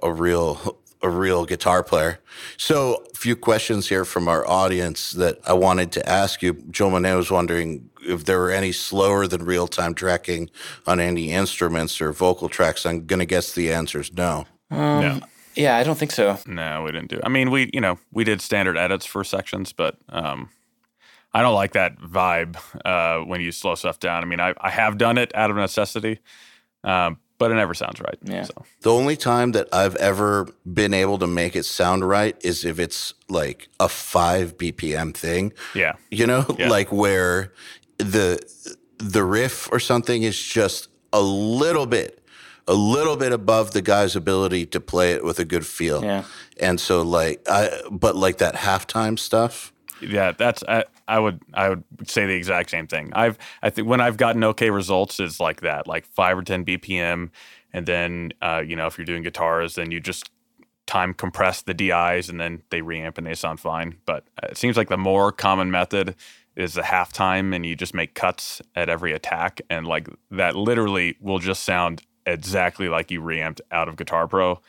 a 0.00 0.12
real 0.12 0.78
a 1.04 1.08
real 1.10 1.44
guitar 1.44 1.84
player. 1.84 2.18
So 2.56 3.04
a 3.12 3.16
few 3.16 3.36
questions 3.36 3.88
here 3.90 4.04
from 4.06 4.26
our 4.26 4.48
audience 4.48 5.10
that 5.12 5.38
I 5.46 5.52
wanted 5.52 5.92
to 5.92 6.08
ask 6.08 6.42
you. 6.42 6.54
Joe 6.70 6.90
Monet 6.90 7.14
was 7.14 7.30
wondering 7.30 7.90
if 8.00 8.24
there 8.24 8.38
were 8.38 8.50
any 8.50 8.72
slower 8.72 9.26
than 9.26 9.44
real 9.44 9.68
time 9.68 9.94
tracking 9.94 10.50
on 10.86 11.00
any 11.00 11.30
instruments 11.30 12.00
or 12.00 12.12
vocal 12.12 12.48
tracks. 12.48 12.86
I'm 12.86 13.06
gonna 13.06 13.26
guess 13.26 13.52
the 13.52 13.70
answer 13.72 14.00
is 14.00 14.12
no. 14.14 14.46
no, 14.70 15.20
Yeah, 15.54 15.76
I 15.76 15.84
don't 15.84 15.98
think 15.98 16.10
so. 16.10 16.38
no, 16.46 16.82
we 16.82 16.90
didn't 16.92 17.10
do. 17.10 17.20
I 17.22 17.28
mean, 17.28 17.50
we 17.50 17.70
you 17.74 17.80
know 17.82 17.98
we 18.10 18.24
did 18.24 18.40
standard 18.40 18.78
edits 18.78 19.04
for 19.04 19.24
sections, 19.24 19.74
but 19.74 19.98
um, 20.08 20.48
I 21.34 21.42
don't 21.42 21.54
like 21.54 21.72
that 21.72 21.98
vibe 22.00 22.56
uh, 22.84 23.24
when 23.26 23.42
you 23.42 23.52
slow 23.52 23.74
stuff 23.74 23.98
down. 24.00 24.22
I 24.22 24.26
mean, 24.26 24.40
I 24.40 24.54
I 24.58 24.70
have 24.70 24.96
done 24.96 25.18
it 25.18 25.34
out 25.34 25.50
of 25.50 25.56
necessity, 25.56 26.20
um, 26.82 27.18
but 27.38 27.50
it 27.50 27.54
never 27.54 27.74
sounds 27.74 28.00
right. 28.00 28.18
Yeah. 28.22 28.44
So. 28.44 28.64
The 28.82 28.92
only 28.92 29.16
time 29.16 29.52
that 29.52 29.68
I've 29.72 29.96
ever 29.96 30.48
been 30.72 30.94
able 30.94 31.18
to 31.18 31.26
make 31.26 31.56
it 31.56 31.64
sound 31.64 32.06
right 32.08 32.36
is 32.44 32.64
if 32.64 32.78
it's 32.78 33.14
like 33.28 33.68
a 33.80 33.88
five 33.88 34.56
BPM 34.56 35.14
thing. 35.14 35.52
Yeah. 35.74 35.94
You 36.10 36.26
know, 36.26 36.44
Yeah. 36.58 36.68
like 36.68 36.92
where 36.92 37.52
the 37.98 38.38
the 38.98 39.24
riff 39.24 39.68
or 39.72 39.80
something 39.80 40.22
is 40.22 40.40
just 40.40 40.88
a 41.12 41.20
little 41.20 41.86
bit 41.86 42.20
a 42.66 42.74
little 42.74 43.16
bit 43.16 43.30
above 43.32 43.72
the 43.72 43.82
guy's 43.82 44.16
ability 44.16 44.64
to 44.64 44.80
play 44.80 45.12
it 45.12 45.22
with 45.22 45.38
a 45.38 45.44
good 45.44 45.66
feel. 45.66 46.02
Yeah. 46.02 46.24
And 46.58 46.80
so 46.80 47.02
like 47.02 47.42
I 47.50 47.70
but 47.90 48.16
like 48.16 48.38
that 48.38 48.54
halftime 48.54 49.18
stuff. 49.18 49.72
Yeah, 50.08 50.32
that's 50.32 50.62
I, 50.68 50.84
I 51.08 51.18
would 51.18 51.40
I 51.52 51.68
would 51.70 51.84
say 52.06 52.26
the 52.26 52.34
exact 52.34 52.70
same 52.70 52.86
thing. 52.86 53.10
I've 53.14 53.38
I 53.62 53.70
think 53.70 53.88
when 53.88 54.00
I've 54.00 54.16
gotten 54.16 54.44
okay 54.44 54.70
results 54.70 55.20
is 55.20 55.40
like 55.40 55.60
that, 55.60 55.86
like 55.86 56.06
five 56.06 56.38
or 56.38 56.42
ten 56.42 56.64
BPM, 56.64 57.30
and 57.72 57.86
then 57.86 58.32
uh, 58.42 58.62
you 58.64 58.76
know 58.76 58.86
if 58.86 58.98
you're 58.98 59.04
doing 59.04 59.22
guitars, 59.22 59.74
then 59.74 59.90
you 59.90 60.00
just 60.00 60.30
time 60.86 61.14
compress 61.14 61.62
the 61.62 61.72
DIs 61.72 62.28
and 62.28 62.38
then 62.38 62.62
they 62.70 62.80
reamp 62.82 63.16
and 63.16 63.26
they 63.26 63.34
sound 63.34 63.58
fine. 63.58 63.96
But 64.04 64.24
it 64.42 64.56
seems 64.56 64.76
like 64.76 64.88
the 64.90 64.98
more 64.98 65.32
common 65.32 65.70
method 65.70 66.14
is 66.56 66.74
the 66.74 66.82
halftime, 66.82 67.54
and 67.54 67.66
you 67.66 67.74
just 67.74 67.94
make 67.94 68.14
cuts 68.14 68.62
at 68.76 68.88
every 68.88 69.12
attack, 69.12 69.60
and 69.70 69.86
like 69.86 70.08
that 70.30 70.56
literally 70.56 71.16
will 71.20 71.38
just 71.38 71.64
sound 71.64 72.02
exactly 72.26 72.88
like 72.88 73.10
you 73.10 73.20
reamped 73.20 73.60
out 73.70 73.88
of 73.88 73.96
Guitar 73.96 74.28
Pro. 74.28 74.60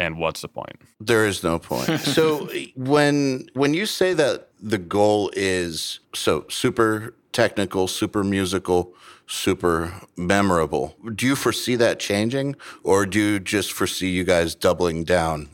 And 0.00 0.16
what's 0.16 0.40
the 0.40 0.48
point? 0.48 0.80
There 0.98 1.26
is 1.26 1.44
no 1.44 1.58
point. 1.58 2.00
so 2.16 2.48
when 2.74 3.48
when 3.52 3.74
you 3.74 3.84
say 3.84 4.14
that 4.14 4.48
the 4.58 4.78
goal 4.78 5.30
is 5.34 6.00
so 6.14 6.46
super 6.48 7.14
technical, 7.32 7.86
super 7.86 8.24
musical, 8.24 8.94
super 9.26 9.92
memorable, 10.16 10.96
do 11.14 11.26
you 11.26 11.36
foresee 11.36 11.76
that 11.76 12.00
changing 12.00 12.56
or 12.82 13.04
do 13.04 13.18
you 13.18 13.38
just 13.38 13.72
foresee 13.72 14.08
you 14.08 14.24
guys 14.24 14.54
doubling 14.54 15.04
down? 15.04 15.50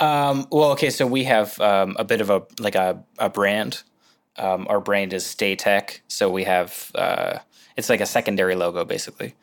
Um, 0.00 0.46
well, 0.52 0.70
okay, 0.72 0.90
so 0.90 1.06
we 1.06 1.24
have 1.24 1.58
um, 1.58 1.96
a 1.98 2.04
bit 2.04 2.20
of 2.20 2.28
a 2.28 2.42
like 2.60 2.74
a, 2.74 3.02
a 3.18 3.30
brand. 3.30 3.82
Um, 4.36 4.66
our 4.68 4.80
brand 4.80 5.14
is 5.14 5.24
Stay 5.24 5.56
Tech, 5.56 6.02
so 6.08 6.28
we 6.28 6.44
have 6.44 6.92
uh, 6.94 7.38
it's 7.78 7.88
like 7.88 8.02
a 8.02 8.06
secondary 8.06 8.54
logo 8.54 8.84
basically. 8.84 9.34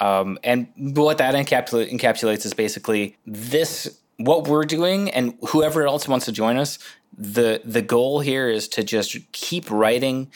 Um, 0.00 0.38
and 0.44 0.68
what 0.76 1.18
that 1.18 1.34
encapsula- 1.34 1.90
encapsulates 1.90 2.44
is 2.44 2.54
basically 2.54 3.16
this 3.26 3.98
what 4.16 4.46
we're 4.46 4.64
doing, 4.64 5.10
and 5.10 5.34
whoever 5.48 5.86
else 5.86 6.06
wants 6.06 6.26
to 6.26 6.32
join 6.32 6.56
us. 6.56 6.78
the 7.16 7.60
The 7.64 7.82
goal 7.82 8.20
here 8.20 8.48
is 8.48 8.68
to 8.68 8.84
just 8.84 9.16
keep 9.32 9.70
writing 9.70 10.30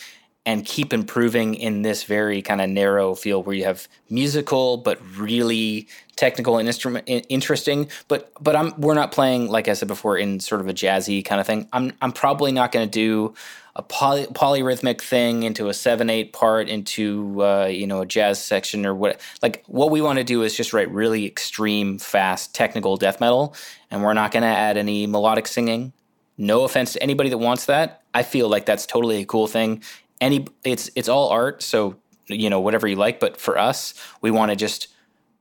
and 0.49 0.65
keep 0.65 0.95
improving 0.95 1.55
in 1.55 1.83
this 1.83 2.05
very 2.05 2.41
kind 2.41 2.63
of 2.63 2.71
narrow 2.71 3.15
field 3.15 3.45
where 3.45 3.55
you 3.55 3.65
have 3.65 3.87
musical 4.09 4.79
but 4.79 4.99
really 5.15 5.87
technical 6.17 6.57
and 6.57 6.67
instrument 6.67 7.05
interesting 7.07 7.87
but 8.09 8.33
but 8.41 8.57
I'm 8.57 8.73
we're 8.81 8.95
not 8.95 9.13
playing 9.13 9.49
like 9.49 9.69
I 9.69 9.75
said 9.75 9.89
before 9.89 10.17
in 10.17 10.41
sort 10.41 10.63
of 10.63 10.69
a 10.69 10.73
jazzy 10.73 11.23
kind 11.23 11.39
of 11.39 11.47
thing 11.47 11.69
I'm 11.75 11.93
I'm 12.01 12.13
probably 12.13 12.51
not 12.51 12.73
going 12.73 12.89
to 12.89 12.91
do 12.91 13.35
a 13.79 13.83
poly, 13.83 14.27
polyrhythmic 14.27 15.01
thing 15.01 15.45
into 15.45 15.69
a 15.69 15.75
7 15.75 16.11
8 16.11 16.33
part 16.35 16.69
into 16.69 17.43
uh, 17.43 17.67
you 17.67 17.87
know 17.87 18.03
a 18.03 18.07
jazz 18.07 18.43
section 18.43 18.85
or 18.85 18.95
what 18.95 19.21
like 19.41 19.65
what 19.67 19.91
we 19.91 20.03
want 20.03 20.19
to 20.19 20.25
do 20.25 20.43
is 20.43 20.55
just 20.55 20.75
write 20.75 20.91
really 20.91 21.25
extreme 21.25 21.99
fast 21.99 22.55
technical 22.55 22.97
death 22.97 23.21
metal 23.21 23.55
and 23.91 24.03
we're 24.03 24.15
not 24.15 24.33
going 24.33 24.43
to 24.43 24.49
add 24.49 24.77
any 24.77 25.07
melodic 25.07 25.47
singing 25.47 25.93
no 26.39 26.63
offense 26.63 26.93
to 26.93 27.03
anybody 27.03 27.29
that 27.29 27.39
wants 27.39 27.67
that. 27.67 28.03
I 28.15 28.23
feel 28.23 28.49
like 28.49 28.65
that's 28.65 28.87
totally 28.87 29.21
a 29.21 29.27
cool 29.27 29.49
thing. 29.49 29.83
Any 30.21 30.47
it's 30.65 30.89
it's 30.95 31.09
all 31.09 31.29
art, 31.29 31.63
so 31.63 31.97
you 32.29 32.49
know 32.49 32.61
whatever 32.61 32.87
you 32.87 32.97
like. 32.97 33.21
But 33.21 33.41
for 33.41 33.59
us, 33.59 33.95
we 34.23 34.31
want 34.31 34.51
to 34.51 34.57
just 34.57 34.89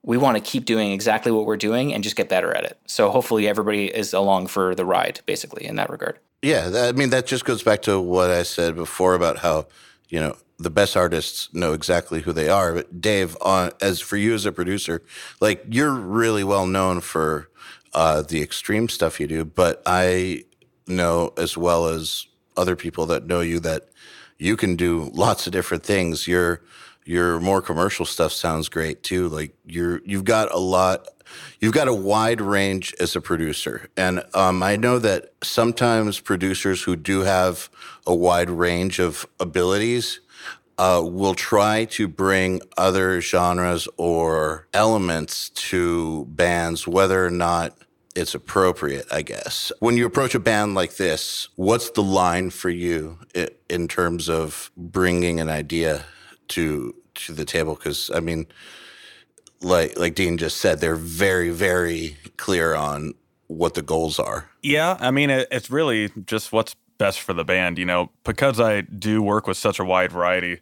we 0.02 0.16
want 0.16 0.36
to 0.36 0.42
keep 0.42 0.64
doing 0.64 0.92
exactly 0.92 1.32
what 1.32 1.46
we're 1.46 1.56
doing 1.56 1.94
and 1.94 2.02
just 2.02 2.16
get 2.16 2.28
better 2.28 2.54
at 2.54 2.64
it. 2.64 2.78
So 2.86 3.10
hopefully 3.10 3.48
everybody 3.48 3.86
is 3.86 4.12
along 4.12 4.48
for 4.48 4.74
the 4.74 4.84
ride, 4.84 5.20
basically 5.24 5.64
in 5.66 5.76
that 5.76 5.88
regard. 5.88 6.18
Yeah, 6.42 6.68
that, 6.68 6.88
I 6.94 6.96
mean 6.96 7.10
that 7.10 7.26
just 7.26 7.44
goes 7.44 7.62
back 7.62 7.82
to 7.82 8.00
what 8.00 8.30
I 8.30 8.42
said 8.44 8.76
before 8.76 9.14
about 9.14 9.38
how 9.38 9.66
you 10.08 10.20
know 10.20 10.36
the 10.58 10.70
best 10.70 10.96
artists 10.96 11.48
know 11.52 11.72
exactly 11.72 12.20
who 12.20 12.32
they 12.32 12.48
are. 12.48 12.74
But 12.74 13.00
Dave, 13.00 13.36
on 13.40 13.72
as 13.80 14.00
for 14.00 14.16
you 14.16 14.34
as 14.34 14.46
a 14.46 14.52
producer, 14.52 15.02
like 15.40 15.64
you're 15.68 15.92
really 15.92 16.44
well 16.44 16.66
known 16.66 17.00
for 17.00 17.48
uh, 17.92 18.22
the 18.22 18.40
extreme 18.42 18.88
stuff 18.88 19.18
you 19.18 19.26
do, 19.26 19.44
but 19.44 19.82
I 19.86 20.44
know 20.86 21.32
as 21.36 21.56
well 21.56 21.86
as 21.88 22.26
other 22.56 22.76
people 22.76 23.06
that 23.06 23.26
know 23.26 23.40
you 23.40 23.60
that 23.60 23.88
you 24.38 24.56
can 24.56 24.76
do 24.76 25.10
lots 25.12 25.46
of 25.46 25.52
different 25.52 25.82
things. 25.82 26.28
Your 26.28 26.62
your 27.04 27.40
more 27.40 27.62
commercial 27.62 28.04
stuff 28.06 28.32
sounds 28.32 28.68
great 28.68 29.02
too. 29.02 29.28
Like 29.28 29.54
you're 29.66 30.00
you've 30.04 30.24
got 30.24 30.52
a 30.52 30.58
lot 30.58 31.08
you've 31.60 31.72
got 31.72 31.88
a 31.88 31.94
wide 31.94 32.40
range 32.40 32.94
as 33.00 33.16
a 33.16 33.20
producer. 33.20 33.88
And 33.96 34.22
um, 34.34 34.62
I 34.62 34.76
know 34.76 34.98
that 34.98 35.32
sometimes 35.42 36.20
producers 36.20 36.82
who 36.82 36.96
do 36.96 37.20
have 37.20 37.68
a 38.06 38.14
wide 38.14 38.50
range 38.50 38.98
of 38.98 39.26
abilities 39.40 40.20
uh, 40.78 41.02
will 41.04 41.34
try 41.34 41.84
to 41.86 42.06
bring 42.06 42.60
other 42.76 43.20
genres 43.20 43.88
or 43.96 44.68
elements 44.72 45.50
to 45.50 46.24
bands, 46.26 46.86
whether 46.86 47.26
or 47.26 47.30
not 47.30 47.76
it's 48.14 48.34
appropriate, 48.34 49.06
I 49.10 49.22
guess. 49.22 49.70
When 49.80 49.96
you 49.96 50.06
approach 50.06 50.34
a 50.34 50.40
band 50.40 50.74
like 50.74 50.96
this, 50.96 51.48
what's 51.56 51.90
the 51.90 52.02
line 52.02 52.50
for 52.50 52.70
you 52.70 53.18
in 53.68 53.88
terms 53.88 54.28
of 54.28 54.70
bringing 54.76 55.40
an 55.40 55.48
idea 55.48 56.04
to 56.48 56.94
to 57.14 57.32
the 57.32 57.44
table? 57.44 57.74
Because 57.74 58.10
I 58.12 58.20
mean, 58.20 58.46
like 59.60 59.98
like 59.98 60.14
Dean 60.14 60.38
just 60.38 60.58
said, 60.58 60.80
they're 60.80 60.96
very 60.96 61.50
very 61.50 62.16
clear 62.36 62.74
on 62.74 63.14
what 63.48 63.74
the 63.74 63.82
goals 63.82 64.18
are. 64.18 64.50
Yeah, 64.62 64.96
I 65.00 65.10
mean, 65.10 65.30
it, 65.30 65.48
it's 65.50 65.70
really 65.70 66.10
just 66.26 66.52
what's 66.52 66.76
best 66.98 67.20
for 67.20 67.32
the 67.32 67.44
band, 67.44 67.78
you 67.78 67.84
know, 67.84 68.10
because 68.24 68.60
I 68.60 68.82
do 68.82 69.22
work 69.22 69.46
with 69.46 69.56
such 69.56 69.78
a 69.78 69.84
wide 69.84 70.12
variety, 70.12 70.60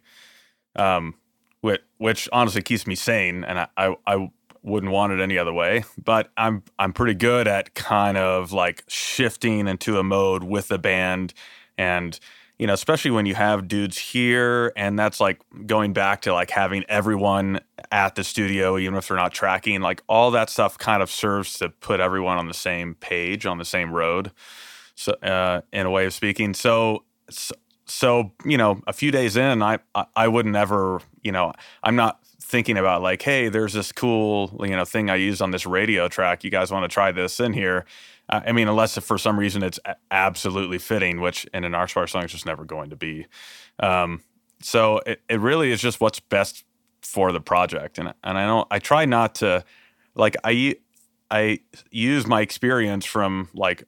um, 0.75 1.15
which, 1.61 1.81
which 1.97 2.29
honestly 2.31 2.61
keeps 2.61 2.87
me 2.87 2.95
sane, 2.95 3.43
and 3.43 3.59
I, 3.59 3.67
I, 3.75 3.95
I 4.05 4.31
wouldn't 4.61 4.91
want 4.91 5.13
it 5.13 5.19
any 5.19 5.37
other 5.37 5.53
way. 5.53 5.83
But 6.01 6.31
I'm 6.37 6.63
I'm 6.79 6.93
pretty 6.93 7.15
good 7.15 7.47
at 7.47 7.73
kind 7.73 8.17
of 8.17 8.51
like 8.51 8.83
shifting 8.87 9.67
into 9.67 9.99
a 9.99 10.03
mode 10.03 10.43
with 10.43 10.69
the 10.69 10.77
band, 10.77 11.33
and 11.77 12.19
you 12.59 12.65
know, 12.65 12.73
especially 12.73 13.11
when 13.11 13.25
you 13.25 13.35
have 13.35 13.67
dudes 13.67 13.97
here, 13.97 14.73
and 14.75 14.97
that's 14.97 15.19
like 15.19 15.39
going 15.65 15.93
back 15.93 16.21
to 16.21 16.33
like 16.33 16.49
having 16.49 16.83
everyone 16.89 17.59
at 17.91 18.15
the 18.15 18.23
studio, 18.23 18.77
even 18.77 18.95
if 18.95 19.07
they're 19.07 19.17
not 19.17 19.33
tracking, 19.33 19.81
like 19.81 20.01
all 20.07 20.31
that 20.31 20.49
stuff 20.49 20.77
kind 20.77 21.03
of 21.03 21.11
serves 21.11 21.53
to 21.59 21.69
put 21.69 21.99
everyone 21.99 22.37
on 22.37 22.47
the 22.47 22.53
same 22.53 22.95
page, 22.95 23.45
on 23.45 23.57
the 23.57 23.65
same 23.65 23.91
road. 23.91 24.31
So, 24.95 25.13
uh, 25.21 25.61
in 25.71 25.85
a 25.85 25.91
way 25.91 26.07
of 26.07 26.13
speaking, 26.13 26.55
so, 26.55 27.03
so, 27.85 28.31
you 28.43 28.57
know, 28.57 28.81
a 28.87 28.93
few 28.93 29.11
days 29.11 29.37
in, 29.37 29.61
I, 29.61 29.77
I, 29.93 30.05
I 30.15 30.27
wouldn't 30.27 30.55
ever, 30.55 30.99
you 31.21 31.31
know, 31.31 31.53
I'm 31.83 31.95
not 31.95 32.19
thinking 32.47 32.77
about 32.77 33.01
like, 33.01 33.21
hey, 33.21 33.49
there's 33.49 33.73
this 33.73 33.91
cool, 33.91 34.55
you 34.61 34.69
know, 34.75 34.85
thing 34.85 35.09
I 35.09 35.15
used 35.15 35.41
on 35.41 35.51
this 35.51 35.65
radio 35.65 36.07
track. 36.07 36.45
You 36.45 36.49
guys 36.49 36.71
want 36.71 36.85
to 36.85 36.87
try 36.87 37.11
this 37.11 37.41
in 37.41 37.51
here? 37.51 37.85
Uh, 38.29 38.39
I 38.47 38.53
mean, 38.53 38.69
unless 38.69 38.97
for 38.99 39.17
some 39.17 39.37
reason 39.37 39.63
it's 39.63 39.79
absolutely 40.11 40.77
fitting, 40.77 41.19
which 41.19 41.45
in 41.53 41.65
an 41.65 41.73
Archspire 41.73 42.09
song 42.09 42.23
is 42.23 42.31
just 42.31 42.45
never 42.45 42.63
going 42.63 42.89
to 42.89 42.95
be. 42.95 43.27
Um, 43.79 44.21
so 44.61 44.99
it, 45.05 45.21
it 45.27 45.41
really 45.41 45.71
is 45.71 45.81
just 45.81 45.99
what's 45.99 46.21
best 46.21 46.63
for 47.01 47.31
the 47.31 47.41
project, 47.41 47.99
and 47.99 48.13
and 48.23 48.37
I 48.37 48.45
don't 48.45 48.67
I 48.71 48.79
try 48.79 49.05
not 49.05 49.35
to 49.35 49.63
like 50.15 50.35
I 50.43 50.75
I 51.29 51.59
use 51.91 52.25
my 52.25 52.41
experience 52.41 53.05
from 53.05 53.49
like 53.53 53.83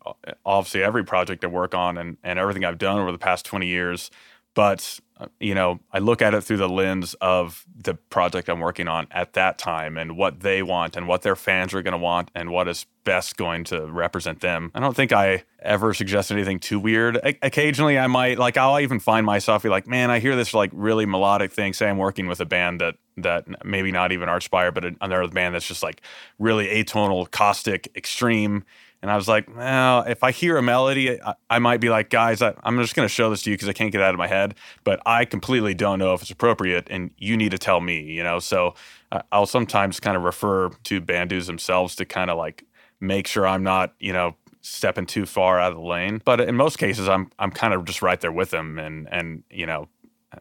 obviously 0.45 0.83
every 0.83 1.05
project 1.05 1.43
I 1.43 1.47
work 1.47 1.73
on 1.73 1.97
and, 1.97 2.17
and 2.23 2.37
everything 2.37 2.65
I've 2.65 2.77
done 2.77 2.99
over 2.99 3.11
the 3.11 3.17
past 3.17 3.45
20 3.45 3.65
years. 3.65 4.11
But, 4.53 4.99
you 5.39 5.53
know, 5.53 5.79
I 5.91 5.99
look 5.99 6.21
at 6.21 6.33
it 6.33 6.41
through 6.41 6.57
the 6.57 6.69
lens 6.69 7.13
of 7.15 7.65
the 7.75 7.93
project 7.93 8.49
I'm 8.49 8.59
working 8.59 8.87
on 8.87 9.07
at 9.11 9.33
that 9.33 9.57
time 9.57 9.97
and 9.97 10.15
what 10.15 10.39
they 10.39 10.63
want 10.63 10.95
and 10.95 11.07
what 11.07 11.23
their 11.23 11.35
fans 11.35 11.73
are 11.73 11.81
going 11.81 11.93
to 11.93 11.97
want 11.97 12.31
and 12.35 12.51
what 12.51 12.67
is 12.67 12.85
best 13.03 13.37
going 13.37 13.63
to 13.65 13.85
represent 13.87 14.39
them. 14.39 14.71
I 14.73 14.79
don't 14.79 14.95
think 14.95 15.11
I 15.11 15.43
ever 15.61 15.93
suggest 15.93 16.31
anything 16.31 16.59
too 16.59 16.79
weird. 16.79 17.17
O- 17.17 17.33
occasionally 17.41 17.97
I 17.97 18.07
might 18.07 18.37
like 18.37 18.55
I'll 18.55 18.79
even 18.79 18.99
find 18.99 19.25
myself 19.25 19.63
be 19.63 19.69
like, 19.69 19.87
"Man, 19.87 20.09
I 20.09 20.19
hear 20.19 20.35
this 20.35 20.53
like 20.53 20.71
really 20.73 21.05
melodic 21.05 21.51
thing. 21.51 21.73
Say 21.73 21.89
I'm 21.89 21.97
working 21.97 22.27
with 22.27 22.39
a 22.39 22.45
band 22.45 22.81
that 22.81 22.95
that 23.17 23.65
maybe 23.65 23.91
not 23.91 24.11
even 24.11 24.29
Archspire, 24.29 24.73
but 24.73 24.85
another 25.01 25.27
band 25.27 25.55
that's 25.55 25.67
just 25.67 25.83
like 25.83 26.01
really 26.37 26.67
atonal, 26.67 27.29
caustic, 27.29 27.91
extreme." 27.95 28.63
And 29.01 29.09
I 29.09 29.15
was 29.15 29.27
like, 29.27 29.53
well, 29.55 30.01
if 30.01 30.23
I 30.23 30.31
hear 30.31 30.57
a 30.57 30.61
melody, 30.61 31.21
I, 31.21 31.35
I 31.49 31.59
might 31.59 31.79
be 31.79 31.89
like, 31.89 32.09
guys, 32.09 32.41
I, 32.41 32.53
am 32.63 32.77
just 32.81 32.95
going 32.95 33.07
to 33.07 33.13
show 33.13 33.29
this 33.29 33.43
to 33.43 33.49
you 33.49 33.55
because 33.55 33.69
I 33.69 33.73
can't 33.73 33.91
get 33.91 34.01
it 34.01 34.03
out 34.03 34.13
of 34.13 34.17
my 34.17 34.27
head. 34.27 34.55
But 34.83 35.01
I 35.05 35.25
completely 35.25 35.73
don't 35.73 35.99
know 35.99 36.13
if 36.13 36.21
it's 36.21 36.31
appropriate, 36.31 36.87
and 36.89 37.11
you 37.17 37.37
need 37.37 37.51
to 37.51 37.57
tell 37.57 37.79
me, 37.79 38.01
you 38.01 38.23
know. 38.23 38.39
So 38.39 38.75
uh, 39.11 39.21
I'll 39.31 39.45
sometimes 39.45 39.99
kind 39.99 40.17
of 40.17 40.23
refer 40.23 40.69
to 40.69 41.01
band 41.01 41.29
dudes 41.29 41.47
themselves 41.47 41.95
to 41.95 42.05
kind 42.05 42.29
of 42.29 42.37
like 42.37 42.65
make 42.99 43.27
sure 43.27 43.47
I'm 43.47 43.63
not, 43.63 43.93
you 43.99 44.11
know, 44.11 44.35
stepping 44.61 45.05
too 45.05 45.25
far 45.25 45.59
out 45.59 45.71
of 45.71 45.77
the 45.77 45.83
lane. 45.83 46.21
But 46.25 46.41
in 46.41 46.55
most 46.55 46.77
cases, 46.77 47.07
I'm 47.07 47.31
I'm 47.39 47.51
kind 47.51 47.73
of 47.73 47.85
just 47.85 48.01
right 48.01 48.19
there 48.19 48.33
with 48.33 48.49
them, 48.49 48.77
and 48.79 49.07
and 49.11 49.43
you 49.49 49.65
know, 49.65 49.87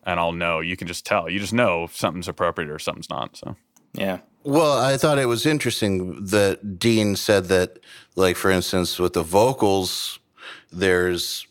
and 0.04 0.18
I'll 0.18 0.32
know. 0.32 0.58
You 0.58 0.76
can 0.76 0.88
just 0.88 1.06
tell. 1.06 1.30
You 1.30 1.38
just 1.38 1.52
know 1.52 1.84
if 1.84 1.96
something's 1.96 2.28
appropriate 2.28 2.70
or 2.70 2.80
something's 2.80 3.10
not. 3.10 3.36
So 3.36 3.56
yeah. 3.92 4.18
Well, 4.44 4.78
I 4.78 4.96
thought 4.96 5.18
it 5.18 5.26
was 5.26 5.44
interesting 5.44 6.24
that 6.26 6.78
Dean 6.78 7.16
said 7.16 7.46
that, 7.46 7.80
like, 8.18 8.36
for 8.36 8.50
instance, 8.50 8.98
with 8.98 9.12
the 9.12 9.22
vocals, 9.22 10.18
there's 10.72 11.46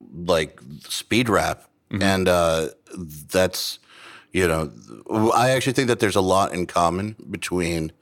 like 0.00 0.60
speed 0.88 1.28
rap. 1.28 1.68
Mm-hmm. 1.90 2.02
And 2.02 2.28
uh, 2.28 2.68
that's, 3.30 3.78
you 4.32 4.48
know, 4.48 4.72
I 5.34 5.50
actually 5.50 5.74
think 5.74 5.88
that 5.88 6.00
there's 6.00 6.16
a 6.16 6.20
lot 6.20 6.52
in 6.52 6.66
common 6.66 7.16
between 7.30 7.92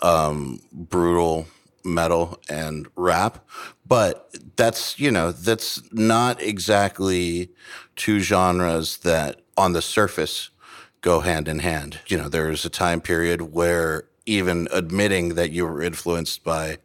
um, 0.00 0.60
brutal 0.72 1.46
metal 1.84 2.40
and 2.48 2.88
rap. 2.96 3.46
But 3.86 4.34
that's, 4.56 4.98
you 4.98 5.10
know, 5.10 5.30
that's 5.30 5.82
not 5.92 6.42
exactly 6.42 7.50
two 7.96 8.20
genres 8.20 8.98
that 8.98 9.42
on 9.56 9.72
the 9.72 9.82
surface 9.82 10.50
go 11.00 11.20
hand 11.20 11.48
in 11.48 11.60
hand. 11.60 12.00
You 12.06 12.16
know, 12.16 12.28
there 12.28 12.48
was 12.48 12.64
a 12.64 12.70
time 12.70 13.00
period 13.00 13.52
where 13.52 14.04
even 14.26 14.68
admitting 14.72 15.34
that 15.36 15.50
you 15.50 15.66
were 15.66 15.82
influenced 15.82 16.44
by 16.44 16.78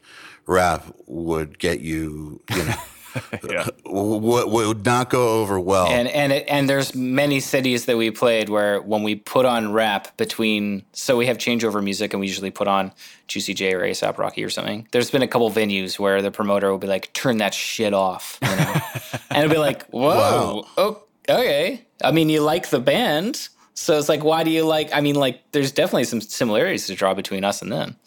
rap 0.45 0.85
would 1.07 1.59
get 1.59 1.79
you, 1.79 2.41
you 2.53 2.63
know. 2.63 2.75
yeah. 3.47 3.67
would, 3.85 4.49
would 4.49 4.85
not 4.85 5.09
go 5.09 5.41
over 5.41 5.59
well. 5.59 5.87
And 5.87 6.07
and 6.07 6.31
it, 6.33 6.45
and 6.47 6.69
there's 6.69 6.95
many 6.95 7.39
cities 7.39 7.85
that 7.85 7.97
we 7.97 8.11
played 8.11 8.49
where 8.49 8.81
when 8.81 9.03
we 9.03 9.15
put 9.15 9.45
on 9.45 9.71
rap 9.71 10.15
between, 10.17 10.83
so 10.93 11.17
we 11.17 11.27
have 11.27 11.37
changeover 11.37 11.83
music 11.83 12.13
and 12.13 12.19
we 12.19 12.27
usually 12.27 12.51
put 12.51 12.67
on 12.67 12.91
Juicy 13.27 13.53
J 13.53 13.73
or 13.73 13.81
ASAP 13.81 14.17
Rocky 14.17 14.43
or 14.43 14.49
something. 14.49 14.87
There's 14.91 15.11
been 15.11 15.21
a 15.21 15.27
couple 15.27 15.49
venues 15.51 15.99
where 15.99 16.21
the 16.21 16.31
promoter 16.31 16.71
will 16.71 16.79
be 16.79 16.87
like, 16.87 17.13
"Turn 17.13 17.37
that 17.37 17.53
shit 17.53 17.93
off," 17.93 18.39
you 18.41 18.55
know? 18.55 18.81
and 19.29 19.43
it'll 19.43 19.53
be 19.53 19.59
like, 19.59 19.87
"Whoa, 19.89 20.07
wow. 20.09 20.67
oh, 20.77 21.03
okay." 21.29 21.85
I 22.03 22.11
mean, 22.11 22.29
you 22.29 22.41
like 22.41 22.69
the 22.69 22.79
band, 22.79 23.47
so 23.75 23.97
it's 23.97 24.09
like, 24.09 24.23
why 24.23 24.43
do 24.43 24.51
you 24.51 24.65
like? 24.65 24.93
I 24.93 25.01
mean, 25.01 25.15
like, 25.15 25.51
there's 25.51 25.71
definitely 25.71 26.03
some 26.05 26.21
similarities 26.21 26.87
to 26.87 26.95
draw 26.95 27.13
between 27.13 27.43
us 27.43 27.61
and 27.61 27.71
them. 27.71 27.97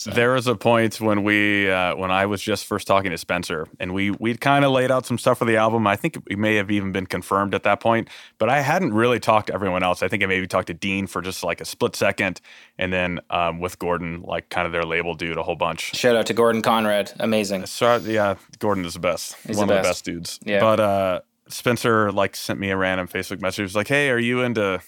So. 0.00 0.12
There 0.12 0.32
was 0.32 0.46
a 0.46 0.54
point 0.54 0.98
when 0.98 1.24
we, 1.24 1.70
uh, 1.70 1.94
when 1.94 2.10
I 2.10 2.24
was 2.24 2.40
just 2.40 2.64
first 2.64 2.86
talking 2.86 3.10
to 3.10 3.18
Spencer, 3.18 3.68
and 3.78 3.92
we 3.92 4.10
we'd 4.12 4.40
kind 4.40 4.64
of 4.64 4.70
laid 4.70 4.90
out 4.90 5.04
some 5.04 5.18
stuff 5.18 5.36
for 5.36 5.44
the 5.44 5.58
album. 5.58 5.86
I 5.86 5.94
think 5.94 6.16
it 6.26 6.38
may 6.38 6.54
have 6.54 6.70
even 6.70 6.90
been 6.90 7.04
confirmed 7.04 7.54
at 7.54 7.64
that 7.64 7.80
point, 7.80 8.08
but 8.38 8.48
I 8.48 8.62
hadn't 8.62 8.94
really 8.94 9.20
talked 9.20 9.48
to 9.48 9.54
everyone 9.54 9.82
else. 9.82 10.02
I 10.02 10.08
think 10.08 10.22
I 10.22 10.26
maybe 10.26 10.46
talked 10.46 10.68
to 10.68 10.74
Dean 10.74 11.06
for 11.06 11.20
just 11.20 11.44
like 11.44 11.60
a 11.60 11.66
split 11.66 11.94
second, 11.96 12.40
and 12.78 12.90
then 12.90 13.20
um, 13.28 13.60
with 13.60 13.78
Gordon, 13.78 14.22
like 14.22 14.48
kind 14.48 14.64
of 14.64 14.72
their 14.72 14.84
label 14.84 15.12
dude, 15.14 15.36
a 15.36 15.42
whole 15.42 15.54
bunch. 15.54 15.94
Shout 15.94 16.16
out 16.16 16.24
to 16.28 16.32
Gordon 16.32 16.62
Conrad, 16.62 17.12
amazing. 17.20 17.66
So 17.66 17.96
yeah, 17.96 18.36
Gordon 18.58 18.86
is 18.86 18.94
the 18.94 19.00
best, 19.00 19.36
He's 19.46 19.58
one 19.58 19.68
the 19.68 19.74
of 19.74 19.82
best. 19.82 20.06
the 20.06 20.12
best 20.12 20.24
dudes. 20.24 20.40
Yeah. 20.46 20.60
But 20.60 20.80
uh, 20.80 21.20
Spencer 21.48 22.10
like 22.10 22.36
sent 22.36 22.58
me 22.58 22.70
a 22.70 22.76
random 22.78 23.06
Facebook 23.06 23.42
message. 23.42 23.56
He 23.58 23.62
was 23.64 23.76
like, 23.76 23.88
"Hey, 23.88 24.08
are 24.08 24.18
you 24.18 24.40
into 24.40 24.72
like 24.72 24.82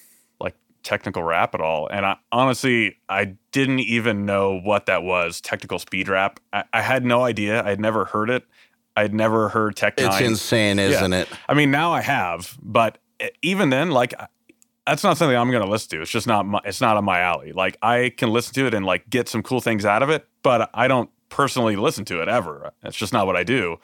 technical 0.83 1.23
rap 1.23 1.55
at 1.55 1.61
all?" 1.61 1.89
And 1.89 2.05
I 2.07 2.17
honestly, 2.31 2.97
I 3.09 3.37
didn't 3.53 3.81
even 3.81 4.25
know 4.27 4.59
what 4.61 4.87
that 4.87 5.03
was. 5.03 5.41
Technical 5.41 5.79
speed 5.79 6.09
rap. 6.09 6.41
I, 6.53 6.65
I 6.73 6.83
had 6.83 7.05
no 7.05 7.23
idea. 7.25 7.63
I'd 7.65 7.81
never 7.81 8.05
heard 8.07 8.31
it. 8.31 8.45
I'd 8.97 9.15
never 9.15 9.49
heard 9.49 9.75
Tech 9.77 9.95
it's 9.99 10.07
Nine. 10.09 10.25
insane, 10.25 10.79
isn't 10.79 11.13
Yeah. 11.13 11.21
it? 11.21 11.29
I 11.49 11.55
mean, 11.55 11.71
now 11.71 11.93
I 11.93 12.01
have, 12.03 12.57
but 12.63 12.99
even 13.43 13.71
then, 13.71 13.91
like. 13.91 14.15
That's 14.85 15.05
not 15.05 15.17
something 15.17 15.37
I'm 15.37 15.49
going 15.53 15.63
to 15.65 15.71
listen 15.71 15.91
to. 15.91 16.03
It's 16.03 16.11
just 16.11 16.27
not. 16.27 16.45
My, 16.45 16.59
it's 16.65 16.81
not 16.81 16.97
on 16.97 17.05
my 17.05 17.21
alley. 17.21 17.53
Like 17.53 17.77
I 17.83 18.13
can 18.17 18.31
listen 18.33 18.53
to 18.55 18.67
it 18.67 18.75
and 18.75 18.85
like 18.85 19.09
get 19.09 19.29
some 19.29 19.41
cool 19.41 19.61
things 19.61 19.85
out 19.85 20.03
of 20.03 20.11
it, 20.11 20.27
but 20.43 20.71
I 20.75 20.89
don't 20.89 21.09
personally 21.29 21.77
listen 21.77 22.05
to 22.07 22.21
it 22.21 22.27
ever. 22.27 22.73
It's 22.83 22.97
just 22.97 23.13
not 23.13 23.29
what 23.29 23.37
I 23.37 23.45
do. 23.45 23.77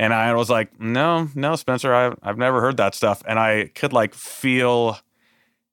And 0.00 0.12
I 0.12 0.34
was 0.34 0.50
like, 0.50 0.80
no, 0.80 1.28
no, 1.36 1.54
Spencer, 1.54 1.94
I've, 1.94 2.18
I've 2.24 2.38
never 2.38 2.60
heard 2.60 2.76
that 2.78 2.96
stuff. 2.96 3.22
And 3.28 3.38
I 3.38 3.70
could 3.76 3.92
like 3.92 4.14
feel 4.14 4.98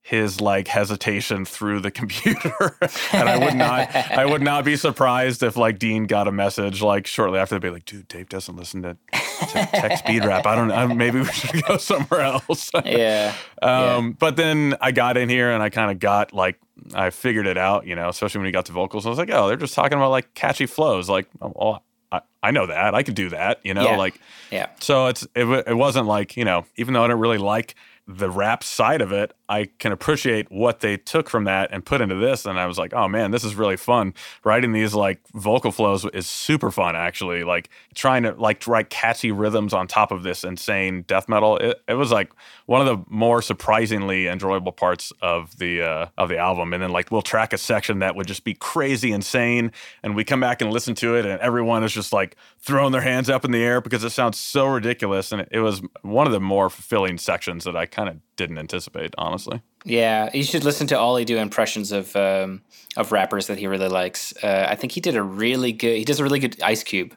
his 0.10 0.42
like 0.42 0.68
hesitation 0.68 1.46
through 1.46 1.80
the 1.82 1.92
computer. 1.92 2.76
and 3.14 3.30
I 3.30 3.38
would 3.38 3.54
not, 3.56 3.96
I 3.96 4.26
would 4.26 4.42
not 4.42 4.66
be 4.66 4.76
surprised 4.76 5.44
if 5.44 5.56
like 5.56 5.78
Dean 5.78 6.06
got 6.06 6.28
a 6.28 6.32
message 6.32 6.82
like 6.82 7.06
shortly 7.06 7.38
after 7.38 7.56
they'd 7.56 7.68
be 7.68 7.72
like, 7.72 7.86
dude, 7.86 8.08
Dave 8.08 8.28
doesn't 8.28 8.56
listen 8.56 8.82
to, 8.82 8.98
to 9.14 9.68
tech 9.72 9.98
speed 10.00 10.26
rap. 10.26 10.48
I 10.48 10.56
don't 10.56 10.70
know. 10.70 10.88
Maybe 10.88 11.20
we 11.20 11.26
should 11.26 11.64
go 11.64 11.78
somewhere 11.78 12.22
else. 12.22 12.72
Yeah. 12.86 13.36
Um, 13.62 14.14
But 14.14 14.36
then 14.36 14.76
I 14.82 14.92
got 14.92 15.16
in 15.16 15.30
here 15.30 15.52
and 15.52 15.62
I 15.62 15.70
kind 15.70 15.92
of 15.92 16.00
got 16.00 16.34
like 16.34 16.58
I 16.96 17.12
figured 17.12 17.46
it 17.46 17.58
out, 17.58 17.86
you 17.86 17.94
know, 17.96 18.10
especially 18.10 18.40
when 18.40 18.46
we 18.48 18.52
got 18.52 18.66
to 18.66 18.72
vocals. 18.72 19.06
I 19.06 19.10
was 19.10 19.20
like, 19.20 19.30
oh, 19.32 19.48
they're 19.48 19.58
just 19.58 19.76
talking 19.76 19.98
about 19.98 20.10
like 20.10 20.34
catchy 20.34 20.66
flows. 20.66 21.08
Like, 21.08 21.28
oh, 21.42 21.78
I, 22.12 22.22
I 22.42 22.50
know 22.50 22.66
that. 22.66 22.96
I 22.96 23.04
could 23.04 23.14
do 23.16 23.30
that, 23.30 23.60
you 23.64 23.76
know, 23.76 23.84
Yeah. 23.84 23.96
like 23.98 24.20
Yeah. 24.50 24.70
so 24.80 25.06
it's 25.08 25.28
it, 25.36 25.46
it 25.68 25.76
wasn't 25.78 26.08
like 26.08 26.36
you 26.36 26.46
know 26.46 26.66
even 26.78 26.96
though 26.96 27.04
I 27.04 27.08
don't 27.10 27.20
really 27.20 27.38
like 27.38 27.76
the 28.12 28.32
rap 28.32 28.64
side 28.64 29.02
of 29.02 29.12
it, 29.12 29.34
I 29.50 29.70
can 29.78 29.92
appreciate 29.92 30.52
what 30.52 30.80
they 30.80 30.98
took 30.98 31.30
from 31.30 31.44
that 31.44 31.70
and 31.72 31.86
put 31.86 32.02
into 32.02 32.16
this. 32.16 32.48
And 32.48 32.60
I 32.60 32.66
was 32.66 32.80
like, 32.80 32.92
oh 32.92 33.08
man, 33.08 33.30
this 33.30 33.44
is 33.44 33.54
really 33.54 33.78
fun. 33.78 34.16
Writing 34.44 34.72
these 34.72 34.96
like 34.96 35.20
vocal 35.36 35.72
flows 35.72 36.06
is 36.06 36.28
super 36.28 36.72
fun 36.72 36.96
actually. 36.96 37.44
Like 37.44 37.70
trying 37.94 38.24
to 38.24 38.32
like 38.32 38.66
write 38.66 38.90
catchy 38.90 39.32
rhythms 39.32 39.76
on 39.76 39.86
top 39.86 40.12
of 40.12 40.24
this 40.24 40.44
insane 40.44 41.04
death 41.04 41.30
metal. 41.30 41.58
It, 41.58 41.84
it 41.88 41.94
was 41.94 42.12
like 42.12 42.32
one 42.70 42.82
of 42.82 42.86
the 42.86 43.04
more 43.10 43.42
surprisingly 43.42 44.28
enjoyable 44.28 44.72
parts 44.72 45.12
of 45.24 45.58
the 45.58 45.82
uh, 45.82 46.06
of 46.20 46.30
the 46.30 46.38
album. 46.38 46.72
And 46.72 46.84
then 46.84 46.92
like 46.92 47.10
we'll 47.10 47.24
track 47.24 47.52
a 47.52 47.58
section 47.58 47.98
that 48.00 48.16
would 48.16 48.28
just 48.28 48.44
be 48.44 48.54
crazy 48.54 49.12
insane, 49.12 49.72
and 50.04 50.16
we 50.16 50.24
come 50.24 50.40
back 50.40 50.62
and 50.62 50.72
listen 50.72 50.94
to 50.96 51.16
it, 51.16 51.26
and 51.26 51.42
everyone 51.42 51.84
is 51.84 51.92
just 51.92 52.14
like 52.14 52.36
throwing 52.60 52.92
their 52.92 53.02
hands 53.02 53.28
up 53.28 53.44
in 53.44 53.50
the 53.50 53.64
air 53.64 53.82
because 53.82 54.04
it 54.04 54.12
sounds 54.12 54.38
so 54.38 54.68
ridiculous. 54.68 55.32
And 55.32 55.42
it, 55.42 55.48
it 55.50 55.60
was 55.62 55.82
one 56.04 56.28
of 56.28 56.32
the 56.32 56.40
more 56.40 56.70
fulfilling 56.70 57.18
sections 57.18 57.64
that 57.64 57.76
I 57.76 57.88
kind 57.88 58.08
of 58.08 58.18
didn't 58.36 58.60
anticipate, 58.60 59.16
honestly. 59.18 59.64
Yeah, 59.84 60.30
you 60.32 60.44
should 60.44 60.64
listen 60.64 60.86
to 60.88 61.00
Ollie 61.00 61.26
do 61.26 61.38
impressions 61.38 61.92
of 61.92 62.16
um, 62.16 62.62
of 62.96 63.12
rappers 63.12 63.48
that 63.48 63.58
he 63.58 63.66
really 63.66 63.90
likes. 63.90 64.32
Uh, 64.44 64.68
I 64.70 64.76
think 64.76 64.92
he 64.92 65.02
did 65.02 65.16
a 65.16 65.24
really 65.24 65.72
good. 65.72 65.98
He 65.98 66.06
does 66.06 66.20
a 66.20 66.24
really 66.24 66.40
good 66.40 66.62
Ice 66.62 66.84
Cube. 66.84 67.16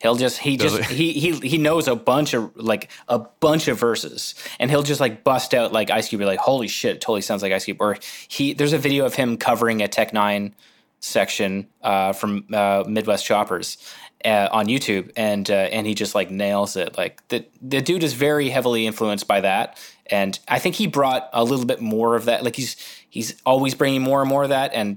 He'll 0.00 0.16
just 0.16 0.38
he 0.38 0.56
Does 0.56 0.76
just 0.76 0.90
he 0.90 1.12
he 1.12 1.32
he 1.40 1.58
knows 1.58 1.88
a 1.88 1.96
bunch 1.96 2.34
of 2.34 2.54
like 2.56 2.90
a 3.08 3.18
bunch 3.18 3.68
of 3.68 3.78
verses, 3.78 4.34
and 4.58 4.70
he'll 4.70 4.82
just 4.82 5.00
like 5.00 5.24
bust 5.24 5.54
out 5.54 5.72
like 5.72 5.90
Ice 5.90 6.08
Cube. 6.08 6.20
Be 6.20 6.26
like, 6.26 6.40
holy 6.40 6.68
shit, 6.68 6.96
it 6.96 7.00
totally 7.00 7.22
sounds 7.22 7.42
like 7.42 7.52
Ice 7.52 7.64
Cube. 7.64 7.78
Or 7.80 7.96
he 8.28 8.52
there's 8.52 8.72
a 8.72 8.78
video 8.78 9.06
of 9.06 9.14
him 9.14 9.36
covering 9.36 9.82
a 9.82 9.88
Tech 9.88 10.12
N9ne 10.12 10.52
section 11.00 11.68
uh, 11.82 12.12
from 12.12 12.46
uh, 12.52 12.84
Midwest 12.86 13.24
Choppers. 13.24 13.78
Uh, 14.24 14.48
on 14.52 14.68
YouTube, 14.68 15.12
and 15.18 15.50
uh, 15.50 15.54
and 15.54 15.86
he 15.86 15.92
just 15.92 16.14
like 16.14 16.30
nails 16.30 16.76
it. 16.76 16.96
Like 16.96 17.20
the 17.28 17.44
the 17.60 17.82
dude 17.82 18.02
is 18.02 18.14
very 18.14 18.48
heavily 18.48 18.86
influenced 18.86 19.28
by 19.28 19.42
that, 19.42 19.78
and 20.06 20.38
I 20.48 20.58
think 20.58 20.76
he 20.76 20.86
brought 20.86 21.28
a 21.34 21.44
little 21.44 21.66
bit 21.66 21.82
more 21.82 22.16
of 22.16 22.24
that. 22.24 22.42
Like 22.42 22.56
he's 22.56 22.74
he's 23.10 23.36
always 23.44 23.74
bringing 23.74 24.00
more 24.00 24.20
and 24.20 24.28
more 24.28 24.42
of 24.42 24.48
that. 24.48 24.72
And 24.72 24.96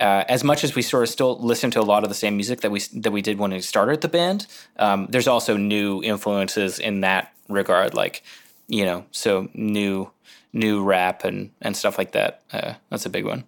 uh, 0.00 0.24
as 0.28 0.44
much 0.44 0.64
as 0.64 0.74
we 0.74 0.82
sort 0.82 1.02
of 1.02 1.08
still 1.08 1.38
listen 1.38 1.70
to 1.72 1.80
a 1.80 1.82
lot 1.82 2.02
of 2.04 2.08
the 2.08 2.14
same 2.14 2.36
music 2.36 2.60
that 2.60 2.70
we 2.70 2.80
that 2.94 3.10
we 3.10 3.22
did 3.22 3.38
when 3.38 3.50
we 3.50 3.60
started 3.60 4.00
the 4.00 4.08
band, 4.08 4.46
um, 4.78 5.06
there's 5.10 5.28
also 5.28 5.56
new 5.56 6.02
influences 6.02 6.78
in 6.78 7.00
that 7.00 7.32
regard. 7.48 7.94
Like 7.94 8.22
you 8.68 8.84
know, 8.84 9.04
so 9.10 9.48
new 9.54 10.10
new 10.52 10.82
rap 10.82 11.24
and 11.24 11.50
and 11.60 11.76
stuff 11.76 11.98
like 11.98 12.12
that. 12.12 12.42
Uh, 12.52 12.74
that's 12.90 13.06
a 13.06 13.10
big 13.10 13.26
one. 13.26 13.44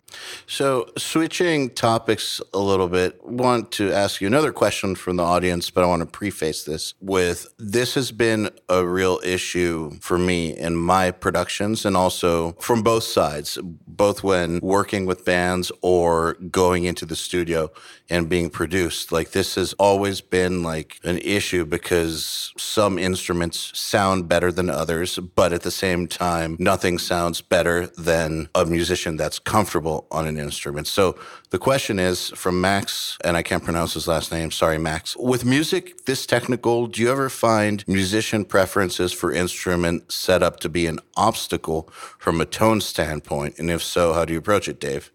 So, 0.47 0.91
switching 0.99 1.71
topics 1.71 2.41
a 2.53 2.59
little 2.59 2.89
bit, 2.89 3.25
want 3.25 3.73
to 3.73 3.93
ask 3.93 4.21
you 4.21 4.27
another 4.27 4.53
question 4.53 4.95
from 4.95 5.17
the 5.17 5.23
audience, 5.23 5.71
but 5.71 5.85
I 5.85 5.87
want 5.87 6.01
to 6.01 6.07
preface 6.07 6.65
this 6.65 6.95
with 7.01 7.47
this 7.59 7.95
has 7.95 8.13
been 8.13 8.51
a 8.69 8.85
real 8.85 9.21
issue 9.25 9.93
for 10.01 10.19
me 10.19 10.57
in 10.57 10.77
my 10.77 11.11
productions 11.11 11.87
and 11.87 11.97
also 11.97 12.53
from 12.53 12.83
both 12.83 13.05
sides, 13.05 13.59
both 13.87 14.23
when 14.23 14.61
working 14.63 15.07
with 15.07 15.25
bands 15.25 15.73
or 15.81 16.35
going 16.35 16.85
into 16.85 17.07
the 17.07 17.17
studio 17.17 17.71
and 18.11 18.29
being 18.29 18.51
produced. 18.51 19.13
Like, 19.13 19.31
this 19.31 19.55
has 19.55 19.73
always 19.75 20.21
been 20.21 20.63
like 20.63 20.99
an 21.05 21.19
issue 21.19 21.65
because 21.65 22.53
some 22.59 22.99
instruments 22.99 23.71
sound 23.79 24.29
better 24.29 24.51
than 24.51 24.69
others, 24.69 25.19
but 25.19 25.53
at 25.53 25.63
the 25.63 25.71
same 25.71 26.07
time, 26.09 26.57
nothing 26.59 26.99
sounds 26.99 27.41
better 27.41 27.87
than 27.87 28.49
a 28.55 28.67
musician 28.67 29.17
that's 29.17 29.39
comfortable 29.39 30.07
on 30.11 30.27
an 30.27 30.37
instrument. 30.39 30.89
So 30.89 31.17
the 31.51 31.59
question 31.59 31.99
is 31.99 32.31
from 32.31 32.61
Max, 32.61 33.17
and 33.25 33.37
I 33.37 33.43
can't 33.43 33.65
pronounce 33.65 33.95
his 33.95 34.09
last 34.09 34.33
name. 34.33 34.51
Sorry, 34.51 34.79
Max. 34.79 35.17
With 35.17 35.45
music 35.45 36.05
this 36.07 36.27
technical, 36.27 36.87
do 36.87 37.01
you 37.01 37.11
ever 37.11 37.29
find 37.29 37.87
musician 37.87 38.45
preferences 38.45 39.13
for 39.13 39.33
instrument 39.33 40.11
setup 40.11 40.61
to 40.61 40.69
be 40.69 40.87
an 40.87 40.99
obstacle 41.17 41.89
from 42.19 42.41
a 42.41 42.45
tone 42.45 42.81
standpoint? 42.81 43.59
And 43.59 43.71
if 43.71 43.83
so, 43.83 44.13
how 44.13 44.25
do 44.25 44.33
you 44.33 44.39
approach 44.39 44.69
it, 44.69 44.81
Dave? 44.81 45.11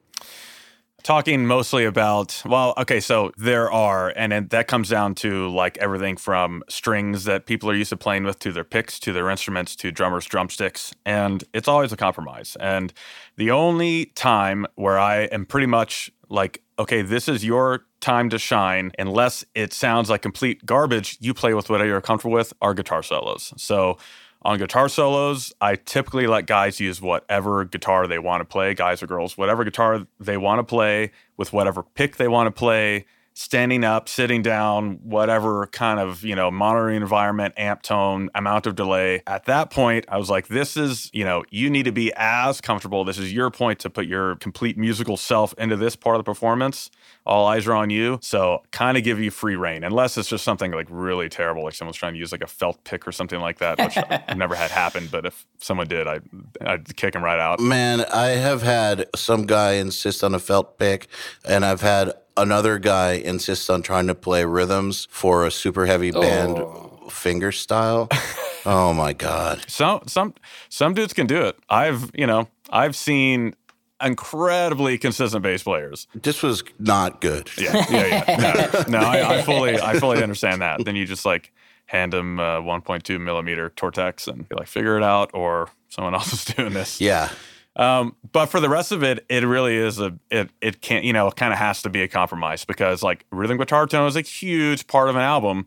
Talking 1.06 1.46
mostly 1.46 1.86
about 1.86 2.42
well 2.48 2.74
okay 2.80 3.00
so 3.00 3.32
there 3.38 3.72
are 3.72 4.12
and 4.16 4.34
it, 4.34 4.50
that 4.50 4.68
comes 4.68 4.90
down 4.90 5.14
to 5.14 5.48
like 5.50 5.78
everything 5.78 6.18
from 6.18 6.64
strings 6.68 7.26
that 7.26 7.46
people 7.46 7.70
are 7.70 7.76
used 7.76 7.92
to 7.92 7.96
playing 7.96 8.24
with 8.24 8.40
to 8.40 8.52
their 8.52 8.64
picks 8.64 9.00
to 9.00 9.14
their 9.14 9.30
instruments 9.30 9.76
to 9.76 9.92
drummers 9.92 10.26
drumsticks 10.26 10.96
and 11.06 11.44
it's 11.54 11.68
always 11.68 11.94
a 11.94 11.98
compromise. 11.98 12.58
And 12.60 12.92
the 13.38 13.52
only 13.52 14.08
time 14.16 14.66
where 14.74 14.98
i 14.98 15.26
am 15.26 15.46
pretty 15.46 15.68
much 15.68 16.10
like 16.28 16.64
okay 16.80 17.04
this 17.04 17.28
is 17.28 17.46
your 17.46 17.86
time 18.06 18.30
to 18.30 18.40
shine 18.40 18.92
unless 18.98 19.46
it 19.54 19.74
sounds 19.74 20.10
like 20.10 20.24
complete 20.24 20.66
garbage 20.66 21.18
you 21.20 21.36
play 21.36 21.54
with 21.54 21.70
whatever 21.70 21.88
you're 21.88 22.02
comfortable 22.02 22.34
with 22.34 22.52
are 22.62 22.74
guitar 22.74 23.04
solos. 23.04 23.54
So 23.58 23.98
on 24.46 24.60
guitar 24.60 24.88
solos, 24.88 25.52
I 25.60 25.76
typically 25.76 26.28
let 26.28 26.46
guys 26.46 26.80
use 26.80 27.02
whatever 27.02 27.66
guitar 27.66 28.06
they 28.06 28.20
want 28.20 28.42
to 28.42 28.46
play, 28.46 28.76
guys 28.76 29.02
or 29.02 29.08
girls, 29.08 29.36
whatever 29.38 29.64
guitar 29.64 30.06
they 30.20 30.38
want 30.38 30.60
to 30.60 30.64
play 30.64 31.12
with 31.36 31.52
whatever 31.52 31.82
pick 31.82 32.18
they 32.18 32.28
want 32.28 32.48
to 32.48 32.52
play 32.52 33.06
standing 33.38 33.84
up, 33.84 34.08
sitting 34.08 34.42
down, 34.42 34.98
whatever 35.04 35.68
kind 35.68 36.00
of, 36.00 36.24
you 36.24 36.36
know, 36.36 36.50
monitoring 36.50 36.96
environment, 36.96 37.54
amp 37.58 37.82
tone, 37.82 38.30
amount 38.34 38.66
of 38.66 38.76
delay. 38.76 39.22
At 39.28 39.44
that 39.46 39.70
point, 39.70 40.06
I 40.08 40.18
was 40.18 40.30
like, 40.30 40.48
this 40.48 40.78
is, 40.78 41.12
you 41.14 41.26
know, 41.26 41.44
you 41.50 41.70
need 41.70 41.84
to 41.84 41.92
be 41.92 42.14
as 42.16 42.62
comfortable. 42.62 43.04
This 43.04 43.18
is 43.18 43.34
your 43.34 43.52
point 43.52 43.80
to 43.80 43.90
put 43.90 44.08
your 44.08 44.38
complete 44.38 44.78
musical 44.78 45.18
self 45.18 45.54
into 45.58 45.76
this 45.76 45.98
part 45.98 46.16
of 46.16 46.20
the 46.22 46.24
performance. 46.24 46.90
All 47.26 47.46
eyes 47.46 47.68
are 47.68 47.74
on 47.74 47.90
you. 47.90 48.20
So 48.22 48.64
kind 48.72 48.98
of 48.98 49.04
give 49.04 49.20
you 49.20 49.32
free 49.32 49.58
reign, 49.58 49.84
unless 49.84 50.18
it's 50.18 50.30
just 50.30 50.46
something 50.46 50.72
like 50.72 50.88
really 50.90 51.28
terrible, 51.28 51.66
like 51.66 51.76
someone's 51.76 51.98
trying 51.98 52.14
to 52.14 52.20
use 52.20 52.32
like 52.32 52.44
a 52.44 52.48
felt 52.48 52.82
pick 52.86 53.06
or 53.06 53.12
something 53.12 53.42
like 53.42 53.58
that, 53.58 53.78
which 53.80 53.98
I've 53.98 54.38
never 54.38 54.56
had 54.56 54.72
happen. 54.72 55.10
But 55.12 55.26
if 55.26 55.46
someone 55.60 55.88
did, 55.88 56.08
I, 56.08 56.22
I'd 56.62 56.96
kick 56.96 57.16
him 57.16 57.24
right 57.24 57.40
out. 57.40 57.60
Man, 57.60 58.06
I 58.14 58.28
have 58.28 58.62
had 58.62 59.08
some 59.14 59.46
guy 59.46 59.74
insist 59.74 60.24
on 60.24 60.34
a 60.34 60.40
felt 60.40 60.80
pick, 60.80 61.08
and 61.44 61.66
I've 61.66 61.82
had 61.82 62.14
another 62.38 62.80
guy 62.80 63.14
insists 63.14 63.70
on 63.70 63.82
trying 63.82 64.08
to 64.08 64.16
play 64.16 64.46
rhythms 64.46 65.08
for 65.10 65.46
a 65.46 65.52
super 65.52 65.86
heavy 65.86 66.12
band 66.12 66.58
oh. 66.58 67.08
finger 67.10 67.52
style. 67.52 68.10
oh 68.66 68.94
my 68.94 69.14
god. 69.14 69.64
Some 69.68 70.02
some 70.08 70.34
some 70.70 70.94
dudes 70.94 71.14
can 71.14 71.28
do 71.28 71.42
it. 71.44 71.58
I've, 71.70 72.12
you 72.14 72.28
know, 72.28 72.48
I've 72.70 72.96
seen 72.96 73.56
incredibly 74.04 74.98
consistent 74.98 75.44
bass 75.44 75.64
players. 75.64 76.08
This 76.14 76.44
was 76.44 76.64
not 76.80 77.22
good. 77.22 77.50
Yeah, 77.58 77.86
yeah, 77.90 78.24
yeah. 78.28 78.84
No, 78.88 79.00
no 79.00 79.06
I, 79.06 79.38
I, 79.38 79.42
fully, 79.42 79.80
I 79.80 80.00
fully 80.00 80.22
understand 80.22 80.62
that. 80.62 80.84
Then 80.84 80.96
you 80.96 81.06
just 81.06 81.26
like 81.26 81.54
hand 81.86 82.14
them 82.14 82.40
uh, 82.40 82.60
1.2 82.60 83.20
millimeter 83.22 83.70
Tortex 83.70 84.28
and 84.28 84.48
be 84.50 84.56
like, 84.56 84.68
figure 84.68 84.98
it 84.98 85.04
out, 85.04 85.32
or 85.34 85.70
someone 85.90 86.14
else 86.14 86.34
is 86.34 86.46
doing 86.46 86.74
this. 86.74 87.00
Yeah. 87.00 87.30
Um, 87.76 88.16
but 88.32 88.48
for 88.48 88.60
the 88.60 88.70
rest 88.70 88.92
of 88.92 89.04
it, 89.04 89.26
it 89.30 89.44
really 89.44 89.76
is 89.76 90.00
a 90.00 90.18
it 90.32 90.50
it 90.62 90.82
can't 90.82 91.04
you 91.04 91.14
know 91.14 91.30
kind 91.32 91.52
of 91.52 91.60
has 91.60 91.82
to 91.82 91.90
be 91.90 92.02
a 92.02 92.08
compromise 92.08 92.64
because 92.66 93.04
like 93.04 93.26
rhythm 93.32 93.58
guitar 93.58 93.86
tone 93.86 94.08
is 94.08 94.16
a 94.16 94.22
huge 94.22 94.88
part 94.88 95.10
of 95.10 95.16
an 95.16 95.22
album, 95.22 95.66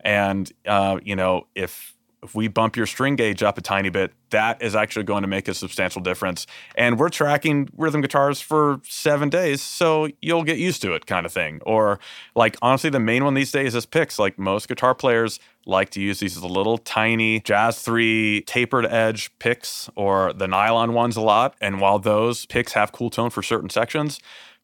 and 0.00 0.50
uh, 0.66 0.98
you 1.02 1.14
know 1.14 1.46
if 1.54 1.94
if 2.22 2.34
we 2.34 2.48
bump 2.48 2.76
your 2.76 2.86
string 2.86 3.16
gauge 3.16 3.42
up 3.42 3.56
a 3.56 3.60
tiny 3.60 3.88
bit, 3.88 4.12
that 4.30 4.62
is 4.62 4.74
actually 4.74 5.04
going 5.04 5.22
to 5.22 5.28
make 5.28 5.48
a 5.48 5.54
substantial 5.54 6.00
difference. 6.02 6.46
And 6.74 6.98
we're 6.98 7.08
tracking 7.08 7.68
rhythm 7.76 8.00
guitars 8.00 8.40
for 8.40 8.80
seven 8.84 9.28
days, 9.28 9.62
so 9.62 10.08
you'll 10.20 10.44
get 10.44 10.58
used 10.58 10.82
to 10.82 10.92
it, 10.92 11.06
kind 11.06 11.24
of 11.24 11.32
thing. 11.32 11.60
Or, 11.64 11.98
like, 12.34 12.56
honestly, 12.62 12.90
the 12.90 13.00
main 13.00 13.24
one 13.24 13.34
these 13.34 13.52
days 13.52 13.74
is 13.74 13.86
picks. 13.86 14.18
Like, 14.18 14.38
most 14.38 14.68
guitar 14.68 14.94
players 14.94 15.40
like 15.66 15.90
to 15.90 16.00
use 16.00 16.20
these 16.20 16.38
little 16.38 16.78
tiny 16.78 17.40
Jazz 17.40 17.80
3 17.80 18.42
tapered 18.42 18.86
edge 18.86 19.30
picks 19.38 19.88
or 19.94 20.32
the 20.32 20.48
nylon 20.48 20.92
ones 20.92 21.16
a 21.16 21.20
lot. 21.20 21.54
And 21.60 21.80
while 21.80 21.98
those 21.98 22.46
picks 22.46 22.72
have 22.72 22.92
cool 22.92 23.10
tone 23.10 23.30
for 23.30 23.42
certain 23.42 23.70
sections, 23.70 24.20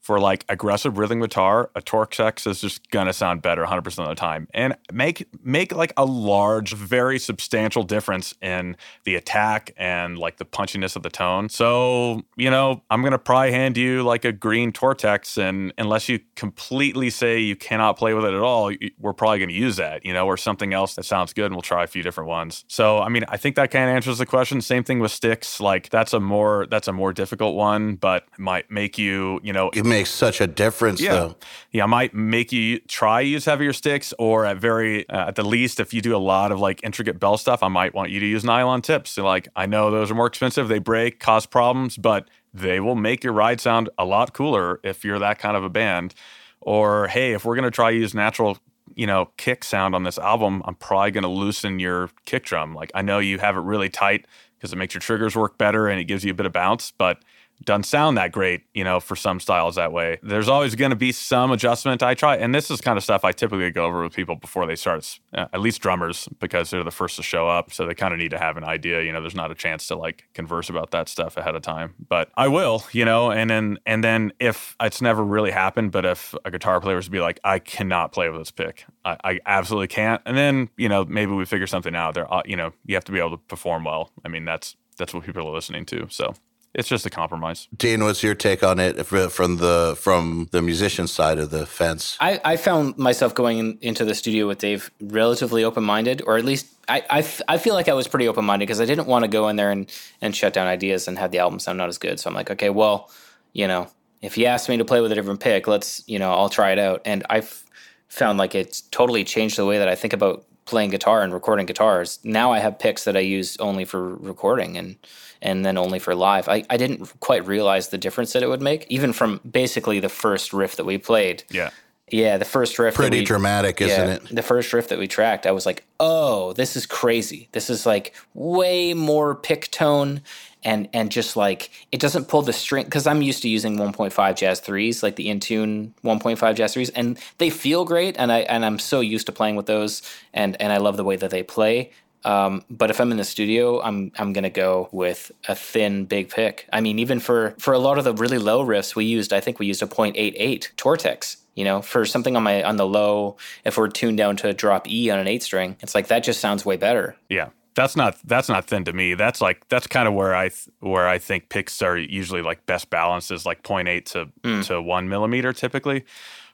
for 0.06 0.20
like 0.20 0.44
aggressive 0.48 0.98
rhythm 0.98 1.18
guitar, 1.18 1.68
a 1.74 1.82
Tortex 1.82 2.46
is 2.46 2.60
just 2.60 2.88
gonna 2.90 3.12
sound 3.12 3.42
better 3.42 3.64
100% 3.64 3.98
of 3.98 4.08
the 4.08 4.14
time, 4.14 4.46
and 4.54 4.76
make 4.92 5.26
make 5.42 5.74
like 5.74 5.92
a 5.96 6.04
large, 6.04 6.74
very 6.74 7.18
substantial 7.18 7.82
difference 7.82 8.32
in 8.40 8.76
the 9.02 9.16
attack 9.16 9.72
and 9.76 10.16
like 10.16 10.36
the 10.36 10.44
punchiness 10.44 10.94
of 10.94 11.02
the 11.02 11.10
tone. 11.10 11.48
So 11.48 12.22
you 12.36 12.50
know, 12.50 12.82
I'm 12.88 13.02
gonna 13.02 13.18
probably 13.18 13.50
hand 13.50 13.76
you 13.76 14.04
like 14.04 14.24
a 14.24 14.30
green 14.30 14.70
Tortex, 14.70 15.38
and 15.38 15.74
unless 15.76 16.08
you 16.08 16.20
completely 16.36 17.10
say 17.10 17.40
you 17.40 17.56
cannot 17.56 17.98
play 17.98 18.14
with 18.14 18.24
it 18.24 18.32
at 18.32 18.40
all, 18.40 18.70
we're 19.00 19.12
probably 19.12 19.40
gonna 19.40 19.54
use 19.54 19.74
that, 19.74 20.06
you 20.06 20.12
know, 20.12 20.24
or 20.24 20.36
something 20.36 20.72
else 20.72 20.94
that 20.94 21.04
sounds 21.04 21.32
good, 21.32 21.46
and 21.46 21.56
we'll 21.56 21.62
try 21.62 21.82
a 21.82 21.88
few 21.88 22.04
different 22.04 22.28
ones. 22.28 22.64
So 22.68 23.00
I 23.00 23.08
mean, 23.08 23.24
I 23.26 23.38
think 23.38 23.56
that 23.56 23.72
kind 23.72 23.90
of 23.90 23.96
answers 23.96 24.18
the 24.18 24.26
question. 24.26 24.60
Same 24.60 24.84
thing 24.84 25.00
with 25.00 25.10
sticks, 25.10 25.60
like 25.60 25.90
that's 25.90 26.12
a 26.12 26.20
more 26.20 26.68
that's 26.70 26.86
a 26.86 26.92
more 26.92 27.12
difficult 27.12 27.56
one, 27.56 27.96
but 27.96 28.22
might 28.38 28.70
make 28.70 28.98
you 28.98 29.40
you 29.42 29.52
know 29.52 29.68
makes 29.98 30.10
such 30.10 30.40
a 30.40 30.46
difference, 30.46 31.00
yeah. 31.00 31.12
though. 31.12 31.36
Yeah, 31.72 31.84
I 31.84 31.86
might 31.86 32.14
make 32.14 32.52
you 32.52 32.78
try 32.80 33.20
use 33.20 33.44
heavier 33.44 33.72
sticks, 33.72 34.12
or 34.18 34.44
at 34.44 34.58
very 34.58 35.08
uh, 35.08 35.28
at 35.28 35.36
the 35.36 35.42
least, 35.42 35.80
if 35.80 35.94
you 35.94 36.00
do 36.00 36.14
a 36.14 36.18
lot 36.18 36.52
of 36.52 36.60
like 36.60 36.82
intricate 36.82 37.18
bell 37.18 37.38
stuff, 37.38 37.62
I 37.62 37.68
might 37.68 37.94
want 37.94 38.10
you 38.10 38.20
to 38.20 38.26
use 38.26 38.44
nylon 38.44 38.82
tips. 38.82 39.10
So, 39.10 39.24
like, 39.24 39.48
I 39.56 39.66
know 39.66 39.90
those 39.90 40.10
are 40.10 40.14
more 40.14 40.26
expensive, 40.26 40.68
they 40.68 40.78
break, 40.78 41.20
cause 41.20 41.46
problems, 41.46 41.96
but 41.96 42.28
they 42.52 42.80
will 42.80 42.94
make 42.94 43.24
your 43.24 43.32
ride 43.32 43.60
sound 43.60 43.88
a 43.98 44.04
lot 44.04 44.32
cooler 44.32 44.80
if 44.82 45.04
you're 45.04 45.18
that 45.18 45.38
kind 45.38 45.56
of 45.56 45.64
a 45.64 45.70
band. 45.70 46.14
Or 46.60 47.08
hey, 47.08 47.32
if 47.32 47.44
we're 47.44 47.56
gonna 47.56 47.70
try 47.70 47.90
use 47.90 48.14
natural 48.14 48.58
you 48.94 49.06
know, 49.06 49.30
kick 49.36 49.64
sound 49.64 49.94
on 49.94 50.04
this 50.04 50.16
album, 50.16 50.62
I'm 50.64 50.74
probably 50.76 51.10
going 51.10 51.22
to 51.22 51.28
loosen 51.28 51.80
your 51.80 52.08
kick 52.24 52.44
drum. 52.44 52.74
Like 52.74 52.90
I 52.94 53.02
know 53.02 53.18
you 53.18 53.38
have 53.38 53.56
it 53.56 53.60
really 53.60 53.90
tight 53.90 54.26
because 54.56 54.72
it 54.72 54.76
makes 54.76 54.94
your 54.94 55.00
triggers 55.00 55.36
work 55.36 55.58
better 55.58 55.88
and 55.88 56.00
it 56.00 56.04
gives 56.04 56.24
you 56.24 56.30
a 56.30 56.34
bit 56.34 56.46
of 56.46 56.52
bounce, 56.52 56.92
but 56.96 57.18
doesn't 57.64 57.84
sound 57.84 58.16
that 58.18 58.32
great, 58.32 58.62
you 58.74 58.84
know, 58.84 59.00
for 59.00 59.16
some 59.16 59.40
styles 59.40 59.76
that 59.76 59.92
way. 59.92 60.18
There's 60.22 60.48
always 60.48 60.74
going 60.74 60.90
to 60.90 60.96
be 60.96 61.12
some 61.12 61.50
adjustment 61.50 62.02
I 62.02 62.14
try. 62.14 62.36
And 62.36 62.54
this 62.54 62.70
is 62.70 62.80
kind 62.80 62.96
of 62.96 63.04
stuff 63.04 63.24
I 63.24 63.32
typically 63.32 63.70
go 63.70 63.86
over 63.86 64.02
with 64.02 64.14
people 64.14 64.36
before 64.36 64.66
they 64.66 64.76
start, 64.76 65.18
uh, 65.34 65.46
at 65.52 65.60
least 65.60 65.80
drummers, 65.80 66.28
because 66.38 66.70
they're 66.70 66.84
the 66.84 66.90
first 66.90 67.16
to 67.16 67.22
show 67.22 67.48
up. 67.48 67.72
So 67.72 67.86
they 67.86 67.94
kind 67.94 68.12
of 68.12 68.18
need 68.18 68.30
to 68.30 68.38
have 68.38 68.56
an 68.56 68.64
idea. 68.64 69.02
You 69.02 69.12
know, 69.12 69.20
there's 69.20 69.34
not 69.34 69.50
a 69.50 69.54
chance 69.54 69.86
to 69.88 69.96
like 69.96 70.24
converse 70.34 70.68
about 70.68 70.90
that 70.90 71.08
stuff 71.08 71.36
ahead 71.36 71.54
of 71.54 71.62
time. 71.62 71.94
But 72.08 72.30
I 72.36 72.48
will, 72.48 72.84
you 72.92 73.04
know, 73.04 73.30
and 73.30 73.48
then, 73.48 73.78
and 73.86 74.04
then 74.04 74.32
if 74.38 74.76
it's 74.80 75.00
never 75.00 75.24
really 75.24 75.50
happened, 75.50 75.92
but 75.92 76.04
if 76.04 76.34
a 76.44 76.50
guitar 76.50 76.80
player 76.80 76.96
was 76.96 77.06
to 77.06 77.10
be 77.10 77.20
like, 77.20 77.40
I 77.42 77.58
cannot 77.58 78.12
play 78.12 78.28
with 78.28 78.40
this 78.40 78.50
pick, 78.50 78.84
I, 79.04 79.16
I 79.24 79.40
absolutely 79.46 79.88
can't. 79.88 80.20
And 80.26 80.36
then, 80.36 80.68
you 80.76 80.88
know, 80.88 81.04
maybe 81.04 81.32
we 81.32 81.44
figure 81.44 81.66
something 81.66 81.96
out 81.96 82.14
there. 82.14 82.32
Uh, 82.32 82.42
you 82.44 82.56
know, 82.56 82.72
you 82.84 82.94
have 82.94 83.04
to 83.04 83.12
be 83.12 83.18
able 83.18 83.30
to 83.30 83.38
perform 83.38 83.84
well. 83.84 84.10
I 84.24 84.28
mean, 84.28 84.44
that's, 84.44 84.76
that's 84.98 85.12
what 85.12 85.24
people 85.24 85.46
are 85.46 85.54
listening 85.54 85.84
to. 85.86 86.06
So 86.10 86.34
it's 86.76 86.88
just 86.88 87.06
a 87.06 87.10
compromise. 87.10 87.68
Dean, 87.74 88.04
what's 88.04 88.22
your 88.22 88.34
take 88.34 88.62
on 88.62 88.78
it 88.78 89.02
from 89.06 89.56
the 89.56 89.96
from 89.98 90.48
the 90.52 90.60
musician 90.60 91.06
side 91.06 91.38
of 91.38 91.48
the 91.50 91.64
fence? 91.64 92.18
I, 92.20 92.38
I 92.44 92.56
found 92.58 92.98
myself 92.98 93.34
going 93.34 93.58
in, 93.58 93.78
into 93.80 94.04
the 94.04 94.14
studio 94.14 94.46
with 94.46 94.58
Dave 94.58 94.90
relatively 95.00 95.64
open 95.64 95.82
minded, 95.82 96.22
or 96.26 96.36
at 96.36 96.44
least 96.44 96.66
I, 96.86 97.02
I, 97.08 97.18
f- 97.20 97.40
I 97.48 97.56
feel 97.56 97.72
like 97.72 97.88
I 97.88 97.94
was 97.94 98.06
pretty 98.06 98.28
open 98.28 98.44
minded 98.44 98.66
because 98.66 98.80
I 98.80 98.84
didn't 98.84 99.06
want 99.06 99.24
to 99.24 99.28
go 99.28 99.48
in 99.48 99.56
there 99.56 99.70
and, 99.70 99.90
and 100.20 100.36
shut 100.36 100.52
down 100.52 100.66
ideas 100.66 101.08
and 101.08 101.18
have 101.18 101.30
the 101.30 101.38
album 101.38 101.58
sound 101.58 101.78
not 101.78 101.88
as 101.88 101.96
good. 101.96 102.20
So 102.20 102.28
I'm 102.28 102.34
like, 102.34 102.50
okay, 102.50 102.68
well, 102.68 103.10
you 103.54 103.66
know, 103.66 103.88
if 104.20 104.36
you 104.36 104.44
ask 104.44 104.68
me 104.68 104.76
to 104.76 104.84
play 104.84 105.00
with 105.00 105.10
a 105.10 105.14
different 105.14 105.40
pick, 105.40 105.66
let's, 105.66 106.04
you 106.06 106.18
know, 106.18 106.30
I'll 106.30 106.50
try 106.50 106.72
it 106.72 106.78
out. 106.78 107.00
And 107.06 107.24
I've 107.30 107.64
found 108.08 108.38
like 108.38 108.54
it's 108.54 108.82
totally 108.82 109.24
changed 109.24 109.56
the 109.56 109.64
way 109.64 109.78
that 109.78 109.88
I 109.88 109.94
think 109.94 110.12
about 110.12 110.44
playing 110.66 110.90
guitar 110.90 111.22
and 111.22 111.32
recording 111.32 111.64
guitars. 111.64 112.18
Now 112.22 112.52
I 112.52 112.58
have 112.58 112.78
picks 112.78 113.04
that 113.04 113.16
I 113.16 113.20
use 113.20 113.56
only 113.58 113.84
for 113.84 114.14
recording 114.16 114.76
and 114.76 114.96
and 115.42 115.64
then 115.64 115.76
only 115.76 115.98
for 115.98 116.14
live. 116.14 116.48
I, 116.48 116.64
I 116.70 116.76
didn't 116.76 117.20
quite 117.20 117.46
realize 117.46 117.88
the 117.88 117.98
difference 117.98 118.32
that 118.32 118.42
it 118.42 118.48
would 118.48 118.62
make, 118.62 118.86
even 118.88 119.12
from 119.12 119.40
basically 119.48 120.00
the 120.00 120.08
first 120.08 120.52
riff 120.52 120.76
that 120.76 120.84
we 120.84 120.98
played. 120.98 121.44
Yeah. 121.50 121.70
Yeah, 122.08 122.36
the 122.36 122.44
first 122.44 122.78
riff. 122.78 122.94
Pretty 122.94 123.18
we, 123.18 123.24
dramatic, 123.24 123.80
isn't 123.80 124.08
it? 124.08 124.22
The 124.30 124.42
first 124.42 124.72
riff 124.72 124.88
that 124.88 124.98
we 124.98 125.08
tracked, 125.08 125.44
I 125.44 125.50
was 125.50 125.66
like, 125.66 125.84
oh, 125.98 126.52
this 126.52 126.76
is 126.76 126.86
crazy. 126.86 127.48
This 127.50 127.68
is 127.68 127.84
like 127.84 128.14
way 128.32 128.94
more 128.94 129.34
pick 129.34 129.72
tone 129.72 130.22
and 130.66 130.88
and 130.92 131.10
just 131.10 131.36
like 131.36 131.70
it 131.92 132.00
doesn't 132.00 132.26
pull 132.26 132.42
the 132.42 132.52
string 132.52 132.84
because 132.84 133.06
I'm 133.06 133.22
used 133.22 133.42
to 133.42 133.48
using 133.48 133.78
1.5 133.78 134.36
Jazz 134.36 134.60
threes, 134.60 135.02
like 135.02 135.16
the 135.16 135.28
Intune 135.28 135.92
1.5 136.04 136.54
Jazz 136.56 136.74
threes, 136.74 136.90
and 136.90 137.18
they 137.38 137.50
feel 137.50 137.84
great, 137.84 138.16
and 138.18 138.32
I 138.32 138.40
and 138.40 138.64
I'm 138.64 138.78
so 138.78 139.00
used 139.00 139.26
to 139.26 139.32
playing 139.32 139.56
with 139.56 139.66
those, 139.66 140.02
and 140.34 140.60
and 140.60 140.72
I 140.72 140.78
love 140.78 140.96
the 140.96 141.04
way 141.04 141.16
that 141.16 141.30
they 141.30 141.44
play. 141.44 141.92
Um, 142.24 142.64
but 142.70 142.90
if 142.90 143.00
I'm 143.00 143.10
in 143.10 143.18
the 143.18 143.24
studio, 143.24 143.80
I'm 143.82 144.12
I'm 144.18 144.32
gonna 144.32 144.50
go 144.50 144.88
with 144.92 145.30
a 145.48 145.54
thin 145.54 146.04
big 146.06 146.30
pick. 146.30 146.68
I 146.72 146.80
mean, 146.80 146.98
even 146.98 147.20
for 147.20 147.54
for 147.58 147.72
a 147.72 147.78
lot 147.78 147.98
of 147.98 148.04
the 148.04 148.14
really 148.14 148.38
low 148.38 148.64
riffs 148.64 148.96
we 148.96 149.04
used, 149.04 149.32
I 149.32 149.40
think 149.40 149.58
we 149.58 149.66
used 149.66 149.82
a 149.82 149.86
0.88 149.86 150.74
Tortex. 150.76 151.36
You 151.54 151.64
know, 151.64 151.80
for 151.80 152.04
something 152.04 152.36
on 152.36 152.42
my 152.42 152.62
on 152.62 152.76
the 152.76 152.86
low, 152.86 153.36
if 153.64 153.78
we're 153.78 153.88
tuned 153.88 154.18
down 154.18 154.36
to 154.38 154.48
a 154.48 154.52
drop 154.52 154.88
E 154.90 155.08
on 155.10 155.18
an 155.18 155.26
eight 155.26 155.42
string, 155.42 155.76
it's 155.80 155.94
like 155.94 156.08
that 156.08 156.20
just 156.20 156.40
sounds 156.40 156.66
way 156.66 156.76
better. 156.76 157.16
Yeah, 157.30 157.48
that's 157.76 157.94
not 157.94 158.18
that's 158.24 158.48
not 158.48 158.66
thin 158.66 158.84
to 158.84 158.92
me. 158.92 159.14
That's 159.14 159.40
like 159.40 159.68
that's 159.68 159.86
kind 159.86 160.08
of 160.08 160.14
where 160.14 160.34
I 160.34 160.48
th- 160.48 160.68
where 160.80 161.06
I 161.06 161.18
think 161.18 161.48
picks 161.48 161.80
are 161.82 161.96
usually 161.96 162.42
like 162.42 162.66
best 162.66 162.90
balance 162.90 163.30
is 163.30 163.46
like 163.46 163.62
0.8 163.62 164.04
to 164.06 164.28
mm. 164.42 164.66
to 164.66 164.82
one 164.82 165.08
millimeter 165.08 165.52
typically. 165.52 166.04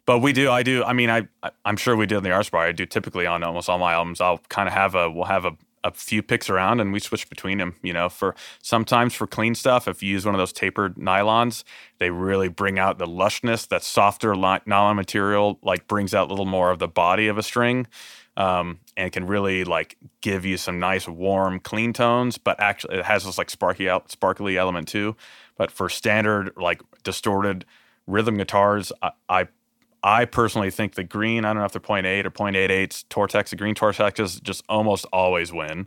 But 0.05 0.19
we 0.19 0.33
do, 0.33 0.51
I 0.51 0.63
do. 0.63 0.83
I 0.83 0.93
mean, 0.93 1.11
I 1.11 1.29
I'm 1.65 1.77
sure 1.77 1.97
we 1.97 2.07
did 2.07 2.19
in 2.19 2.25
the 2.25 2.31
Archspire. 2.31 2.69
I 2.69 2.73
do 2.73 2.87
typically 2.87 3.27
on 3.27 3.43
almost 3.43 3.69
all 3.69 3.79
my 3.79 3.93
albums. 3.93 4.21
I'll 4.21 4.39
kind 4.49 4.69
of 4.69 4.75
have 4.75 4.95
a 4.95 5.11
we'll 5.11 5.25
have 5.25 5.45
a 5.45 5.57
a 5.85 5.93
few 5.93 6.23
picks 6.23 6.49
around 6.49 6.81
and 6.81 6.93
we 6.93 7.01
switch 7.01 7.29
between 7.29 7.59
them 7.59 7.75
you 7.83 7.93
know 7.93 8.09
for 8.09 8.35
sometimes 8.63 9.15
for 9.15 9.27
clean 9.27 9.55
stuff 9.55 9.89
if 9.89 10.03
you 10.03 10.11
use 10.11 10.25
one 10.25 10.35
of 10.35 10.39
those 10.39 10.53
tapered 10.53 10.97
nylons 10.97 11.65
they 11.99 12.11
really 12.11 12.49
bring 12.49 12.79
out 12.79 12.99
the 12.99 13.07
lushness 13.07 13.67
that 13.69 13.83
softer 13.83 14.35
nylon 14.35 14.97
material 14.97 15.59
like 15.63 15.89
brings 15.89 16.15
out 16.15 16.29
a 16.29 16.31
little 16.31 16.47
more 16.47 16.71
of 16.71 16.79
the 16.79 16.89
body 16.89 17.29
of 17.29 17.37
a 17.39 17.43
string 17.43 17.87
um, 18.37 18.79
and 18.97 19.13
can 19.13 19.27
really 19.27 19.65
like 19.65 19.97
give 20.23 20.45
you 20.45 20.57
some 20.57 20.79
nice 20.79 21.09
warm 21.09 21.59
clean 21.59 21.93
tones 21.93 22.39
but 22.39 22.59
actually 22.61 22.99
it 22.99 23.05
has 23.05 23.25
this 23.25 23.39
like 23.39 23.51
sparky 23.51 23.89
sparkly 24.07 24.57
element 24.57 24.87
too 24.89 25.17
but 25.57 25.71
for 25.71 25.89
standard 25.89 26.53
like 26.57 26.81
distorted 27.03 27.65
rhythm 28.07 28.37
guitars 28.37 28.93
I, 29.03 29.11
I 29.29 29.49
I 30.03 30.25
personally 30.25 30.71
think 30.71 30.95
the 30.95 31.05
green, 31.05 31.45
I 31.45 31.49
don't 31.51 31.59
know 31.59 31.65
if 31.65 31.73
they're 31.73 31.81
0.8 31.81 32.25
or 32.25 32.31
0.88, 32.31 33.05
Tortex, 33.09 33.51
the 33.51 33.57
green 33.57 33.75
Tortexes 33.75 34.43
just 34.43 34.65
almost 34.69 35.07
always 35.13 35.53
win. 35.53 35.87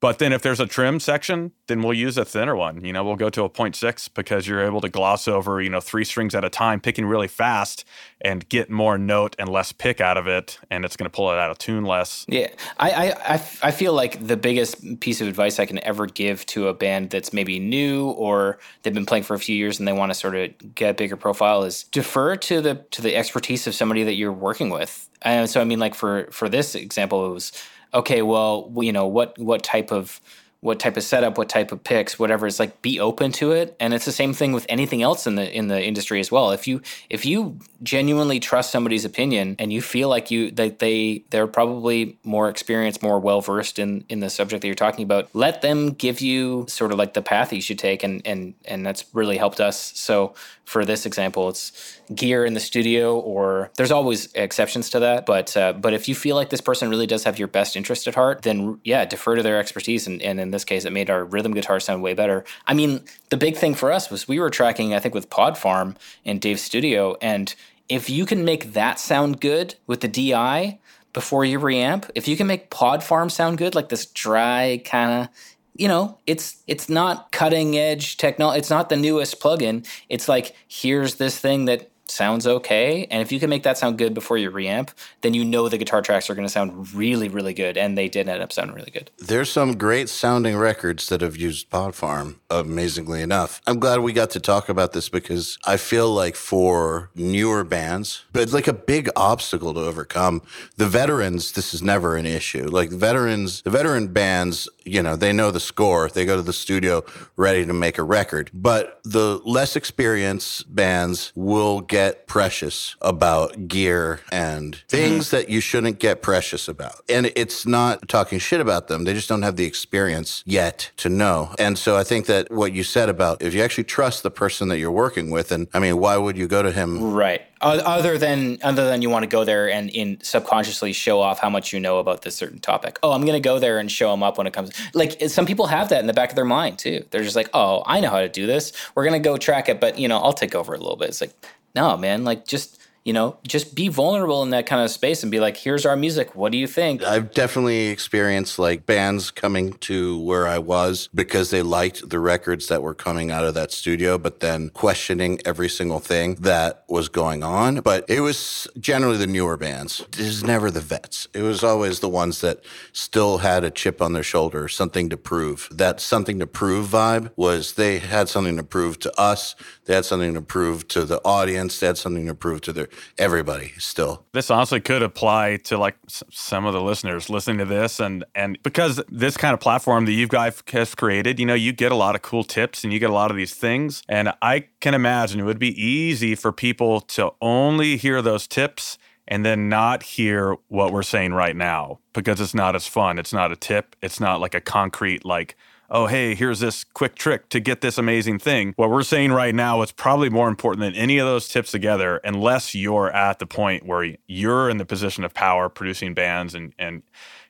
But 0.00 0.18
then 0.18 0.34
if 0.34 0.42
there's 0.42 0.60
a 0.60 0.66
trim 0.66 1.00
section, 1.00 1.52
then 1.66 1.82
we'll 1.82 1.94
use 1.94 2.18
a 2.18 2.26
thinner 2.26 2.54
one. 2.54 2.84
You 2.84 2.92
know, 2.92 3.02
we'll 3.02 3.16
go 3.16 3.30
to 3.30 3.44
a 3.44 3.48
0.6 3.48 4.10
because 4.12 4.46
you're 4.46 4.62
able 4.62 4.82
to 4.82 4.90
gloss 4.90 5.26
over, 5.26 5.62
you 5.62 5.70
know, 5.70 5.80
three 5.80 6.04
strings 6.04 6.34
at 6.34 6.44
a 6.44 6.50
time, 6.50 6.78
picking 6.80 7.06
really 7.06 7.28
fast 7.28 7.86
and 8.20 8.46
get 8.50 8.68
more 8.68 8.98
note 8.98 9.34
and 9.38 9.48
less 9.48 9.72
pick 9.72 10.02
out 10.02 10.18
of 10.18 10.26
it. 10.26 10.58
And 10.70 10.84
it's 10.84 10.96
going 10.96 11.10
to 11.10 11.14
pull 11.14 11.32
it 11.32 11.38
out 11.38 11.50
of 11.50 11.56
tune 11.56 11.84
less. 11.84 12.26
Yeah. 12.28 12.48
I, 12.78 13.12
I, 13.12 13.34
I 13.62 13.70
feel 13.70 13.94
like 13.94 14.26
the 14.26 14.36
biggest 14.36 15.00
piece 15.00 15.22
of 15.22 15.28
advice 15.28 15.58
I 15.58 15.64
can 15.64 15.82
ever 15.82 16.06
give 16.06 16.44
to 16.46 16.68
a 16.68 16.74
band 16.74 17.08
that's 17.08 17.32
maybe 17.32 17.58
new 17.58 18.10
or 18.10 18.58
they've 18.82 18.92
been 18.92 19.06
playing 19.06 19.24
for 19.24 19.32
a 19.32 19.38
few 19.38 19.56
years 19.56 19.78
and 19.78 19.88
they 19.88 19.94
want 19.94 20.10
to 20.10 20.14
sort 20.14 20.34
of 20.34 20.74
get 20.74 20.90
a 20.90 20.94
bigger 20.94 21.16
profile 21.16 21.64
is 21.64 21.84
defer 21.84 22.36
to 22.36 22.60
the, 22.60 22.74
to 22.90 23.00
the 23.00 23.16
expertise 23.16 23.66
of 23.66 23.74
somebody 23.74 24.02
that 24.02 24.16
you're 24.16 24.32
working 24.32 24.68
with. 24.68 25.08
And 25.22 25.48
so, 25.48 25.62
I 25.62 25.64
mean, 25.64 25.78
like 25.78 25.94
for, 25.94 26.28
for 26.30 26.50
this 26.50 26.74
example, 26.74 27.30
it 27.30 27.32
was, 27.32 27.52
okay, 27.94 28.22
well, 28.22 28.72
you 28.76 28.92
know, 28.92 29.06
what 29.06 29.38
what 29.38 29.62
type 29.62 29.92
of 29.92 30.20
what 30.64 30.80
type 30.80 30.96
of 30.96 31.02
setup, 31.02 31.36
what 31.36 31.46
type 31.46 31.72
of 31.72 31.84
picks, 31.84 32.18
whatever. 32.18 32.46
It's 32.46 32.58
like 32.58 32.80
be 32.80 32.98
open 32.98 33.32
to 33.32 33.52
it, 33.52 33.76
and 33.78 33.92
it's 33.92 34.06
the 34.06 34.12
same 34.12 34.32
thing 34.32 34.52
with 34.52 34.64
anything 34.70 35.02
else 35.02 35.26
in 35.26 35.34
the 35.34 35.54
in 35.54 35.68
the 35.68 35.78
industry 35.84 36.20
as 36.20 36.32
well. 36.32 36.52
If 36.52 36.66
you 36.66 36.80
if 37.10 37.26
you 37.26 37.58
genuinely 37.82 38.40
trust 38.40 38.72
somebody's 38.72 39.04
opinion 39.04 39.56
and 39.58 39.74
you 39.74 39.82
feel 39.82 40.08
like 40.08 40.30
you 40.30 40.50
that 40.52 40.78
they 40.78 41.22
they're 41.28 41.46
probably 41.46 42.16
more 42.24 42.48
experienced, 42.48 43.02
more 43.02 43.20
well 43.20 43.42
versed 43.42 43.78
in 43.78 44.06
in 44.08 44.20
the 44.20 44.30
subject 44.30 44.62
that 44.62 44.66
you're 44.66 44.74
talking 44.74 45.04
about, 45.04 45.28
let 45.34 45.60
them 45.60 45.90
give 45.90 46.22
you 46.22 46.64
sort 46.66 46.92
of 46.92 46.98
like 46.98 47.12
the 47.12 47.20
path 47.20 47.52
you 47.52 47.60
should 47.60 47.78
take, 47.78 48.02
and 48.02 48.22
and 48.26 48.54
and 48.64 48.86
that's 48.86 49.04
really 49.12 49.36
helped 49.36 49.60
us. 49.60 49.92
So 49.94 50.34
for 50.64 50.86
this 50.86 51.04
example, 51.04 51.50
it's 51.50 52.00
gear 52.14 52.44
in 52.44 52.54
the 52.54 52.60
studio, 52.60 53.18
or 53.18 53.70
there's 53.76 53.90
always 53.90 54.32
exceptions 54.34 54.90
to 54.90 55.00
that. 55.00 55.26
But 55.26 55.56
uh, 55.56 55.74
but 55.74 55.94
if 55.94 56.08
you 56.08 56.14
feel 56.14 56.36
like 56.36 56.50
this 56.50 56.60
person 56.60 56.88
really 56.88 57.06
does 57.06 57.24
have 57.24 57.38
your 57.38 57.48
best 57.48 57.76
interest 57.76 58.06
at 58.06 58.14
heart, 58.14 58.42
then 58.42 58.80
yeah, 58.84 59.04
defer 59.04 59.36
to 59.36 59.42
their 59.42 59.58
expertise. 59.58 60.06
And, 60.06 60.20
and 60.22 60.40
in 60.40 60.50
this 60.50 60.64
case, 60.64 60.84
it 60.84 60.92
made 60.92 61.10
our 61.10 61.24
rhythm 61.24 61.52
guitar 61.52 61.80
sound 61.80 62.02
way 62.02 62.14
better. 62.14 62.44
I 62.66 62.74
mean, 62.74 63.04
the 63.30 63.36
big 63.36 63.56
thing 63.56 63.74
for 63.74 63.92
us 63.92 64.10
was 64.10 64.26
we 64.26 64.40
were 64.40 64.50
tracking, 64.50 64.94
I 64.94 64.98
think, 64.98 65.14
with 65.14 65.30
Pod 65.30 65.56
Farm 65.56 65.96
in 66.24 66.38
Dave's 66.38 66.62
studio, 66.62 67.16
and 67.20 67.54
if 67.88 68.08
you 68.08 68.24
can 68.26 68.44
make 68.44 68.72
that 68.72 68.98
sound 68.98 69.40
good 69.40 69.74
with 69.86 70.00
the 70.00 70.08
DI 70.08 70.78
before 71.12 71.44
you 71.44 71.60
reamp, 71.60 72.10
if 72.14 72.26
you 72.26 72.36
can 72.36 72.46
make 72.46 72.70
Pod 72.70 73.04
Farm 73.04 73.28
sound 73.28 73.58
good, 73.58 73.74
like 73.74 73.88
this 73.88 74.06
dry 74.06 74.80
kind 74.84 75.22
of 75.22 75.28
you 75.76 75.88
know, 75.88 76.18
it's 76.26 76.62
it's 76.66 76.88
not 76.88 77.32
cutting 77.32 77.76
edge 77.76 78.16
technology. 78.16 78.60
It's 78.60 78.70
not 78.70 78.88
the 78.88 78.96
newest 78.96 79.40
plugin. 79.40 79.86
It's 80.08 80.28
like 80.28 80.54
here's 80.68 81.16
this 81.16 81.38
thing 81.38 81.64
that 81.64 81.90
sounds 82.06 82.46
okay. 82.46 83.06
And 83.10 83.22
if 83.22 83.32
you 83.32 83.40
can 83.40 83.50
make 83.50 83.62
that 83.62 83.78
sound 83.78 83.98
good 83.98 84.14
before 84.14 84.38
you 84.38 84.50
reamp, 84.50 84.90
then 85.22 85.34
you 85.34 85.44
know 85.44 85.68
the 85.68 85.78
guitar 85.78 86.02
tracks 86.02 86.28
are 86.30 86.34
going 86.34 86.46
to 86.46 86.52
sound 86.52 86.94
really, 86.94 87.28
really 87.28 87.54
good. 87.54 87.76
And 87.76 87.96
they 87.96 88.08
did 88.08 88.28
end 88.28 88.42
up 88.42 88.52
sounding 88.52 88.76
really 88.76 88.90
good. 88.90 89.10
There's 89.18 89.50
some 89.50 89.76
great 89.76 90.08
sounding 90.08 90.56
records 90.56 91.08
that 91.08 91.20
have 91.20 91.36
used 91.36 91.70
Pod 91.70 91.94
Farm, 91.94 92.40
amazingly 92.50 93.22
enough. 93.22 93.60
I'm 93.66 93.78
glad 93.78 94.00
we 94.00 94.12
got 94.12 94.30
to 94.30 94.40
talk 94.40 94.68
about 94.68 94.92
this 94.92 95.08
because 95.08 95.58
I 95.64 95.76
feel 95.76 96.12
like 96.12 96.36
for 96.36 97.10
newer 97.14 97.64
bands, 97.64 98.24
but 98.32 98.52
like 98.52 98.68
a 98.68 98.72
big 98.72 99.08
obstacle 99.16 99.74
to 99.74 99.80
overcome, 99.80 100.42
the 100.76 100.86
veterans, 100.86 101.52
this 101.52 101.74
is 101.74 101.82
never 101.82 102.16
an 102.16 102.26
issue. 102.26 102.66
Like 102.68 102.90
veterans, 102.90 103.62
the 103.62 103.70
veteran 103.70 104.08
bands, 104.08 104.68
you 104.84 105.02
know, 105.02 105.16
they 105.16 105.32
know 105.32 105.50
the 105.50 105.60
score. 105.60 106.08
They 106.08 106.24
go 106.24 106.36
to 106.36 106.42
the 106.42 106.52
studio 106.52 107.04
ready 107.36 107.64
to 107.66 107.72
make 107.72 107.98
a 107.98 108.02
record. 108.02 108.50
But 108.52 109.00
the 109.04 109.40
less 109.44 109.76
experienced 109.76 110.74
bands 110.74 111.32
will 111.34 111.80
get 111.80 112.26
precious 112.26 112.96
about 113.00 113.68
gear 113.68 114.20
and 114.30 114.76
things 114.88 115.26
mm-hmm. 115.26 115.36
that 115.36 115.48
you 115.48 115.60
shouldn't 115.60 115.98
get 115.98 116.22
precious 116.22 116.68
about. 116.68 117.00
And 117.08 117.32
it's 117.36 117.66
not 117.66 118.08
talking 118.08 118.38
shit 118.38 118.60
about 118.60 118.88
them. 118.88 119.04
They 119.04 119.14
just 119.14 119.28
don't 119.28 119.42
have 119.42 119.56
the 119.56 119.64
experience 119.64 120.42
yet 120.46 120.90
to 120.98 121.08
know. 121.08 121.54
And 121.58 121.78
so 121.78 121.96
I 121.96 122.04
think 122.04 122.26
that 122.26 122.50
what 122.50 122.72
you 122.72 122.84
said 122.84 123.08
about 123.08 123.42
if 123.42 123.54
you 123.54 123.62
actually 123.62 123.84
trust 123.84 124.22
the 124.22 124.30
person 124.30 124.68
that 124.68 124.78
you're 124.78 124.90
working 124.90 125.30
with, 125.30 125.52
and 125.52 125.68
I 125.74 125.78
mean, 125.78 125.98
why 125.98 126.16
would 126.16 126.36
you 126.36 126.46
go 126.46 126.62
to 126.62 126.72
him? 126.72 127.12
Right 127.12 127.42
other 127.64 128.18
than 128.18 128.58
other 128.62 128.86
than 128.86 129.02
you 129.02 129.10
want 129.10 129.22
to 129.22 129.28
go 129.28 129.44
there 129.44 129.70
and 129.70 129.90
in 129.90 130.20
subconsciously 130.22 130.92
show 130.92 131.20
off 131.20 131.38
how 131.38 131.48
much 131.48 131.72
you 131.72 131.80
know 131.80 131.98
about 131.98 132.22
this 132.22 132.36
certain 132.36 132.58
topic. 132.58 132.98
Oh, 133.02 133.12
I'm 133.12 133.22
going 133.22 133.34
to 133.34 133.40
go 133.40 133.58
there 133.58 133.78
and 133.78 133.90
show 133.90 134.10
them 134.10 134.22
up 134.22 134.38
when 134.38 134.46
it 134.46 134.52
comes. 134.52 134.72
Like 134.92 135.20
some 135.28 135.46
people 135.46 135.66
have 135.66 135.88
that 135.88 136.00
in 136.00 136.06
the 136.06 136.12
back 136.12 136.30
of 136.30 136.36
their 136.36 136.44
mind 136.44 136.78
too. 136.78 137.04
They're 137.10 137.22
just 137.22 137.36
like, 137.36 137.48
oh, 137.54 137.82
I 137.86 138.00
know 138.00 138.10
how 138.10 138.20
to 138.20 138.28
do 138.28 138.46
this. 138.46 138.72
We're 138.94 139.04
going 139.04 139.20
to 139.20 139.26
go 139.26 139.36
track 139.36 139.68
it, 139.68 139.80
but 139.80 139.98
you 139.98 140.08
know, 140.08 140.18
I'll 140.18 140.32
take 140.32 140.54
over 140.54 140.74
a 140.74 140.78
little 140.78 140.96
bit. 140.96 141.08
It's 141.08 141.20
like, 141.20 141.32
no, 141.74 141.96
man, 141.96 142.24
like 142.24 142.46
just 142.46 142.78
you 143.04 143.12
know, 143.12 143.36
just 143.46 143.74
be 143.74 143.88
vulnerable 143.88 144.42
in 144.42 144.50
that 144.50 144.64
kind 144.64 144.82
of 144.82 144.90
space 144.90 145.22
and 145.22 145.30
be 145.30 145.38
like, 145.38 145.58
here's 145.58 145.84
our 145.84 145.94
music. 145.94 146.34
What 146.34 146.52
do 146.52 146.58
you 146.58 146.66
think? 146.66 147.02
I've 147.02 147.32
definitely 147.32 147.88
experienced 147.88 148.58
like 148.58 148.86
bands 148.86 149.30
coming 149.30 149.74
to 149.74 150.18
where 150.20 150.46
I 150.46 150.58
was 150.58 151.10
because 151.14 151.50
they 151.50 151.60
liked 151.60 152.08
the 152.08 152.18
records 152.18 152.68
that 152.68 152.82
were 152.82 152.94
coming 152.94 153.30
out 153.30 153.44
of 153.44 153.52
that 153.54 153.72
studio, 153.72 154.16
but 154.16 154.40
then 154.40 154.70
questioning 154.70 155.38
every 155.44 155.68
single 155.68 156.00
thing 156.00 156.36
that 156.36 156.84
was 156.88 157.10
going 157.10 157.42
on. 157.42 157.80
But 157.80 158.08
it 158.08 158.20
was 158.20 158.66
generally 158.80 159.18
the 159.18 159.26
newer 159.26 159.58
bands. 159.58 160.00
It 160.00 160.20
was 160.20 160.42
never 160.42 160.70
the 160.70 160.80
vets. 160.80 161.28
It 161.34 161.42
was 161.42 161.62
always 161.62 162.00
the 162.00 162.08
ones 162.08 162.40
that 162.40 162.64
still 162.94 163.38
had 163.38 163.64
a 163.64 163.70
chip 163.70 164.00
on 164.00 164.14
their 164.14 164.22
shoulder, 164.22 164.66
something 164.66 165.10
to 165.10 165.18
prove. 165.18 165.68
That 165.70 166.00
something 166.00 166.38
to 166.38 166.46
prove 166.46 166.88
vibe 166.88 167.32
was 167.36 167.74
they 167.74 167.98
had 167.98 168.30
something 168.30 168.56
to 168.56 168.64
prove 168.64 168.98
to 169.00 169.20
us. 169.20 169.56
They 169.84 169.94
had 169.94 170.06
something 170.06 170.32
to 170.32 170.40
prove 170.40 170.88
to 170.88 171.04
the 171.04 171.20
audience. 171.22 171.78
They 171.78 171.88
had 171.88 171.98
something 171.98 172.24
to 172.26 172.34
prove 172.34 172.62
to 172.62 172.72
their 172.72 172.88
everybody 173.18 173.72
still. 173.78 174.24
This 174.32 174.50
honestly 174.50 174.80
could 174.80 175.02
apply 175.02 175.56
to 175.64 175.78
like 175.78 175.96
some 176.08 176.66
of 176.66 176.72
the 176.72 176.80
listeners 176.80 177.30
listening 177.30 177.58
to 177.58 177.64
this, 177.64 178.00
and 178.00 178.24
and 178.34 178.58
because 178.62 179.00
this 179.08 179.36
kind 179.36 179.54
of 179.54 179.60
platform 179.60 180.06
that 180.06 180.12
you 180.12 180.28
guys 180.28 180.62
have 180.72 180.96
created, 180.96 181.38
you 181.38 181.46
know, 181.46 181.54
you 181.54 181.72
get 181.72 181.92
a 181.92 181.96
lot 181.96 182.14
of 182.14 182.22
cool 182.22 182.44
tips 182.44 182.84
and 182.84 182.92
you 182.92 182.98
get 182.98 183.10
a 183.10 183.14
lot 183.14 183.30
of 183.30 183.36
these 183.36 183.54
things, 183.54 184.02
and 184.08 184.32
I 184.42 184.66
can 184.80 184.94
imagine 184.94 185.40
it 185.40 185.44
would 185.44 185.58
be 185.58 185.80
easy 185.80 186.34
for 186.34 186.52
people 186.52 187.00
to 187.00 187.32
only 187.40 187.96
hear 187.96 188.22
those 188.22 188.46
tips 188.46 188.98
and 189.26 189.44
then 189.44 189.68
not 189.68 190.02
hear 190.02 190.56
what 190.68 190.92
we're 190.92 191.02
saying 191.02 191.32
right 191.32 191.56
now 191.56 191.98
because 192.12 192.40
it's 192.40 192.54
not 192.54 192.76
as 192.76 192.86
fun. 192.86 193.18
It's 193.18 193.32
not 193.32 193.52
a 193.52 193.56
tip. 193.56 193.96
It's 194.02 194.20
not 194.20 194.40
like 194.40 194.54
a 194.54 194.60
concrete 194.60 195.24
like 195.24 195.56
oh, 195.90 196.06
hey, 196.06 196.34
here's 196.34 196.60
this 196.60 196.84
quick 196.84 197.14
trick 197.14 197.48
to 197.50 197.60
get 197.60 197.80
this 197.80 197.98
amazing 197.98 198.38
thing. 198.38 198.72
What 198.76 198.90
we're 198.90 199.02
saying 199.02 199.32
right 199.32 199.54
now 199.54 199.82
is 199.82 199.92
probably 199.92 200.30
more 200.30 200.48
important 200.48 200.80
than 200.80 200.94
any 200.94 201.18
of 201.18 201.26
those 201.26 201.48
tips 201.48 201.70
together, 201.70 202.18
unless 202.24 202.74
you're 202.74 203.10
at 203.10 203.38
the 203.38 203.46
point 203.46 203.86
where 203.86 204.16
you're 204.26 204.70
in 204.70 204.78
the 204.78 204.86
position 204.86 205.24
of 205.24 205.34
power 205.34 205.68
producing 205.68 206.14
bands 206.14 206.54
and, 206.54 206.72
and 206.78 207.02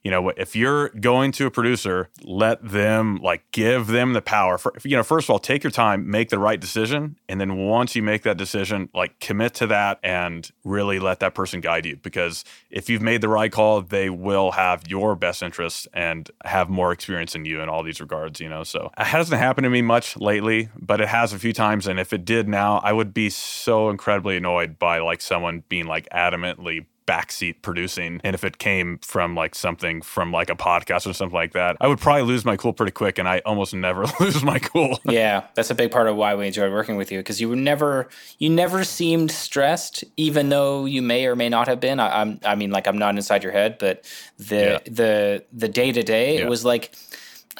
you 0.04 0.10
know, 0.10 0.28
if 0.28 0.54
you're 0.54 0.90
going 0.90 1.32
to 1.32 1.46
a 1.46 1.50
producer, 1.50 2.10
let 2.22 2.62
them 2.62 3.16
like 3.22 3.50
give 3.52 3.86
them 3.86 4.12
the 4.12 4.20
power. 4.20 4.58
For 4.58 4.74
you 4.84 4.98
know, 4.98 5.02
first 5.02 5.26
of 5.26 5.30
all, 5.30 5.38
take 5.38 5.64
your 5.64 5.70
time, 5.70 6.10
make 6.10 6.28
the 6.28 6.38
right 6.38 6.60
decision, 6.60 7.16
and 7.26 7.40
then 7.40 7.56
once 7.56 7.96
you 7.96 8.02
make 8.02 8.22
that 8.24 8.36
decision, 8.36 8.90
like 8.92 9.18
commit 9.18 9.54
to 9.54 9.66
that 9.68 9.98
and 10.02 10.48
really 10.62 10.98
let 10.98 11.20
that 11.20 11.34
person 11.34 11.62
guide 11.62 11.86
you. 11.86 11.96
Because 11.96 12.44
if 12.70 12.90
you've 12.90 13.00
made 13.00 13.22
the 13.22 13.30
right 13.30 13.50
call, 13.50 13.80
they 13.80 14.10
will 14.10 14.50
have 14.52 14.86
your 14.86 15.16
best 15.16 15.42
interest 15.42 15.88
and 15.94 16.30
have 16.44 16.68
more 16.68 16.92
experience 16.92 17.32
than 17.32 17.46
you 17.46 17.62
in 17.62 17.70
all 17.70 17.82
these 17.82 18.00
regards. 18.00 18.40
You 18.40 18.50
know, 18.50 18.62
so 18.62 18.90
it 18.98 19.06
hasn't 19.06 19.40
happened 19.40 19.64
to 19.64 19.70
me 19.70 19.80
much 19.80 20.18
lately, 20.18 20.68
but 20.78 21.00
it 21.00 21.08
has 21.08 21.32
a 21.32 21.38
few 21.38 21.54
times. 21.54 21.86
And 21.86 21.98
if 21.98 22.12
it 22.12 22.26
did 22.26 22.46
now, 22.46 22.76
I 22.84 22.92
would 22.92 23.14
be 23.14 23.30
so 23.30 23.88
incredibly 23.88 24.36
annoyed 24.36 24.78
by 24.78 24.98
like 24.98 25.22
someone 25.22 25.64
being 25.70 25.86
like 25.86 26.06
adamantly 26.10 26.84
backseat 27.06 27.62
producing. 27.62 28.20
And 28.24 28.34
if 28.34 28.44
it 28.44 28.58
came 28.58 28.98
from 28.98 29.34
like 29.34 29.54
something 29.54 30.02
from 30.02 30.32
like 30.32 30.50
a 30.50 30.54
podcast 30.54 31.06
or 31.06 31.12
something 31.12 31.34
like 31.34 31.52
that 31.52 31.76
i 31.80 31.86
would 31.86 31.98
probably 31.98 32.22
lose 32.22 32.44
my 32.44 32.56
cool 32.56 32.72
pretty 32.72 32.92
quick 32.92 33.18
and 33.18 33.28
i 33.28 33.40
almost 33.44 33.74
never 33.74 34.04
lose 34.20 34.42
my 34.42 34.58
cool. 34.58 34.98
Yeah 35.04 35.44
that's 35.54 35.70
a 35.70 35.74
big 35.74 35.90
part 35.90 36.06
of 36.06 36.16
why 36.16 36.34
we 36.34 36.46
enjoyed 36.46 36.72
working 36.72 36.96
with 36.96 37.10
you 37.12 37.18
because 37.18 37.40
you 37.40 37.48
were 37.48 37.56
never 37.56 38.08
you 38.38 38.50
never 38.50 38.84
seemed 38.84 39.30
stressed 39.30 40.04
even 40.16 40.48
though 40.48 40.84
you 40.84 41.02
may 41.02 41.26
or 41.26 41.36
may 41.36 41.48
not 41.48 41.68
have 41.68 41.80
been. 41.80 42.00
I, 42.00 42.22
am 42.22 42.40
i 42.44 42.54
mean 42.54 42.70
like 42.70 42.86
i'm 42.86 42.98
not 42.98 43.14
inside 43.16 43.42
your 43.42 43.52
head 43.52 43.76
but 43.78 44.04
the 44.38 44.54
yeah. 44.54 44.78
the 44.90 45.44
the 45.52 45.68
day 45.68 45.92
to 45.92 46.02
day 46.02 46.36
it 46.36 46.48
was 46.48 46.64
like 46.64 46.94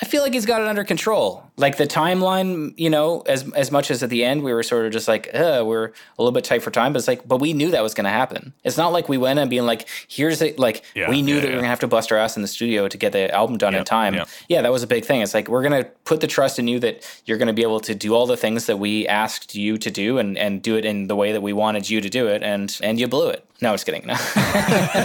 I 0.02 0.06
feel 0.06 0.22
like 0.22 0.32
he's 0.32 0.46
got 0.46 0.60
it 0.60 0.66
under 0.66 0.82
control. 0.82 1.44
Like 1.56 1.76
the 1.76 1.86
timeline, 1.86 2.74
you 2.76 2.90
know, 2.90 3.20
as 3.26 3.48
as 3.52 3.70
much 3.70 3.90
as 3.90 4.02
at 4.02 4.10
the 4.10 4.24
end 4.24 4.42
we 4.42 4.52
were 4.52 4.64
sort 4.64 4.86
of 4.86 4.92
just 4.92 5.06
like, 5.06 5.28
uh, 5.32 5.62
we're 5.64 5.86
a 5.86 5.92
little 6.18 6.32
bit 6.32 6.42
tight 6.42 6.62
for 6.62 6.72
time, 6.72 6.92
but 6.92 6.98
it's 6.98 7.06
like, 7.06 7.26
but 7.28 7.40
we 7.40 7.52
knew 7.52 7.70
that 7.70 7.82
was 7.82 7.94
going 7.94 8.04
to 8.04 8.10
happen. 8.10 8.52
It's 8.64 8.76
not 8.76 8.88
like 8.92 9.08
we 9.08 9.18
went 9.18 9.38
and 9.38 9.48
being 9.48 9.66
like, 9.66 9.88
here's 10.08 10.42
it. 10.42 10.58
Like 10.58 10.84
yeah, 10.96 11.08
we 11.08 11.22
knew 11.22 11.36
yeah, 11.36 11.40
that 11.42 11.46
yeah. 11.46 11.52
we 11.52 11.54
are 11.54 11.58
going 11.58 11.64
to 11.64 11.68
have 11.68 11.80
to 11.80 11.86
bust 11.86 12.10
our 12.10 12.18
ass 12.18 12.34
in 12.34 12.42
the 12.42 12.48
studio 12.48 12.88
to 12.88 12.98
get 12.98 13.12
the 13.12 13.32
album 13.32 13.56
done 13.56 13.74
in 13.74 13.84
time. 13.84 14.14
Yeah, 14.48 14.62
that 14.62 14.72
was 14.72 14.82
a 14.82 14.88
big 14.88 15.04
thing. 15.04 15.20
It's 15.20 15.34
like 15.34 15.48
we're 15.48 15.62
going 15.62 15.84
to 15.84 15.88
put 16.04 16.20
the 16.20 16.26
trust 16.26 16.58
in 16.58 16.66
you 16.66 16.80
that 16.80 17.22
you're 17.26 17.38
going 17.38 17.48
to 17.48 17.54
be 17.54 17.62
able 17.62 17.80
to 17.80 17.94
do 17.94 18.14
all 18.14 18.26
the 18.26 18.36
things 18.36 18.66
that 18.66 18.78
we 18.78 19.06
asked 19.06 19.54
you 19.54 19.78
to 19.78 19.90
do 19.90 20.18
and 20.18 20.36
and 20.36 20.60
do 20.60 20.76
it 20.76 20.84
in 20.84 21.06
the 21.06 21.14
way 21.16 21.30
that 21.32 21.40
we 21.40 21.52
wanted 21.52 21.88
you 21.88 22.00
to 22.00 22.10
do 22.10 22.26
it, 22.26 22.42
and 22.42 22.76
and 22.82 22.98
you 22.98 23.06
blew 23.06 23.28
it. 23.28 23.46
No, 23.60 23.72
just 23.72 23.86
kidding. 23.86 24.04
No. 24.14 24.16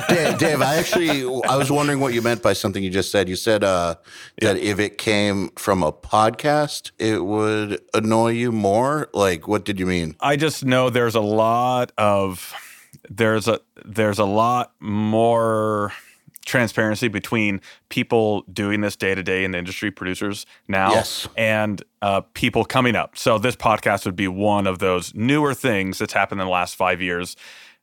Dave, 0.10 0.38
Dave, 0.38 0.62
I 0.62 0.76
actually 0.76 1.22
I 1.48 1.56
was 1.56 1.72
wondering 1.72 2.00
what 2.00 2.14
you 2.14 2.22
meant 2.22 2.42
by 2.42 2.54
something 2.54 2.84
you 2.84 2.90
just 2.90 3.12
said. 3.12 3.30
You 3.30 3.36
said 3.36 3.64
uh, 3.64 3.96
that 4.42 4.62
yeah. 4.62 4.79
If 4.80 4.86
it 4.94 4.98
came 4.98 5.50
from 5.58 5.84
a 5.84 5.92
podcast, 5.92 6.92
it 6.98 7.26
would 7.26 7.82
annoy 7.94 8.30
you 8.30 8.52
more. 8.52 9.10
Like, 9.14 9.48
what 9.48 9.66
did 9.66 9.80
you 9.80 9.86
mean? 9.86 10.16
I 10.22 10.38
just 10.38 10.64
know 10.64 10.90
there's 10.90 11.16
a 11.16 11.22
lot 11.22 11.92
of 11.98 12.54
there's 13.10 13.48
a 13.48 13.60
there's 13.86 14.20
a 14.20 14.26
lot 14.26 14.74
more 14.80 15.92
transparency 16.46 17.10
between 17.10 17.62
people 17.90 18.42
doing 18.52 18.82
this 18.82 18.96
day 18.96 19.14
to 19.14 19.22
day 19.22 19.44
in 19.44 19.52
the 19.52 19.58
industry, 19.58 19.92
producers 19.92 20.46
now, 20.68 20.92
yes. 20.92 21.28
and 21.36 21.84
uh, 22.02 22.22
people 22.34 22.64
coming 22.64 22.96
up. 22.96 23.18
So 23.18 23.38
this 23.38 23.56
podcast 23.56 24.06
would 24.06 24.16
be 24.16 24.28
one 24.28 24.66
of 24.66 24.80
those 24.80 25.14
newer 25.14 25.54
things 25.54 26.00
that's 26.00 26.14
happened 26.14 26.42
in 26.42 26.48
the 26.48 26.52
last 26.52 26.76
five 26.76 27.02
years 27.02 27.36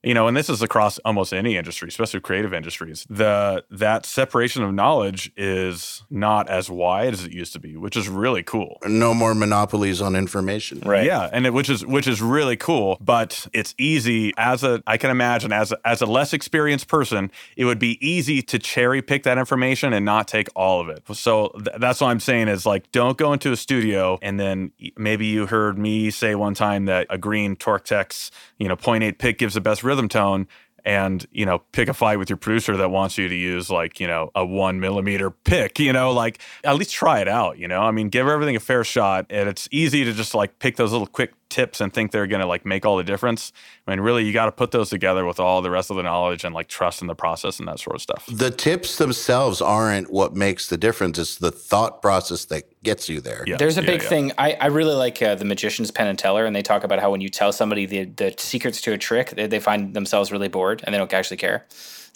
you 0.03 0.15
know, 0.15 0.29
and 0.29 0.37
this 0.37 0.49
is 0.49 0.63
across 0.63 0.99
almost 0.99 1.33
any 1.33 1.57
industry, 1.57 1.89
especially 1.89 2.21
creative 2.21 2.55
industries. 2.55 3.07
The 3.11 3.65
that 3.71 4.07
separation 4.07 4.63
of 4.63 4.73
knowledge 4.73 5.33
is 5.37 6.05
not 6.11 6.49
as 6.49 6.71
wide 6.71 7.13
as 7.13 7.25
it 7.25 7.33
used 7.33 7.53
to 7.55 7.59
be, 7.59 7.77
which 7.77 7.97
is 7.97 8.09
really 8.09 8.43
cool. 8.43 8.79
No 8.87 9.15
more 9.15 9.35
monopolies 9.35 10.01
on 10.01 10.15
information. 10.15 10.81
Right. 10.81 11.05
Yeah, 11.05 11.29
and 11.33 11.47
it, 11.47 11.53
which 11.53 11.69
is 11.69 11.85
which 11.85 12.07
is 12.07 12.23
really 12.23 12.57
cool, 12.57 12.99
but 13.01 13.47
it's 13.53 13.75
easy 13.79 14.33
as 14.37 14.63
a 14.63 14.83
I 14.87 14.97
can 14.97 15.11
imagine 15.11 15.53
as 15.53 15.73
a, 15.73 15.79
as 15.85 16.01
a 16.03 16.07
less 16.07 16.33
experienced 16.33 16.89
person, 16.89 17.31
it 17.57 17.65
would 17.65 17.79
be 17.79 17.99
easy 18.07 18.43
to 18.43 18.59
cherry 18.59 19.03
pick 19.03 19.25
that 19.25 19.39
information 19.39 19.93
and 19.93 20.05
not 20.05 20.29
take 20.29 20.49
all 20.55 20.81
of 20.81 20.89
it. 20.89 21.03
So 21.15 21.49
th- 21.49 21.79
that's 21.81 22.01
what 22.01 22.09
I'm 22.09 22.21
saying 22.21 22.49
is 22.49 22.65
like 22.65 22.93
don't 22.93 23.19
go 23.19 23.33
into 23.33 23.51
a 23.51 23.57
studio 23.57 24.19
and 24.23 24.39
then 24.39 24.73
maybe 24.97 25.27
you 25.27 25.47
heard 25.47 25.79
me 25.79 26.11
say 26.11 26.35
one 26.35 26.55
time 26.55 26.85
that 26.85 27.07
a 27.11 27.19
green 27.19 27.57
Tortex, 27.57 28.31
you 28.59 28.69
know, 28.69 28.77
0.8 28.77 29.19
pick 29.19 29.39
gives 29.39 29.55
the 29.55 29.61
best 29.61 29.83
rhythm 29.83 30.09
tone 30.09 30.47
and 30.87 31.27
you 31.33 31.45
know 31.45 31.59
pick 31.73 31.89
a 31.89 31.93
fight 31.93 32.17
with 32.17 32.31
your 32.31 32.37
producer 32.37 32.77
that 32.77 32.91
wants 32.91 33.19
you 33.19 33.29
to 33.29 33.35
use 33.35 33.69
like 33.69 33.99
you 33.99 34.07
know 34.07 34.31
a 34.37 34.47
one 34.47 34.79
millimeter 34.79 35.31
pick 35.31 35.81
you 35.81 35.93
know 35.93 36.13
like 36.13 36.39
at 36.63 36.77
least 36.77 36.93
try 36.93 37.21
it 37.21 37.29
out 37.29 37.59
you 37.59 37.67
know? 37.69 37.83
I 37.83 37.91
mean 37.91 38.09
give 38.09 38.29
everything 38.29 38.57
a 38.57 38.61
fair 38.61 38.85
shot 38.85 39.27
and 39.29 39.49
it's 39.49 39.69
easy 39.73 40.05
to 40.05 40.13
just 40.13 40.33
like 40.33 40.59
pick 40.61 40.77
those 40.77 40.93
little 40.93 41.09
quick 41.09 41.35
tips 41.57 41.81
and 41.81 41.91
think 41.91 42.13
they're 42.13 42.27
going 42.27 42.43
to 42.43 42.47
like 42.47 42.67
make 42.67 42.85
all 42.85 42.99
the 42.99 43.05
difference. 43.05 43.51
I 43.87 43.91
mean, 43.91 44.01
really, 44.01 44.25
you 44.25 44.33
got 44.35 44.45
to 44.45 44.53
put 44.53 44.73
those 44.73 44.91
together 44.91 45.25
with 45.25 45.41
all 45.41 45.63
the 45.63 45.71
rest 45.71 45.91
of 45.91 45.97
the 45.97 46.03
knowledge 46.03 46.45
and 46.45 46.55
like 46.55 46.69
trust 46.69 47.01
in 47.01 47.09
the 47.09 47.15
process 47.15 47.59
and 47.59 47.67
that 47.67 47.81
sort 47.81 47.97
of 47.97 48.03
stuff. 48.03 48.27
The 48.31 48.51
tips 48.51 48.99
themselves 48.99 49.63
aren't 49.63 50.11
what 50.11 50.37
makes 50.37 50.69
the 50.69 50.77
difference. 50.77 51.19
It's 51.19 51.37
the 51.37 51.51
thought 51.51 52.03
process 52.03 52.45
that 52.47 52.65
gets 52.83 53.09
you 53.09 53.23
there. 53.23 53.43
Yeah. 53.47 53.57
There's 53.57 53.79
a 53.79 53.83
big 53.83 54.03
yeah, 54.03 54.03
yeah. 54.03 54.09
thing. 54.09 54.33
I, 54.37 54.53
I 54.61 54.67
really 54.67 54.95
like 54.95 55.23
uh, 55.23 55.35
the 55.35 55.47
magician's 55.47 55.91
Penn 55.91 56.09
and 56.09 56.19
Teller, 56.19 56.45
and 56.45 56.55
they 56.55 56.63
talk 56.63 56.85
about 56.85 57.01
how 57.01 57.11
when 57.11 57.23
you 57.23 57.31
tell 57.31 57.53
somebody 57.53 57.87
the, 57.87 58.05
the 58.05 58.35
secrets 58.37 58.83
to 58.83 58.93
a 58.93 58.99
trick, 58.99 59.31
they, 59.31 59.47
they 59.47 59.61
find 59.61 59.95
themselves 59.95 60.31
really 60.31 60.49
bored 60.49 60.83
and 60.85 60.95
they 60.95 60.99
don't 60.99 61.13
actually 61.13 61.39
care. 61.39 61.65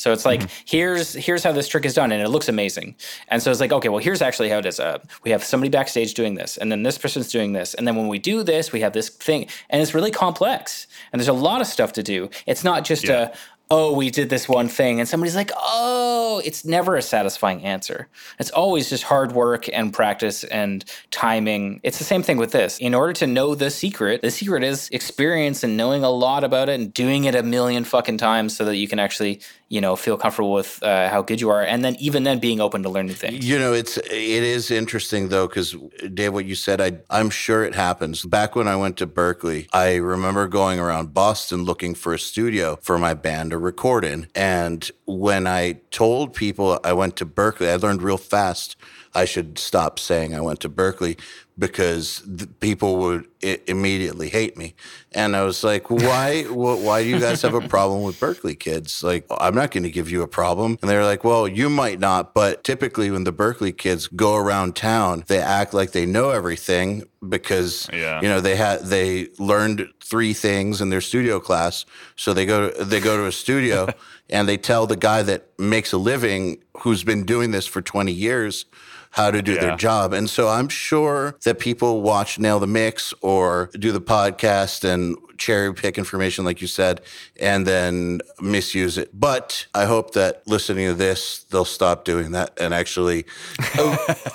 So 0.01 0.15
it's 0.15 0.25
like 0.25 0.41
mm-hmm. 0.41 0.65
here's 0.65 1.13
here's 1.13 1.45
how 1.45 1.53
this 1.53 1.69
trick 1.69 1.85
is 1.85 1.93
done, 1.93 2.11
and 2.11 2.23
it 2.23 2.31
looks 2.31 2.49
amazing. 2.49 2.97
And 3.29 3.43
so 3.43 3.51
it's 3.51 3.61
like 3.61 3.71
okay, 3.71 3.91
well 3.91 4.03
here's 4.03 4.23
actually 4.23 4.49
how 4.49 4.57
it 4.59 4.65
is. 4.65 4.81
Uh, 4.81 4.99
we 5.25 5.31
have 5.31 5.45
somebody 5.45 5.69
backstage 5.69 6.15
doing 6.15 6.37
this, 6.37 6.57
and 6.57 6.73
then 6.73 6.85
this 6.85 6.97
person's 6.97 7.31
doing 7.31 7.53
this, 7.53 7.75
and 7.75 7.87
then 7.87 7.97
when 7.97 8.09
we 8.09 8.19
do 8.19 8.43
this, 8.43 8.73
we 8.73 8.81
have 8.81 8.95
this 8.95 9.11
thing, 9.11 9.47
and 9.69 9.83
it's 9.83 9.93
really 9.93 10.11
complex. 10.11 10.87
And 11.13 11.21
there's 11.21 11.29
a 11.29 11.35
lot 11.35 11.61
of 11.61 11.67
stuff 11.67 11.93
to 11.95 12.03
do. 12.03 12.31
It's 12.47 12.65
not 12.65 12.87
just 12.87 13.05
yeah. 13.05 13.29
a 13.29 13.33
oh, 13.71 13.93
we 13.93 14.11
did 14.11 14.31
this 14.31 14.49
one 14.49 14.69
thing, 14.69 14.99
and 14.99 15.09
somebody's 15.09 15.37
like, 15.37 15.53
oh, 15.57 16.43
it's 16.45 16.65
never 16.65 16.97
a 16.97 17.03
satisfying 17.03 17.65
answer. 17.65 18.09
It's 18.41 18.51
always 18.51 18.91
just 18.91 19.05
hard 19.05 19.31
work 19.31 19.69
and 19.73 19.93
practice 19.93 20.43
and 20.43 20.85
timing. 21.13 21.81
It's 21.85 21.99
the 21.99 22.05
same 22.05 22.25
thing 22.25 22.37
with 22.37 22.51
this. 22.51 22.79
In 22.79 22.95
order 22.95 23.13
to 23.15 23.29
know 23.29 23.55
the 23.55 23.71
secret, 23.71 24.23
the 24.23 24.31
secret 24.33 24.65
is 24.65 24.89
experience 24.91 25.63
and 25.63 25.77
knowing 25.77 26.03
a 26.03 26.11
lot 26.11 26.43
about 26.43 26.69
it 26.69 26.81
and 26.81 26.93
doing 26.93 27.25
it 27.25 27.37
a 27.37 27.45
million 27.45 27.85
fucking 27.85 28.19
times 28.19 28.57
so 28.57 28.65
that 28.65 28.77
you 28.77 28.89
can 28.89 28.99
actually 28.99 29.41
you 29.71 29.81
know 29.81 29.97
feel 29.97 30.19
comfortable 30.19 30.53
with 30.53 30.83
uh, 30.83 31.09
how 31.09 31.23
good 31.23 31.41
you 31.41 31.49
are 31.49 31.63
and 31.63 31.83
then 31.83 31.97
even 31.99 32.25
then 32.25 32.39
being 32.39 32.61
open 32.61 32.83
to 32.83 32.91
learn 32.91 33.07
new 33.07 33.15
things. 33.15 33.49
You 33.49 33.59
know 33.59 33.73
it's 33.73 33.97
it 33.97 34.11
is 34.11 34.71
interesting 34.71 35.29
though 35.29 35.47
because 35.47 35.75
dave 36.13 36.35
what 36.35 36.45
you 36.45 36.55
said 36.55 36.81
i 36.81 36.99
i'm 37.09 37.31
sure 37.31 37.65
it 37.65 37.75
happens. 37.75 38.25
Back 38.25 38.55
when 38.55 38.69
i 38.69 38.77
went 38.77 38.99
to 38.99 39.07
Berklee 39.07 39.69
i 39.73 39.95
remember 39.95 40.47
going 40.49 40.79
around 40.79 41.15
boston 41.15 41.65
looking 41.65 41.95
for 41.95 42.13
a 42.13 42.19
studio 42.19 42.77
for 42.83 42.99
my 42.99 43.15
band 43.15 43.53
to 43.53 43.59
record 43.59 44.05
in 44.05 44.27
and 44.35 44.91
when 45.07 45.47
i 45.47 45.73
told 45.91 46.35
people 46.35 46.81
i 46.85 46.93
went 46.93 47.17
to 47.17 47.25
Berklee 47.25 47.71
i 47.71 47.77
learned 47.77 48.03
real 48.03 48.19
fast 48.19 48.77
I 49.15 49.25
should 49.25 49.59
stop 49.59 49.99
saying 49.99 50.35
I 50.35 50.41
went 50.41 50.61
to 50.61 50.69
Berklee 50.69 51.19
because 51.61 52.23
people 52.59 52.97
would 52.97 53.29
I- 53.45 53.61
immediately 53.67 54.31
hate 54.31 54.57
me. 54.57 54.75
And 55.13 55.37
I 55.37 55.43
was 55.43 55.63
like, 55.63 55.91
why, 55.91 56.45
why 56.45 57.03
do 57.03 57.09
you 57.09 57.21
guys 57.21 57.43
have 57.43 57.55
a 57.55 57.69
problem 57.69 58.03
with 58.03 58.19
Berklee 58.19 58.59
kids? 58.59 59.05
Like, 59.05 59.27
I'm 59.31 59.55
not 59.55 59.71
going 59.71 59.83
to 59.83 59.91
give 59.91 60.11
you 60.11 60.23
a 60.23 60.27
problem. 60.27 60.79
And 60.81 60.91
they're 60.91 61.05
like, 61.05 61.23
well, 61.23 61.47
you 61.47 61.69
might 61.69 62.01
not, 62.01 62.33
but 62.33 62.65
typically 62.65 63.11
when 63.11 63.25
the 63.25 63.33
Berklee 63.33 63.77
kids 63.77 64.09
go 64.09 64.37
around 64.37 64.75
town, 64.75 65.25
they 65.27 65.39
act 65.39 65.75
like 65.75 65.93
they 65.93 66.07
know 66.07 66.31
everything 66.31 67.05
because, 67.29 67.89
yeah. 67.93 68.23
you 68.23 68.29
know, 68.29 68.41
they 68.41 68.57
had, 68.57 68.87
they 68.87 69.29
learned 69.39 69.87
three 70.03 70.33
things 70.33 70.81
in 70.81 70.89
their 70.89 71.03
studio 71.03 71.41
class. 71.41 71.85
So 72.17 72.33
they 72.33 72.47
go, 72.47 72.71
to, 72.71 72.85
they 72.85 73.01
go 73.01 73.19
to 73.19 73.27
a 73.27 73.33
studio 73.33 73.89
and 74.31 74.49
they 74.49 74.57
tell 74.57 74.87
the 74.87 74.97
guy 74.97 75.23
that 75.25 75.49
makes 75.59 75.93
a 75.93 75.99
living 75.99 76.63
who's 76.79 77.05
been 77.05 77.27
doing 77.27 77.51
this 77.51 77.67
for 77.67 77.83
20 77.83 78.11
years 78.13 78.65
how 79.11 79.31
to 79.31 79.43
do 79.43 79.55
yeah. 79.55 79.61
their 79.61 79.77
job. 79.77 80.13
And 80.13 80.31
so 80.31 80.49
I'm 80.49 80.69
sure 80.69 81.37
that 81.45 81.59
people 81.59 82.03
watch 82.03 82.39
Nail 82.39 82.59
the 82.59 82.67
Mix 82.67 83.13
or 83.21 83.71
do 83.79 83.93
the 83.93 84.01
podcast 84.01 84.85
and 84.85 85.17
cherry 85.37 85.75
pick 85.75 85.99
information, 85.99 86.45
like 86.45 86.61
you 86.61 86.69
said, 86.69 87.01
and 87.41 87.67
then 87.67 88.21
misuse 88.41 88.99
it. 88.99 89.11
But 89.19 89.67
I 89.75 89.87
hope 89.87 90.13
that 90.13 90.47
listening 90.47 90.87
to 90.87 90.95
this, 90.95 91.45
they'll 91.51 91.65
stop 91.65 92.05
doing 92.05 92.33
that 92.33 92.53
and 92.61 92.73
actually. 92.73 93.25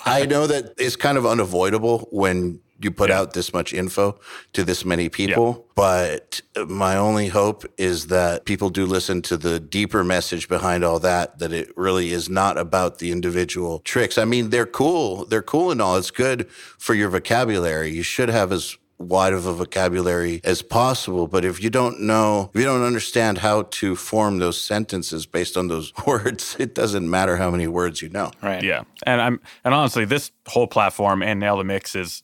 I 0.06 0.26
know 0.28 0.48
that 0.48 0.74
it's 0.78 0.96
kind 0.96 1.18
of 1.18 1.26
unavoidable 1.26 2.10
when 2.12 2.60
you 2.80 2.92
put 2.92 3.10
yeah. 3.10 3.20
out 3.20 3.34
this 3.34 3.54
much 3.54 3.74
info 3.74 4.20
to 4.54 4.64
this 4.64 4.84
many 4.84 5.10
people. 5.10 5.56
Yeah. 5.58 5.74
But 5.76 6.42
my 6.68 6.98
only 6.98 7.28
hope 7.28 7.66
is 7.78 8.08
that 8.08 8.46
people 8.46 8.70
do 8.70 8.86
listen 8.86 9.22
to 9.24 9.38
the 9.38 9.60
deeper 9.60 10.04
message 10.04 10.48
behind 10.48 10.84
all 10.84 11.00
that, 11.00 11.40
that 11.40 11.54
it 11.54 11.76
really 11.78 12.12
is 12.12 12.30
not 12.30 12.58
about 12.58 13.00
the 13.00 13.12
individual 13.12 13.80
tricks. 13.80 14.18
I 14.18 14.26
mean, 14.26 14.50
they're 14.50 14.66
cool. 14.66 15.26
They're 15.26 15.42
cool 15.42 15.72
and 15.72 15.82
all. 15.82 15.98
It's 15.98 16.12
good 16.12 16.50
for 16.50 16.94
your 16.94 17.10
vocabulary. 17.10 17.92
You 17.92 18.04
should 18.04 18.30
have 18.30 18.52
as 18.52 18.78
wide 18.98 19.34
of 19.34 19.46
a 19.46 19.54
vocabulary 19.54 20.42
as 20.44 20.62
possible. 20.62 21.28
But 21.28 21.46
if 21.46 21.62
you 21.62 21.70
don't 21.70 22.02
know, 22.02 22.52
if 22.54 22.60
you 22.60 22.66
don't 22.66 22.84
understand 22.84 23.40
how 23.40 23.64
to 23.64 23.96
form 23.96 24.40
those 24.40 24.60
sentences 24.60 25.26
based 25.26 25.58
on 25.58 25.68
those 25.68 25.94
words, 26.08 26.56
it 26.60 26.76
doesn't 26.76 27.10
matter 27.10 27.38
how 27.38 27.52
many 27.52 27.68
words 27.68 28.02
you 28.02 28.10
know. 28.10 28.32
Right. 28.42 28.64
Yeah. 28.64 28.84
And 29.06 29.22
I'm 29.22 29.40
and 29.64 29.74
honestly, 29.74 30.06
this 30.06 30.32
whole 30.48 30.68
platform 30.68 31.22
and 31.22 31.40
Nail 31.40 31.58
the 31.58 31.64
Mix 31.64 31.96
is 31.96 32.24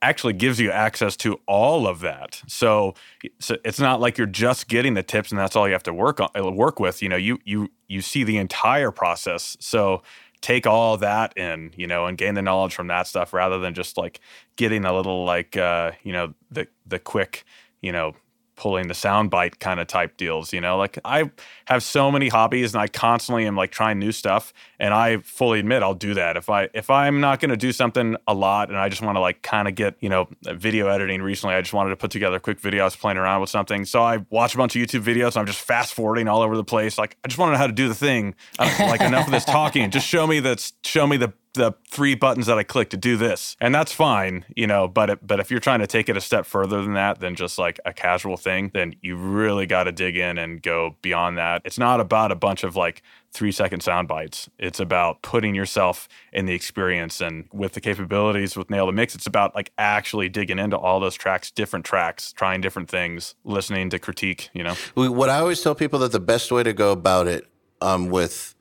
actually 0.00 0.32
gives 0.32 0.60
you 0.60 0.70
access 0.70 1.16
to 1.16 1.40
all 1.46 1.86
of 1.86 2.00
that. 2.00 2.42
So, 2.46 2.94
so 3.38 3.56
it's 3.64 3.80
not 3.80 4.00
like 4.00 4.16
you're 4.18 4.26
just 4.26 4.68
getting 4.68 4.94
the 4.94 5.02
tips 5.02 5.30
and 5.30 5.38
that's 5.38 5.56
all 5.56 5.66
you 5.66 5.72
have 5.72 5.82
to 5.84 5.94
work 5.94 6.20
on 6.20 6.28
uh, 6.36 6.50
work 6.50 6.78
with. 6.78 7.02
You 7.02 7.08
know, 7.08 7.16
you 7.16 7.38
you 7.44 7.70
you 7.88 8.00
see 8.00 8.24
the 8.24 8.36
entire 8.36 8.90
process. 8.90 9.56
So 9.60 10.02
take 10.40 10.66
all 10.66 10.96
that 10.98 11.36
in, 11.36 11.72
you 11.76 11.86
know, 11.86 12.06
and 12.06 12.18
gain 12.18 12.34
the 12.34 12.42
knowledge 12.42 12.74
from 12.74 12.88
that 12.88 13.06
stuff 13.06 13.32
rather 13.32 13.58
than 13.58 13.74
just 13.74 13.96
like 13.96 14.20
getting 14.56 14.84
a 14.84 14.94
little 14.94 15.24
like 15.24 15.56
uh, 15.56 15.92
you 16.02 16.12
know, 16.12 16.34
the 16.50 16.68
the 16.86 16.98
quick, 16.98 17.44
you 17.80 17.92
know, 17.92 18.14
pulling 18.56 18.88
the 18.88 18.94
soundbite 18.94 19.58
kind 19.58 19.80
of 19.80 19.86
type 19.86 20.16
deals, 20.16 20.52
you 20.52 20.60
know? 20.60 20.76
Like 20.76 20.98
I 21.04 21.30
have 21.66 21.82
so 21.82 22.10
many 22.10 22.28
hobbies 22.28 22.74
and 22.74 22.82
I 22.82 22.88
constantly 22.88 23.46
am 23.46 23.56
like 23.56 23.70
trying 23.70 23.98
new 23.98 24.12
stuff 24.12 24.52
and 24.78 24.92
I 24.92 25.18
fully 25.18 25.58
admit 25.58 25.82
I'll 25.82 25.94
do 25.94 26.14
that. 26.14 26.36
If 26.36 26.50
I 26.50 26.68
if 26.74 26.90
I'm 26.90 27.20
not 27.20 27.40
going 27.40 27.50
to 27.50 27.56
do 27.56 27.72
something 27.72 28.16
a 28.26 28.34
lot 28.34 28.68
and 28.68 28.78
I 28.78 28.88
just 28.88 29.02
want 29.02 29.16
to 29.16 29.20
like 29.20 29.42
kind 29.42 29.68
of 29.68 29.74
get, 29.74 29.96
you 30.00 30.08
know, 30.08 30.28
video 30.42 30.88
editing 30.88 31.22
recently, 31.22 31.54
I 31.54 31.60
just 31.60 31.72
wanted 31.72 31.90
to 31.90 31.96
put 31.96 32.10
together 32.10 32.36
a 32.36 32.40
quick 32.40 32.60
video 32.60 32.82
I 32.82 32.84
was 32.86 32.96
playing 32.96 33.18
around 33.18 33.40
with 33.40 33.50
something. 33.50 33.84
So 33.84 34.02
I 34.02 34.24
watch 34.30 34.54
a 34.54 34.58
bunch 34.58 34.76
of 34.76 34.82
YouTube 34.82 35.02
videos 35.02 35.28
and 35.28 35.38
I'm 35.38 35.46
just 35.46 35.60
fast 35.60 35.94
forwarding 35.94 36.28
all 36.28 36.42
over 36.42 36.56
the 36.56 36.64
place. 36.64 36.98
Like 36.98 37.16
I 37.24 37.28
just 37.28 37.38
want 37.38 37.50
to 37.50 37.52
know 37.52 37.58
how 37.58 37.66
to 37.66 37.72
do 37.72 37.88
the 37.88 37.94
thing. 37.94 38.34
like 38.58 39.00
enough 39.00 39.26
of 39.26 39.32
this 39.32 39.44
talking. 39.44 39.90
Just 39.90 40.06
show 40.06 40.26
me 40.26 40.40
that 40.40 40.72
show 40.84 41.06
me 41.06 41.16
the 41.16 41.32
the 41.54 41.72
three 41.88 42.14
buttons 42.14 42.46
that 42.46 42.58
I 42.58 42.62
click 42.62 42.90
to 42.90 42.96
do 42.96 43.16
this, 43.16 43.56
and 43.60 43.74
that's 43.74 43.92
fine, 43.92 44.44
you 44.56 44.66
know. 44.66 44.88
But 44.88 45.10
it, 45.10 45.26
but 45.26 45.40
if 45.40 45.50
you're 45.50 45.60
trying 45.60 45.80
to 45.80 45.86
take 45.86 46.08
it 46.08 46.16
a 46.16 46.20
step 46.20 46.46
further 46.46 46.82
than 46.82 46.94
that, 46.94 47.20
than 47.20 47.34
just 47.34 47.58
like 47.58 47.78
a 47.84 47.92
casual 47.92 48.36
thing, 48.36 48.70
then 48.72 48.96
you 49.02 49.16
really 49.16 49.66
got 49.66 49.84
to 49.84 49.92
dig 49.92 50.16
in 50.16 50.38
and 50.38 50.62
go 50.62 50.96
beyond 51.02 51.38
that. 51.38 51.62
It's 51.64 51.78
not 51.78 52.00
about 52.00 52.32
a 52.32 52.34
bunch 52.34 52.64
of 52.64 52.74
like 52.76 53.02
three 53.32 53.52
second 53.52 53.82
sound 53.82 54.08
bites. 54.08 54.48
It's 54.58 54.80
about 54.80 55.22
putting 55.22 55.54
yourself 55.54 56.08
in 56.32 56.46
the 56.46 56.54
experience, 56.54 57.20
and 57.20 57.48
with 57.52 57.72
the 57.72 57.80
capabilities 57.80 58.56
with 58.56 58.70
Nail 58.70 58.86
the 58.86 58.92
Mix, 58.92 59.14
it's 59.14 59.26
about 59.26 59.54
like 59.54 59.72
actually 59.76 60.28
digging 60.28 60.58
into 60.58 60.78
all 60.78 61.00
those 61.00 61.14
tracks, 61.14 61.50
different 61.50 61.84
tracks, 61.84 62.32
trying 62.32 62.60
different 62.60 62.88
things, 62.88 63.34
listening 63.44 63.90
to 63.90 63.98
critique. 63.98 64.48
You 64.54 64.64
know, 64.64 64.74
what 64.94 65.28
I 65.28 65.38
always 65.38 65.60
tell 65.60 65.74
people 65.74 65.98
that 66.00 66.12
the 66.12 66.20
best 66.20 66.50
way 66.50 66.62
to 66.62 66.72
go 66.72 66.92
about 66.92 67.26
it 67.26 67.46
um, 67.82 68.08
with 68.08 68.54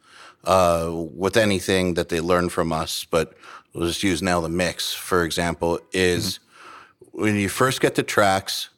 uh, 0.44 0.90
with 0.92 1.38
anything 1.38 1.94
that 1.96 2.10
they 2.10 2.20
learn 2.20 2.50
from 2.50 2.72
us, 2.72 3.06
but 3.06 3.34
we'll 3.74 3.88
just 3.88 4.04
use 4.04 4.22
Nail 4.22 4.42
the 4.42 4.50
Mix, 4.50 4.94
for 4.94 5.24
example, 5.24 5.80
is 5.92 6.40
mm-hmm. 6.40 7.22
when 7.22 7.36
you 7.36 7.50
first 7.50 7.82
get 7.82 7.96
the 7.96 8.04
tracks, 8.04 8.70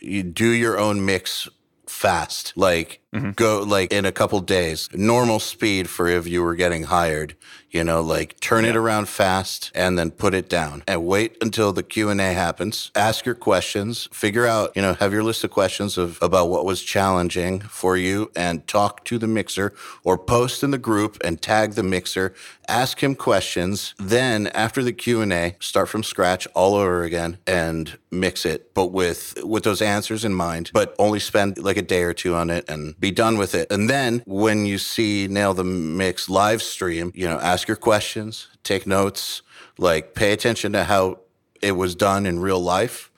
you 0.00 0.22
do 0.22 0.48
your 0.48 0.78
own 0.78 1.04
mix 1.04 1.48
fast. 1.86 2.52
Like 2.56 2.99
mm-hmm. 3.14 3.30
go 3.32 3.62
like 3.62 3.92
in 3.92 4.04
a 4.04 4.12
couple 4.12 4.40
days. 4.40 4.88
Normal 4.92 5.40
speed 5.40 5.88
for 5.88 6.08
if 6.08 6.26
you 6.26 6.42
were 6.42 6.54
getting 6.54 6.84
hired, 6.84 7.34
you 7.70 7.84
know, 7.84 8.00
like 8.00 8.38
turn 8.40 8.64
yeah. 8.64 8.70
it 8.70 8.76
around 8.76 9.08
fast 9.08 9.70
and 9.74 9.98
then 9.98 10.10
put 10.10 10.34
it 10.34 10.48
down 10.48 10.82
and 10.86 11.04
wait 11.04 11.36
until 11.40 11.72
the 11.72 11.82
Q&A 11.82 12.32
happens. 12.32 12.90
Ask 12.94 13.24
your 13.24 13.34
questions, 13.34 14.08
figure 14.12 14.46
out, 14.46 14.72
you 14.74 14.82
know, 14.82 14.94
have 14.94 15.12
your 15.12 15.22
list 15.22 15.44
of 15.44 15.50
questions 15.50 15.96
of 15.96 16.18
about 16.20 16.48
what 16.48 16.64
was 16.64 16.82
challenging 16.82 17.60
for 17.60 17.96
you 17.96 18.30
and 18.34 18.66
talk 18.66 19.04
to 19.04 19.18
the 19.18 19.26
mixer 19.26 19.72
or 20.04 20.18
post 20.18 20.62
in 20.62 20.70
the 20.70 20.78
group 20.78 21.18
and 21.24 21.40
tag 21.40 21.72
the 21.72 21.82
mixer, 21.82 22.34
ask 22.68 23.02
him 23.02 23.14
questions. 23.14 23.94
Then 23.98 24.48
after 24.48 24.82
the 24.82 24.92
Q&A, 24.92 25.56
start 25.60 25.88
from 25.88 26.02
scratch 26.02 26.46
all 26.54 26.74
over 26.74 27.02
again 27.04 27.38
and 27.46 27.98
mix 28.10 28.44
it, 28.44 28.74
but 28.74 28.86
with 28.86 29.34
with 29.44 29.64
those 29.64 29.80
answers 29.80 30.24
in 30.24 30.34
mind, 30.34 30.70
but 30.72 30.94
only 30.98 31.20
spend 31.20 31.58
like 31.58 31.76
a 31.76 31.82
day 31.82 32.02
or 32.02 32.12
two 32.12 32.34
on 32.34 32.50
it 32.50 32.68
and 32.68 32.98
be 33.00 33.10
done 33.10 33.38
with 33.38 33.54
it. 33.54 33.72
And 33.72 33.88
then 33.88 34.22
when 34.26 34.66
you 34.66 34.78
see 34.78 35.26
Nail 35.26 35.54
the 35.54 35.64
Mix 35.64 36.28
live 36.28 36.62
stream, 36.62 37.10
you 37.14 37.26
know, 37.26 37.38
ask 37.40 37.66
your 37.66 37.76
questions, 37.76 38.48
take 38.62 38.86
notes, 38.86 39.42
like 39.78 40.14
pay 40.14 40.32
attention 40.32 40.72
to 40.74 40.84
how 40.84 41.20
it 41.62 41.72
was 41.72 41.94
done 41.94 42.26
in 42.26 42.38
real 42.38 42.60
life, 42.60 43.10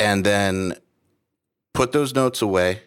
and 0.00 0.24
then 0.26 0.74
put 1.72 1.92
those 1.92 2.14
notes 2.14 2.42
away 2.42 2.82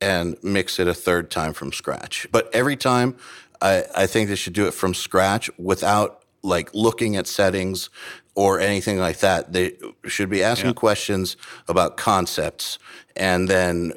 and 0.00 0.36
mix 0.42 0.78
it 0.78 0.86
a 0.86 0.94
third 0.94 1.30
time 1.30 1.52
from 1.52 1.72
scratch. 1.72 2.26
But 2.30 2.48
every 2.54 2.76
time, 2.76 3.16
I, 3.60 3.84
I 3.96 4.06
think 4.06 4.28
they 4.28 4.36
should 4.36 4.52
do 4.52 4.68
it 4.68 4.74
from 4.74 4.94
scratch 4.94 5.50
without 5.58 6.22
like 6.42 6.72
looking 6.72 7.16
at 7.16 7.26
settings 7.26 7.90
or 8.36 8.60
anything 8.60 8.98
like 8.98 9.18
that. 9.18 9.52
They 9.52 9.72
should 10.06 10.30
be 10.30 10.44
asking 10.44 10.68
yeah. 10.68 10.74
questions 10.74 11.36
about 11.66 11.96
concepts 11.96 12.78
and 13.16 13.48
then 13.48 13.92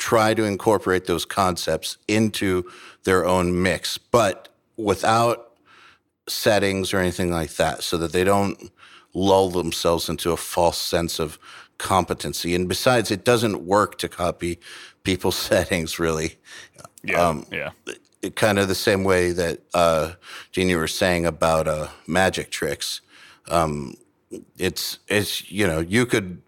try 0.00 0.32
to 0.32 0.44
incorporate 0.44 1.04
those 1.04 1.26
concepts 1.26 1.98
into 2.08 2.68
their 3.04 3.24
own 3.26 3.62
mix, 3.62 3.98
but 3.98 4.48
without 4.76 5.52
settings 6.26 6.94
or 6.94 6.98
anything 6.98 7.30
like 7.30 7.52
that, 7.56 7.82
so 7.82 7.98
that 7.98 8.12
they 8.12 8.24
don't 8.24 8.72
lull 9.12 9.50
themselves 9.50 10.08
into 10.08 10.32
a 10.32 10.36
false 10.36 10.78
sense 10.78 11.18
of 11.18 11.38
competency. 11.76 12.54
And 12.54 12.66
besides, 12.66 13.10
it 13.10 13.24
doesn't 13.24 13.66
work 13.66 13.98
to 13.98 14.08
copy 14.08 14.58
people's 15.02 15.36
settings, 15.50 15.98
really. 15.98 16.36
Yeah. 17.04 17.20
Um, 17.20 17.46
yeah. 17.52 17.70
It, 18.22 18.36
kind 18.36 18.58
of 18.58 18.68
the 18.68 18.74
same 18.74 19.04
way 19.04 19.32
that 19.32 19.60
uh, 19.74 20.12
Dean, 20.52 20.68
you 20.68 20.78
were 20.78 20.88
saying 20.88 21.26
about 21.26 21.68
uh, 21.68 21.88
magic 22.06 22.50
tricks. 22.50 23.00
Um, 23.48 23.94
it's 24.58 24.98
it's 25.08 25.50
you 25.50 25.66
know 25.66 25.80
you 25.80 26.06
could 26.06 26.42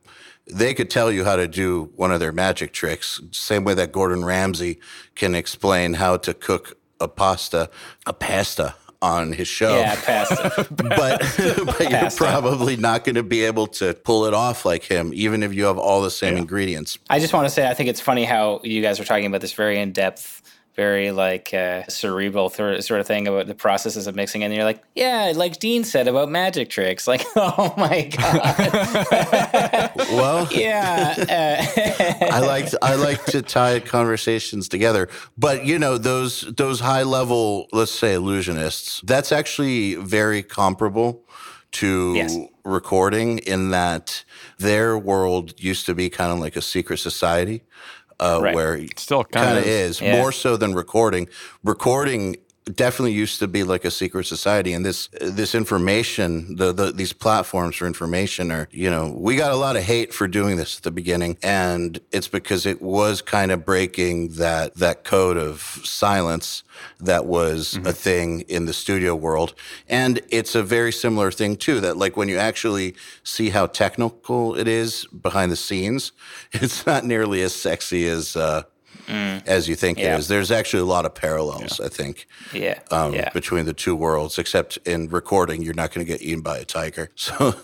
they 0.47 0.74
could 0.74 0.90
tell 0.90 1.10
you 1.10 1.24
how 1.24 1.36
to 1.36 1.47
do 1.47 1.90
one 1.97 2.12
of 2.12 2.20
their 2.20 2.32
magic 2.32 2.73
tricks, 2.73 3.20
same 3.31 3.64
way 3.64 3.74
that 3.74 3.93
Gordon 3.93 4.24
Ramsay 4.24 4.81
can 5.14 5.35
explain 5.35 5.94
how 5.94 6.16
to 6.19 6.35
cook 6.35 6.78
a 7.01 7.09
pasta, 7.09 7.70
a 8.06 8.12
pasta 8.12 8.74
on 9.02 9.32
his 9.32 9.48
show. 9.48 9.78
Yeah, 9.78 10.01
pasta. 10.01 10.66
but 10.74 11.20
but 11.66 11.90
you're 11.90 12.10
probably 12.10 12.77
not 12.77 13.05
going 13.05 13.16
to 13.16 13.23
be 13.23 13.44
able 13.44 13.66
to 13.66 13.94
pull 13.94 14.24
it 14.27 14.32
off 14.35 14.64
like 14.64 14.85
him, 14.85 15.12
even 15.14 15.43
if 15.43 15.52
you 15.52 15.64
have 15.64 15.78
all 15.78 16.01
the 16.01 16.10
same 16.10 16.35
yeah. 16.35 16.40
ingredients. 16.40 16.98
I 17.10 17.19
just 17.19 17.32
want 17.32 17.47
to 17.47 17.51
say, 17.51 17.69
I 17.69 17.74
think 17.74 17.90
it's 17.90 18.01
funny 18.01 18.24
how 18.24 18.60
you 18.62 18.81
guys 18.81 19.01
are 19.01 19.05
talking 19.05 19.27
about 19.27 19.40
this 19.40 19.52
very 19.52 19.78
in 19.78 19.93
depth 19.93 20.41
very 20.74 21.10
like 21.10 21.52
uh, 21.52 21.86
cerebral 21.88 22.48
th- 22.48 22.82
sort 22.82 23.00
of 23.00 23.06
thing 23.06 23.28
about 23.28 23.46
the 23.46 23.54
processes 23.54 24.06
of 24.06 24.14
mixing, 24.14 24.42
and 24.42 24.54
you're 24.54 24.64
like, 24.64 24.82
yeah, 24.94 25.32
like 25.34 25.58
Dean 25.58 25.84
said 25.84 26.08
about 26.08 26.30
magic 26.30 26.70
tricks. 26.70 27.06
Like, 27.12 27.26
oh 27.36 27.74
my 27.76 28.04
god. 28.04 29.92
well, 30.12 30.48
yeah. 30.50 31.14
Uh, 31.28 32.24
I 32.32 32.40
like 32.46 32.68
I 32.80 32.94
like 32.94 33.22
to 33.26 33.42
tie 33.42 33.80
conversations 33.80 34.66
together, 34.66 35.10
but 35.36 35.66
you 35.66 35.78
know 35.78 35.98
those 35.98 36.40
those 36.56 36.80
high 36.80 37.02
level, 37.02 37.68
let's 37.70 37.92
say, 37.92 38.14
illusionists. 38.14 39.02
That's 39.02 39.30
actually 39.30 39.96
very 39.96 40.42
comparable 40.42 41.22
to 41.72 42.14
yes. 42.14 42.36
recording 42.64 43.38
in 43.40 43.70
that 43.70 44.24
their 44.58 44.96
world 44.96 45.60
used 45.60 45.84
to 45.86 45.94
be 45.94 46.08
kind 46.08 46.32
of 46.32 46.38
like 46.38 46.56
a 46.56 46.62
secret 46.62 46.98
society 46.98 47.62
uh, 48.20 48.40
right. 48.43 48.55
where 48.55 48.86
still 48.97 49.24
kind 49.24 49.59
of 49.59 49.64
is 49.64 50.01
yeah. 50.01 50.16
more 50.16 50.32
so 50.32 50.56
than 50.56 50.74
recording. 50.74 51.28
Recording 51.64 52.36
definitely 52.64 53.12
used 53.12 53.40
to 53.40 53.48
be 53.48 53.64
like 53.64 53.84
a 53.84 53.90
secret 53.90 54.24
society 54.24 54.72
and 54.72 54.86
this 54.86 55.09
this 55.20 55.55
information 55.55 56.55
the, 56.56 56.72
the 56.72 56.93
these 56.93 57.12
platforms 57.12 57.74
for 57.74 57.86
information 57.86 58.52
are 58.52 58.68
you 58.70 58.89
know 58.89 59.12
we 59.18 59.34
got 59.34 59.51
a 59.51 59.56
lot 59.56 59.74
of 59.74 59.82
hate 59.82 60.14
for 60.14 60.28
doing 60.28 60.56
this 60.56 60.76
at 60.76 60.82
the 60.84 60.90
beginning 60.90 61.36
and 61.43 62.01
it's 62.12 62.28
because 62.28 62.64
it 62.64 62.80
was 62.80 63.20
kind 63.20 63.51
of 63.51 63.64
breaking 63.64 64.28
that 64.28 64.74
that 64.76 65.02
code 65.02 65.36
of 65.36 65.60
silence 65.82 66.62
that 67.01 67.26
was 67.26 67.74
mm-hmm. 67.74 67.86
a 67.89 67.93
thing 67.93 68.40
in 68.43 68.66
the 68.66 68.72
studio 68.72 69.14
world 69.14 69.55
and 69.89 70.20
it's 70.30 70.55
a 70.55 70.62
very 70.62 70.93
similar 70.93 71.32
thing 71.32 71.56
too 71.56 71.80
that 71.80 71.97
like 71.97 72.16
when 72.16 72.28
you 72.28 72.39
actually 72.39 72.94
see 73.24 73.51
how 73.51 73.66
technical 73.66 74.55
it 74.55 74.68
is 74.68 75.05
behind 75.06 75.51
the 75.51 75.56
scenes 75.56 76.12
it's 76.52 76.86
not 76.86 77.05
nearly 77.05 77.43
as 77.43 77.52
sexy 77.52 78.06
as 78.06 78.36
uh 78.36 78.62
mm. 79.12 79.47
as 79.47 79.68
you 79.68 79.76
think 79.76 79.98
yeah. 79.98 80.14
it 80.14 80.20
is. 80.20 80.28
There's 80.28 80.51
actually 80.51 80.80
a 80.80 80.86
lot 80.86 81.05
of 81.05 81.14
parallels, 81.14 81.78
yeah. 81.78 81.86
I 81.86 81.89
think. 81.89 82.26
Yeah. 82.52 82.80
Um, 82.90 83.14
yeah. 83.14 83.30
Between 83.30 83.66
the 83.66 83.72
two 83.72 83.94
worlds, 83.94 84.39
except 84.39 84.78
in 84.84 85.09
recording, 85.09 85.62
you're 85.62 85.74
not 85.74 85.93
going 85.93 86.05
to 86.06 86.10
get 86.10 86.22
eaten 86.22 86.43
by 86.43 86.59
a 86.59 86.64
tiger. 86.64 87.10
So, 87.22 87.55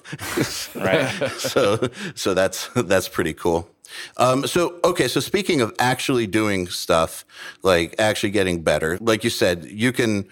right. 0.76 1.08
so, 1.38 1.88
so 2.14 2.32
that's 2.32 2.68
that's 2.74 3.08
pretty 3.08 3.34
cool. 3.34 3.68
Um, 4.16 4.46
so, 4.46 4.78
okay, 4.84 5.08
so 5.08 5.20
speaking 5.20 5.60
of 5.60 5.74
actually 5.78 6.26
doing 6.26 6.68
stuff, 6.68 7.24
like 7.62 7.94
actually 7.98 8.30
getting 8.30 8.62
better, 8.62 8.98
like 9.00 9.24
you 9.24 9.30
said, 9.30 9.64
you 9.64 9.92
can 9.92 10.28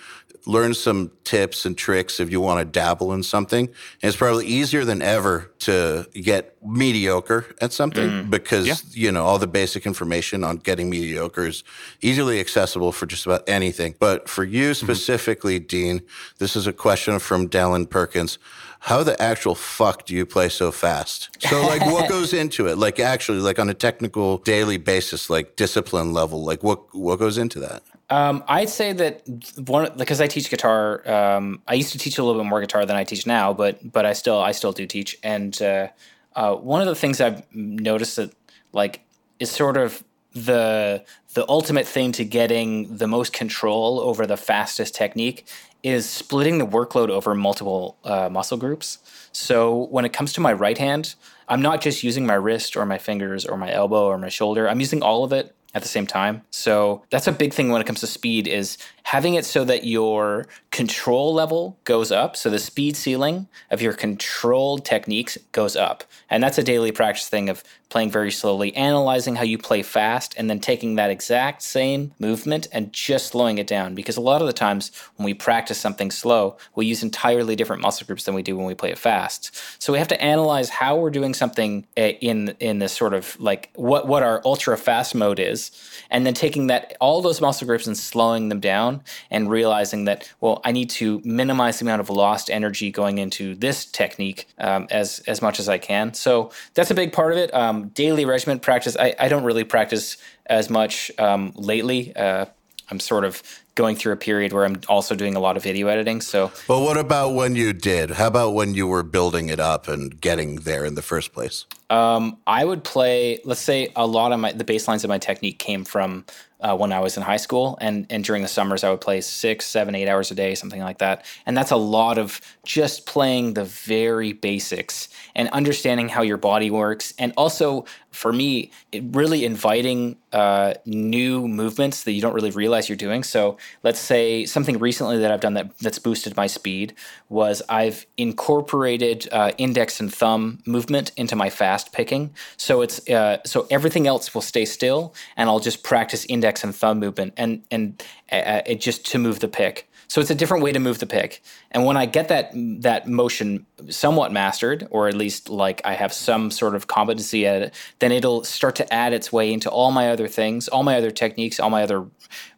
learn 0.47 0.73
some 0.73 1.11
tips 1.25 1.67
and 1.67 1.77
tricks 1.77 2.21
if 2.21 2.31
you 2.31 2.41
want 2.41 2.61
to 2.61 2.65
dabble 2.65 3.13
in 3.13 3.23
something. 3.23 3.67
And 3.67 4.09
it's 4.09 4.17
probably 4.17 4.47
easier 4.47 4.85
than 4.85 5.03
ever 5.03 5.51
to 5.61 6.07
get 6.15 6.57
mediocre 6.65 7.47
at 7.61 7.73
something 7.73 8.09
mm. 8.09 8.31
because, 8.31 8.67
yeah. 8.67 8.77
you 8.93 9.11
know, 9.11 9.25
all 9.25 9.39
the 9.39 9.49
basic 9.49 9.87
information 9.87 10.45
on 10.45 10.59
getting 10.59 10.89
mediocre 10.89 11.47
is 11.47 11.65
easily 12.01 12.39
accessible 12.39 12.93
for 12.93 13.07
just 13.07 13.27
about 13.27 13.43
anything. 13.49 13.97
But 13.99 14.29
for 14.29 14.45
you 14.45 14.71
mm-hmm. 14.71 14.85
specifically, 14.85 15.59
mm-hmm. 15.59 15.67
Dean, 15.67 16.03
this 16.39 16.55
is 16.55 16.67
a 16.67 16.73
question 16.73 17.19
from 17.19 17.49
Dallin 17.49 17.91
Perkins. 17.91 18.39
How 18.81 19.03
the 19.03 19.21
actual 19.21 19.57
fuck 19.57 20.07
do 20.07 20.15
you 20.15 20.25
play 20.25 20.49
so 20.49 20.71
fast? 20.71 21.43
So, 21.49 21.61
like, 21.63 21.85
what 21.87 22.09
goes 22.17 22.33
into 22.33 22.69
it? 22.69 22.79
Like, 22.79 23.01
actually, 23.01 23.39
like 23.39 23.59
on 23.59 23.69
a 23.69 23.75
technical 23.75 24.39
daily 24.39 24.77
basis, 24.77 25.29
like 25.29 25.57
discipline 25.57 26.13
level, 26.13 26.45
like 26.45 26.63
what 26.63 26.95
what 26.95 27.19
goes 27.19 27.37
into 27.37 27.59
that? 27.61 27.83
Um, 28.09 28.45
I'd 28.47 28.69
say 28.69 28.93
that 28.93 29.23
one 29.57 29.91
because 29.97 30.21
I 30.21 30.29
teach 30.29 30.49
guitar. 30.49 31.09
Um, 31.11 31.63
I 31.67 31.75
used 31.75 31.93
to 31.93 31.99
teach 31.99 32.19
a 32.19 32.25
little 32.25 32.41
bit 32.41 32.49
more 32.49 32.61
guitar 32.61 32.87
than 32.87 32.97
I 32.97 33.05
teach 33.05 33.27
now, 33.27 33.53
but 33.53 33.93
but 33.93 34.07
I 34.07 34.13
still 34.13 34.41
I 34.41 34.53
still 34.53 34.73
do 34.73 34.87
teach. 34.87 35.19
And 35.23 35.61
uh, 35.61 35.89
uh, 36.35 36.55
one 36.55 36.81
of 36.81 36.87
the 36.87 36.95
things 36.95 37.21
I've 37.21 37.43
noticed 37.53 38.17
that 38.17 38.33
like 38.73 39.01
is 39.41 39.51
sort 39.51 39.77
of 39.77 40.05
the 40.33 41.05
the 41.35 41.45
ultimate 41.49 41.87
thing 41.87 42.13
to 42.13 42.25
getting 42.25 42.97
the 42.97 43.09
most 43.09 43.33
control 43.33 43.99
over 44.01 44.27
the 44.27 44.37
fastest 44.37 44.95
technique 44.95 45.47
is 45.83 46.09
splitting 46.09 46.59
the 46.59 46.67
workload 46.67 47.11
over 47.11 47.35
multiple 47.35 47.97
uh, 48.05 48.29
muscle 48.29 48.57
groups. 48.57 48.99
So 49.33 49.85
when 49.87 50.05
it 50.05 50.13
comes 50.13 50.33
to 50.35 50.41
my 50.41 50.53
right 50.53 50.79
hand, 50.79 51.15
I'm 51.49 51.63
not 51.63 51.81
just 51.81 52.03
using 52.03 52.27
my 52.27 52.35
wrist 52.35 52.77
or 52.77 52.87
my 52.87 52.99
fingers 52.99 53.45
or 53.45 53.57
my 53.57 53.71
elbow 53.73 54.07
or 54.07 54.19
my 54.19 54.29
shoulder. 54.29 54.69
I'm 54.69 54.81
using 54.81 55.03
all 55.03 55.25
of 55.25 55.33
it 55.33 55.55
at 55.77 55.83
the 55.83 55.89
same 55.89 56.07
time. 56.07 56.41
So 56.51 57.05
that's 57.11 57.27
a 57.27 57.33
big 57.33 57.53
thing 57.53 57.69
when 57.69 57.83
it 57.83 57.87
comes 57.87 58.01
to 58.01 58.07
speed 58.07 58.49
is 58.49 58.79
having 59.03 59.35
it 59.35 59.45
so 59.45 59.63
that 59.63 59.85
your 59.85 60.47
control 60.71 61.35
level 61.35 61.79
goes 61.85 62.11
up. 62.11 62.35
So 62.35 62.49
the 62.49 62.59
speed 62.59 62.97
ceiling 62.97 63.47
of 63.71 63.83
your 63.83 63.93
controlled 63.93 64.87
techniques 64.87 65.37
goes 65.53 65.77
up. 65.77 66.03
And 66.31 66.43
that's 66.43 66.59
a 66.59 66.63
daily 66.63 66.93
practice 66.93 67.29
thing 67.29 67.51
of 67.51 67.63
playing 67.89 68.11
very 68.11 68.33
slowly, 68.33 68.75
analyzing 68.75 69.37
how 69.37 69.45
you 69.45 69.59
play 69.59 69.83
fast, 69.83 70.35
and 70.37 70.51
then 70.51 70.59
taking 70.59 70.97
that 70.97 71.11
exact 71.11 71.63
same 71.63 72.13
movement 72.19 72.67
and 72.73 72.93
just 72.93 73.29
slowing 73.29 73.59
it 73.59 73.67
down. 73.67 73.95
Because 73.95 74.17
a 74.17 74.21
lot 74.21 74.41
of 74.41 74.47
the 74.47 74.53
times 74.53 74.91
when 75.17 75.25
we 75.25 75.35
practice 75.35 75.79
something 75.79 76.11
slow, 76.11 76.57
we 76.75 76.87
use 76.87 77.03
entirely 77.03 77.55
different 77.55 77.83
muscle 77.83 78.07
groups 78.07 78.25
than 78.25 78.35
we 78.35 78.43
do 78.43 78.57
when 78.57 78.67
we 78.67 78.75
play 78.75 78.91
it 78.91 78.99
fast. 78.99 79.57
So 79.79 79.93
we 79.93 79.99
have 80.01 80.09
to 80.09 80.21
analyze 80.21 80.69
how 80.69 80.97
we're 80.97 81.11
doing 81.11 81.33
something 81.33 81.87
eh, 81.97 82.15
in 82.21 82.57
in 82.59 82.81
this 82.81 82.93
sort 82.93 83.15
of 83.15 83.39
like 83.39 83.71
what 83.75 84.09
what 84.09 84.23
our 84.25 84.43
ultra 84.45 84.77
fast 84.77 85.15
mode 85.15 85.39
is, 85.39 85.66
and 86.11 86.27
then 86.27 86.35
taking 86.35 86.67
that 86.69 86.97
all 87.01 87.23
those 87.23 87.41
muscle 87.41 87.67
groups 87.67 87.87
and 87.87 87.97
slowing 87.97 88.49
them 88.49 88.61
down 88.61 89.03
and 89.31 89.51
realizing 89.51 90.05
that 90.05 90.33
well 90.41 90.61
i 90.65 90.73
need 90.73 90.91
to 90.91 91.21
minimize 91.25 91.79
the 91.79 91.85
amount 91.85 92.01
of 92.01 92.11
lost 92.11 92.51
energy 92.51 92.91
going 92.91 93.19
into 93.19 93.55
this 93.55 93.85
technique 93.85 94.49
um, 94.59 94.87
as 94.91 95.21
as 95.27 95.43
much 95.43 95.59
as 95.59 95.69
i 95.69 95.79
can. 95.79 96.15
So 96.15 96.51
that's 96.75 96.91
a 96.91 96.95
big 96.95 97.13
part 97.13 97.33
of 97.33 97.39
it. 97.39 97.53
Um, 97.55 97.89
daily 97.89 98.25
regiment 98.25 98.63
practice 98.63 98.97
I, 98.99 99.15
I 99.19 99.29
don't 99.29 99.45
really 99.45 99.65
practice 99.65 100.17
as 100.47 100.71
much 100.71 101.11
um, 101.19 101.53
lately 101.57 102.15
uh, 102.17 102.47
i'm 102.91 103.01
sort 103.01 103.25
of 103.25 103.43
going 103.75 103.97
through 103.97 104.13
a 104.13 104.17
period 104.17 104.53
where 104.53 104.65
i'm 104.65 104.81
also 104.89 105.15
doing 105.15 105.35
a 105.35 105.41
lot 105.41 105.57
of 105.57 105.63
video 105.63 105.87
editing 105.89 106.21
so 106.21 106.51
Well, 106.69 106.83
what 106.83 106.97
about 106.97 107.35
when 107.35 107.57
you 107.57 107.73
did? 107.73 108.11
How 108.11 108.27
about 108.27 108.55
when 108.55 108.75
you 108.75 108.87
were 108.87 109.03
building 109.03 109.49
it 109.49 109.61
up 109.61 109.89
and 109.89 110.21
getting 110.21 110.57
there 110.57 110.85
in 110.85 110.95
the 110.95 111.03
first 111.03 111.33
place? 111.33 111.65
Um, 111.89 112.39
I 112.47 112.65
would 112.65 112.83
play. 112.83 113.39
Let's 113.45 113.61
say 113.61 113.93
a 113.95 114.07
lot 114.07 114.33
of 114.33 114.41
my 114.41 114.53
the 114.53 114.65
baselines 114.65 115.05
of 115.05 115.09
my 115.09 115.19
technique 115.19 115.59
came 115.59 115.85
from 115.85 116.25
uh, 116.61 116.77
when 116.77 116.91
I 116.93 117.01
was 117.01 117.17
in 117.17 117.23
high 117.23 117.37
school, 117.37 117.79
and 117.81 118.07
and 118.11 118.25
during 118.25 118.43
the 118.43 118.49
summers 118.49 118.83
I 118.83 118.91
would 118.91 119.01
play 119.01 119.21
six, 119.21 119.67
seven, 119.67 119.95
eight 119.95 120.09
hours 120.09 120.31
a 120.31 120.35
day, 120.35 120.55
something 120.57 120.83
like 120.83 120.99
that. 120.99 121.25
And 121.47 121.57
that's 121.57 121.71
a 121.71 121.77
lot 121.77 122.19
of 122.19 122.41
just 122.65 123.07
playing 123.07 123.55
the 123.55 123.65
very 123.65 124.33
basics 124.33 125.09
and 125.37 125.49
understanding 125.51 126.09
how 126.09 126.23
your 126.23 126.39
body 126.39 126.71
works, 126.71 127.15
and 127.19 127.33
also 127.37 127.85
for 128.17 128.33
me, 128.33 128.71
really 129.01 129.45
inviting 129.45 130.17
uh, 130.33 130.75
new 130.85 131.47
movements 131.47 132.05
that 132.05 132.13
you 132.13 132.21
don't 132.21 132.35
really 132.35 132.51
realize 132.51 132.89
you're 132.89 132.97
doing. 132.97 133.23
So 133.23 133.59
let's 133.83 133.99
say 133.99 134.47
something 134.47 134.79
recently 134.79 135.19
that 135.19 135.31
I've 135.31 135.41
done 135.41 135.55
that 135.55 135.79
that's 135.79 135.99
boosted 135.99 136.37
my 136.37 136.47
speed 136.47 136.95
was 137.29 137.63
I've 137.69 138.07
incorporated 138.17 139.29
uh, 139.31 139.53
index 139.59 140.01
and 140.01 140.13
thumb 140.13 140.61
movement 140.67 141.13
into 141.17 141.37
my 141.37 141.51
fast 141.51 141.93
picking. 141.93 142.35
So 142.57 142.81
it's 142.81 143.07
uh, 143.09 143.39
so 143.45 143.67
everything 143.71 144.07
else 144.07 144.35
will 144.35 144.43
stay 144.43 144.65
still, 144.65 145.15
and 145.37 145.49
I'll 145.49 145.61
just 145.61 145.83
practice 145.83 146.25
index 146.25 146.65
and 146.65 146.75
thumb 146.75 146.99
movement, 146.99 147.35
and 147.37 147.63
and 147.71 148.03
uh, 148.33 148.63
it 148.67 148.81
just 148.81 149.07
to 149.13 149.19
move 149.19 149.41
the 149.41 149.49
pick. 149.49 149.89
So 150.09 150.21
it's 150.21 150.31
a 150.31 150.35
different 150.35 150.63
way 150.63 150.73
to 150.73 150.79
move 150.79 150.99
the 150.99 151.07
pick. 151.07 151.43
And 151.77 151.85
when 151.85 151.99
I 151.99 152.07
get 152.07 152.29
that 152.29 152.53
that 152.55 153.07
motion 153.07 153.67
somewhat 153.91 154.33
mastered, 154.33 154.89
or 154.91 155.09
at 155.09 155.15
least 155.15 155.51
like 155.51 155.83
I 155.85 155.93
have 155.93 156.11
some 156.11 156.51
sort 156.51 156.75
of 156.75 156.87
competency 156.87 157.47
at 157.47 157.61
it, 157.61 157.75
then 157.99 158.13
it'll 158.13 158.45
start 158.45 158.77
to 158.77 158.91
add 158.91 159.13
its 159.13 159.31
way 159.31 159.53
into 159.53 159.69
all 159.69 159.93
my 159.93 160.09
other 160.09 160.27
things, 160.27 160.69
all 160.69 160.83
my 160.83 160.97
other 160.97 161.11
techniques, 161.11 161.61
all 161.61 161.69
my 161.69 161.83
other 161.83 162.07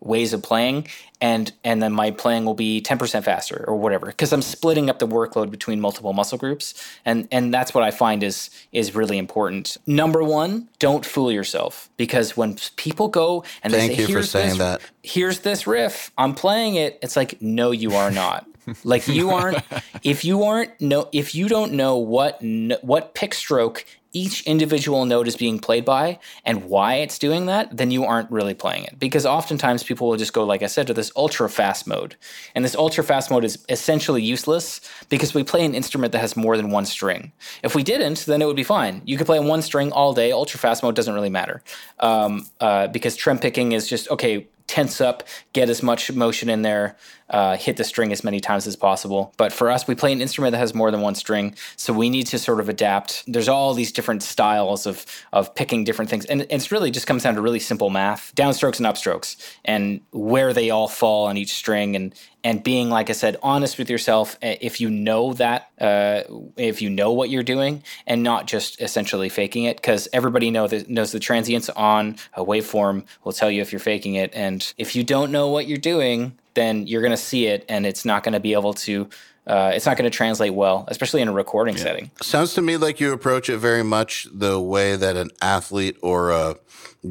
ways 0.01 0.33
of 0.33 0.45
playing, 0.45 0.87
and 1.21 1.51
and 1.65 1.83
then 1.83 1.93
my 1.93 2.13
playing 2.13 2.45
will 2.45 2.55
be 2.55 2.81
10% 2.81 3.25
faster 3.25 3.65
or 3.67 3.75
whatever 3.75 4.07
because 4.07 4.33
I'm 4.33 4.41
splitting 4.41 4.89
up 4.89 5.01
the 5.01 5.09
workload 5.09 5.51
between 5.51 5.81
multiple 5.81 6.13
muscle 6.13 6.39
groups 6.39 6.81
and 7.05 7.27
and 7.33 7.53
that's 7.53 7.75
what 7.75 7.83
I 7.83 7.91
find 7.91 8.23
is 8.23 8.51
is 8.71 8.95
really 8.95 9.19
important. 9.19 9.79
Number 9.85 10.23
1, 10.23 10.69
don't 10.79 11.05
fool 11.05 11.33
yourself 11.33 11.91
because 11.97 12.37
when 12.37 12.57
people 12.77 13.09
go 13.09 13.43
and 13.65 13.73
Thank 13.73 13.91
they 13.91 13.97
say 13.97 14.13
here's 14.13 14.31
this, 14.31 14.59
that. 14.59 14.81
here's 15.03 15.41
this 15.41 15.67
riff, 15.67 16.13
I'm 16.17 16.37
playing 16.37 16.77
it. 16.77 17.01
It's 17.03 17.17
like 17.17 17.43
no 17.43 17.73
you 17.73 17.95
are 17.95 18.13
not. 18.13 18.47
Like 18.85 19.07
you 19.09 19.31
aren't 19.39 19.63
if 20.03 20.25
you 20.25 20.45
aren't 20.45 20.81
no 20.81 21.09
if 21.13 21.35
you 21.35 21.49
don't 21.49 21.73
know 21.73 21.97
what 21.97 22.41
what 22.83 23.15
pick 23.15 23.35
stroke 23.35 23.85
each 24.13 24.43
individual 24.47 25.05
note 25.05 25.29
is 25.29 25.37
being 25.37 25.59
played 25.59 25.85
by 25.85 26.19
and 26.45 26.65
why 26.65 26.95
it's 26.95 27.19
doing 27.19 27.47
that, 27.47 27.77
then 27.77 27.91
you 27.91 28.05
aren't 28.05 28.31
really 28.31 28.55
playing 28.55 28.85
it. 28.85 28.99
Because 28.99 29.27
oftentimes 29.27 29.83
people 29.83 30.09
will 30.09 30.17
just 30.17 30.33
go, 30.33 30.45
like 30.45 30.63
I 30.63 30.67
said, 30.67 30.87
to 30.87 30.95
this 30.95 31.13
ultra 31.15 31.49
fast 31.49 31.87
mode. 31.87 32.17
And 32.55 32.65
this 32.65 32.75
ultra 32.75 33.05
fast 33.05 33.31
mode 33.31 33.45
is 33.45 33.65
essentially 33.69 34.23
useless 34.23 34.81
because 35.09 35.35
we 35.35 35.45
play 35.45 35.65
an 35.65 35.75
instrument 35.75 36.13
that 36.13 36.21
has 36.21 36.37
more 36.37 36.57
than 36.57 36.71
one 36.71 36.87
string. 36.87 37.33
If 37.63 37.75
we 37.75 37.83
didn't, 37.83 38.21
then 38.27 38.41
it 38.41 38.47
would 38.47 38.57
be 38.57 38.65
fine. 38.65 39.03
You 39.05 39.19
could 39.19 39.27
play 39.27 39.39
on 39.39 39.47
one 39.47 39.63
string 39.63 39.93
all 39.93 40.15
day. 40.15 40.33
Ultra 40.33 40.59
fast 40.59 40.83
mode 40.83 40.97
doesn't 40.97 41.15
really 41.15 41.31
matter 41.31 41.63
um, 42.01 42.47
uh, 42.61 42.87
because 42.89 43.15
trem 43.15 43.39
picking 43.39 43.73
is 43.73 43.87
just, 43.87 44.11
okay, 44.11 44.49
tense 44.67 45.01
up, 45.01 45.23
get 45.53 45.69
as 45.69 45.83
much 45.83 46.13
motion 46.13 46.49
in 46.49 46.63
there, 46.63 46.97
uh, 47.31 47.57
hit 47.57 47.77
the 47.77 47.85
string 47.85 48.13
as 48.13 48.25
many 48.25 48.41
times 48.41 48.67
as 48.67 48.77
possible. 48.77 49.33
But 49.37 49.53
for 49.53 49.71
us, 49.71 49.87
we 49.87 49.95
play 49.95 50.13
an 50.13 50.21
instrument 50.21 50.53
that 50.53 50.59
has 50.59 50.75
more 50.75 50.91
than 50.91 51.01
one 51.01 51.15
string, 51.15 51.55
so 51.77 51.93
we 51.93 52.11
need 52.11 52.27
to 52.29 52.39
sort 52.39 52.61
of 52.61 52.69
adapt. 52.69 53.25
There's 53.27 53.49
all 53.49 53.75
these 53.75 53.93
different 53.93 54.23
styles 54.23 54.87
of 54.87 55.05
of 55.33 55.55
picking 55.55 55.85
different 55.85 56.11
things, 56.11 56.25
and 56.27 56.47
it's 56.51 56.73
really 56.73 56.91
just 56.91 57.07
comes 57.07 57.23
down 57.23 57.35
to 57.35 57.41
really 57.41 57.61
simple 57.61 57.91
math, 57.91 58.33
downstrokes 58.35 58.79
and 58.79 58.87
upstrokes, 58.87 59.37
and 59.65 60.01
where 60.13 60.53
they 60.53 60.71
all 60.71 60.89
fall 60.89 61.27
on 61.27 61.37
each 61.37 61.53
string, 61.53 61.97
and 61.97 62.15
and 62.45 62.63
being 62.63 62.89
like 62.89 63.11
I 63.11 63.15
said, 63.15 63.37
honest 63.43 63.79
with 63.79 63.91
yourself. 63.91 64.39
eh, 64.43 64.57
If 64.61 64.81
you 64.81 64.91
know 64.91 65.35
that, 65.35 65.71
uh, 65.81 66.23
if 66.57 66.81
you 66.81 66.89
know 66.89 67.13
what 67.13 67.31
you're 67.31 67.43
doing, 67.43 67.83
and 68.07 68.23
not 68.23 68.47
just 68.47 68.81
essentially 68.81 69.29
faking 69.29 69.65
it, 69.65 69.77
because 69.77 70.09
everybody 70.13 70.51
know 70.51 70.67
that 70.69 70.89
knows 70.89 71.13
the 71.13 71.21
transients 71.21 71.69
on 71.71 72.17
a 72.35 72.45
waveform 72.45 73.05
will 73.25 73.33
tell 73.33 73.51
you 73.51 73.61
if 73.61 73.73
you're 73.73 73.81
faking 73.81 74.15
it, 74.15 74.31
and 74.35 74.73
if 74.79 74.95
you 74.97 75.03
don't 75.05 75.33
know 75.33 75.49
what 75.49 75.67
you're 75.67 75.79
doing, 75.79 76.39
then 76.59 76.87
you're 76.87 77.03
going 77.03 77.13
to 77.13 77.17
see 77.17 77.47
it, 77.47 77.65
and 77.69 77.87
it's 77.87 78.05
not 78.05 78.25
going 78.25 78.33
to 78.35 78.41
be 78.41 78.53
able 78.53 78.75
to. 78.75 79.09
Uh, 79.47 79.73
it's 79.75 79.87
not 79.87 79.97
going 79.97 80.11
to 80.11 80.15
translate 80.15 80.53
well, 80.53 80.85
especially 80.89 81.23
in 81.23 81.29
a 81.29 81.33
recording 81.33 81.75
setting. 81.75 82.11
Sounds 82.21 82.53
to 82.53 82.61
me 82.61 82.77
like 82.77 83.01
you 83.01 83.15
approach 83.15 83.49
it 83.49 83.57
very 83.57 83.83
much 83.83 84.27
the 84.31 84.61
way 84.61 84.95
that 84.95 85.17
an 85.17 85.31
athlete 85.41 85.97
or 86.03 86.31
a 86.33 86.57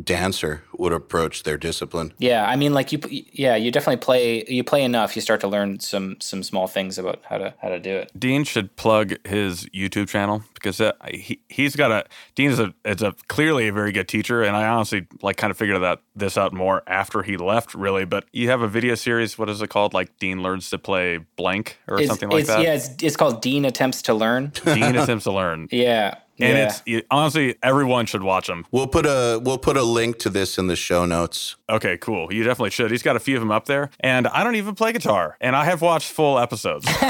dancer 0.03 0.63
would 0.73 0.93
approach 0.93 1.43
their 1.43 1.57
discipline. 1.57 2.13
Yeah, 2.17 2.45
I 2.47 2.55
mean, 2.55 2.73
like 2.73 2.91
you, 2.91 2.99
yeah, 3.09 3.55
you 3.55 3.71
definitely 3.71 3.97
play. 3.97 4.43
You 4.47 4.63
play 4.63 4.83
enough, 4.83 5.15
you 5.15 5.21
start 5.21 5.41
to 5.41 5.47
learn 5.47 5.79
some 5.79 6.17
some 6.19 6.43
small 6.43 6.67
things 6.67 6.97
about 6.97 7.21
how 7.25 7.37
to 7.37 7.53
how 7.61 7.69
to 7.69 7.79
do 7.79 7.95
it. 7.95 8.11
Dean 8.17 8.43
should 8.43 8.75
plug 8.75 9.15
his 9.25 9.65
YouTube 9.67 10.09
channel 10.09 10.43
because 10.53 10.81
uh, 10.81 10.93
he 11.09 11.41
he's 11.49 11.75
got 11.75 11.91
a 11.91 12.05
Dean 12.35 12.51
is 12.51 12.59
a 12.59 12.73
is 12.85 13.01
a 13.01 13.13
clearly 13.27 13.67
a 13.67 13.73
very 13.73 13.91
good 13.91 14.07
teacher, 14.07 14.43
and 14.43 14.55
I 14.55 14.67
honestly 14.67 15.07
like 15.21 15.37
kind 15.37 15.51
of 15.51 15.57
figured 15.57 15.81
that 15.81 16.01
this 16.15 16.37
out 16.37 16.53
more 16.53 16.83
after 16.87 17.23
he 17.23 17.37
left, 17.37 17.73
really. 17.73 18.05
But 18.05 18.25
you 18.33 18.49
have 18.49 18.61
a 18.61 18.67
video 18.67 18.95
series. 18.95 19.37
What 19.37 19.49
is 19.49 19.61
it 19.61 19.69
called? 19.69 19.93
Like 19.93 20.17
Dean 20.19 20.43
learns 20.43 20.69
to 20.71 20.77
play 20.77 21.19
blank 21.35 21.77
or 21.87 21.99
It's, 21.99 22.07
something 22.07 22.29
like 22.29 22.41
it's, 22.41 22.49
that. 22.49 22.61
Yeah, 22.61 22.73
it's, 22.73 22.89
it's 23.01 23.15
called 23.15 23.41
Dean 23.41 23.65
attempts 23.65 24.01
to 24.03 24.13
learn. 24.13 24.51
Dean 24.65 24.95
attempts 24.95 25.23
to 25.23 25.31
learn, 25.31 25.67
yeah, 25.71 26.15
and 26.39 26.57
yeah. 26.57 26.65
it's 26.65 26.83
it, 26.85 27.07
honestly 27.11 27.55
everyone 27.63 28.05
should 28.05 28.23
watch 28.23 28.49
him. 28.49 28.65
We'll 28.71 28.87
put 28.87 29.05
a 29.05 29.39
we'll 29.43 29.57
put 29.57 29.77
a 29.77 29.83
link 29.83 30.19
to 30.19 30.29
this 30.29 30.57
in 30.57 30.67
the 30.67 30.75
show 30.75 31.05
notes. 31.05 31.55
Okay, 31.69 31.97
cool. 31.97 32.31
You 32.31 32.43
definitely 32.43 32.69
should. 32.69 32.91
He's 32.91 33.03
got 33.03 33.15
a 33.15 33.19
few 33.19 33.35
of 33.35 33.41
them 33.41 33.51
up 33.51 33.65
there, 33.65 33.89
and 33.99 34.27
I 34.27 34.43
don't 34.43 34.55
even 34.55 34.75
play 34.75 34.93
guitar, 34.93 35.37
and 35.41 35.55
I 35.55 35.65
have 35.65 35.81
watched 35.81 36.11
full 36.11 36.39
episodes. 36.39 36.85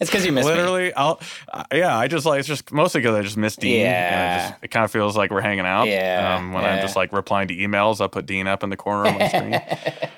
it's 0.00 0.10
because 0.10 0.26
you 0.26 0.32
missed 0.32 0.48
me. 0.48 0.54
Literally, 0.54 0.92
I'll 0.94 1.20
uh, 1.52 1.64
yeah. 1.72 1.96
I 1.96 2.08
just 2.08 2.26
like 2.26 2.40
it's 2.40 2.48
just 2.48 2.72
mostly 2.72 3.00
because 3.00 3.16
I 3.16 3.22
just 3.22 3.36
miss 3.36 3.56
Dean. 3.56 3.80
Yeah. 3.80 4.46
it, 4.46 4.48
just, 4.48 4.64
it 4.64 4.68
kind 4.70 4.84
of 4.84 4.90
feels 4.90 5.16
like 5.16 5.30
we're 5.30 5.40
hanging 5.40 5.66
out. 5.66 5.86
Yeah, 5.86 6.36
Um, 6.36 6.52
when 6.52 6.64
I'm 6.64 6.80
just 6.80 6.96
like 6.96 7.12
replying 7.12 7.48
to 7.48 7.54
emails, 7.54 8.00
I'll 8.00 8.08
put 8.08 8.26
Dean 8.26 8.46
up 8.46 8.62
in 8.62 8.70
the 8.70 8.76
corner 8.76 9.08
of 9.08 9.18
my 9.18 9.28
screen. 9.28 9.60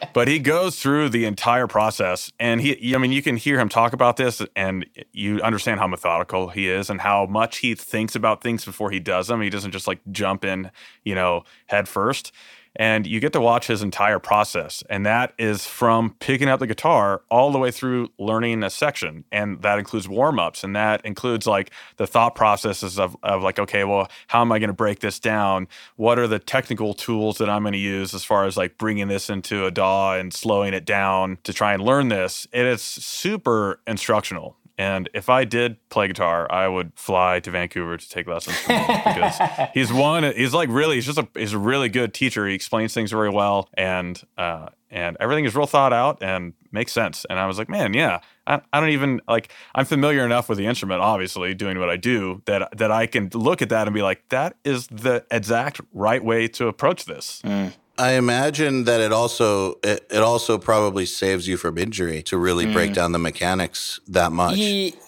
but 0.15 0.29
he 0.29 0.39
goes 0.39 0.81
through 0.81 1.11
the 1.11 1.25
entire 1.27 1.67
process, 1.67 2.33
and 2.39 2.61
he. 2.61 2.95
I 2.95 2.99
mean, 2.99 3.13
you 3.13 3.23
can 3.23 3.37
hear 3.37 3.61
him 3.61 3.69
talk 3.69 3.93
about 3.93 4.17
this, 4.17 4.43
and 4.57 4.87
you 5.13 5.41
understand 5.43 5.81
how 5.81 5.87
methodical 5.87 6.49
he 6.49 6.69
is, 6.69 6.89
and 6.89 7.01
how 7.01 7.27
much 7.49 7.59
he 7.59 7.75
thinks 7.75 8.15
about 8.15 8.43
things 8.43 8.65
before 8.65 8.91
he 8.91 9.01
does 9.01 9.29
them. 9.29 9.41
He 9.41 9.51
doesn't 9.51 9.73
just 9.73 9.87
like 9.87 10.01
jump 10.13 10.45
in, 10.45 10.71
you 11.03 11.15
know, 11.15 11.45
head 11.67 11.89
first. 11.89 12.33
and 12.77 13.07
you 13.07 13.19
get 13.19 13.33
to 13.33 13.41
watch 13.41 13.67
his 13.67 13.83
entire 13.83 14.19
process. 14.21 14.85
And 14.89 15.05
that 15.05 15.33
is 15.39 15.67
from 15.67 16.15
picking 16.21 16.49
up 16.49 16.61
the 16.61 16.67
guitar 16.67 17.23
all 17.31 17.51
the 17.51 17.59
way 17.59 17.71
through 17.73 18.11
learning 18.19 18.63
a 18.63 18.71
section. 18.71 19.25
And 19.33 19.63
that 19.63 19.79
includes 19.81 20.09
warm 20.09 20.39
ups 20.39 20.63
and 20.63 20.77
that 20.77 21.05
includes 21.05 21.47
like 21.47 21.73
the 21.97 22.07
thought 22.07 22.37
processes 22.37 22.99
of, 22.99 23.17
of 23.23 23.43
like, 23.43 23.59
okay, 23.59 23.85
well, 23.85 24.09
how 24.29 24.43
am 24.43 24.53
I 24.53 24.59
going 24.61 24.69
to 24.69 24.75
break 24.75 25.01
this 25.01 25.19
down? 25.19 25.67
What 25.97 26.19
are 26.19 26.29
the 26.29 26.39
technical 26.39 26.95
tools 26.95 27.39
that 27.39 27.51
I'm 27.51 27.63
going 27.63 27.73
to 27.73 27.79
use 27.79 28.15
as 28.15 28.25
far 28.25 28.45
as 28.45 28.57
like 28.57 28.79
bringing 28.79 29.09
this 29.09 29.29
into 29.29 29.67
a 29.67 29.71
DAW 29.71 30.15
and 30.15 30.33
slowing 30.33 30.73
it 30.75 30.85
down 30.85 31.39
to 31.45 31.53
try 31.53 31.75
and 31.75 31.83
learn 31.83 32.09
this? 32.09 32.47
And 32.53 32.67
It 32.67 32.73
is 32.73 32.83
super 32.83 33.81
instructional. 33.87 34.57
And 34.79 35.11
if 35.13 35.29
I 35.29 35.45
did 35.45 35.77
play 35.89 36.07
guitar, 36.07 36.47
I 36.51 36.69
would 36.69 36.93
fly 36.95 37.41
to 37.41 37.51
Vancouver 37.51 37.97
to 37.97 38.09
take 38.09 38.29
lessons 38.29 38.57
from 38.59 38.77
him 38.77 39.01
because 39.05 39.69
he's 39.75 39.93
one. 39.93 40.23
He's 40.23 40.55
like 40.55 40.69
really. 40.71 40.95
He's 40.95 41.07
just 41.07 41.19
a. 41.19 41.27
He's 41.35 41.53
a 41.53 41.59
really 41.59 41.89
good 41.89 42.15
teacher. 42.15 42.47
He 42.47 42.55
explains 42.55 42.95
things 42.95 43.11
very 43.11 43.29
well, 43.29 43.69
and 43.75 44.23
uh, 44.39 44.69
and 44.89 45.17
everything 45.19 45.45
is 45.45 45.57
real 45.57 45.67
thought 45.67 45.93
out 45.93 46.23
and 46.23 46.55
makes 46.71 46.93
sense. 46.93 47.27
And 47.29 47.41
I 47.41 47.47
was 47.47 47.59
like, 47.59 47.69
man, 47.69 47.93
yeah. 47.93 48.21
I, 48.47 48.61
I 48.73 48.79
don't 48.81 48.91
even 48.91 49.21
like. 49.27 49.53
I'm 49.75 49.85
familiar 49.85 50.25
enough 50.25 50.49
with 50.49 50.59
the 50.59 50.67
instrument, 50.67 51.01
obviously, 51.01 51.55
doing 51.55 51.81
what 51.81 51.91
I 51.91 51.97
do 51.97 52.43
that 52.47 52.79
that 52.79 52.93
I 52.93 53.07
can 53.07 53.31
look 53.35 53.61
at 53.63 53.71
that 53.71 53.89
and 53.89 53.95
be 53.95 54.03
like, 54.03 54.29
that 54.29 54.57
is 54.65 54.87
the 54.87 55.25
exact 55.33 55.81
right 55.93 56.23
way 56.23 56.47
to 56.49 56.69
approach 56.69 57.05
this. 57.05 57.43
Mm. 57.45 57.73
I 57.99 58.13
imagine 58.13 58.85
that 58.85 59.01
it 59.01 59.13
also 59.13 59.73
it, 59.83 60.07
it 60.11 60.23
also 60.23 60.57
probably 60.57 61.05
saves 61.05 61.49
you 61.49 61.57
from 61.57 61.77
injury 61.77 62.23
to 62.23 62.39
really 62.39 62.65
Mm. 62.67 62.73
break 62.73 62.93
down 62.93 63.13
the 63.13 63.19
mechanics 63.19 63.99
that 64.09 64.31
much. 64.31 64.57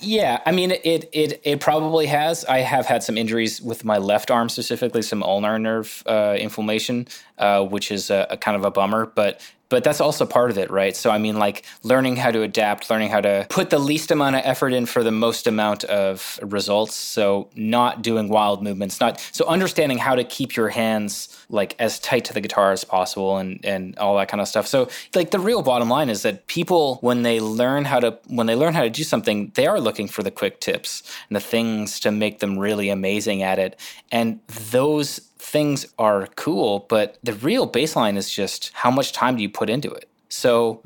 Yeah, 0.01 0.41
I 0.45 0.51
mean, 0.53 0.73
it 0.73 1.09
it 1.13 1.41
it 1.45 1.61
probably 1.61 2.07
has. 2.07 2.45
I 2.45 2.59
have 2.59 2.87
had 2.87 3.03
some 3.03 3.17
injuries 3.17 3.63
with 3.63 3.85
my 3.85 3.99
left 3.99 4.31
arm 4.31 4.49
specifically, 4.49 5.03
some 5.03 5.23
ulnar 5.23 5.59
nerve 5.59 6.03
uh, 6.07 6.37
inflammation, 6.39 7.07
uh, 7.39 7.65
which 7.65 7.91
is 7.93 8.11
a, 8.11 8.27
a 8.31 8.37
kind 8.37 8.57
of 8.57 8.65
a 8.65 8.71
bummer. 8.71 9.07
But 9.07 9.41
but 9.71 9.83
that's 9.83 10.01
also 10.01 10.27
part 10.27 10.51
of 10.51 10.59
it, 10.59 10.71
right? 10.71 10.95
So 10.95 11.11
I 11.11 11.17
mean, 11.17 11.39
like 11.39 11.65
learning 11.83 12.17
how 12.17 12.31
to 12.31 12.43
adapt, 12.43 12.91
learning 12.91 13.09
how 13.09 13.23
to 13.23 13.47
put 13.49 13.71
the 13.71 13.79
least 13.79 14.11
amount 14.11 14.37
of 14.37 14.43
effort 14.45 14.75
in 14.75 14.85
for 14.85 15.03
the 15.03 15.11
most 15.11 15.47
amount 15.47 15.85
of 15.85 16.39
results. 16.43 16.95
So 16.97 17.49
not 17.55 18.03
doing 18.03 18.29
wild 18.29 18.63
movements, 18.63 19.01
not 19.01 19.21
so 19.33 19.47
understanding 19.47 19.97
how 19.97 20.15
to 20.15 20.25
keep 20.25 20.57
your 20.57 20.69
hands 20.69 21.29
like 21.49 21.75
as 21.79 21.99
tight 21.99 22.27
to 22.27 22.35
the 22.35 22.41
guitar 22.41 22.73
as 22.73 22.85
possible, 22.85 23.39
and 23.39 23.65
and 23.65 23.97
all 23.99 24.17
that 24.19 24.29
kind 24.29 24.41
of 24.41 24.49
stuff. 24.49 24.67
So 24.67 24.91
like 25.15 25.31
the 25.31 25.41
real 25.41 25.63
bottom 25.63 25.89
line 25.89 26.11
is 26.11 26.23
that 26.23 26.47
people 26.49 26.97
when 27.01 27.23
they 27.23 27.41
learn 27.41 27.85
how 27.85 28.01
to 28.01 28.19
when 28.27 28.47
they 28.47 28.57
learn 28.57 28.75
how 28.75 28.83
to 28.83 28.91
do 28.91 29.05
something, 29.05 29.53
they 29.55 29.67
are 29.67 29.81
looking 29.81 30.09
for 30.09 30.23
the 30.23 30.31
quick 30.31 30.61
tips 30.61 31.03
and 31.29 31.37
the 31.37 31.41
things 31.41 32.01
to 32.01 32.11
make 32.11 32.41
them 32.41 32.59
really 32.59 32.91
amazing 32.91 33.43
at 33.43 33.59
it, 33.59 33.79
and 34.11 34.41
those 34.71 35.30
things 35.41 35.87
are 35.99 36.29
cool, 36.37 36.87
but 36.89 37.19
the 37.23 37.33
real 37.33 37.69
baseline 37.69 38.17
is 38.17 38.31
just 38.31 38.71
how 38.75 38.91
much 38.91 39.13
time 39.13 39.37
do 39.37 39.43
you 39.43 39.49
put 39.49 39.71
into 39.71 39.91
it. 39.91 40.09
So 40.29 40.83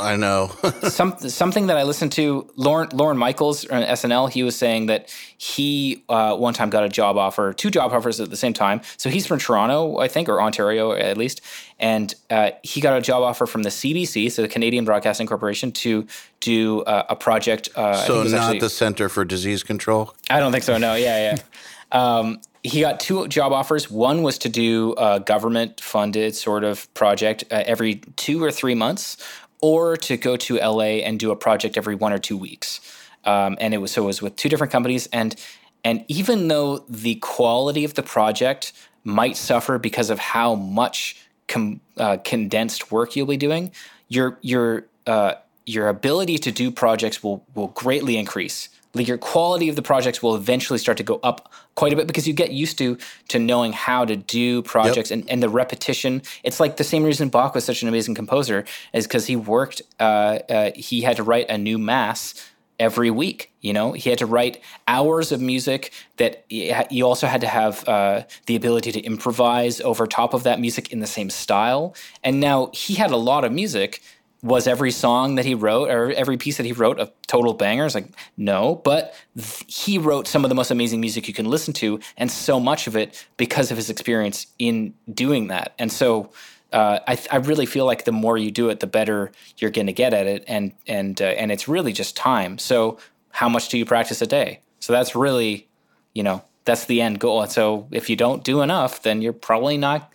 I 0.00 0.16
know. 0.16 0.50
some, 0.88 1.16
something 1.18 1.66
that 1.68 1.76
I 1.76 1.84
listened 1.84 2.12
to, 2.12 2.50
Lorne, 2.56 2.88
Lorne 2.92 3.16
Michaels 3.16 3.66
on 3.66 3.82
SNL, 3.82 4.30
he 4.30 4.42
was 4.42 4.56
saying 4.56 4.86
that 4.86 5.14
he 5.36 6.02
uh, 6.08 6.36
one 6.36 6.54
time 6.54 6.70
got 6.70 6.84
a 6.84 6.88
job 6.88 7.16
offer, 7.16 7.52
two 7.52 7.70
job 7.70 7.92
offers 7.92 8.18
at 8.18 8.30
the 8.30 8.36
same 8.36 8.52
time. 8.52 8.80
So 8.96 9.10
he's 9.10 9.26
from 9.26 9.38
Toronto, 9.38 9.98
I 9.98 10.08
think, 10.08 10.28
or 10.28 10.40
Ontario 10.42 10.92
at 10.92 11.16
least. 11.16 11.40
And 11.78 12.14
uh, 12.30 12.52
he 12.62 12.80
got 12.80 12.96
a 12.96 13.00
job 13.00 13.22
offer 13.22 13.46
from 13.46 13.62
the 13.62 13.70
CBC, 13.70 14.32
so 14.32 14.42
the 14.42 14.48
Canadian 14.48 14.84
Broadcasting 14.84 15.26
Corporation, 15.26 15.70
to 15.72 16.06
do 16.40 16.82
uh, 16.82 17.04
a 17.08 17.16
project. 17.16 17.68
Uh, 17.76 17.94
so 18.06 18.22
not 18.22 18.34
actually- 18.34 18.58
the 18.60 18.70
Center 18.70 19.08
for 19.08 19.24
Disease 19.24 19.62
Control. 19.62 20.14
I 20.30 20.40
don't 20.40 20.50
think 20.50 20.64
so. 20.64 20.78
No, 20.78 20.94
yeah, 20.94 21.32
yeah. 21.32 21.42
Um, 21.92 22.40
he 22.64 22.80
got 22.80 23.00
two 23.00 23.28
job 23.28 23.52
offers. 23.52 23.90
One 23.90 24.22
was 24.22 24.38
to 24.38 24.48
do 24.48 24.94
a 24.96 25.20
government 25.20 25.80
funded 25.80 26.34
sort 26.34 26.64
of 26.64 26.92
project 26.94 27.44
uh, 27.50 27.62
every 27.66 27.96
two 28.16 28.42
or 28.42 28.50
three 28.50 28.74
months, 28.74 29.16
or 29.60 29.96
to 29.96 30.16
go 30.16 30.36
to 30.36 30.56
LA 30.56 31.02
and 31.04 31.18
do 31.18 31.30
a 31.30 31.36
project 31.36 31.76
every 31.76 31.94
one 31.94 32.12
or 32.12 32.18
two 32.18 32.36
weeks. 32.36 32.80
Um, 33.24 33.56
and 33.60 33.74
it 33.74 33.78
was 33.78 33.92
so 33.92 34.02
it 34.02 34.06
was 34.06 34.22
with 34.22 34.36
two 34.36 34.48
different 34.48 34.72
companies. 34.72 35.06
And 35.12 35.36
and 35.84 36.04
even 36.08 36.48
though 36.48 36.78
the 36.88 37.16
quality 37.16 37.84
of 37.84 37.94
the 37.94 38.02
project 38.02 38.72
might 39.04 39.36
suffer 39.36 39.78
because 39.78 40.10
of 40.10 40.18
how 40.18 40.54
much 40.54 41.16
com- 41.48 41.80
uh, 41.96 42.18
condensed 42.24 42.92
work 42.92 43.16
you'll 43.16 43.26
be 43.26 43.36
doing, 43.36 43.72
your 44.08 44.38
your 44.42 44.86
uh, 45.06 45.34
your 45.66 45.88
ability 45.88 46.38
to 46.38 46.52
do 46.52 46.70
projects 46.70 47.22
will 47.22 47.44
will 47.54 47.68
greatly 47.68 48.16
increase. 48.16 48.68
Like 48.94 49.08
your 49.08 49.18
quality 49.18 49.68
of 49.68 49.76
the 49.76 49.82
projects 49.82 50.22
will 50.22 50.34
eventually 50.34 50.78
start 50.78 50.98
to 50.98 51.02
go 51.02 51.18
up 51.22 51.50
quite 51.74 51.92
a 51.92 51.96
bit 51.96 52.06
because 52.06 52.28
you 52.28 52.34
get 52.34 52.52
used 52.52 52.76
to 52.78 52.98
to 53.28 53.38
knowing 53.38 53.72
how 53.72 54.04
to 54.04 54.16
do 54.16 54.62
projects 54.62 55.10
and, 55.10 55.28
and 55.30 55.42
the 55.42 55.48
repetition. 55.48 56.22
It's 56.42 56.60
like 56.60 56.76
the 56.76 56.84
same 56.84 57.02
reason 57.02 57.30
Bach 57.30 57.54
was 57.54 57.64
such 57.64 57.82
an 57.82 57.88
amazing 57.88 58.14
composer 58.14 58.64
is 58.92 59.06
because 59.06 59.26
he 59.26 59.36
worked. 59.36 59.80
Uh, 59.98 60.40
uh, 60.48 60.70
he 60.74 61.00
had 61.00 61.16
to 61.16 61.22
write 61.22 61.48
a 61.48 61.56
new 61.56 61.78
mass 61.78 62.34
every 62.78 63.10
week. 63.10 63.52
You 63.60 63.72
know, 63.72 63.92
he 63.92 64.10
had 64.10 64.18
to 64.18 64.26
write 64.26 64.60
hours 64.88 65.30
of 65.30 65.40
music 65.40 65.92
that 66.16 66.44
you 66.48 67.06
also 67.06 67.26
had 67.28 67.40
to 67.42 67.46
have 67.46 67.88
uh, 67.88 68.22
the 68.46 68.56
ability 68.56 68.92
to 68.92 69.00
improvise 69.00 69.80
over 69.80 70.06
top 70.06 70.34
of 70.34 70.42
that 70.42 70.60
music 70.60 70.92
in 70.92 70.98
the 70.98 71.06
same 71.06 71.30
style. 71.30 71.94
And 72.24 72.40
now 72.40 72.70
he 72.74 72.94
had 72.94 73.10
a 73.10 73.16
lot 73.16 73.44
of 73.44 73.52
music. 73.52 74.02
Was 74.42 74.66
every 74.66 74.90
song 74.90 75.36
that 75.36 75.44
he 75.44 75.54
wrote 75.54 75.88
or 75.88 76.10
every 76.10 76.36
piece 76.36 76.56
that 76.56 76.66
he 76.66 76.72
wrote 76.72 76.98
a 76.98 77.12
total 77.28 77.54
bangers? 77.54 77.94
Like, 77.94 78.08
no, 78.36 78.74
but 78.74 79.14
th- 79.36 79.64
he 79.68 79.98
wrote 79.98 80.26
some 80.26 80.44
of 80.44 80.48
the 80.48 80.56
most 80.56 80.72
amazing 80.72 81.00
music 81.00 81.28
you 81.28 81.34
can 81.34 81.46
listen 81.46 81.72
to, 81.74 82.00
and 82.16 82.28
so 82.28 82.58
much 82.58 82.88
of 82.88 82.96
it 82.96 83.24
because 83.36 83.70
of 83.70 83.76
his 83.76 83.88
experience 83.88 84.48
in 84.58 84.94
doing 85.12 85.46
that. 85.48 85.74
And 85.78 85.92
so, 85.92 86.32
uh, 86.72 86.98
I, 87.06 87.18
I 87.30 87.36
really 87.36 87.66
feel 87.66 87.86
like 87.86 88.04
the 88.04 88.12
more 88.12 88.36
you 88.36 88.50
do 88.50 88.68
it, 88.70 88.80
the 88.80 88.86
better 88.86 89.30
you're 89.58 89.70
going 89.70 89.86
to 89.86 89.92
get 89.92 90.12
at 90.12 90.26
it, 90.26 90.42
and 90.48 90.72
and 90.88 91.22
uh, 91.22 91.26
and 91.26 91.52
it's 91.52 91.68
really 91.68 91.92
just 91.92 92.16
time. 92.16 92.58
So 92.58 92.98
how 93.30 93.48
much 93.48 93.68
do 93.68 93.78
you 93.78 93.84
practice 93.84 94.20
a 94.22 94.26
day? 94.26 94.60
So 94.80 94.92
that's 94.92 95.14
really, 95.14 95.68
you 96.14 96.22
know, 96.22 96.42
that's 96.64 96.86
the 96.86 97.00
end 97.00 97.20
goal. 97.20 97.42
And 97.42 97.52
so 97.52 97.86
if 97.90 98.10
you 98.10 98.16
don't 98.16 98.42
do 98.42 98.62
enough, 98.62 99.02
then 99.02 99.22
you're 99.22 99.32
probably 99.32 99.76
not. 99.76 100.12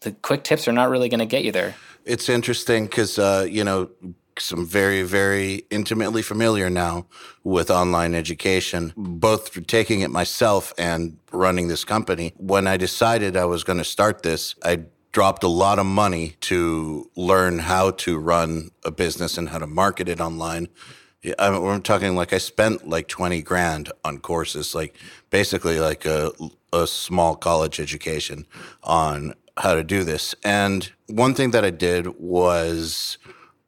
The 0.00 0.12
quick 0.12 0.44
tips 0.44 0.68
are 0.68 0.72
not 0.72 0.90
really 0.90 1.08
going 1.08 1.20
to 1.20 1.26
get 1.26 1.42
you 1.44 1.50
there. 1.52 1.74
It's 2.08 2.28
interesting 2.30 2.86
because 2.86 3.18
uh, 3.18 3.46
you 3.48 3.62
know 3.64 3.90
I'm 4.52 4.66
very, 4.66 5.02
very 5.02 5.64
intimately 5.70 6.22
familiar 6.22 6.70
now 6.70 7.06
with 7.42 7.70
online 7.70 8.14
education, 8.14 8.92
both 8.96 9.66
taking 9.66 10.00
it 10.00 10.10
myself 10.10 10.72
and 10.78 11.18
running 11.32 11.68
this 11.68 11.84
company. 11.84 12.32
When 12.36 12.66
I 12.66 12.76
decided 12.76 13.36
I 13.36 13.46
was 13.46 13.64
going 13.64 13.78
to 13.78 13.84
start 13.84 14.22
this, 14.22 14.54
I 14.64 14.84
dropped 15.12 15.42
a 15.42 15.48
lot 15.48 15.78
of 15.78 15.86
money 15.86 16.36
to 16.42 17.10
learn 17.16 17.58
how 17.58 17.90
to 17.90 18.18
run 18.18 18.70
a 18.84 18.90
business 18.90 19.36
and 19.36 19.48
how 19.48 19.58
to 19.58 19.66
market 19.66 20.08
it 20.08 20.20
online. 20.20 20.68
I'm 21.38 21.82
talking 21.82 22.14
like 22.14 22.32
I 22.32 22.38
spent 22.38 22.88
like 22.88 23.08
20 23.08 23.42
grand 23.42 23.90
on 24.04 24.18
courses, 24.18 24.74
like 24.74 24.96
basically 25.30 25.80
like 25.80 26.04
a, 26.04 26.30
a 26.72 26.86
small 26.86 27.34
college 27.34 27.80
education 27.80 28.46
on 28.84 29.34
how 29.58 29.74
to 29.74 29.84
do 29.84 30.04
this. 30.04 30.34
And 30.44 30.90
one 31.06 31.34
thing 31.34 31.50
that 31.52 31.64
I 31.64 31.70
did 31.70 32.18
was 32.18 33.18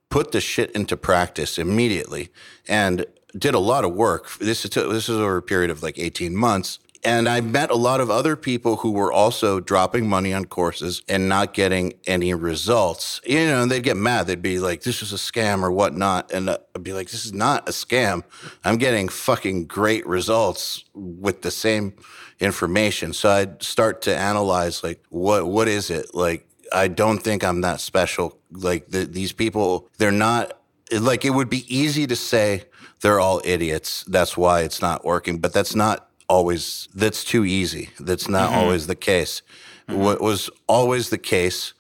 put 0.09 0.33
the 0.33 0.41
shit 0.41 0.71
into 0.73 0.97
practice 0.97 1.59
immediately 1.59 2.31
and 2.69 3.07
did 3.37 3.55
a 3.55 3.61
lot 3.61 3.85
of 3.85 3.95
work. 3.95 4.39
This 4.39 4.65
is, 4.65 4.71
this 4.71 5.09
is 5.09 5.17
over 5.17 5.37
a 5.39 5.43
period 5.43 5.71
of 5.71 5.83
like 5.83 5.99
18 5.99 6.35
months. 6.35 6.79
And 7.03 7.29
I 7.31 7.41
met 7.41 7.71
a 7.71 7.77
lot 7.77 8.01
of 8.01 8.11
other 8.11 8.37
people 8.37 8.77
who 8.77 8.91
were 8.91 9.11
also 9.11 9.59
dropping 9.59 10.07
money 10.07 10.35
on 10.35 10.45
courses 10.45 11.01
and 11.09 11.31
not 11.31 11.55
getting 11.55 11.95
any 12.07 12.35
results. 12.35 13.23
You 13.25 13.47
know, 13.47 13.63
and 13.63 13.71
they'd 13.71 13.83
get 13.83 13.97
mad. 13.97 14.27
They'd 14.27 14.43
be 14.43 14.59
like, 14.59 14.83
this 14.83 15.01
is 15.01 15.13
a 15.13 15.17
scam 15.17 15.63
or 15.63 15.73
whatnot. 15.73 16.31
And 16.31 16.51
I'd 16.51 16.83
be 16.83 16.93
like, 16.93 17.09
this 17.09 17.25
is 17.25 17.33
not 17.33 17.67
a 17.67 17.73
scam. 17.73 18.23
I'm 18.65 18.77
getting 18.77 19.09
fucking 19.09 19.65
great 19.65 20.07
results 20.07 20.85
with 20.93 21.41
the 21.41 21.51
same 21.51 21.95
information. 22.41 23.13
So 23.13 23.31
I'd 23.31 23.63
start 23.63 24.03
to 24.03 24.17
analyze 24.17 24.83
like, 24.83 25.03
what, 25.11 25.47
what 25.47 25.69
is 25.69 25.91
it? 25.91 26.15
Like, 26.15 26.47
I 26.73 26.89
don't 26.89 27.19
think 27.19 27.45
I'm 27.45 27.61
that 27.63 27.81
special. 27.81 28.39
Like 28.51 28.89
the, 28.89 29.05
these 29.05 29.33
people, 29.33 29.89
they're 29.99 30.11
not 30.11 30.57
like 30.93 31.25
it 31.25 31.31
would 31.31 31.51
be 31.51 31.65
easy 31.75 32.07
to 32.07 32.17
say 32.17 32.65
they're 33.01 33.21
all 33.21 33.41
idiots. 33.45 34.05
That's 34.05 34.37
why 34.37 34.63
it's 34.63 34.81
not 34.81 35.05
working, 35.05 35.39
but 35.39 35.53
that's 35.53 35.75
not 35.75 36.09
always 36.29 36.89
that's 36.95 37.25
too 37.25 37.45
easy. 37.45 37.91
That's 37.99 38.29
not 38.29 38.51
Mm-hmm. 38.51 38.59
always 38.59 38.87
the 38.87 38.95
case. 38.97 39.43
What 39.89 40.21
was 40.21 40.49
always 40.69 41.11
the 41.11 41.19
case 41.19 41.73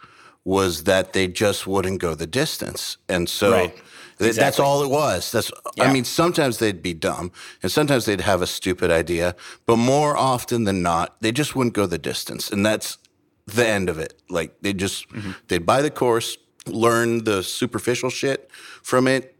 was 0.45 0.85
that 0.85 1.13
they 1.13 1.29
just 1.29 1.67
wouldn't 1.67 2.01
go 2.01 2.15
the 2.15 2.27
distance. 2.27 2.97
And 3.09 3.29
so 3.29 3.53
Right. 3.53 3.75
Th- 4.21 4.37
that's 4.37 4.61
all 4.61 4.83
it 4.83 4.91
was. 4.91 5.33
That's 5.33 5.51
I 5.79 5.93
mean 5.93 6.05
sometimes 6.05 6.59
they'd 6.59 6.83
be 6.83 6.95
dumb 6.95 7.33
and 7.63 7.73
sometimes 7.73 8.05
they'd 8.05 8.21
have 8.21 8.43
a 8.43 8.47
stupid 8.47 8.91
idea, 8.91 9.35
but 9.67 9.77
more 9.77 10.17
often 10.17 10.65
than 10.65 10.83
not 10.83 11.21
they 11.21 11.33
just 11.33 11.57
wouldn't 11.57 11.75
go 11.75 11.87
the 11.87 11.99
distance. 11.99 12.51
And 12.51 12.65
that's 12.65 12.99
the 13.47 13.67
end 13.67 13.89
of 13.89 13.99
it. 13.99 14.15
Like 14.29 14.55
they 14.61 14.73
just 14.73 15.09
mm-hmm. 15.09 15.33
they'd 15.49 15.67
buy 15.67 15.83
the 15.83 15.91
course, 15.91 16.37
learn 16.67 17.25
the 17.25 17.43
superficial 17.43 18.11
shit 18.11 18.51
from 18.83 19.07
it, 19.09 19.37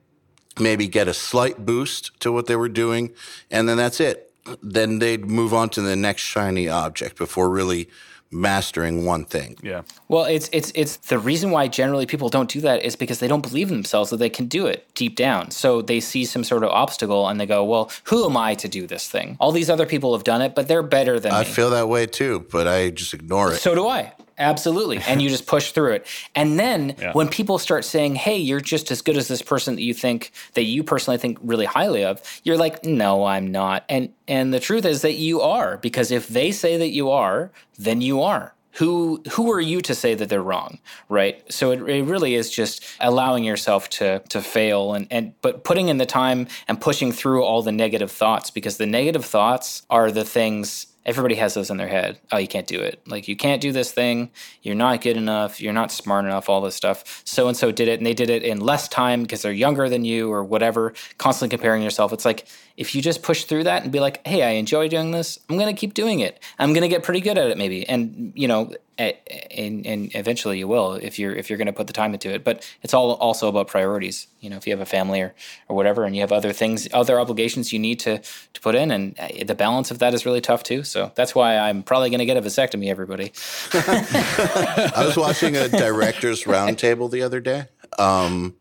maybe 0.59 0.89
get 0.89 1.09
a 1.09 1.15
slight 1.15 1.65
boost 1.65 2.19
to 2.21 2.33
what 2.33 2.47
they 2.47 2.57
were 2.57 2.69
doing, 2.69 3.13
and 3.51 3.69
then 3.69 3.77
that's 3.77 4.01
it. 4.01 4.33
Then 4.63 4.99
they'd 4.99 5.27
move 5.27 5.53
on 5.53 5.69
to 5.71 5.83
the 5.83 5.97
next 5.97 6.23
shiny 6.23 6.69
object 6.69 7.19
before 7.19 7.51
really 7.51 7.89
mastering 8.31 9.05
one 9.05 9.25
thing. 9.25 9.57
Yeah. 9.63 9.83
Well, 10.09 10.25
it's 10.25 10.49
it's 10.53 10.73
it's 10.75 10.97
the 10.97 11.19
reason 11.19 11.51
why 11.51 11.69
generally 11.69 12.07
people 12.07 12.29
don't 12.29 12.49
do 12.49 12.61
that 12.61 12.85
is 12.85 12.97
because 12.97 13.19
they 13.19 13.29
don't 13.29 13.43
believe 13.43 13.69
in 13.69 13.75
themselves 13.75 14.11
that 14.11 14.19
they 14.19 14.31
can 14.31 14.47
do 14.47 14.67
it 14.67 14.87
deep 14.95 15.17
down. 15.17 15.51
So 15.51 15.83
they 15.83 16.01
see 16.01 16.25
some 16.25 16.45
sort 16.45 16.63
of 16.63 16.71
obstacle 16.71 17.29
and 17.29 17.41
they 17.41 17.47
go, 17.47 17.65
"Well, 17.65 17.91
who 18.05 18.25
am 18.25 18.37
I 18.37 18.55
to 18.55 18.69
do 18.69 18.87
this 18.87 19.09
thing? 19.09 19.37
All 19.41 19.53
these 19.53 19.71
other 19.71 19.87
people 19.87 20.13
have 20.15 20.25
done 20.25 20.43
it, 20.43 20.55
but 20.55 20.69
they're 20.69 20.83
better 20.83 21.19
than 21.19 21.33
I 21.33 21.41
me." 21.41 21.47
feel 21.47 21.71
that 21.71 21.89
way 21.89 22.07
too, 22.07 22.47
but 22.51 22.69
I 22.69 22.91
just 22.91 23.15
ignore 23.15 23.53
it. 23.53 23.57
So 23.57 23.75
do 23.75 23.89
I. 23.89 24.13
Absolutely. 24.41 24.99
And 25.07 25.21
you 25.23 25.29
just 25.29 25.47
push 25.47 25.71
through 25.73 25.93
it. 25.93 26.07
And 26.35 26.59
then 26.59 26.97
Yeah. 27.01 27.13
when 27.13 27.29
people 27.29 27.59
start 27.59 27.85
saying, 27.85 28.17
hey, 28.17 28.37
you're 28.37 28.61
just 28.61 28.91
as 28.91 29.03
good 29.03 29.17
as 29.17 29.29
this 29.29 29.43
person 29.43 29.77
that 29.77 29.83
you 29.83 29.95
think, 29.95 30.33
that 30.55 30.65
you 30.65 30.83
personally 30.83 31.19
think 31.19 31.39
really 31.43 31.67
highly 31.67 32.05
of, 32.05 32.21
you're 32.43 32.57
like, 32.57 32.85
no, 32.85 33.25
I'm 33.25 33.53
not. 33.53 33.85
And 33.89 34.11
and 34.27 34.53
the 34.53 34.61
truth 34.61 34.85
is 34.85 35.03
that 35.03 35.15
you 35.15 35.41
are, 35.41 35.77
because 35.79 36.11
if 36.11 36.29
they 36.29 36.51
say 36.53 36.77
that 36.79 36.89
you 36.91 37.11
are, 37.11 37.53
then 37.79 38.01
you 38.01 38.23
are. 38.23 38.55
Who 38.75 39.21
who 39.33 39.51
are 39.51 39.61
you 39.61 39.81
to 39.83 39.95
say 39.97 40.15
that 40.15 40.29
they're 40.29 40.43
wrong, 40.43 40.79
right? 41.09 41.43
So 41.53 41.73
it, 41.73 41.81
it 41.89 42.05
really 42.05 42.37
is 42.37 42.49
just 42.51 42.85
allowing 43.01 43.43
yourself 43.45 43.89
to 43.91 44.21
to 44.29 44.41
fail 44.41 44.95
and, 44.95 45.09
and 45.11 45.33
but 45.43 45.65
putting 45.65 45.89
in 45.89 45.99
the 45.99 46.07
time 46.07 46.47
and 46.69 46.81
pushing 46.81 47.11
through 47.13 47.43
all 47.43 47.63
the 47.63 47.73
negative 47.73 48.13
thoughts 48.13 48.51
because 48.51 48.77
the 48.77 48.87
negative 48.87 49.25
thoughts 49.25 49.83
are 49.91 50.13
the 50.13 50.25
things 50.25 50.87
everybody 51.07 51.35
has 51.37 51.55
those 51.55 51.71
in 51.71 51.77
their 51.77 51.89
head. 51.89 52.19
Oh, 52.31 52.37
you 52.37 52.49
can't 52.49 52.67
do 52.67 52.81
it. 52.81 53.01
Like 53.07 53.29
you 53.29 53.37
can't 53.37 53.61
do 53.61 53.73
this 53.73 53.93
thing. 53.93 54.31
You're 54.63 54.75
not 54.75 55.01
good 55.01 55.17
enough. 55.17 55.61
You're 55.61 55.73
not 55.73 55.91
smart 55.91 56.25
enough. 56.25 56.49
All 56.49 56.61
this 56.61 56.75
stuff. 56.75 57.23
So 57.25 57.49
and 57.49 57.57
so 57.57 57.73
did 57.73 57.89
it, 57.89 57.99
and 57.99 58.07
they 58.07 58.15
did 58.15 58.31
it 58.31 58.43
in 58.43 58.61
less 58.61 58.89
time 58.89 59.23
because 59.23 59.43
they're 59.43 59.53
younger 59.53 59.89
than 59.89 60.05
you 60.05 60.33
or 60.33 60.45
whatever. 60.45 60.93
Constantly 61.19 61.57
comparing 61.57 61.83
yourself. 61.83 62.13
It's 62.13 62.25
like 62.25 62.47
if 62.81 62.95
you 62.95 63.03
just 63.03 63.23
push 63.23 63.45
through 63.45 63.65
that 63.65 63.83
and 63.83 63.93
be 63.93 64.01
like, 64.01 64.27
hey, 64.27 64.43
I 64.43 64.53
enjoy 64.53 64.89
doing 64.89 65.11
this. 65.11 65.39
I'm 65.51 65.59
gonna 65.59 65.75
keep 65.75 65.93
doing 65.93 66.21
it. 66.21 66.43
I'm 66.59 66.73
gonna 66.73 66.89
get 66.89 67.03
pretty 67.03 67.21
good 67.21 67.37
at 67.37 67.51
it, 67.51 67.59
maybe. 67.59 67.87
And 67.87 68.33
you 68.35 68.49
know, 68.49 68.73
and 68.97 69.85
and 69.87 70.11
eventually 70.15 70.59
you 70.59 70.67
will 70.67 70.95
if 70.95 71.19
you're 71.19 71.35
if 71.35 71.51
you're 71.51 71.59
gonna 71.59 71.75
put 71.75 71.89
the 71.89 71.93
time 71.93 72.15
into 72.15 72.33
it. 72.33 72.43
But 72.43 72.67
it's 72.83 72.95
all 72.95 73.13
also 73.17 73.49
about 73.49 73.69
priorities. 73.69 74.29
You 74.41 74.49
know, 74.49 74.57
if 74.57 74.67
you 74.67 74.73
have 74.73 74.81
a 74.81 74.87
family 74.87 75.21
or 75.21 75.35
or 75.69 75.77
whatever, 75.77 76.05
and 76.05 76.17
you 76.17 76.23
have 76.23 76.33
other 76.33 76.55
things, 76.55 76.89
other 76.95 77.21
obligations 77.21 77.71
you 77.71 77.79
need 77.79 78.01
to 78.01 78.19
to 78.19 78.61
put 78.63 78.75
in, 78.75 78.91
and 78.91 79.15
uh, 79.21 79.29
the 79.45 79.55
balance 79.55 79.91
of 79.91 79.99
that 79.99 80.15
is 80.15 80.25
really 80.25 80.41
tough 80.41 80.63
too. 80.63 80.83
So 80.83 81.13
that's 81.15 81.35
why 81.35 81.59
I'm 81.59 81.83
probably 81.83 82.09
gonna 82.09 82.25
get 82.25 82.39
a 82.39 82.43
vasectomy. 82.43 82.89
Everybody. 82.89 83.33
I 83.75 85.05
was 85.05 85.19
watching 85.19 85.55
a 85.55 85.69
directors 85.69 86.45
roundtable 86.45 87.11
the 87.11 87.21
other 87.21 87.43
day. 87.43 87.67
Um, 87.99 88.57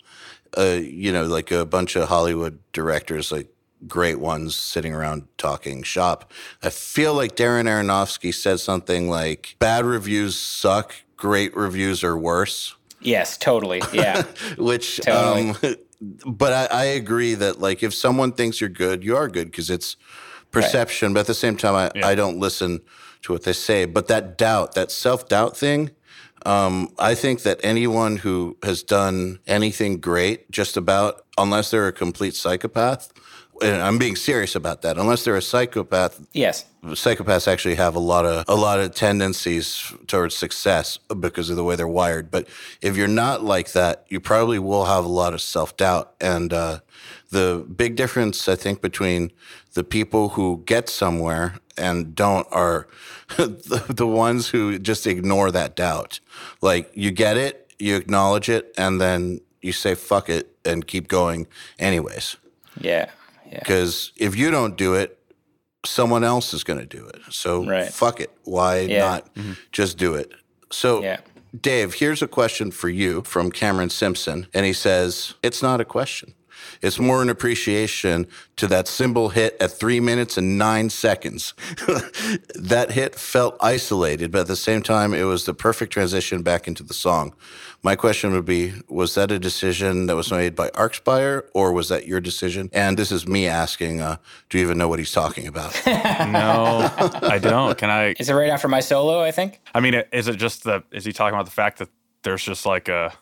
uh, 0.57 0.77
you 0.81 1.13
know, 1.13 1.23
like 1.23 1.51
a 1.51 1.63
bunch 1.63 1.95
of 1.95 2.09
Hollywood 2.09 2.59
directors, 2.73 3.31
like 3.31 3.47
great 3.87 4.19
ones, 4.19 4.55
sitting 4.55 4.93
around 4.93 5.27
talking 5.37 5.83
shop. 5.83 6.31
I 6.63 6.69
feel 6.69 7.13
like 7.13 7.35
Darren 7.35 7.65
Aronofsky 7.65 8.33
said 8.33 8.59
something 8.59 9.09
like, 9.09 9.55
"Bad 9.59 9.85
reviews 9.85 10.37
suck. 10.37 10.95
Great 11.17 11.55
reviews 11.55 12.03
are 12.03 12.17
worse." 12.17 12.75
Yes, 13.01 13.37
totally. 13.37 13.81
Yeah. 13.93 14.23
Which, 14.57 14.97
Totally. 14.97 15.55
um, 15.63 15.75
but 16.25 16.71
I, 16.71 16.81
I 16.81 16.83
agree 16.85 17.33
that 17.35 17.59
like 17.59 17.83
if 17.83 17.93
someone 17.93 18.33
thinks 18.33 18.59
you're 18.59 18.69
good, 18.69 19.03
you 19.03 19.15
are 19.15 19.27
good 19.27 19.51
because 19.51 19.69
it's 19.69 19.95
perception. 20.51 21.13
But 21.13 21.21
at 21.21 21.27
the 21.27 21.33
same 21.33 21.55
time, 21.55 21.75
I, 21.75 22.09
I 22.09 22.15
don't 22.15 22.39
listen 22.39 22.81
to 23.23 23.33
what 23.33 23.43
they 23.43 23.53
say. 23.53 23.85
But 23.85 24.07
that 24.07 24.37
doubt, 24.37 24.75
that 24.75 24.91
self 24.91 25.27
doubt 25.27 25.55
thing, 25.57 25.91
um, 26.45 26.89
I 26.97 27.15
think 27.15 27.43
that 27.43 27.59
anyone 27.63 28.17
who 28.17 28.57
has 28.63 28.83
done 28.83 29.39
anything 29.47 29.99
great, 29.99 30.49
just 30.51 30.77
about, 30.77 31.25
unless 31.37 31.71
they're 31.71 31.87
a 31.87 31.93
complete 31.93 32.35
psychopath, 32.35 33.11
and 33.61 33.81
I'm 33.81 33.97
being 33.97 34.15
serious 34.15 34.55
about 34.55 34.81
that, 34.81 34.97
unless 34.97 35.23
they're 35.23 35.35
a 35.35 35.41
psychopath, 35.41 36.19
yes. 36.33 36.65
psychopaths 36.83 37.47
actually 37.47 37.75
have 37.75 37.95
a 37.95 37.99
lot 37.99 38.25
of 38.25 38.45
a 38.47 38.55
lot 38.55 38.79
of 38.79 38.93
tendencies 38.93 39.93
towards 40.07 40.35
success 40.35 40.97
because 41.19 41.49
of 41.49 41.55
the 41.55 41.63
way 41.63 41.75
they're 41.75 41.87
wired. 41.87 42.31
But 42.31 42.47
if 42.81 42.97
you're 42.97 43.07
not 43.07 43.43
like 43.43 43.71
that, 43.73 44.05
you 44.09 44.19
probably 44.19 44.59
will 44.59 44.85
have 44.85 45.05
a 45.05 45.09
lot 45.09 45.33
of 45.33 45.41
self 45.41 45.77
doubt. 45.77 46.13
And 46.19 46.53
uh, 46.53 46.79
the 47.29 47.65
big 47.75 47.95
difference, 47.95 48.47
I 48.47 48.55
think, 48.55 48.81
between 48.81 49.31
the 49.73 49.83
people 49.83 50.29
who 50.29 50.63
get 50.65 50.89
somewhere 50.89 51.55
and 51.77 52.15
don't 52.15 52.47
are 52.51 52.87
the, 53.37 53.83
the 53.87 54.07
ones 54.07 54.49
who 54.49 54.79
just 54.79 55.07
ignore 55.07 55.51
that 55.51 55.75
doubt. 55.75 56.19
Like 56.61 56.91
you 56.93 57.11
get 57.11 57.37
it, 57.37 57.73
you 57.79 57.95
acknowledge 57.95 58.49
it, 58.49 58.73
and 58.77 58.99
then 58.99 59.41
you 59.61 59.71
say 59.71 59.95
fuck 59.95 60.29
it 60.29 60.55
and 60.65 60.85
keep 60.85 61.07
going 61.07 61.47
anyways. 61.77 62.37
Yeah. 62.79 63.09
Yeah. 63.51 63.59
Because 63.59 64.11
if 64.15 64.35
you 64.35 64.51
don't 64.51 64.77
do 64.77 64.93
it, 64.95 65.17
someone 65.85 66.23
else 66.23 66.53
is 66.53 66.63
going 66.63 66.79
to 66.79 66.85
do 66.85 67.05
it. 67.07 67.21
So 67.29 67.65
Right. 67.65 67.91
fuck 67.91 68.19
it. 68.19 68.31
Why 68.43 68.81
Yeah. 68.81 68.99
not 68.99 69.35
mm-hmm. 69.35 69.53
just 69.71 69.97
do 69.97 70.15
it? 70.15 70.31
So, 70.71 71.01
Yeah. 71.01 71.19
Dave, 71.59 71.95
here's 71.95 72.21
a 72.21 72.27
question 72.27 72.69
for 72.69 72.89
you 72.89 73.23
from 73.23 73.51
Cameron 73.51 73.89
Simpson. 73.89 74.47
And 74.53 74.65
he 74.65 74.73
says, 74.73 75.33
It's 75.41 75.63
not 75.63 75.81
a 75.81 75.85
question. 75.85 76.33
It's 76.81 76.99
more 76.99 77.21
an 77.21 77.29
appreciation 77.29 78.27
to 78.57 78.67
that 78.67 78.87
cymbal 78.87 79.29
hit 79.29 79.55
at 79.59 79.71
three 79.71 79.99
minutes 79.99 80.37
and 80.37 80.57
nine 80.57 80.89
seconds. 80.89 81.53
that 82.55 82.91
hit 82.91 83.15
felt 83.15 83.57
isolated, 83.61 84.31
but 84.31 84.41
at 84.41 84.47
the 84.47 84.55
same 84.55 84.81
time, 84.81 85.13
it 85.13 85.23
was 85.23 85.45
the 85.45 85.53
perfect 85.53 85.93
transition 85.93 86.41
back 86.41 86.67
into 86.67 86.83
the 86.83 86.93
song. 86.93 87.33
My 87.81 87.95
question 87.95 88.33
would 88.33 88.45
be 88.45 88.73
Was 88.89 89.15
that 89.15 89.31
a 89.31 89.39
decision 89.39 90.07
that 90.07 90.15
was 90.15 90.31
made 90.31 90.55
by 90.55 90.69
Archspire, 90.71 91.43
or 91.53 91.71
was 91.71 91.87
that 91.89 92.05
your 92.05 92.19
decision? 92.19 92.69
And 92.73 92.97
this 92.97 93.11
is 93.11 93.27
me 93.27 93.47
asking, 93.47 94.01
uh, 94.01 94.17
Do 94.49 94.57
you 94.57 94.65
even 94.65 94.77
know 94.77 94.89
what 94.89 94.99
he's 94.99 95.11
talking 95.11 95.47
about? 95.47 95.79
No, 96.29 96.89
I 97.23 97.39
don't. 97.39 97.77
Can 97.77 97.89
I? 97.89 98.15
Is 98.19 98.29
it 98.29 98.33
right 98.33 98.49
after 98.49 98.67
my 98.67 98.81
solo? 98.81 99.21
I 99.21 99.31
think. 99.31 99.61
I 99.73 99.79
mean, 99.79 100.03
is 100.11 100.27
it 100.27 100.35
just 100.35 100.63
the? 100.63 100.83
Is 100.91 101.05
he 101.05 101.13
talking 101.13 101.33
about 101.33 101.45
the 101.45 101.51
fact 101.51 101.79
that 101.79 101.89
there's 102.23 102.43
just 102.43 102.65
like 102.65 102.87
a 102.87 103.13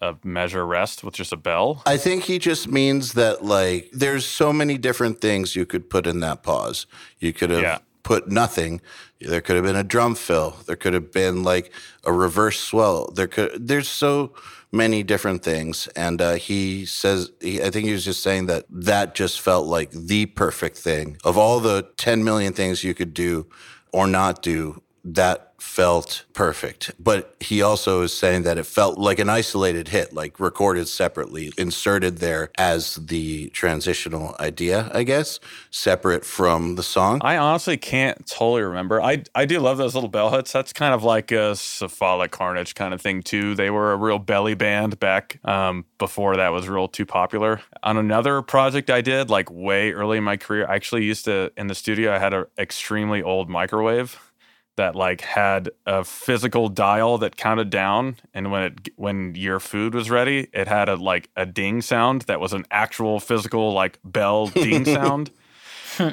a 0.00 0.14
measure 0.24 0.64
rest 0.66 1.02
with 1.04 1.14
just 1.14 1.32
a 1.32 1.36
bell? 1.36 1.82
I 1.86 1.96
think 1.96 2.24
he 2.24 2.38
just 2.38 2.68
means 2.68 3.12
that 3.14 3.44
like 3.44 3.90
there's 3.92 4.26
so 4.26 4.52
many 4.52 4.78
different 4.78 5.20
things 5.20 5.56
you 5.56 5.66
could 5.66 5.88
put 5.90 6.06
in 6.06 6.20
that 6.20 6.42
pause. 6.42 6.86
You 7.18 7.32
could 7.32 7.50
have 7.50 7.62
Yeah. 7.62 7.78
put 8.02 8.28
nothing. 8.28 8.80
There 9.20 9.40
could 9.40 9.56
have 9.56 9.64
been 9.64 9.76
a 9.76 9.84
drum 9.84 10.14
fill. 10.14 10.56
There 10.66 10.76
could 10.76 10.92
have 10.92 11.10
been 11.10 11.42
like 11.42 11.72
a 12.04 12.12
reverse 12.12 12.58
swell. 12.60 13.10
There 13.14 13.26
could 13.28 13.66
there's 13.68 13.88
so 13.88 14.32
many 14.70 15.02
different 15.04 15.42
things 15.44 15.86
and 15.94 16.20
uh, 16.20 16.34
he 16.34 16.84
says 16.84 17.30
he, 17.40 17.62
I 17.62 17.70
think 17.70 17.86
he 17.86 17.92
was 17.92 18.04
just 18.04 18.22
saying 18.22 18.46
that 18.46 18.64
that 18.70 19.14
just 19.14 19.40
felt 19.40 19.66
like 19.66 19.90
the 19.92 20.26
perfect 20.26 20.76
thing 20.76 21.16
of 21.24 21.38
all 21.38 21.60
the 21.60 21.86
10 21.96 22.24
million 22.24 22.52
things 22.52 22.82
you 22.82 22.92
could 22.92 23.14
do 23.14 23.46
or 23.92 24.08
not 24.08 24.42
do 24.42 24.82
that 25.04 25.53
felt 25.64 26.24
perfect. 26.34 26.92
But 27.02 27.34
he 27.40 27.62
also 27.62 28.02
is 28.02 28.16
saying 28.16 28.42
that 28.42 28.58
it 28.58 28.66
felt 28.66 28.96
like 28.96 29.18
an 29.18 29.28
isolated 29.28 29.88
hit, 29.88 30.12
like 30.12 30.38
recorded 30.38 30.86
separately, 30.86 31.52
inserted 31.58 32.18
there 32.18 32.50
as 32.56 32.94
the 32.96 33.48
transitional 33.48 34.36
idea, 34.38 34.90
I 34.94 35.02
guess, 35.02 35.40
separate 35.70 36.24
from 36.24 36.76
the 36.76 36.82
song. 36.82 37.20
I 37.22 37.38
honestly 37.38 37.76
can't 37.76 38.24
totally 38.26 38.62
remember. 38.62 39.02
I 39.02 39.24
I 39.34 39.46
do 39.46 39.58
love 39.58 39.78
those 39.78 39.94
little 39.94 40.10
bell 40.10 40.30
hits. 40.30 40.52
That's 40.52 40.72
kind 40.72 40.94
of 40.94 41.02
like 41.02 41.32
a 41.32 41.56
cephalic 41.56 42.30
carnage 42.30 42.74
kind 42.74 42.94
of 42.94 43.00
thing 43.00 43.22
too. 43.22 43.56
They 43.56 43.70
were 43.70 43.92
a 43.92 43.96
real 43.96 44.20
belly 44.20 44.54
band 44.54 45.00
back 45.00 45.40
um, 45.44 45.86
before 45.98 46.36
that 46.36 46.50
was 46.50 46.68
real 46.68 46.86
too 46.86 47.06
popular. 47.06 47.62
On 47.82 47.96
another 47.96 48.42
project 48.42 48.90
I 48.90 49.00
did, 49.00 49.28
like 49.28 49.50
way 49.50 49.92
early 49.92 50.18
in 50.18 50.24
my 50.24 50.36
career, 50.36 50.68
I 50.68 50.76
actually 50.76 51.04
used 51.04 51.24
to 51.24 51.50
in 51.56 51.66
the 51.66 51.74
studio. 51.74 52.14
I 52.14 52.18
had 52.18 52.34
an 52.34 52.44
extremely 52.58 53.22
old 53.22 53.48
microwave 53.48 54.20
that 54.76 54.96
like 54.96 55.20
had 55.20 55.70
a 55.86 56.04
physical 56.04 56.68
dial 56.68 57.18
that 57.18 57.36
counted 57.36 57.70
down 57.70 58.16
and 58.32 58.50
when 58.50 58.62
it 58.62 58.88
when 58.96 59.34
your 59.34 59.60
food 59.60 59.94
was 59.94 60.10
ready 60.10 60.48
it 60.52 60.66
had 60.66 60.88
a 60.88 60.96
like 60.96 61.28
a 61.36 61.46
ding 61.46 61.80
sound 61.80 62.22
that 62.22 62.40
was 62.40 62.52
an 62.52 62.64
actual 62.70 63.20
physical 63.20 63.72
like 63.72 63.98
bell 64.04 64.48
ding 64.48 64.84
sound. 64.84 65.30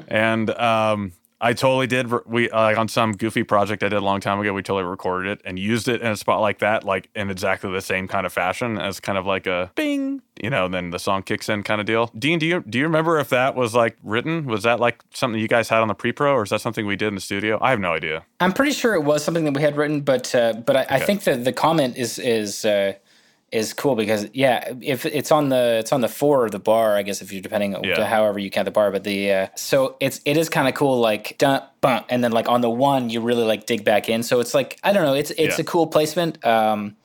And 0.08 0.50
um 0.52 1.14
I 1.44 1.54
totally 1.54 1.88
did. 1.88 2.12
We 2.28 2.52
uh, 2.52 2.62
like 2.62 2.78
on 2.78 2.88
some 2.88 3.14
goofy 3.14 3.44
project 3.44 3.82
I 3.82 3.90
did 3.90 3.98
a 3.98 4.02
long 4.02 4.22
time 4.22 4.40
ago. 4.40 4.54
We 4.54 4.62
totally 4.62 4.84
recorded 4.88 5.32
it 5.32 5.42
and 5.44 5.58
used 5.58 5.88
it 5.88 6.00
in 6.02 6.08
a 6.08 6.16
spot 6.16 6.40
like 6.40 6.60
that, 6.60 6.84
like 6.84 7.10
in 7.16 7.32
exactly 7.32 7.72
the 7.72 7.82
same 7.82 8.08
kind 8.08 8.28
of 8.28 8.32
fashion 8.32 8.78
as 8.78 9.00
kind 9.00 9.18
of 9.18 9.26
like 9.26 9.48
a 9.48 9.72
bing, 9.76 10.22
you 10.42 10.52
know. 10.52 10.68
Then 10.68 10.92
the 10.92 11.00
song 11.00 11.24
kicks 11.24 11.50
in, 11.50 11.64
kind 11.64 11.82
of 11.82 11.88
deal. 11.88 12.12
Dean, 12.18 12.38
do 12.38 12.46
you 12.46 12.62
do 12.62 12.78
you 12.78 12.86
remember 12.86 13.18
if 13.20 13.30
that 13.30 13.56
was 13.56 13.74
like 13.74 13.98
written? 14.04 14.46
Was 14.46 14.62
that 14.64 14.80
like 14.80 15.04
something 15.14 15.42
you 15.42 15.48
guys 15.48 15.68
had 15.68 15.80
on 15.80 15.88
the 15.88 15.96
pre-pro, 15.96 16.34
or 16.34 16.44
is 16.44 16.52
that 16.52 16.62
something 16.62 16.86
we 16.86 16.96
did 16.96 17.08
in 17.08 17.16
the 17.16 17.22
studio? 17.22 17.58
I 17.60 17.72
have 17.72 17.80
no 17.80 17.94
idea. 17.94 18.24
I'm 18.40 18.54
pretty 18.54 18.74
sure 18.74 18.94
it 18.94 19.04
was 19.04 19.24
something 19.24 19.46
that 19.46 19.56
we 19.56 19.64
had 19.64 19.76
written, 19.76 20.02
but 20.02 20.34
uh, 20.36 20.54
but 20.54 20.76
I, 20.76 20.86
I 20.90 21.00
think 21.00 21.24
that 21.24 21.44
the 21.44 21.54
comment 21.54 21.98
is 21.98 22.20
is 22.20 22.66
uh, 22.66 22.94
is 23.52 23.74
cool 23.74 23.96
because 23.96 24.28
yeah, 24.34 24.74
if 24.82 25.06
it's 25.06 25.32
on 25.32 25.50
the 25.50 25.78
it's 25.80 25.92
on 25.92 26.02
the 26.02 26.08
four 26.08 26.46
of 26.46 26.52
the 26.52 26.60
bar, 26.60 26.96
I 26.96 27.02
guess 27.04 27.22
if 27.22 27.34
you're 27.34 27.42
depending 27.42 27.76
on 27.76 27.84
Yeah. 27.84 28.06
however 28.06 28.40
you 28.40 28.50
count 28.50 28.66
the 28.66 28.72
bar, 28.72 28.92
but 28.92 29.04
the 29.04 29.32
uh, 29.34 29.48
so 29.56 29.98
it's 30.00 30.22
it 30.26 30.38
is 30.38 30.48
kind 30.50 30.68
of 30.68 30.74
cool 30.74 31.00
like 31.00 31.38
dun, 31.38 31.62
bun, 31.82 32.04
and 32.10 32.24
then 32.24 32.32
like 32.32 32.48
on 32.48 32.62
the 32.62 32.70
one 32.70 33.10
you 33.10 33.20
really 33.22 33.44
like 33.44 33.66
dig 33.66 33.84
back 33.84 34.08
in. 34.08 34.24
So 34.24 34.40
it's 34.40 34.54
like 34.54 34.80
I 34.84 34.94
don't 34.94 35.04
know, 35.04 35.14
it's 35.14 35.32
it's 35.32 35.58
Yeah. 35.58 35.62
a 35.62 35.64
cool 35.66 35.88
placement. 35.88 36.44
Um, 36.46 36.96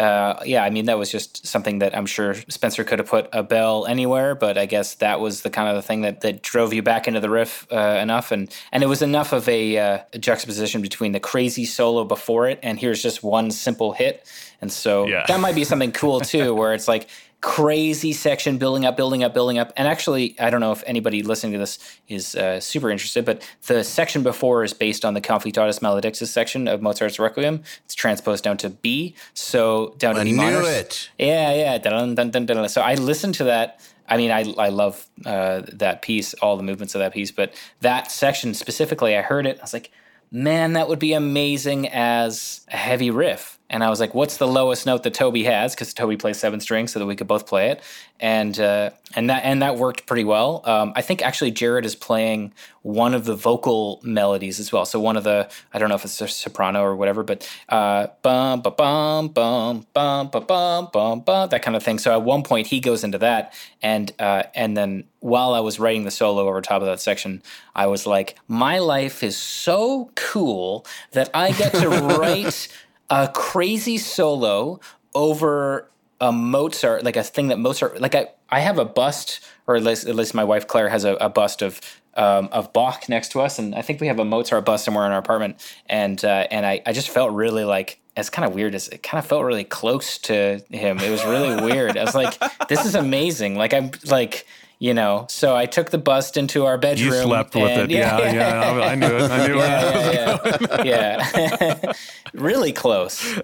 uh, 0.00 0.42
yeah, 0.46 0.64
I 0.64 0.70
mean 0.70 0.86
that 0.86 0.98
was 0.98 1.10
just 1.10 1.46
something 1.46 1.80
that 1.80 1.94
I'm 1.94 2.06
sure 2.06 2.34
Spencer 2.48 2.84
could 2.84 3.00
have 3.00 3.08
put 3.08 3.28
a 3.34 3.42
bell 3.42 3.84
anywhere, 3.84 4.34
but 4.34 4.56
I 4.56 4.64
guess 4.64 4.94
that 4.94 5.20
was 5.20 5.42
the 5.42 5.50
kind 5.50 5.68
of 5.68 5.76
the 5.76 5.82
thing 5.82 6.00
that, 6.00 6.22
that 6.22 6.42
drove 6.42 6.72
you 6.72 6.82
back 6.82 7.06
into 7.06 7.20
the 7.20 7.28
riff 7.28 7.66
uh, 7.70 7.98
enough, 8.00 8.32
and 8.32 8.50
and 8.72 8.82
it 8.82 8.86
was 8.86 9.02
enough 9.02 9.34
of 9.34 9.46
a, 9.46 9.76
uh, 9.76 9.98
a, 10.14 10.18
juxtaposition 10.18 10.80
between 10.80 11.12
the 11.12 11.20
crazy 11.20 11.66
solo 11.66 12.04
before 12.04 12.48
it, 12.48 12.58
and 12.62 12.80
here's 12.80 13.02
just 13.02 13.22
one 13.22 13.50
simple 13.50 13.92
hit, 13.92 14.26
and 14.62 14.72
so 14.72 15.06
yeah. 15.06 15.26
that 15.28 15.38
might 15.38 15.54
be 15.54 15.64
something 15.64 15.92
cool 15.92 16.20
too, 16.20 16.54
where 16.54 16.72
it's 16.72 16.88
like 16.88 17.06
crazy 17.40 18.12
section 18.12 18.58
building 18.58 18.84
up, 18.84 18.96
building 18.96 19.24
up, 19.24 19.32
building 19.32 19.58
up. 19.58 19.72
And 19.76 19.88
actually, 19.88 20.38
I 20.38 20.50
don't 20.50 20.60
know 20.60 20.72
if 20.72 20.82
anybody 20.86 21.22
listening 21.22 21.52
to 21.54 21.58
this 21.58 21.78
is 22.08 22.34
uh, 22.34 22.60
super 22.60 22.90
interested, 22.90 23.24
but 23.24 23.42
the 23.66 23.82
section 23.82 24.22
before 24.22 24.62
is 24.62 24.72
based 24.72 25.04
on 25.04 25.14
the 25.14 25.20
Confutatis 25.20 25.80
Maledictis 25.80 26.28
section 26.28 26.68
of 26.68 26.82
Mozart's 26.82 27.18
Requiem. 27.18 27.62
It's 27.84 27.94
transposed 27.94 28.44
down 28.44 28.58
to 28.58 28.70
B, 28.70 29.14
so 29.32 29.94
down 29.98 30.16
to 30.16 30.20
I 30.20 30.24
B 30.24 30.32
minor. 30.34 30.62
it. 30.62 31.10
Yeah, 31.18 31.54
yeah. 31.54 31.78
Dun, 31.78 32.14
dun, 32.14 32.30
dun, 32.30 32.68
So 32.68 32.82
I 32.82 32.94
listened 32.94 33.34
to 33.36 33.44
that. 33.44 33.80
I 34.06 34.16
mean, 34.16 34.32
I, 34.32 34.52
I 34.58 34.68
love 34.70 35.06
uh, 35.24 35.62
that 35.72 36.02
piece, 36.02 36.34
all 36.34 36.56
the 36.56 36.64
movements 36.64 36.94
of 36.94 36.98
that 36.98 37.12
piece, 37.12 37.30
but 37.30 37.54
that 37.80 38.10
section 38.10 38.54
specifically, 38.54 39.16
I 39.16 39.22
heard 39.22 39.46
it. 39.46 39.58
I 39.58 39.62
was 39.62 39.72
like, 39.72 39.92
man, 40.32 40.72
that 40.72 40.88
would 40.88 40.98
be 40.98 41.12
amazing 41.12 41.88
as 41.88 42.66
a 42.68 42.76
heavy 42.76 43.10
riff. 43.10 43.59
And 43.70 43.84
I 43.84 43.88
was 43.88 44.00
like, 44.00 44.14
what's 44.14 44.36
the 44.36 44.48
lowest 44.48 44.84
note 44.84 45.04
that 45.04 45.14
Toby 45.14 45.44
has? 45.44 45.74
Because 45.74 45.94
Toby 45.94 46.16
plays 46.16 46.38
seven 46.38 46.58
strings, 46.58 46.92
so 46.92 46.98
that 46.98 47.06
we 47.06 47.14
could 47.14 47.28
both 47.28 47.46
play 47.46 47.70
it. 47.70 47.80
And 48.18 48.58
uh, 48.58 48.90
and 49.14 49.30
that 49.30 49.44
and 49.44 49.62
that 49.62 49.76
worked 49.76 50.06
pretty 50.06 50.24
well. 50.24 50.62
Um, 50.64 50.92
I 50.96 51.02
think 51.02 51.22
actually 51.22 51.52
Jared 51.52 51.86
is 51.86 51.94
playing 51.94 52.52
one 52.82 53.14
of 53.14 53.24
the 53.24 53.34
vocal 53.36 54.00
melodies 54.02 54.58
as 54.58 54.72
well. 54.72 54.84
So 54.84 54.98
one 54.98 55.16
of 55.16 55.24
the 55.24 55.48
I 55.72 55.78
don't 55.78 55.88
know 55.88 55.94
if 55.94 56.04
it's 56.04 56.20
a 56.20 56.28
soprano 56.28 56.82
or 56.82 56.96
whatever, 56.96 57.22
but 57.22 57.48
uh, 57.68 58.08
bum 58.22 58.60
ba 58.60 58.72
bum 58.72 59.28
bum 59.28 59.86
bum 59.94 60.28
ba 60.30 60.40
bum 60.40 60.88
bum 60.92 61.20
bum 61.20 61.48
that 61.48 61.62
kind 61.62 61.76
of 61.76 61.82
thing. 61.82 61.98
So 61.98 62.12
at 62.12 62.22
one 62.22 62.42
point 62.42 62.66
he 62.66 62.80
goes 62.80 63.04
into 63.04 63.18
that, 63.18 63.54
and 63.80 64.12
uh, 64.18 64.42
and 64.54 64.76
then 64.76 65.04
while 65.20 65.54
I 65.54 65.60
was 65.60 65.78
writing 65.78 66.04
the 66.04 66.10
solo 66.10 66.48
over 66.48 66.60
top 66.60 66.82
of 66.82 66.88
that 66.88 67.00
section, 67.00 67.42
I 67.74 67.86
was 67.86 68.04
like, 68.04 68.36
my 68.48 68.80
life 68.80 69.22
is 69.22 69.36
so 69.36 70.10
cool 70.16 70.84
that 71.12 71.30
I 71.32 71.52
get 71.52 71.72
to 71.74 71.88
write 72.18 72.68
a 73.10 73.28
crazy 73.28 73.98
solo 73.98 74.80
over 75.14 75.90
a 76.20 76.32
Mozart, 76.32 77.02
like 77.02 77.16
a 77.16 77.22
thing 77.22 77.48
that 77.48 77.58
Mozart, 77.58 78.00
like 78.00 78.14
I, 78.14 78.28
I 78.48 78.60
have 78.60 78.78
a 78.78 78.84
bust, 78.84 79.40
or 79.66 79.76
at 79.76 79.82
least, 79.82 80.06
at 80.06 80.14
least 80.14 80.34
my 80.34 80.44
wife 80.44 80.66
Claire 80.66 80.88
has 80.88 81.04
a, 81.04 81.14
a 81.14 81.28
bust 81.28 81.62
of 81.62 81.80
um, 82.14 82.48
of 82.50 82.72
Bach 82.72 83.08
next 83.08 83.30
to 83.32 83.40
us, 83.40 83.58
and 83.58 83.74
I 83.74 83.82
think 83.82 84.00
we 84.00 84.08
have 84.08 84.18
a 84.18 84.24
Mozart 84.24 84.64
bust 84.64 84.84
somewhere 84.84 85.06
in 85.06 85.12
our 85.12 85.18
apartment, 85.18 85.56
and 85.86 86.22
uh, 86.24 86.46
and 86.50 86.66
I, 86.66 86.82
I 86.84 86.92
just 86.92 87.08
felt 87.08 87.32
really 87.32 87.64
like 87.64 88.00
it's 88.16 88.30
kind 88.30 88.46
of 88.46 88.54
weird 88.54 88.74
it 88.74 89.02
kind 89.02 89.18
of 89.18 89.26
felt 89.26 89.44
really 89.44 89.64
close 89.64 90.18
to 90.18 90.60
him. 90.70 90.98
It 90.98 91.10
was 91.10 91.24
really 91.24 91.62
weird. 91.62 91.96
I 91.96 92.04
was 92.04 92.14
like, 92.14 92.38
this 92.68 92.84
is 92.84 92.94
amazing. 92.94 93.56
Like 93.56 93.72
I'm 93.72 93.92
like 94.06 94.46
you 94.80 94.94
know. 94.94 95.26
So 95.28 95.54
I 95.54 95.66
took 95.66 95.90
the 95.90 95.98
bust 95.98 96.36
into 96.36 96.64
our 96.64 96.78
bedroom. 96.78 97.12
You 97.12 97.22
slept 97.22 97.54
with 97.54 97.70
it, 97.70 97.90
yeah, 97.90 98.18
yeah, 98.18 98.32
yeah, 98.32 98.76
yeah. 98.76 98.84
I 98.84 98.94
knew 98.96 99.06
it. 99.06 99.30
I 99.30 99.46
knew 99.46 99.56
yeah, 99.58 100.38
it. 100.44 100.86
Yeah, 100.86 101.78
yeah. 101.84 101.92
really 102.34 102.72
close. 102.72 103.40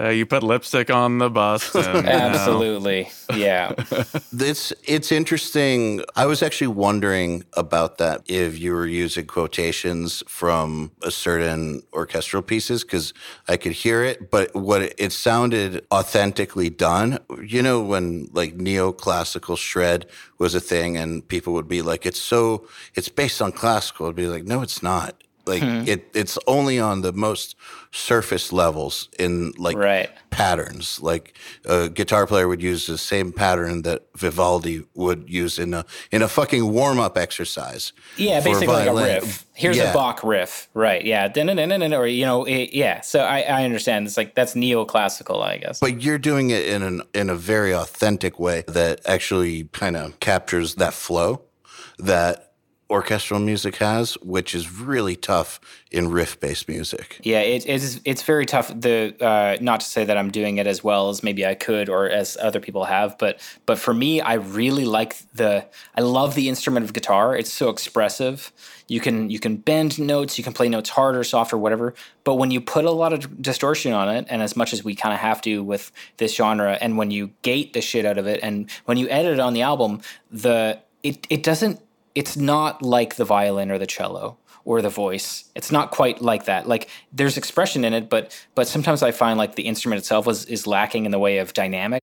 Uh, 0.00 0.08
you 0.08 0.24
put 0.24 0.42
lipstick 0.42 0.88
on 0.88 1.18
the 1.18 1.28
bust. 1.28 1.74
And, 1.74 2.08
Absolutely, 2.08 3.10
yeah. 3.34 3.72
It's 4.32 4.72
it's 4.84 5.10
interesting. 5.10 6.02
I 6.14 6.26
was 6.26 6.42
actually 6.42 6.68
wondering 6.68 7.44
about 7.54 7.98
that 7.98 8.22
if 8.26 8.58
you 8.58 8.72
were 8.72 8.86
using 8.86 9.26
quotations 9.26 10.22
from 10.28 10.92
a 11.02 11.10
certain 11.10 11.82
orchestral 11.92 12.42
pieces 12.42 12.84
because 12.84 13.12
I 13.48 13.56
could 13.56 13.72
hear 13.72 14.04
it, 14.04 14.30
but 14.30 14.54
what 14.54 14.82
it, 14.82 14.94
it 14.96 15.12
sounded 15.12 15.84
authentically 15.92 16.70
done. 16.70 17.18
You 17.42 17.62
know, 17.62 17.82
when 17.82 18.28
like 18.32 18.56
neoclassical 18.56 19.58
shred 19.58 20.06
was 20.38 20.54
a 20.54 20.67
thing 20.68 20.96
and 20.96 21.26
people 21.26 21.52
would 21.54 21.68
be 21.68 21.82
like 21.82 22.06
it's 22.06 22.20
so 22.20 22.68
it's 22.94 23.08
based 23.08 23.40
on 23.40 23.52
classical. 23.52 24.06
It'd 24.06 24.16
be 24.16 24.26
like 24.26 24.44
no 24.44 24.62
it's 24.62 24.82
not 24.82 25.22
like 25.48 25.62
hmm. 25.62 25.82
it 25.86 26.10
it's 26.14 26.38
only 26.46 26.78
on 26.78 27.00
the 27.00 27.12
most 27.12 27.56
surface 27.90 28.52
levels 28.52 29.08
in 29.18 29.52
like 29.56 29.76
right. 29.76 30.10
patterns. 30.30 31.00
Like 31.00 31.36
a 31.64 31.88
guitar 31.88 32.26
player 32.26 32.46
would 32.46 32.62
use 32.62 32.86
the 32.86 32.98
same 32.98 33.32
pattern 33.32 33.82
that 33.82 34.04
Vivaldi 34.14 34.84
would 34.94 35.28
use 35.28 35.58
in 35.58 35.74
a 35.74 35.84
in 36.12 36.22
a 36.22 36.28
fucking 36.28 36.72
warm 36.72 37.00
up 37.00 37.16
exercise 37.16 37.92
yeah 38.16 38.40
basically 38.40 38.68
like 38.68 38.88
a 38.88 38.94
riff. 38.94 39.46
Here's 39.54 39.76
yeah. 39.76 39.90
a 39.90 39.94
Bach 39.94 40.22
riff. 40.22 40.68
Right. 40.74 41.04
Yeah. 41.04 41.32
Or 41.36 42.06
you 42.06 42.24
know 42.24 42.44
it, 42.44 42.72
yeah. 42.72 43.00
So 43.00 43.20
I, 43.20 43.40
I 43.40 43.64
understand. 43.64 44.06
It's 44.06 44.16
like 44.16 44.34
that's 44.34 44.54
neoclassical 44.54 45.42
I 45.42 45.58
guess. 45.58 45.80
But 45.80 46.02
you're 46.02 46.18
doing 46.18 46.50
it 46.50 46.66
in 46.66 46.82
an 46.82 47.02
in 47.14 47.30
a 47.30 47.34
very 47.34 47.74
authentic 47.74 48.38
way 48.38 48.64
that 48.68 49.00
actually 49.06 49.64
kind 49.64 49.96
of 49.96 50.20
captures 50.20 50.76
that 50.76 50.94
flow 50.94 51.42
that 51.98 52.47
orchestral 52.90 53.38
music 53.38 53.76
has, 53.76 54.14
which 54.14 54.54
is 54.54 54.72
really 54.72 55.14
tough 55.14 55.60
in 55.90 56.10
riff-based 56.10 56.68
music. 56.68 57.20
Yeah, 57.22 57.40
it 57.40 57.66
is. 57.66 58.00
It's 58.04 58.22
very 58.22 58.46
tough. 58.46 58.68
The 58.68 59.14
uh, 59.20 59.56
not 59.60 59.80
to 59.80 59.86
say 59.86 60.04
that 60.04 60.16
I'm 60.16 60.30
doing 60.30 60.58
it 60.58 60.66
as 60.66 60.82
well 60.82 61.08
as 61.10 61.22
maybe 61.22 61.46
I 61.46 61.54
could 61.54 61.88
or 61.88 62.08
as 62.08 62.36
other 62.40 62.60
people 62.60 62.84
have, 62.84 63.18
but 63.18 63.40
but 63.66 63.78
for 63.78 63.92
me, 63.92 64.20
I 64.20 64.34
really 64.34 64.84
like 64.84 65.16
the. 65.34 65.66
I 65.94 66.00
love 66.00 66.34
the 66.34 66.48
instrument 66.48 66.84
of 66.84 66.92
guitar. 66.92 67.36
It's 67.36 67.52
so 67.52 67.68
expressive. 67.68 68.52
You 68.86 69.00
can 69.00 69.28
you 69.28 69.38
can 69.38 69.56
bend 69.56 69.98
notes. 69.98 70.38
You 70.38 70.44
can 70.44 70.54
play 70.54 70.68
notes 70.68 70.88
harder, 70.88 71.22
softer, 71.24 71.58
whatever. 71.58 71.94
But 72.24 72.36
when 72.36 72.50
you 72.50 72.60
put 72.60 72.84
a 72.84 72.90
lot 72.90 73.12
of 73.12 73.42
distortion 73.42 73.92
on 73.92 74.08
it, 74.08 74.26
and 74.30 74.42
as 74.42 74.56
much 74.56 74.72
as 74.72 74.82
we 74.82 74.94
kind 74.94 75.12
of 75.12 75.20
have 75.20 75.42
to 75.42 75.62
with 75.62 75.92
this 76.16 76.34
genre, 76.34 76.78
and 76.80 76.96
when 76.96 77.10
you 77.10 77.30
gate 77.42 77.74
the 77.74 77.82
shit 77.82 78.06
out 78.06 78.16
of 78.16 78.26
it, 78.26 78.40
and 78.42 78.70
when 78.86 78.96
you 78.96 79.08
edit 79.10 79.34
it 79.34 79.40
on 79.40 79.52
the 79.52 79.62
album, 79.62 80.00
the 80.30 80.80
it 81.02 81.26
it 81.28 81.42
doesn't 81.42 81.80
it's 82.18 82.36
not 82.36 82.82
like 82.82 83.14
the 83.14 83.24
violin 83.24 83.70
or 83.70 83.78
the 83.78 83.86
cello 83.86 84.36
or 84.64 84.82
the 84.82 84.90
voice. 84.90 85.44
It's 85.54 85.70
not 85.70 85.92
quite 85.92 86.20
like 86.20 86.46
that. 86.46 86.66
Like 86.66 86.90
there's 87.12 87.36
expression 87.36 87.84
in 87.84 87.94
it, 87.94 88.10
but 88.10 88.36
but 88.56 88.66
sometimes 88.66 89.04
I 89.04 89.12
find 89.12 89.38
like 89.38 89.54
the 89.54 89.62
instrument 89.62 90.00
itself 90.00 90.26
is 90.26 90.44
is 90.46 90.66
lacking 90.66 91.04
in 91.04 91.12
the 91.12 91.18
way 91.20 91.38
of 91.38 91.54
dynamic 91.54 92.02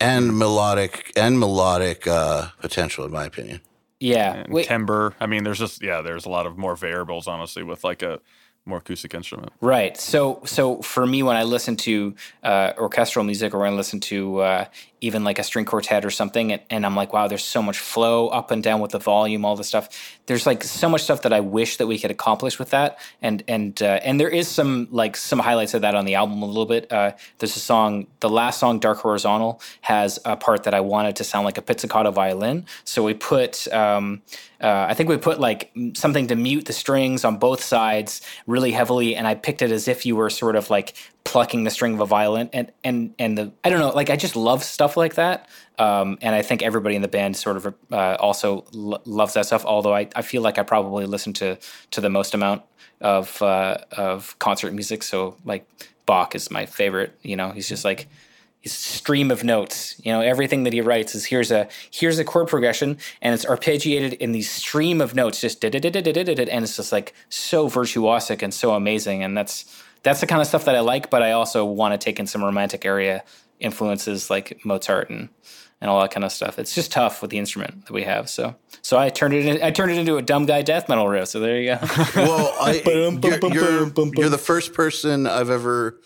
and 0.00 0.36
melodic 0.36 1.12
and 1.16 1.38
melodic 1.38 2.08
uh, 2.08 2.48
potential, 2.60 3.04
in 3.04 3.12
my 3.12 3.24
opinion. 3.24 3.60
Yeah, 4.00 4.44
and 4.48 4.64
timbre. 4.64 5.14
I 5.20 5.26
mean, 5.26 5.44
there's 5.44 5.60
just 5.60 5.80
yeah, 5.80 6.02
there's 6.02 6.26
a 6.26 6.28
lot 6.28 6.46
of 6.46 6.58
more 6.58 6.74
variables, 6.74 7.28
honestly, 7.28 7.62
with 7.62 7.84
like 7.84 8.02
a 8.02 8.18
more 8.66 8.78
acoustic 8.78 9.14
instrument. 9.14 9.52
Right. 9.60 9.96
So 9.96 10.42
so 10.44 10.82
for 10.82 11.06
me, 11.06 11.22
when 11.22 11.36
I 11.36 11.44
listen 11.44 11.76
to 11.76 12.14
uh, 12.42 12.72
orchestral 12.76 13.24
music 13.24 13.54
or 13.54 13.60
when 13.60 13.72
I 13.72 13.76
listen 13.76 14.00
to 14.00 14.40
uh, 14.40 14.64
even 15.00 15.24
like 15.24 15.38
a 15.38 15.42
string 15.42 15.64
quartet 15.64 16.04
or 16.04 16.10
something 16.10 16.52
and, 16.52 16.62
and, 16.70 16.86
i'm 16.86 16.96
like 16.96 17.12
wow 17.12 17.28
there's 17.28 17.44
so 17.44 17.62
much 17.62 17.78
flow 17.78 18.28
up 18.28 18.50
and 18.50 18.62
down 18.62 18.80
with 18.80 18.92
the 18.92 18.98
volume 18.98 19.44
all 19.44 19.56
this 19.56 19.68
stuff 19.68 20.18
there's 20.26 20.46
like 20.46 20.62
so 20.62 20.88
much 20.88 21.02
stuff 21.02 21.22
that 21.22 21.32
i 21.32 21.40
wish 21.40 21.76
that 21.76 21.86
we 21.86 21.98
could 21.98 22.10
accomplish 22.10 22.58
with 22.58 22.70
that 22.70 22.98
and 23.20 23.42
and 23.48 23.82
uh, 23.82 24.00
and 24.02 24.18
there 24.18 24.28
is 24.28 24.48
some 24.48 24.88
like 24.90 25.16
some 25.16 25.38
highlights 25.38 25.74
of 25.74 25.82
that 25.82 25.94
on 25.94 26.04
the 26.04 26.14
album 26.14 26.42
a 26.42 26.46
little 26.46 26.66
bit 26.66 26.90
uh, 26.92 27.12
there's 27.38 27.56
a 27.56 27.60
song 27.60 28.06
the 28.20 28.28
last 28.28 28.58
song 28.58 28.78
dark 28.78 28.98
horizontal 28.98 29.60
has 29.82 30.18
a 30.24 30.36
part 30.36 30.64
that 30.64 30.74
i 30.74 30.80
wanted 30.80 31.14
to 31.16 31.24
sound 31.24 31.44
like 31.44 31.58
a 31.58 31.62
pizzicato 31.62 32.10
violin 32.10 32.64
so 32.84 33.02
we 33.04 33.12
put 33.12 33.70
um, 33.72 34.22
uh, 34.60 34.86
I 34.88 34.94
think 34.94 35.08
we 35.08 35.16
put 35.16 35.40
like 35.40 35.72
something 35.94 36.26
to 36.28 36.36
mute 36.36 36.66
the 36.66 36.72
strings 36.72 37.24
on 37.24 37.38
both 37.38 37.62
sides 37.62 38.20
really 38.46 38.72
heavily, 38.72 39.16
and 39.16 39.26
I 39.26 39.34
picked 39.34 39.62
it 39.62 39.70
as 39.70 39.88
if 39.88 40.06
you 40.06 40.16
were 40.16 40.30
sort 40.30 40.56
of 40.56 40.70
like 40.70 40.94
plucking 41.26 41.64
the 41.64 41.70
string 41.70 41.94
of 41.94 42.00
a 42.00 42.06
violin 42.06 42.48
and 42.52 42.70
and 42.84 43.12
and 43.18 43.36
the 43.36 43.52
I 43.64 43.68
don't 43.68 43.80
know 43.80 43.90
like 43.90 44.10
I 44.10 44.16
just 44.16 44.36
love 44.36 44.62
stuff 44.62 44.96
like 44.96 45.16
that 45.16 45.48
um, 45.76 46.18
and 46.22 46.36
I 46.36 46.42
think 46.42 46.62
everybody 46.62 46.94
in 46.94 47.02
the 47.02 47.08
band 47.08 47.36
sort 47.36 47.56
of 47.56 47.74
uh, 47.90 48.16
also 48.20 48.64
lo- 48.72 49.02
loves 49.04 49.34
that 49.34 49.44
stuff 49.46 49.64
although 49.64 49.92
I, 49.92 50.08
I 50.14 50.22
feel 50.22 50.40
like 50.42 50.56
I 50.56 50.62
probably 50.62 51.04
listen 51.04 51.32
to 51.34 51.58
to 51.90 52.00
the 52.00 52.08
most 52.08 52.32
amount 52.32 52.62
of 53.00 53.42
uh, 53.42 53.78
of 53.90 54.38
concert 54.38 54.72
music 54.72 55.02
so 55.02 55.36
like 55.44 55.68
Bach 56.06 56.36
is 56.36 56.48
my 56.48 56.64
favorite 56.64 57.18
you 57.22 57.34
know? 57.34 57.50
He's 57.50 57.68
just 57.68 57.84
like 57.84 58.06
stream 58.66 59.30
of 59.30 59.44
notes 59.44 60.00
you 60.04 60.12
know 60.12 60.20
everything 60.20 60.64
that 60.64 60.72
he 60.72 60.80
writes 60.80 61.14
is 61.14 61.24
here's 61.24 61.50
a 61.50 61.68
here's 61.90 62.18
a 62.18 62.24
chord 62.24 62.48
progression 62.48 62.98
and 63.22 63.34
it's 63.34 63.44
arpeggiated 63.44 64.14
in 64.18 64.32
these 64.32 64.50
stream 64.50 65.00
of 65.00 65.14
notes 65.14 65.40
just 65.40 65.64
and 65.64 65.74
it's 65.74 66.76
just 66.76 66.92
like 66.92 67.14
so 67.28 67.68
virtuosic 67.68 68.42
and 68.42 68.52
so 68.52 68.74
amazing 68.74 69.22
and 69.22 69.36
that's 69.36 69.82
that's 70.06 70.20
the 70.20 70.26
kind 70.26 70.40
of 70.40 70.46
stuff 70.46 70.66
that 70.66 70.76
I 70.76 70.80
like, 70.80 71.10
but 71.10 71.24
I 71.24 71.32
also 71.32 71.64
want 71.64 71.92
to 71.92 71.98
take 71.98 72.20
in 72.20 72.28
some 72.28 72.44
romantic 72.44 72.86
area 72.86 73.24
influences 73.58 74.30
like 74.30 74.64
Mozart 74.64 75.10
and 75.10 75.28
and 75.80 75.90
all 75.90 76.00
that 76.00 76.10
kind 76.10 76.24
of 76.24 76.32
stuff. 76.32 76.58
It's 76.58 76.74
just 76.74 76.90
tough 76.90 77.20
with 77.20 77.30
the 77.30 77.38
instrument 77.38 77.86
that 77.86 77.92
we 77.92 78.04
have. 78.04 78.30
So 78.30 78.54
so 78.82 78.96
I 78.98 79.08
turned 79.08 79.34
it 79.34 79.44
in, 79.44 79.62
I 79.62 79.72
turned 79.72 79.90
it 79.90 79.98
into 79.98 80.16
a 80.16 80.22
dumb 80.22 80.46
guy 80.46 80.62
death 80.62 80.88
metal 80.88 81.08
riff. 81.08 81.28
So 81.28 81.40
there 81.40 81.60
you 81.60 81.74
go. 81.74 81.78
well, 82.14 82.54
I, 82.60 82.82
you're, 82.86 83.52
you're, 83.52 83.92
you're 84.14 84.28
the 84.28 84.38
first 84.38 84.74
person 84.74 85.26
I've 85.26 85.50
ever 85.50 85.98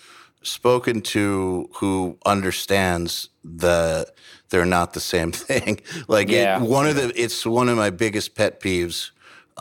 spoken 0.42 1.00
to 1.02 1.68
who 1.74 2.16
understands 2.24 3.28
the 3.44 4.06
they're 4.48 4.66
not 4.66 4.92
the 4.92 5.00
same 5.00 5.32
thing. 5.48 5.80
like 6.08 6.28
yeah. 6.28 6.62
it, 6.62 6.68
one 6.68 6.86
of 6.86 6.96
the 6.96 7.12
it's 7.20 7.44
one 7.46 7.68
of 7.68 7.76
my 7.76 7.90
biggest 7.90 8.34
pet 8.34 8.60
peeves 8.60 9.10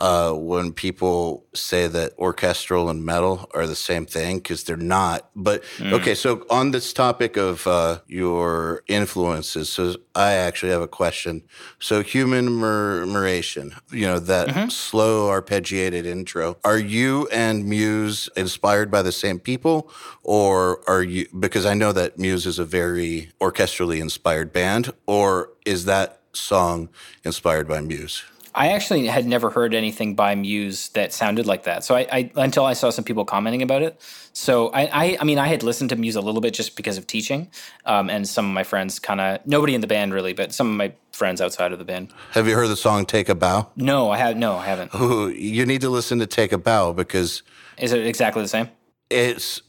uh, 0.00 0.32
when 0.32 0.72
people 0.72 1.44
say 1.54 1.86
that 1.86 2.12
orchestral 2.18 2.88
and 2.88 3.04
metal 3.04 3.48
are 3.52 3.66
the 3.66 3.76
same 3.76 4.06
thing 4.06 4.38
because 4.38 4.64
they're 4.64 4.76
not. 4.76 5.28
But 5.36 5.62
okay, 5.80 6.14
so 6.14 6.46
on 6.48 6.70
this 6.70 6.92
topic 6.94 7.36
of 7.36 7.66
uh, 7.66 8.00
your 8.06 8.82
influences, 8.88 9.68
so 9.68 9.96
I 10.14 10.32
actually 10.32 10.72
have 10.72 10.80
a 10.80 10.88
question. 10.88 11.42
So 11.78 12.02
human 12.02 12.50
murmuration, 12.50 13.74
you 13.92 14.06
know, 14.06 14.18
that 14.18 14.72
slow 14.72 15.28
arpeggiated 15.28 16.06
intro. 16.06 16.56
Are 16.64 16.78
you 16.78 17.28
and 17.30 17.66
Muse 17.66 18.30
inspired 18.36 18.90
by 18.90 19.02
the 19.02 19.12
same 19.12 19.38
people, 19.38 19.90
or 20.22 20.80
are 20.88 21.02
you? 21.02 21.26
Because 21.38 21.66
I 21.66 21.74
know 21.74 21.92
that 21.92 22.18
Muse 22.18 22.46
is 22.46 22.58
a 22.58 22.64
very 22.64 23.32
orchestrally 23.38 24.00
inspired 24.00 24.50
band, 24.52 24.92
or 25.06 25.50
is 25.66 25.84
that 25.84 26.20
song 26.32 26.88
inspired 27.22 27.68
by 27.68 27.80
Muse? 27.80 28.24
I 28.54 28.72
actually 28.72 29.06
had 29.06 29.26
never 29.26 29.50
heard 29.50 29.74
anything 29.74 30.14
by 30.14 30.34
Muse 30.34 30.88
that 30.90 31.12
sounded 31.12 31.46
like 31.46 31.64
that. 31.64 31.84
So 31.84 31.94
I, 31.94 32.06
I 32.10 32.30
until 32.36 32.64
I 32.64 32.72
saw 32.72 32.90
some 32.90 33.04
people 33.04 33.24
commenting 33.24 33.62
about 33.62 33.82
it. 33.82 34.00
So 34.32 34.68
I, 34.70 34.82
I, 34.82 35.16
I 35.20 35.24
mean, 35.24 35.38
I 35.38 35.46
had 35.46 35.62
listened 35.62 35.90
to 35.90 35.96
Muse 35.96 36.16
a 36.16 36.20
little 36.20 36.40
bit 36.40 36.54
just 36.54 36.76
because 36.76 36.98
of 36.98 37.06
teaching, 37.06 37.48
um, 37.84 38.10
and 38.10 38.28
some 38.28 38.46
of 38.46 38.52
my 38.52 38.64
friends 38.64 38.98
kind 38.98 39.20
of 39.20 39.46
nobody 39.46 39.74
in 39.74 39.80
the 39.80 39.86
band 39.86 40.12
really, 40.12 40.32
but 40.32 40.52
some 40.52 40.68
of 40.68 40.76
my 40.76 40.92
friends 41.12 41.40
outside 41.40 41.72
of 41.72 41.78
the 41.78 41.84
band. 41.84 42.12
Have 42.32 42.48
you 42.48 42.54
heard 42.54 42.68
the 42.68 42.76
song 42.76 43.06
"Take 43.06 43.28
a 43.28 43.34
Bow"? 43.34 43.68
No, 43.76 44.10
I 44.10 44.18
have 44.18 44.36
no, 44.36 44.56
I 44.56 44.66
haven't. 44.66 44.94
Ooh, 44.94 45.28
you 45.28 45.66
need 45.66 45.80
to 45.82 45.90
listen 45.90 46.18
to 46.18 46.26
"Take 46.26 46.52
a 46.52 46.58
Bow" 46.58 46.92
because 46.92 47.42
Is 47.78 47.92
it 47.92 48.06
exactly 48.06 48.42
the 48.42 48.48
same? 48.48 48.68
it's. 49.08 49.62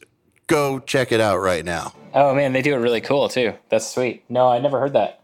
Go 0.48 0.80
check 0.80 1.14
it 1.14 1.22
out 1.22 1.38
right 1.38 1.64
now. 1.64 1.94
Oh 2.14 2.36
man, 2.36 2.52
they 2.52 2.62
do 2.62 2.74
it 2.74 2.78
really 2.80 3.00
cool 3.00 3.30
too. 3.30 3.54
That's 3.70 3.88
sweet. 3.90 4.26
No, 4.28 4.50
I 4.50 4.60
never 4.60 4.82
heard 4.82 4.94
that. 4.94 5.22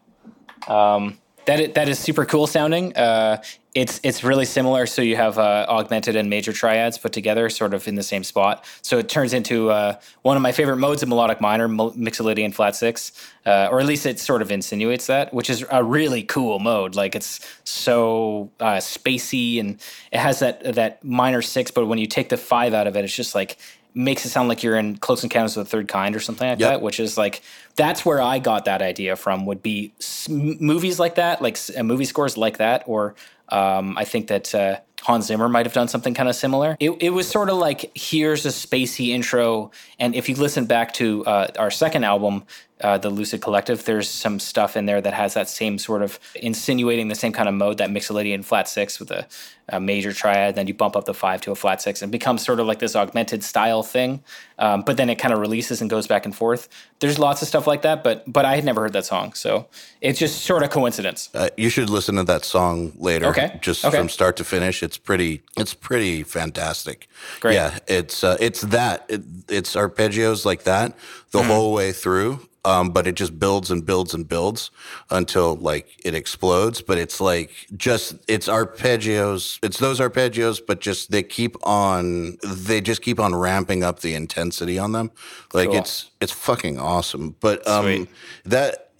Um, 0.69 1.17
that 1.47 1.59
is, 1.61 1.73
that 1.73 1.89
is 1.89 1.97
super 1.97 2.25
cool 2.25 2.45
sounding. 2.45 2.95
Uh, 2.95 3.41
it's 3.73 3.99
it's 4.03 4.23
really 4.23 4.45
similar. 4.45 4.85
So 4.85 5.01
you 5.01 5.15
have 5.15 5.37
uh, 5.37 5.65
augmented 5.69 6.15
and 6.15 6.29
major 6.29 6.51
triads 6.51 6.97
put 6.97 7.13
together, 7.13 7.49
sort 7.49 7.73
of 7.73 7.87
in 7.87 7.95
the 7.95 8.03
same 8.03 8.23
spot. 8.23 8.65
So 8.81 8.97
it 8.97 9.07
turns 9.07 9.33
into 9.33 9.69
uh, 9.69 9.99
one 10.23 10.35
of 10.35 10.43
my 10.43 10.51
favorite 10.51 10.77
modes 10.77 11.03
of 11.03 11.09
melodic 11.09 11.39
minor, 11.39 11.67
Mixolydian 11.69 12.53
flat 12.53 12.75
six, 12.75 13.11
uh, 13.45 13.69
or 13.71 13.79
at 13.79 13.85
least 13.85 14.05
it 14.05 14.19
sort 14.19 14.41
of 14.41 14.51
insinuates 14.51 15.07
that, 15.07 15.33
which 15.33 15.49
is 15.49 15.63
a 15.71 15.83
really 15.83 16.23
cool 16.23 16.59
mode. 16.59 16.95
Like 16.95 17.15
it's 17.15 17.39
so 17.63 18.51
uh, 18.59 18.77
spacey 18.77 19.59
and 19.59 19.79
it 20.11 20.19
has 20.19 20.39
that 20.39 20.75
that 20.75 21.03
minor 21.03 21.41
six, 21.41 21.71
but 21.71 21.85
when 21.85 21.97
you 21.97 22.07
take 22.07 22.29
the 22.29 22.37
five 22.37 22.73
out 22.73 22.87
of 22.87 22.97
it, 22.97 23.05
it's 23.05 23.15
just 23.15 23.35
like 23.35 23.57
makes 23.93 24.25
it 24.25 24.29
sound 24.29 24.47
like 24.49 24.63
you're 24.63 24.77
in 24.77 24.97
Close 24.97 25.23
Encounters 25.23 25.57
of 25.57 25.65
the 25.65 25.69
Third 25.69 25.87
Kind 25.87 26.15
or 26.15 26.19
something 26.19 26.47
like 26.47 26.59
Yep. 26.59 26.69
that, 26.69 26.81
which 26.81 26.99
is 26.99 27.17
like 27.17 27.41
that's 27.75 28.05
where 28.05 28.21
I 28.21 28.39
got 28.39 28.65
that 28.65 28.81
idea 28.81 29.15
from. 29.15 29.45
Would 29.45 29.61
be 29.63 29.93
movies 30.29 30.99
like 30.99 31.15
that, 31.15 31.41
like 31.41 31.57
uh, 31.77 31.83
movie 31.83 32.05
scores 32.05 32.37
like 32.37 32.57
that, 32.57 32.83
or 32.87 33.15
um, 33.49 33.97
I 33.97 34.03
think 34.03 34.27
that 34.27 34.53
uh, 34.53 34.79
Hans 35.01 35.25
Zimmer 35.27 35.47
might 35.49 35.65
have 35.65 35.73
done 35.73 35.87
something 35.87 36.13
kind 36.13 36.27
of 36.29 36.35
similar. 36.35 36.75
It, 36.79 36.91
it 37.01 37.09
was 37.11 37.27
sort 37.29 37.49
of 37.49 37.57
like 37.57 37.91
here's 37.95 38.45
a 38.45 38.49
spacey 38.49 39.09
intro, 39.09 39.71
and 39.99 40.15
if 40.15 40.27
you 40.29 40.35
listen 40.35 40.65
back 40.65 40.93
to 40.95 41.25
uh, 41.25 41.47
our 41.57 41.71
second 41.71 42.03
album, 42.03 42.43
uh, 42.81 42.97
the 42.97 43.09
Lucid 43.09 43.41
Collective, 43.41 43.85
there's 43.85 44.07
some 44.09 44.39
stuff 44.39 44.77
in 44.77 44.85
there 44.85 45.01
that 45.01 45.13
has 45.13 45.33
that 45.33 45.49
same 45.49 45.77
sort 45.79 46.01
of 46.03 46.19
insinuating 46.35 47.07
the 47.07 47.15
same 47.15 47.31
kind 47.33 47.49
of 47.49 47.55
mode, 47.55 47.77
that 47.79 47.89
Mixolydian 47.89 48.43
flat 48.45 48.67
six 48.67 48.99
with 48.99 49.09
a, 49.11 49.25
a 49.69 49.79
major 49.79 50.13
triad, 50.13 50.55
then 50.55 50.67
you 50.67 50.73
bump 50.73 50.95
up 50.95 51.05
the 51.05 51.13
five 51.13 51.41
to 51.41 51.51
a 51.51 51.55
flat 51.55 51.81
six, 51.81 52.01
and 52.01 52.11
becomes 52.11 52.45
sort 52.45 52.59
of 52.59 52.67
like 52.67 52.79
this 52.79 52.95
augmented 52.95 53.43
style 53.43 53.81
thing. 53.83 54.21
Um, 54.59 54.81
but 54.81 54.95
then 54.97 55.09
it 55.09 55.15
kind 55.15 55.33
of 55.33 55.39
releases 55.39 55.81
and 55.81 55.89
goes 55.89 56.07
back 56.07 56.25
and 56.25 56.35
forth. 56.35 56.69
There's 56.99 57.19
lots 57.19 57.41
of 57.41 57.47
stuff 57.47 57.65
like 57.67 57.81
that, 57.81 58.03
but 58.03 58.23
but 58.31 58.45
I 58.45 58.55
had 58.55 58.63
never 58.65 58.81
heard 58.81 58.93
that 58.93 59.05
song, 59.05 59.33
so 59.33 59.67
it's 60.01 60.17
just 60.19 60.43
sort 60.43 60.63
of 60.63 60.69
coincidence. 60.69 61.29
Uh, 61.33 61.49
you 61.57 61.69
should 61.69 61.89
listen 61.89 62.15
to 62.15 62.23
that 62.23 62.45
song 62.45 62.93
later. 62.97 63.27
Okay. 63.27 63.57
Just 63.61 63.83
Okay. 63.85 63.97
from 63.97 64.09
start 64.09 64.35
to 64.37 64.43
finish, 64.43 64.81
it's 64.83 64.97
pretty. 64.97 65.41
It's 65.57 65.73
pretty 65.73 66.23
fantastic. 66.23 67.07
Great. 67.39 67.55
Yeah, 67.55 67.77
it's 67.87 68.23
uh, 68.23 68.37
it's 68.39 68.61
that. 68.61 69.05
It, 69.09 69.21
it's 69.49 69.75
arpeggios 69.75 70.45
like 70.45 70.63
that 70.63 70.93
the 71.31 71.39
Mm-hmm. 71.39 71.47
whole 71.49 71.73
way 71.73 71.91
through. 71.91 72.39
Um, 72.67 72.89
but 72.91 73.07
it 73.07 73.15
just 73.15 73.39
builds 73.39 73.71
and 73.71 73.85
builds 73.85 74.13
and 74.13 74.27
builds 74.27 74.71
until 75.09 75.55
like 75.55 75.87
it 76.05 76.13
explodes. 76.13 76.81
But 76.81 76.97
it's 76.97 77.19
like 77.21 77.51
just 77.77 78.15
it's 78.27 78.47
arpeggios. 78.47 79.59
It's 79.63 79.79
those 79.79 79.99
arpeggios, 79.99 80.59
but 80.67 80.81
just 80.81 81.11
they 81.11 81.23
keep 81.23 81.55
on. 81.65 82.37
They 82.43 82.81
just 82.81 83.01
keep 83.01 83.19
on 83.19 83.33
ramping 83.35 83.83
up 83.83 83.99
the 84.01 84.13
intensity 84.15 84.77
on 84.77 84.91
them. 84.91 85.11
Like 85.53 85.69
Cool. 85.69 85.77
it's 85.79 86.11
it's 86.19 86.33
fucking 86.33 86.77
awesome. 86.79 87.35
But 87.39 87.65
um, 87.67 87.85
Sweet. 87.85 88.09
that 88.45 88.91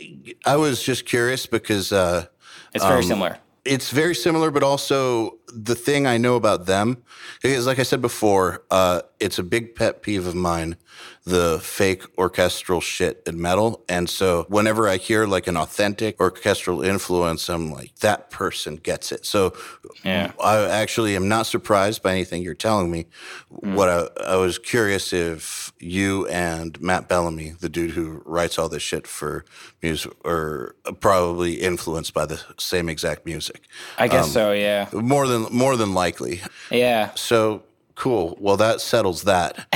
I 0.46 0.56
was 0.56 0.82
just 0.82 1.06
curious 1.06 1.46
because. 1.46 1.92
Uh, 1.92 2.26
It's 2.74 2.86
very 2.86 3.04
similar. 3.04 3.38
it's 3.66 3.90
very 3.92 4.16
similar, 4.16 4.50
but 4.52 4.64
also 4.64 5.38
the 5.68 5.76
thing 5.76 6.06
I 6.08 6.18
know 6.18 6.36
about 6.36 6.66
them 6.68 6.98
is, 7.44 7.66
like 7.66 7.80
I 7.80 7.84
said 7.84 8.02
before, 8.02 8.62
uh, 8.72 9.02
it's 9.20 9.40
a 9.40 9.44
big 9.44 9.76
pet 9.76 10.02
peeve 10.04 10.28
of 10.28 10.36
mine, 10.36 10.76
the 11.28 11.60
fake 11.62 12.04
orchestral 12.18 12.80
shit 12.80 13.22
in 13.26 13.42
metal. 13.42 13.84
And 13.90 14.10
so 14.10 14.46
whenever 14.48 14.88
I 14.88 14.96
hear 14.96 15.28
like 15.28 15.46
an 15.48 15.58
authentic 15.58 16.22
orchestral 16.22 16.82
influence, 16.82 17.50
I'm 17.50 17.70
like, 17.70 17.94
that 17.98 18.30
person 18.30 18.78
gets 18.78 19.12
it. 19.12 19.26
So 19.26 19.54
Yeah. 20.06 20.32
I 20.42 20.64
actually 20.70 21.18
am 21.18 21.28
not 21.28 21.46
surprised 21.46 22.02
by 22.02 22.14
anything 22.14 22.44
you're 22.44 22.54
telling 22.54 22.90
me. 22.90 23.08
Hmm. 23.50 23.76
What 23.76 23.90
I, 23.90 24.08
I 24.26 24.36
was 24.38 24.58
curious 24.58 25.12
if 25.12 25.74
you 25.80 26.26
and 26.28 26.80
Matt 26.82 27.10
Bellamy, 27.10 27.56
the 27.60 27.68
dude 27.68 27.92
who 27.92 28.22
writes 28.26 28.58
all 28.58 28.70
this 28.70 28.84
shit 28.84 29.06
for 29.06 29.44
Muse, 29.84 30.08
are 30.24 30.78
probably 31.02 31.56
influenced 31.56 32.14
by 32.14 32.26
the 32.26 32.42
same 32.58 32.88
exact 32.88 33.26
music. 33.26 33.64
I 33.98 34.08
guess 34.08 34.28
um, 34.28 34.32
so. 34.32 34.52
Yeah. 34.54 34.88
More 34.94 35.28
than 35.28 35.48
more 35.52 35.76
than 35.76 35.94
likely. 35.94 36.42
Yeah. 36.72 37.12
So 37.16 37.64
cool. 37.98 38.38
Well, 38.40 38.58
that 38.58 38.80
settles 38.80 39.24
that. 39.24 39.68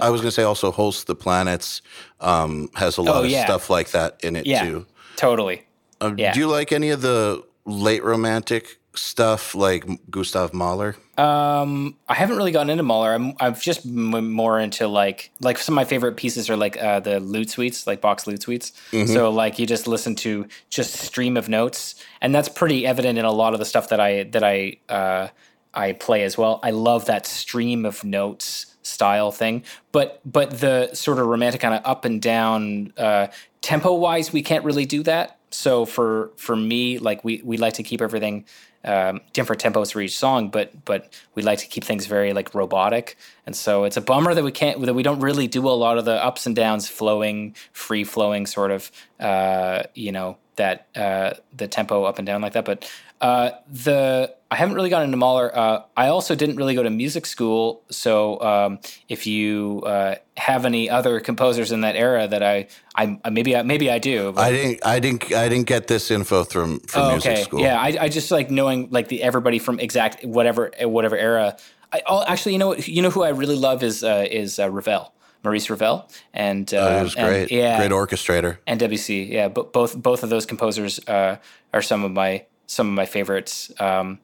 I 0.00 0.08
was 0.10 0.20
gonna 0.20 0.30
say 0.30 0.44
also 0.44 0.70
Holst's 0.70 1.04
the 1.04 1.14
planets 1.14 1.82
um, 2.20 2.68
has 2.74 2.96
a 2.96 3.02
lot 3.02 3.16
Oh, 3.16 3.24
of 3.24 3.30
yeah. 3.30 3.44
stuff 3.44 3.68
like 3.68 3.90
that 3.90 4.18
in 4.22 4.36
it 4.36 4.46
Yeah. 4.46 4.64
too. 4.64 4.86
Totally. 5.16 5.66
Uh, 6.00 6.14
Yeah. 6.16 6.32
Do 6.32 6.40
you 6.40 6.46
like 6.48 6.72
any 6.72 6.90
of 6.90 7.02
the 7.02 7.42
late 7.66 8.02
romantic 8.04 8.78
stuff 8.94 9.54
like 9.54 9.84
Gustav 10.10 10.52
Mahler? 10.54 10.94
Um, 11.18 11.96
I 12.08 12.14
haven't 12.14 12.36
really 12.36 12.50
gotten 12.52 12.70
into 12.70 12.82
Mahler. 12.82 13.12
I'm 13.14 13.34
I've 13.40 13.60
just 13.60 13.84
m- 13.86 14.32
more 14.32 14.58
into 14.60 14.86
like 14.88 15.30
like 15.40 15.58
some 15.58 15.72
of 15.74 15.76
my 15.76 15.84
favorite 15.84 16.16
pieces 16.16 16.48
are 16.50 16.56
like 16.56 16.76
uh, 16.82 17.00
the 17.00 17.20
lute 17.20 17.50
suites, 17.50 17.86
like 17.86 18.00
Bach's 18.00 18.26
lute 18.26 18.42
suites. 18.42 18.72
So 19.06 19.30
like 19.30 19.58
you 19.58 19.66
just 19.66 19.86
listen 19.88 20.14
to 20.16 20.46
just 20.70 20.94
stream 20.94 21.36
of 21.36 21.48
notes, 21.48 21.94
and 22.20 22.34
that's 22.34 22.48
pretty 22.48 22.86
evident 22.86 23.18
in 23.18 23.24
a 23.24 23.32
lot 23.32 23.52
of 23.52 23.58
the 23.60 23.64
stuff 23.64 23.88
that 23.90 24.00
I 24.00 24.24
that 24.24 24.42
I 24.44 24.76
uh, 24.88 25.28
I 25.74 25.92
play 25.92 26.22
as 26.22 26.38
well. 26.38 26.60
I 26.62 26.70
love 26.70 27.06
that 27.06 27.26
stream 27.26 27.84
of 27.84 28.04
notes 28.04 28.74
style 28.82 29.32
thing, 29.32 29.64
but 29.92 30.20
but 30.24 30.60
the 30.60 30.94
sort 30.94 31.18
of 31.18 31.26
romantic 31.26 31.60
kind 31.60 31.74
of 31.74 31.82
up 31.84 32.04
and 32.04 32.20
down 32.20 32.92
uh, 32.96 33.28
tempo 33.62 33.94
wise, 33.94 34.32
we 34.32 34.42
can't 34.42 34.64
really 34.64 34.86
do 34.86 35.02
that. 35.04 35.38
So 35.50 35.86
for 35.86 36.32
for 36.36 36.56
me, 36.56 36.98
like 36.98 37.24
we 37.24 37.40
we 37.44 37.56
like 37.56 37.74
to 37.74 37.82
keep 37.82 38.00
everything 38.00 38.44
um, 38.84 39.20
different 39.32 39.62
tempos 39.62 39.92
for 39.92 40.00
each 40.00 40.18
song, 40.18 40.50
but 40.50 40.84
but 40.84 41.12
we 41.34 41.42
like 41.42 41.58
to 41.60 41.66
keep 41.66 41.84
things 41.84 42.06
very 42.06 42.32
like 42.32 42.54
robotic, 42.54 43.16
and 43.46 43.56
so 43.56 43.84
it's 43.84 43.96
a 43.96 44.00
bummer 44.00 44.34
that 44.34 44.44
we 44.44 44.52
can't 44.52 44.80
that 44.84 44.94
we 44.94 45.02
don't 45.02 45.20
really 45.20 45.46
do 45.46 45.66
a 45.66 45.70
lot 45.70 45.96
of 45.96 46.04
the 46.04 46.22
ups 46.22 46.46
and 46.46 46.54
downs, 46.54 46.88
flowing, 46.88 47.56
free 47.72 48.04
flowing 48.04 48.46
sort 48.46 48.70
of 48.70 48.90
uh, 49.20 49.84
you 49.94 50.12
know 50.12 50.36
that 50.56 50.86
uh, 50.94 51.34
the 51.56 51.66
tempo 51.66 52.04
up 52.04 52.18
and 52.18 52.26
down 52.26 52.42
like 52.42 52.52
that. 52.52 52.64
But 52.64 52.90
uh, 53.24 53.50
the 53.86 54.34
I 54.50 54.56
haven't 54.56 54.76
really 54.76 54.90
gotten 54.90 55.06
into 55.06 55.16
Mahler. 55.16 55.50
Uh, 55.62 55.82
I 55.96 56.06
also 56.08 56.34
didn't 56.36 56.56
really 56.56 56.74
go 56.74 56.82
to 56.82 56.90
music 56.90 57.26
school, 57.26 57.82
so 57.90 58.40
um, 58.40 58.78
if 59.08 59.26
you 59.26 59.82
uh, 59.86 60.14
have 60.36 60.64
any 60.66 60.88
other 60.90 61.20
composers 61.20 61.72
in 61.72 61.80
that 61.80 61.96
era 61.96 62.28
that 62.28 62.42
I, 62.42 62.68
I 62.94 63.18
maybe 63.30 63.56
I, 63.56 63.62
maybe 63.62 63.90
I 63.90 63.98
do. 63.98 64.32
but- 64.32 64.42
I 64.48 64.50
didn't. 64.52 64.86
I 64.86 65.00
didn't. 65.00 65.32
I 65.32 65.48
didn't 65.48 65.66
get 65.66 65.86
this 65.86 66.10
info 66.10 66.44
from 66.44 66.80
from 66.80 67.02
Oh, 67.02 67.10
music 67.12 67.32
okay. 67.32 67.42
school. 67.42 67.60
Yeah, 67.60 67.80
I, 67.80 67.96
I 68.04 68.08
just 68.08 68.30
like 68.30 68.50
knowing 68.50 68.88
like 68.90 69.08
the 69.08 69.22
everybody 69.22 69.58
from 69.58 69.80
exact 69.80 70.24
whatever 70.24 70.70
whatever 70.82 71.16
era. 71.16 71.56
I 71.92 72.02
oh, 72.06 72.22
actually, 72.26 72.52
you 72.52 72.58
know? 72.58 72.74
You 72.76 73.02
know 73.02 73.10
who 73.10 73.22
I 73.24 73.30
really 73.30 73.56
love 73.56 73.82
is 73.82 74.04
uh, 74.04 74.26
is 74.42 74.58
uh, 74.58 74.68
Ravel, 74.70 75.12
Maurice 75.42 75.70
Ravel, 75.70 76.08
and 76.34 76.72
uh, 76.74 76.78
Oh, 76.78 77.02
was 77.04 77.14
and- 77.16 77.26
great. 77.28 77.50
yeah, 77.50 77.78
Great 77.78 77.90
orchestrator. 77.92 78.58
and 78.66 78.78
Debussy. 78.80 79.28
Yeah, 79.32 79.48
but 79.48 79.72
both 79.72 79.96
both 79.96 80.22
of 80.24 80.28
those 80.30 80.44
composers 80.46 81.00
uh, 81.08 81.36
are 81.72 81.82
some 81.82 82.04
of 82.04 82.12
my 82.12 82.44
some 82.66 82.88
of 82.88 82.94
my 82.94 83.06
favorites. 83.06 83.72
Um, 83.78 84.18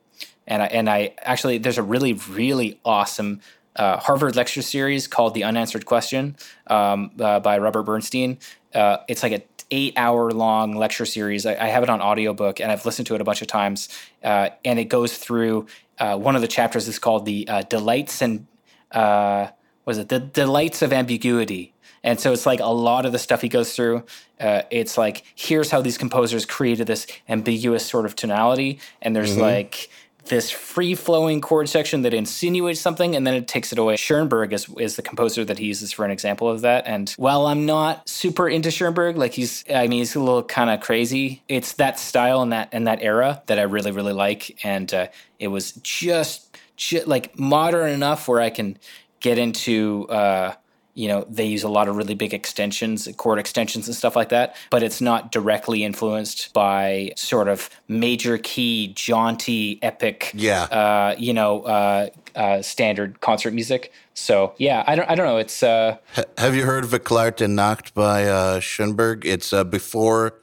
and 0.47 0.63
I 0.63 0.67
and 0.67 0.91
I 0.91 1.15
actually 1.23 1.59
there's 1.59 1.79
a 1.79 1.83
really 1.83 2.15
really 2.15 2.81
awesome 2.85 3.41
uh, 3.77 3.97
Harvard 3.99 4.37
lecture 4.37 4.63
series 4.63 5.07
called 5.07 5.35
The 5.35 5.45
Unanswered 5.45 5.87
Question 5.87 6.37
um, 6.67 7.13
uh, 7.21 7.41
by 7.41 7.59
Robert 7.59 7.85
Bernstein. 7.85 8.39
Uh, 8.75 8.99
it's 9.09 9.23
like 9.23 9.33
a 9.33 9.43
eight 9.71 9.95
hour 9.97 10.33
long 10.33 10.75
lecture 10.75 11.07
series. 11.07 11.47
I, 11.47 11.53
I 11.55 11.69
have 11.69 11.85
it 11.85 11.89
on 11.91 12.01
audiobook 12.03 12.61
and 12.61 12.73
I've 12.73 12.85
listened 12.85 13.07
to 13.07 13.15
it 13.15 13.21
a 13.21 13.25
bunch 13.25 13.41
of 13.41 13.49
times. 13.49 13.89
Uh, 14.23 14.51
and 14.65 14.79
it 14.79 14.87
goes 14.87 15.17
through 15.17 15.67
uh, 15.99 16.19
one 16.19 16.35
of 16.35 16.43
the 16.43 16.49
chapters 16.49 16.89
is 16.89 16.99
called 16.99 17.25
the 17.25 17.47
uh, 17.49 17.63
delights 17.63 18.21
and 18.21 18.47
was 18.93 19.99
it 19.99 20.09
the 20.09 20.19
delights 20.19 20.83
of 20.83 20.93
ambiguity 20.93 21.73
and 22.03 22.19
so 22.19 22.33
it's 22.33 22.47
like 22.47 22.61
a 22.61 22.67
lot 22.67 23.07
of 23.07 23.13
the 23.13 23.19
stuff 23.19 23.41
he 23.41 23.49
goes 23.49 23.75
through 23.75 24.05
uh, 24.41 24.63
it's 24.71 24.97
like 24.97 25.25
here's 25.35 25.71
how 25.71 25.81
these 25.81 25.99
composers 25.99 26.45
created 26.45 26.87
this 26.87 27.07
ambiguous 27.29 27.85
sort 27.85 28.07
of 28.07 28.17
tonality 28.17 28.79
and 29.03 29.15
there's 29.15 29.37
like 29.37 29.91
this 30.27 30.51
free 30.51 30.95
flowing 30.95 31.41
chord 31.41 31.69
section 31.69 32.03
that 32.03 32.15
insinuates 32.15 32.81
something 32.81 33.17
and 33.17 33.27
then 33.27 33.35
it 33.35 33.49
takes 33.49 33.73
it 33.73 33.79
away. 33.79 33.97
Schoenberg 33.97 34.53
is, 34.53 34.69
is 34.79 34.97
the 34.97 35.03
composer 35.03 35.45
that 35.45 35.59
he 35.59 35.67
uses 35.67 35.93
for 35.93 36.05
an 36.05 36.11
example 36.11 36.49
of 36.49 36.61
that. 36.63 36.87
And 36.87 37.11
while 37.13 37.47
I'm 37.47 37.67
not 37.67 38.09
super 38.09 38.49
into 38.49 38.71
Schoenberg, 38.71 39.17
like 39.17 39.33
he's, 39.33 39.65
I 39.69 39.89
mean, 39.89 39.99
he's 39.99 40.15
a 40.15 40.21
little 40.21 40.43
kind 40.43 40.71
of 40.71 40.81
crazy. 40.81 41.43
It's 41.49 41.75
that 41.75 41.99
style 41.99 42.43
and 42.43 42.53
that, 42.53 42.69
and 42.73 42.87
that 42.87 43.03
era 43.03 43.43
that 43.47 43.59
I 43.59 43.63
really, 43.63 43.93
really 43.93 44.13
like. 44.13 44.65
And 44.65 44.93
uh, 44.93 45.09
it 45.39 45.49
was 45.49 45.73
just, 45.73 46.59
just 46.77 47.07
like 47.07 47.39
modern 47.39 47.91
enough 47.91 48.29
where 48.29 48.41
I 48.41 48.51
can 48.51 48.79
get 49.21 49.39
into, 49.39 50.07
uh, 50.09 50.55
you 50.95 51.07
know 51.09 51.25
they 51.29 51.45
use 51.45 51.63
a 51.63 51.69
lot 51.69 51.89
of 51.89 51.97
really 51.97 52.15
big 52.15 52.35
extensions 52.35 53.09
chord 53.17 53.39
extensions 53.39 53.87
and 53.87 53.95
stuff 53.97 54.17
like 54.17 54.29
that 54.31 54.57
but 54.71 54.83
it's 54.83 55.01
not 55.01 55.31
directly 55.33 55.85
influenced 55.85 56.53
by 56.53 57.13
sort 57.17 57.49
of 57.49 57.71
major 57.89 58.39
key 58.39 58.93
jaunty 58.95 59.79
epic 59.83 60.33
Yeah. 60.35 60.63
uh, 60.65 61.15
you 61.19 61.33
know 61.33 61.63
uh, 61.63 62.09
uh, 62.35 62.63
standard 62.63 63.21
concert 63.21 63.53
music 63.55 63.93
so 64.15 64.55
yeah 64.59 64.83
i 64.87 64.95
don't 64.97 65.09
i 65.11 65.15
don't 65.15 65.27
know 65.27 65.39
it's 65.39 65.63
uh 65.63 65.97
Ha- 66.15 66.25
Have 66.39 66.55
you 66.57 66.65
heard 66.65 66.85
Verklärte 66.85 67.49
Nacht 67.49 67.95
by 67.95 68.25
uh, 68.27 68.61
Schoenberg? 68.61 69.25
It's 69.25 69.53
uh, 69.53 69.65
before 69.65 70.35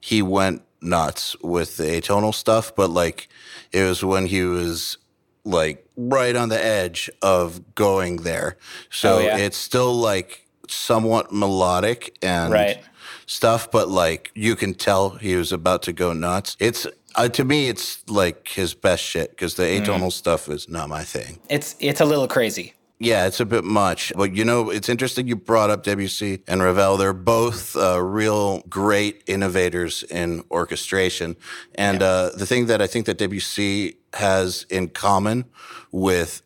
he 0.00 0.22
went 0.22 0.62
nuts 0.80 1.36
with 1.42 1.76
the 1.76 1.84
atonal 2.00 2.32
stuff, 2.32 2.72
but 2.76 2.88
like 2.90 3.28
it 3.72 3.82
was 3.82 4.04
when 4.04 4.26
he 4.26 4.42
was 4.44 4.96
like 5.48 5.84
right 5.96 6.36
on 6.36 6.48
the 6.48 6.62
edge 6.62 7.10
of 7.22 7.74
going 7.74 8.16
there. 8.22 8.56
So 8.90 9.16
Oh, 9.18 9.20
yeah. 9.20 9.38
it's 9.38 9.56
still 9.56 9.94
like 9.94 10.46
somewhat 10.68 11.32
melodic 11.32 12.16
and 12.22 12.52
Right. 12.52 12.78
stuff, 13.26 13.70
but 13.70 13.88
like 13.88 14.30
you 14.34 14.54
can 14.56 14.74
tell 14.74 15.10
he 15.10 15.34
was 15.36 15.52
about 15.52 15.82
to 15.84 15.92
go 15.92 16.12
nuts. 16.12 16.56
It's 16.60 16.86
uh, 17.16 17.28
to 17.28 17.42
me, 17.44 17.68
it's 17.68 18.08
like 18.08 18.46
his 18.48 18.74
best 18.74 19.02
shit 19.02 19.30
because 19.30 19.54
the 19.54 19.64
Mm. 19.64 19.80
atonal 19.84 20.12
stuff 20.12 20.48
is 20.48 20.68
not 20.68 20.88
my 20.88 21.02
thing. 21.04 21.40
it's 21.48 21.74
it's 21.80 22.00
a 22.00 22.04
little 22.04 22.28
crazy 22.28 22.74
Yeah, 23.00 23.26
it's 23.26 23.38
a 23.38 23.46
bit 23.46 23.62
much. 23.64 24.12
But 24.16 24.34
you 24.34 24.44
know, 24.44 24.70
it's 24.70 24.88
interesting 24.88 25.28
you 25.28 25.36
brought 25.36 25.70
up 25.70 25.84
Debussy 25.84 26.42
and 26.48 26.60
Ravel. 26.62 26.96
They're 26.96 27.12
both 27.12 27.76
uh, 27.76 28.02
real 28.02 28.60
great 28.68 29.22
innovators 29.28 30.02
in 30.02 30.42
orchestration. 30.50 31.36
And 31.76 32.02
uh, 32.02 32.30
the 32.34 32.46
thing 32.46 32.66
that 32.66 32.82
I 32.82 32.88
think 32.88 33.06
that 33.06 33.18
Debussy 33.18 33.98
has 34.14 34.66
in 34.68 34.88
common 34.88 35.44
with 35.92 36.42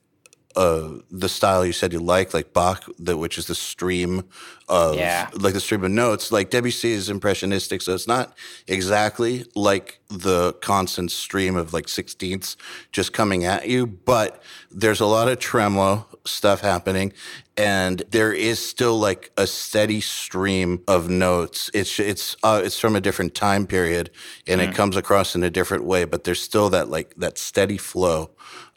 uh, 0.55 0.97
the 1.11 1.31
style 1.31 1.65
you 1.65 1.73
said 1.73 1.95
you 1.95 1.99
like, 2.01 2.35
like 2.35 2.53
Bach, 2.53 2.85
the, 2.99 3.17
which 3.17 3.39
is 3.39 3.47
the 3.47 3.55
stream 3.55 4.23
of 4.69 4.97
Yeah. 4.97 5.31
like 5.33 5.55
the 5.55 5.61
stream 5.61 5.83
of 5.85 5.91
notes. 5.91 6.31
Like 6.31 6.51
Debussy 6.51 6.93
is 6.93 7.09
impressionistic, 7.09 7.81
so 7.81 7.95
it's 7.95 8.07
not 8.07 8.37
exactly 8.69 9.47
like 9.55 10.01
the 10.11 10.53
constant 10.61 11.11
stream 11.11 11.57
of 11.57 11.73
like 11.73 11.89
sixteenths 11.89 12.59
just 12.93 13.15
coming 13.15 13.47
at 13.47 13.67
you, 13.69 13.87
but 13.87 14.43
there's 14.71 15.01
a 15.01 15.07
lot 15.07 15.29
of 15.29 15.39
tremolo 15.39 16.07
stuff 16.25 16.61
happening, 16.61 17.13
and 17.57 18.03
there 18.11 18.33
is 18.33 18.59
still 18.65 18.99
like 18.99 19.31
a 19.37 19.47
steady 19.47 20.01
stream 20.01 20.83
of 20.89 21.09
notes. 21.09 21.71
It's 21.75 21.99
it's 21.99 22.37
uh, 22.43 22.63
it's 22.65 22.79
from 22.79 22.97
a 22.97 23.01
different 23.01 23.35
time 23.35 23.67
period, 23.67 24.11
and 24.47 24.61
it 24.61 24.75
comes 24.75 24.97
across 24.97 25.35
in 25.35 25.43
a 25.43 25.51
different 25.51 25.85
way, 25.85 26.05
but 26.05 26.25
there's 26.25 26.41
still 26.41 26.69
that 26.71 26.89
like 26.89 27.15
that 27.17 27.39
steady 27.39 27.79
flow. 27.79 28.31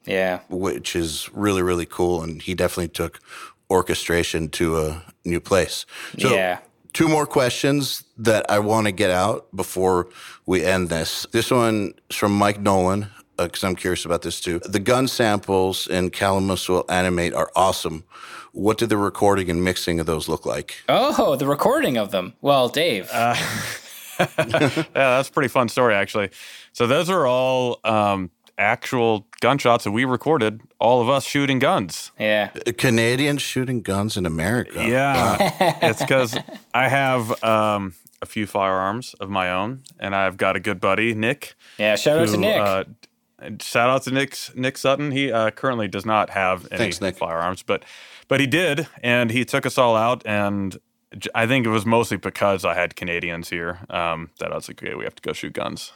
Yeah. 0.06 0.42
Which 0.50 0.96
is 0.96 1.30
really 1.34 1.64
really 1.64 1.88
cool 1.88 2.22
and 2.22 2.40
he 2.42 2.54
definitely 2.54 2.90
took 2.90 3.20
orchestration 3.72 4.50
to 4.50 4.80
a 4.80 5.04
new 5.24 5.40
place. 5.40 5.86
So 6.20 6.34
Yeah. 6.34 6.60
two 6.94 7.08
more 7.08 7.26
questions 7.26 8.04
that 8.18 8.46
i 8.50 8.60
want 8.60 8.86
to 8.86 8.92
get 8.92 9.10
out 9.10 9.48
before 9.56 10.08
we 10.46 10.64
end 10.64 10.90
this. 10.90 11.26
This 11.32 11.50
one 11.52 11.94
is 12.10 12.16
from 12.16 12.38
mike 12.38 12.60
nolan 12.62 13.08
because 13.38 13.64
i'm 13.64 13.76
curious 13.76 14.06
about 14.06 14.22
this 14.22 14.40
too. 14.42 14.60
The 14.60 14.80
gun 14.80 15.08
samples 15.08 15.88
in 15.88 16.10
calamus 16.12 16.68
will 16.70 16.86
animate 16.90 17.34
are 17.34 17.52
awesome. 17.56 18.04
What 18.54 18.78
did 18.78 18.90
the 18.90 18.98
recording 18.98 19.50
and 19.50 19.64
mixing 19.64 20.00
of 20.00 20.06
those 20.06 20.30
look 20.30 20.46
like? 20.46 20.76
Oh 20.88 21.36
the 21.36 21.48
recording 21.48 21.98
of 21.98 22.12
them. 22.12 22.34
Well 22.42 22.70
dave. 22.70 23.10
Yeah, 24.18 24.84
that's 24.94 25.28
a 25.30 25.32
pretty 25.32 25.50
fun 25.50 25.68
story, 25.70 25.94
actually. 25.94 26.30
So 26.74 26.88
those 26.88 27.10
are 27.10 27.26
all 27.28 27.80
um, 27.84 28.32
actual 28.58 29.28
gunshots 29.42 29.84
that 29.84 29.92
we 29.92 30.06
recorded, 30.06 30.62
all 30.80 31.02
of 31.02 31.10
us 31.10 31.26
shooting 31.26 31.60
guns. 31.60 32.12
yeah. 32.18 32.48
Canadians 32.78 33.42
shooting 33.42 33.82
guns 33.82 34.16
in 34.18 34.26
america? 34.26 34.86
Yeah, 34.88 35.80
it's 35.90 36.00
because 36.00 36.38
I 36.74 36.88
have 36.88 37.44
um, 37.44 37.94
a 38.22 38.26
few 38.26 38.48
firearms 38.48 39.14
of 39.16 39.30
my 39.30 39.52
own, 39.52 39.82
and 40.00 40.16
I've 40.16 40.38
got 40.38 40.56
a 40.56 40.60
good 40.60 40.80
buddy, 40.80 41.14
Nick. 41.14 41.56
yeah 41.78 41.96
shout 41.98 42.20
out 42.20 42.30
to 42.30 42.38
nick. 42.38 42.62
Uh, 42.62 42.84
shout 43.62 43.90
out 43.90 44.04
to 44.04 44.12
Nick 44.12 44.38
Nick 44.56 44.78
Sutton. 44.78 45.12
He 45.12 45.32
uh, 45.32 45.52
currently 45.52 45.88
does 45.88 46.06
not 46.06 46.30
have 46.32 46.68
any 46.72 46.78
Thanks, 46.78 47.02
Nick. 47.02 47.18
firearms, 47.18 47.64
but 47.64 47.84
but 48.28 48.40
he 48.40 48.48
did, 48.48 48.88
and 49.04 49.32
he 49.32 49.46
took 49.46 49.66
us 49.66 49.78
all 49.78 49.96
out. 49.96 50.24
And 50.26 50.78
I 51.34 51.48
think 51.48 51.66
it 51.66 51.70
was 51.70 51.86
mostly 51.86 52.18
because 52.18 52.66
I 52.66 52.74
had 52.74 52.96
Canadians 52.96 53.50
here 53.50 53.80
um, 53.90 54.30
that 54.40 54.52
I 54.52 54.56
was 54.56 54.68
like, 54.68 54.82
okay, 54.84 54.96
we 54.96 55.04
have 55.06 55.16
to 55.16 55.22
go 55.22 55.34
shoot 55.34 55.54
guns. 55.54 55.94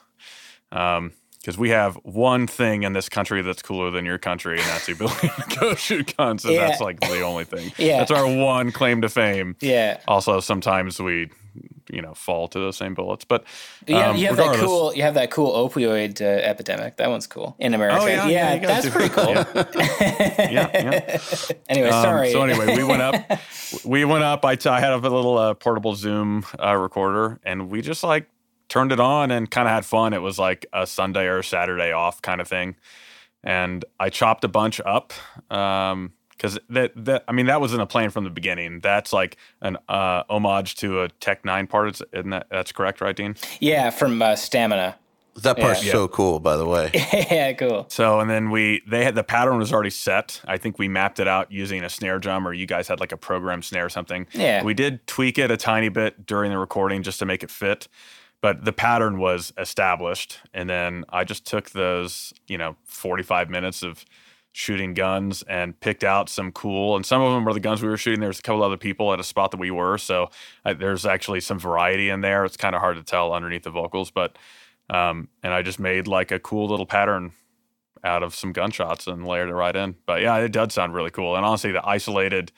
Because 0.70 1.58
we 1.58 1.70
have 1.70 1.96
one 2.04 2.48
thing 2.48 2.84
in 2.84 2.94
this 2.94 3.08
country 3.10 3.42
that's 3.42 3.62
cooler 3.62 3.90
than 3.92 4.06
your 4.06 4.18
country, 4.18 4.58
and 4.60 4.68
that's 4.68 4.86
the 4.88 4.92
ability 4.92 5.30
to 5.30 5.58
go 5.60 5.74
shoot 5.88 6.16
guns. 6.18 6.44
And 6.46 6.54
Yeah. 6.54 6.68
that's 6.68 6.82
like 6.82 7.00
the 7.00 7.22
only 7.22 7.46
thing. 7.46 7.72
Yeah. 7.78 7.98
That's 8.00 8.12
our 8.12 8.28
one 8.28 8.72
claim 8.72 9.02
to 9.02 9.10
fame. 9.10 9.56
yeah 9.62 10.00
Also, 10.08 10.42
sometimes 10.42 11.00
we, 11.00 11.30
you 11.92 12.02
know, 12.02 12.14
fall 12.14 12.48
to 12.48 12.60
those 12.60 12.78
same 12.78 12.94
bullets. 12.94 13.26
But 13.26 13.44
Yeah, 13.88 14.10
um, 14.10 14.18
you 14.18 14.28
have 14.28 14.38
that 14.38 14.56
cool. 14.58 14.94
You 14.94 15.04
have 15.04 15.16
that 15.16 15.32
cool 15.32 15.52
opioid 15.70 16.22
uh, 16.22 16.26
epidemic. 16.26 16.98
That 16.98 17.10
one's 17.10 17.28
cool 17.28 17.56
in 17.60 17.74
America. 17.74 18.00
Oh, 18.02 18.06
yeah, 18.08 18.28
yeah, 18.28 18.58
guys 18.58 18.84
that's 18.84 18.96
pretty 18.96 19.10
cool. 19.10 19.34
Yeah, 20.40 20.70
yeah. 20.74 21.20
Anyway, 21.68 21.90
Um, 21.90 22.04
sorry. 22.04 22.32
So 22.32 22.44
anyway, 22.44 22.76
we 22.78 22.84
went 22.84 23.02
up. 23.02 23.16
We 23.86 24.04
went 24.04 24.24
up. 24.24 24.46
I, 24.46 24.56
t- 24.56 24.68
I 24.68 24.80
had 24.80 24.94
a 24.94 24.98
little 24.98 25.38
uh, 25.38 25.54
portable 25.54 25.94
Zoom 25.94 26.44
uh, 26.60 26.76
recorder, 26.76 27.40
and 27.44 27.70
we 27.70 27.82
just 27.82 28.04
like 28.04 28.28
turned 28.68 28.92
it 28.92 29.00
on 29.00 29.30
and 29.30 29.50
kind 29.50 29.68
of 29.68 29.74
had 29.74 29.86
fun. 29.86 30.14
It 30.14 30.24
was 30.24 30.40
like 30.40 30.66
a 30.74 30.88
Sunday 30.88 31.28
or 31.28 31.44
Saturday 31.44 31.92
off 31.92 32.20
kind 32.22 32.42
of 32.42 32.48
thing, 32.48 32.76
and 33.44 33.86
I 34.00 34.10
chopped 34.10 34.44
a 34.44 34.48
bunch 34.48 34.82
up. 34.84 35.14
Um, 35.52 36.14
because 36.40 36.58
that, 36.70 36.94
that 36.96 37.24
I 37.28 37.34
mean 37.34 37.48
that 37.48 37.60
was 37.62 37.74
in 37.74 37.82
a 37.82 37.86
plan 37.86 38.10
from 38.10 38.24
the 38.24 38.30
beginning. 38.30 38.80
That's 38.80 39.12
like 39.12 39.36
an 39.62 39.78
uh, 39.90 40.24
homage 40.30 40.76
to 40.78 41.02
a 41.02 41.10
Tech 41.10 41.44
N9ne 41.44 41.70
part. 41.70 41.90
Is- 41.90 42.02
Isn't 42.14 42.30
that 42.30 42.48
that's 42.50 42.72
correct, 42.72 43.02
right, 43.02 43.16
Dean? 43.16 43.36
yeah, 43.60 43.90
from 43.90 44.22
uh, 44.22 44.36
Stamina. 44.36 44.96
that 45.44 45.58
part's 45.58 45.84
Yeah. 45.86 45.92
so 45.94 46.08
cool 46.08 46.40
by 46.40 46.58
the 46.58 46.66
way 46.66 46.90
yeah, 47.14 47.54
cool. 47.54 47.86
So 47.90 48.20
and 48.20 48.30
then 48.30 48.50
we 48.50 48.82
they 48.88 49.04
had 49.04 49.16
the 49.16 49.24
pattern 49.24 49.58
was 49.58 49.72
already 49.72 49.90
set. 49.92 50.42
I 50.46 50.58
think 50.58 50.80
we 50.80 50.88
mapped 50.88 51.20
it 51.20 51.28
out 51.28 51.52
using 51.52 51.84
a 51.84 51.90
snare 51.90 52.20
drum 52.20 52.48
or 52.48 52.54
you 52.54 52.66
guys 52.66 52.88
had 52.88 53.00
like 53.00 53.12
a 53.12 53.18
program 53.18 53.62
snare 53.62 53.86
or 53.86 53.90
something. 53.90 54.26
Yeah. 54.34 54.64
We 54.64 54.74
did 54.74 55.06
tweak 55.08 55.38
it 55.38 55.52
a 55.52 55.58
tiny 55.58 55.90
bit 55.90 56.26
during 56.26 56.52
the 56.52 56.58
recording 56.58 57.04
just 57.04 57.20
to 57.20 57.26
make 57.26 57.44
it 57.44 57.52
fit. 57.52 57.88
But 58.42 58.64
the 58.66 58.72
pattern 58.74 59.20
was 59.20 59.52
established. 59.58 60.40
And 60.54 60.70
then 60.70 61.04
I 61.10 61.26
just 61.26 61.46
took 61.46 61.72
those, 61.72 62.34
you 62.48 62.58
know, 62.58 62.78
45 62.86 63.50
minutes 63.50 63.84
of 63.84 64.06
shooting 64.52 64.94
guns 64.94 65.44
and 65.44 65.80
picked 65.80 66.04
out 66.04 66.28
some 66.28 66.52
cool 66.52 66.96
and 66.96 67.06
some 67.06 67.22
of 67.22 67.34
them 67.34 67.46
were 67.46 67.54
the 67.54 67.60
guns 67.60 67.82
we 67.82 67.88
were 67.88 67.98
shooting 67.98 68.20
there's 68.20 68.40
a 68.40 68.42
couple 68.42 68.64
other 68.64 68.78
people 68.78 69.14
at 69.14 69.20
a 69.20 69.24
spot 69.24 69.52
that 69.52 69.60
we 69.60 69.70
were 69.70 69.98
so 69.98 70.30
uh, 70.66 70.74
there's 70.74 71.06
actually 71.06 71.40
some 71.40 71.60
variety 71.60 72.10
in 72.10 72.22
there 72.22 72.46
it's 72.46 72.58
kind 72.58 72.74
of 72.74 72.82
hard 72.82 72.98
to 72.98 73.04
tell 73.04 73.32
underneath 73.32 73.64
the 73.64 73.70
vocals 73.70 74.10
but 74.10 74.38
um, 74.90 75.30
and 75.44 75.54
i 75.54 75.62
just 75.62 75.80
made 75.80 76.08
like 76.08 76.32
a 76.32 76.40
cool 76.40 76.68
little 76.68 76.88
pattern 76.88 77.32
out 78.04 78.24
of 78.24 78.36
some 78.36 78.54
gunshots 78.54 79.08
and 79.08 79.26
layered 79.26 79.50
it 79.50 79.54
right 79.54 79.76
in. 79.76 79.96
But 80.06 80.22
yeah, 80.22 80.38
it 80.38 80.52
does 80.52 80.74
sound 80.74 80.94
really 80.94 81.12
cool. 81.12 81.36
And 81.36 81.46
honestly, 81.46 81.72
the 81.72 81.86
isolated, 81.86 82.52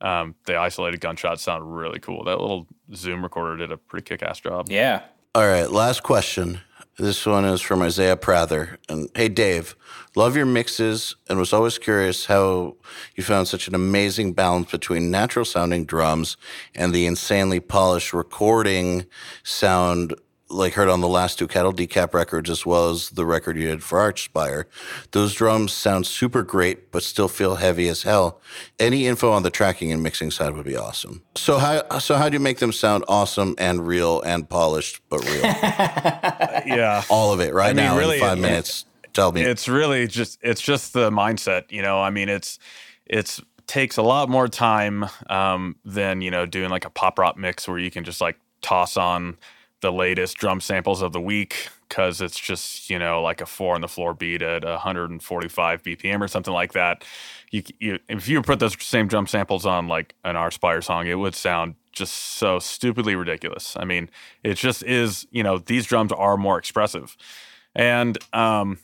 um, 0.00 0.34
the 0.46 0.56
isolated 0.56 1.00
gunshots 1.00 1.42
sound 1.42 1.76
really 1.76 1.98
cool. 1.98 2.24
That 2.24 2.40
little 2.40 2.66
Zoom 2.94 3.22
recorder 3.22 3.56
did 3.56 3.72
a 3.72 3.76
pretty 3.76 4.04
kick-ass 4.04 4.40
job. 4.40 4.68
Yeah. 4.70 5.02
All 5.34 5.46
right, 5.46 5.70
last 5.70 6.02
question. 6.02 6.60
This 6.96 7.26
one 7.26 7.44
is 7.44 7.60
from 7.60 7.82
Isaiah 7.82 8.16
Prather. 8.16 8.78
And 8.88 9.08
hey, 9.16 9.28
Dave, 9.28 9.74
love 10.14 10.36
your 10.36 10.46
mixes 10.46 11.16
and 11.28 11.40
was 11.40 11.52
always 11.52 11.76
curious 11.76 12.26
how 12.26 12.76
you 13.16 13.24
found 13.24 13.48
such 13.48 13.66
an 13.66 13.74
amazing 13.74 14.32
balance 14.32 14.70
between 14.70 15.10
natural 15.10 15.44
sounding 15.44 15.86
drums 15.86 16.36
and 16.72 16.94
the 16.94 17.06
insanely 17.06 17.58
polished 17.58 18.12
recording 18.12 19.06
sound 19.42 20.14
like 20.50 20.74
heard 20.74 20.88
on 20.88 21.00
the 21.00 21.08
last 21.08 21.38
two 21.38 21.48
Cattle 21.48 21.72
Decap 21.72 22.12
records, 22.14 22.50
as 22.50 22.64
well 22.66 22.90
as 22.90 23.10
the 23.10 23.24
record 23.24 23.56
you 23.56 23.66
did 23.68 23.82
for 23.82 23.98
Archspire. 23.98 24.64
Those 25.12 25.34
drums 25.34 25.72
sound 25.72 26.06
super 26.06 26.42
great, 26.42 26.92
but 26.92 27.02
still 27.02 27.28
feel 27.28 27.56
heavy 27.56 27.88
as 27.88 28.02
hell. 28.02 28.40
Any 28.78 29.06
info 29.06 29.32
on 29.32 29.42
the 29.42 29.50
tracking 29.50 29.90
and 29.92 30.02
mixing 30.02 30.30
side 30.30 30.54
would 30.54 30.66
be 30.66 30.76
awesome. 30.76 31.22
So 31.34 31.58
how 31.58 31.98
so 31.98 32.16
how 32.16 32.28
do 32.28 32.34
you 32.34 32.40
make 32.40 32.58
them 32.58 32.72
sound 32.72 33.04
awesome 33.08 33.54
and 33.58 33.86
real 33.86 34.20
and 34.22 34.48
polished, 34.48 35.00
but 35.08 35.24
real? 35.24 35.42
Yeah. 36.66 37.02
All 37.10 37.32
of 37.32 37.40
it 37.40 37.52
right 37.52 37.70
I 37.70 37.72
mean, 37.74 37.84
now 37.84 37.98
really, 37.98 38.16
in 38.16 38.20
five 38.22 38.38
it- 38.38 38.42
minutes. 38.42 38.84
Tell 39.12 39.30
me. 39.30 39.42
it's 39.42 39.68
really 39.68 40.08
just 40.08 40.40
it's 40.42 40.60
just 40.60 40.92
the 40.92 41.08
mindset 41.08 41.70
you 41.70 41.82
know 41.82 42.00
i 42.00 42.10
mean 42.10 42.28
it's 42.28 42.58
it's 43.06 43.40
takes 43.68 43.96
a 43.96 44.02
lot 44.02 44.28
more 44.28 44.48
time 44.48 45.06
um, 45.30 45.76
than 45.84 46.20
you 46.20 46.32
know 46.32 46.46
doing 46.46 46.68
like 46.68 46.84
a 46.84 46.90
pop 46.90 47.16
rock 47.20 47.36
mix 47.36 47.68
where 47.68 47.78
you 47.78 47.92
can 47.92 48.02
just 48.02 48.20
like 48.20 48.36
toss 48.60 48.96
on 48.96 49.36
the 49.84 49.92
latest 49.92 50.38
drum 50.38 50.62
samples 50.62 51.02
of 51.02 51.12
the 51.12 51.20
week 51.20 51.68
because 51.86 52.22
it's 52.22 52.40
just 52.40 52.88
you 52.88 52.98
know 52.98 53.20
like 53.20 53.42
a 53.42 53.46
four 53.46 53.74
on 53.74 53.82
the 53.82 53.88
floor 53.88 54.14
beat 54.14 54.40
at 54.40 54.64
145 54.64 55.82
BPM 55.82 56.22
or 56.22 56.26
something 56.26 56.54
like 56.54 56.72
that. 56.72 57.04
You, 57.50 57.62
you 57.78 57.98
if 58.08 58.26
you 58.26 58.40
put 58.40 58.60
those 58.60 58.82
same 58.82 59.08
drum 59.08 59.26
samples 59.26 59.66
on 59.66 59.86
like 59.86 60.14
an 60.24 60.36
Archspire 60.36 60.82
song, 60.82 61.06
it 61.06 61.16
would 61.16 61.34
sound 61.34 61.74
just 61.92 62.14
so 62.14 62.58
stupidly 62.58 63.14
ridiculous. 63.14 63.76
I 63.78 63.84
mean, 63.84 64.08
it 64.42 64.54
just 64.54 64.82
is. 64.84 65.26
You 65.30 65.42
know, 65.42 65.58
these 65.58 65.84
drums 65.84 66.12
are 66.12 66.38
more 66.38 66.56
expressive, 66.56 67.14
and 67.74 68.16
um, 68.32 68.78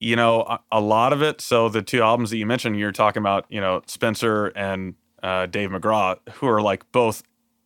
you 0.00 0.16
know, 0.16 0.40
a, 0.40 0.60
a 0.72 0.80
lot 0.80 1.12
of 1.12 1.20
it. 1.20 1.42
So 1.42 1.68
the 1.68 1.82
two 1.82 2.00
albums 2.00 2.30
that 2.30 2.38
you 2.38 2.46
mentioned, 2.46 2.78
you're 2.78 2.92
talking 2.92 3.20
about, 3.20 3.44
you 3.50 3.60
know, 3.60 3.82
Spencer 3.86 4.46
and 4.46 4.94
uh, 5.22 5.44
Dave 5.44 5.68
McGraw, 5.68 6.16
who 6.36 6.48
are 6.48 6.62
like 6.62 6.90
both 6.92 7.22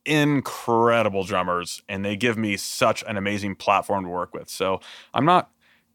incredible 0.08 1.24
drummers 1.24 1.82
and 1.88 2.04
they 2.04 2.16
give 2.16 2.36
me 2.36 2.56
such 2.56 3.04
an 3.06 3.16
amazing 3.16 3.54
platform 3.54 4.04
to 4.04 4.10
work 4.10 4.34
with. 4.34 4.48
So 4.48 4.80
I'm 5.12 5.24
not 5.24 5.50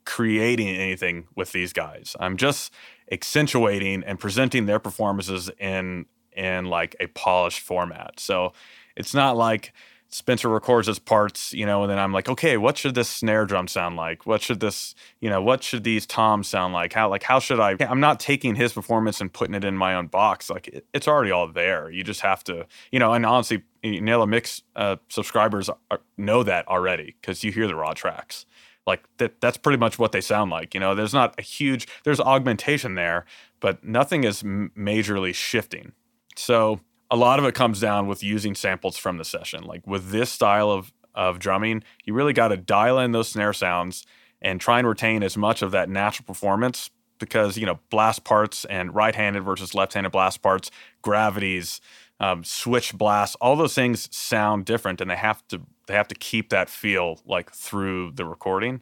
creating 0.06 0.68
anything 0.68 1.28
with 1.36 1.52
these 1.52 1.74
guys. 1.74 2.16
I'm 2.20 2.38
just 2.38 2.74
accentuating 3.12 4.04
and 4.04 4.20
presenting 4.20 4.66
their 4.66 4.80
performances 4.80 5.50
in 5.60 6.06
in 6.36 6.66
like 6.66 6.96
a 7.00 7.08
polished 7.08 7.60
format. 7.60 8.20
So 8.20 8.54
it's 8.96 9.14
not 9.14 9.38
like 9.38 9.74
Spencer 10.14 10.48
records 10.48 10.86
his 10.88 11.00
parts, 11.00 11.54
you 11.54 11.66
know, 11.66 11.82
and 11.82 11.90
then 11.90 11.98
I'm 11.98 12.14
like, 12.14 12.30
okay, 12.30 12.56
what 12.56 12.78
should 12.78 12.94
this 12.94 13.10
snare 13.10 13.46
drum 13.46 13.68
sound 13.68 13.96
like? 13.96 14.28
What 14.28 14.44
should 14.44 14.60
this, 14.60 14.94
you 15.20 15.28
know, 15.28 15.42
what 15.42 15.64
should 15.64 15.84
these 15.84 16.06
toms 16.06 16.48
sound 16.48 16.72
like? 16.72 16.94
How 16.94 17.10
like 17.10 17.24
how 17.24 17.40
should 17.40 17.60
I? 17.60 17.76
I'm 17.80 18.00
not 18.00 18.20
taking 18.20 18.54
his 18.54 18.74
performance 18.74 19.20
and 19.20 19.34
putting 19.34 19.56
it 19.56 19.64
in 19.64 19.76
my 19.76 19.96
own 19.96 20.06
box. 20.08 20.52
Like 20.52 20.68
it, 20.68 20.86
it's 20.94 21.08
already 21.08 21.32
all 21.32 21.48
there. 21.48 21.90
You 21.90 22.04
just 22.04 22.22
have 22.22 22.44
to, 22.44 22.68
you 22.92 23.00
know. 23.00 23.12
And 23.12 23.26
honestly, 23.26 23.64
Nail 23.84 24.20
the 24.20 24.28
Mix 24.28 24.62
uh, 24.76 24.98
subscribers 25.10 25.68
are, 25.90 26.00
know 26.16 26.44
that 26.44 26.68
already 26.68 27.16
because 27.20 27.44
you 27.44 27.52
hear 27.52 27.66
the 27.66 27.76
raw 27.76 27.94
tracks. 27.94 28.46
Like 28.86 29.04
that, 29.18 29.42
that's 29.42 29.58
pretty 29.58 29.80
much 29.80 29.98
what 29.98 30.12
they 30.12 30.22
sound 30.22 30.52
like. 30.52 30.76
You 30.76 30.80
know, 30.80 30.94
there's 30.94 31.14
not 31.14 31.34
a 31.40 31.42
huge, 31.42 31.88
there's 32.04 32.20
augmentation 32.20 32.94
there, 32.94 33.26
but 33.60 33.84
nothing 33.84 34.26
is 34.26 34.44
majorly 34.44 35.34
shifting. 35.34 35.94
So 36.36 36.82
a 37.14 37.16
lot 37.16 37.38
of 37.38 37.46
it 37.46 37.54
comes 37.54 37.80
down 37.80 38.08
with 38.08 38.24
using 38.24 38.56
samples 38.56 38.98
from 38.98 39.20
the 39.20 39.24
session. 39.24 39.64
Like 39.64 39.86
with 39.86 40.10
this 40.10 40.32
style 40.32 40.72
of 40.72 40.92
of 41.14 41.38
drumming, 41.38 41.84
you 42.06 42.14
really 42.16 42.34
got 42.34 42.48
to 42.48 42.58
dial 42.58 42.98
in 42.98 43.12
those 43.12 43.30
snare 43.30 43.54
sounds 43.54 44.04
and 44.42 44.60
try 44.60 44.80
and 44.80 44.88
retain 44.88 45.22
as 45.22 45.38
much 45.38 45.62
of 45.62 45.70
that 45.70 45.88
natural 45.88 46.26
performance 46.26 46.90
because 47.20 47.56
you 47.56 47.68
know 47.68 47.80
blast 47.92 48.24
parts 48.24 48.66
and 48.66 48.96
right-handed 48.96 49.44
versus 49.44 49.76
left-handed 49.76 50.12
blast 50.12 50.42
parts, 50.42 50.72
gravities, 51.04 51.80
um, 52.20 52.44
switch 52.44 52.98
blasts, 52.98 53.36
all 53.40 53.56
those 53.56 53.76
things 53.76 54.10
sound 54.16 54.66
different, 54.66 55.00
and 55.00 55.12
they 55.12 55.16
have 55.16 55.48
to 55.50 55.62
they 55.86 55.94
have 55.94 56.08
to 56.08 56.16
keep 56.16 56.50
that 56.50 56.68
feel 56.68 57.22
like 57.28 57.52
through 57.52 58.12
the 58.14 58.26
recording. 58.26 58.82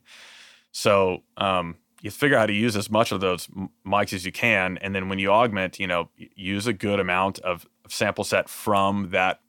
So 0.72 1.24
um, 1.36 1.76
you 2.02 2.12
figure 2.12 2.38
out 2.38 2.42
how 2.42 2.46
to 2.46 2.54
use 2.54 2.78
as 2.78 2.90
much 2.90 3.12
of 3.12 3.20
those 3.20 3.50
mics 3.86 4.14
as 4.14 4.26
you 4.26 4.32
can, 4.32 4.78
and 4.78 4.96
then 4.96 5.10
when 5.10 5.20
you 5.20 5.32
augment, 5.32 5.80
you 5.82 5.88
know, 5.88 6.10
use 6.16 6.66
a 6.66 6.72
good 6.72 7.02
amount 7.02 7.40
of 7.40 7.68
sample 7.92 8.24
set 8.24 8.50
from 8.50 9.10
that 9.12 9.42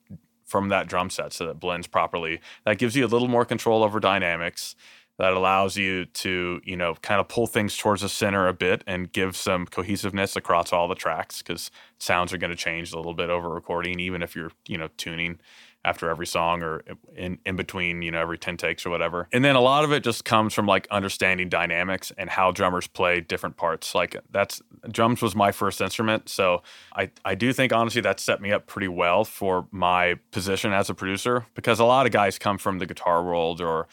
from 0.44 0.69
that 0.69 0.86
drum 0.86 1.09
set 1.09 1.32
so 1.32 1.47
that 1.47 1.59
blends 1.59 1.86
properly. 1.86 2.40
That 2.66 2.77
gives 2.77 2.94
you 2.94 3.06
a 3.06 3.09
little 3.09 3.28
more 3.28 3.47
control 3.47 3.82
over 3.82 4.01
dynamics. 4.01 4.77
That 5.19 5.32
allows 5.32 5.77
you 5.77 6.06
to, 6.06 6.60
you 6.64 6.77
know, 6.77 6.94
kind 6.97 7.20
of 7.20 7.28
pull 7.28 7.47
things 7.47 7.77
towards 7.77 8.02
the 8.02 8.09
center 8.09 8.48
a 8.48 8.52
bit 8.52 8.82
and 8.86 9.10
give 9.12 9.36
some 9.36 9.66
cohesiveness 9.66 10.36
across 10.36 10.73
all 10.73 10.89
the 10.89 10.94
tracks 10.94 11.40
because 11.43 11.70
sounds 11.98 12.32
are 12.32 12.39
going 12.39 12.51
to 12.51 12.56
change 12.56 12.93
a 12.93 12.97
little 12.97 13.14
bit 13.14 13.31
over 13.31 13.48
recording, 13.48 14.01
even 14.01 14.23
if 14.23 14.35
you're, 14.35 14.51
you 14.66 14.77
know, 14.77 14.89
tuning 14.97 15.39
after 15.85 16.09
every 16.09 16.27
song 16.27 16.63
or 16.63 16.83
in, 17.17 17.39
in 17.45 17.57
between, 17.57 18.03
you 18.03 18.11
know, 18.11 18.21
every 18.21 18.39
10 18.39 18.57
takes 18.57 18.87
or 18.87 18.91
whatever. 18.91 19.29
And 19.33 19.45
then 19.45 19.57
a 19.57 19.61
lot 19.61 19.85
of 19.85 19.93
it 19.93 20.05
just 20.05 20.25
comes 20.25 20.55
from 20.55 20.67
like 20.67 20.87
understanding 20.91 21.49
dynamics 21.49 22.13
and 22.17 22.31
how 22.31 22.53
drummers 22.53 22.87
play 22.87 23.21
different 23.21 23.57
parts. 23.57 23.95
Like 23.95 24.17
that's 24.31 24.63
drums 24.91 25.23
was 25.23 25.35
my 25.35 25.51
first 25.51 25.81
instrument. 25.81 26.29
So 26.29 26.63
I, 26.95 27.11
I 27.25 27.35
do 27.35 27.53
think 27.53 27.73
honestly 27.73 28.01
that 28.03 28.21
set 28.21 28.41
me 28.41 28.53
up 28.53 28.67
pretty 28.67 28.89
well 28.89 29.25
for 29.25 29.67
my 29.71 30.17
position 30.31 30.73
as 30.73 30.89
a 30.89 30.95
producer 30.95 31.47
because 31.55 31.81
a 31.81 31.85
lot 31.85 32.07
of 32.07 32.13
guys 32.13 32.39
come 32.39 32.59
from 32.59 32.79
the 32.79 32.87
guitar 32.87 33.25
world 33.25 33.61
or 33.61 33.89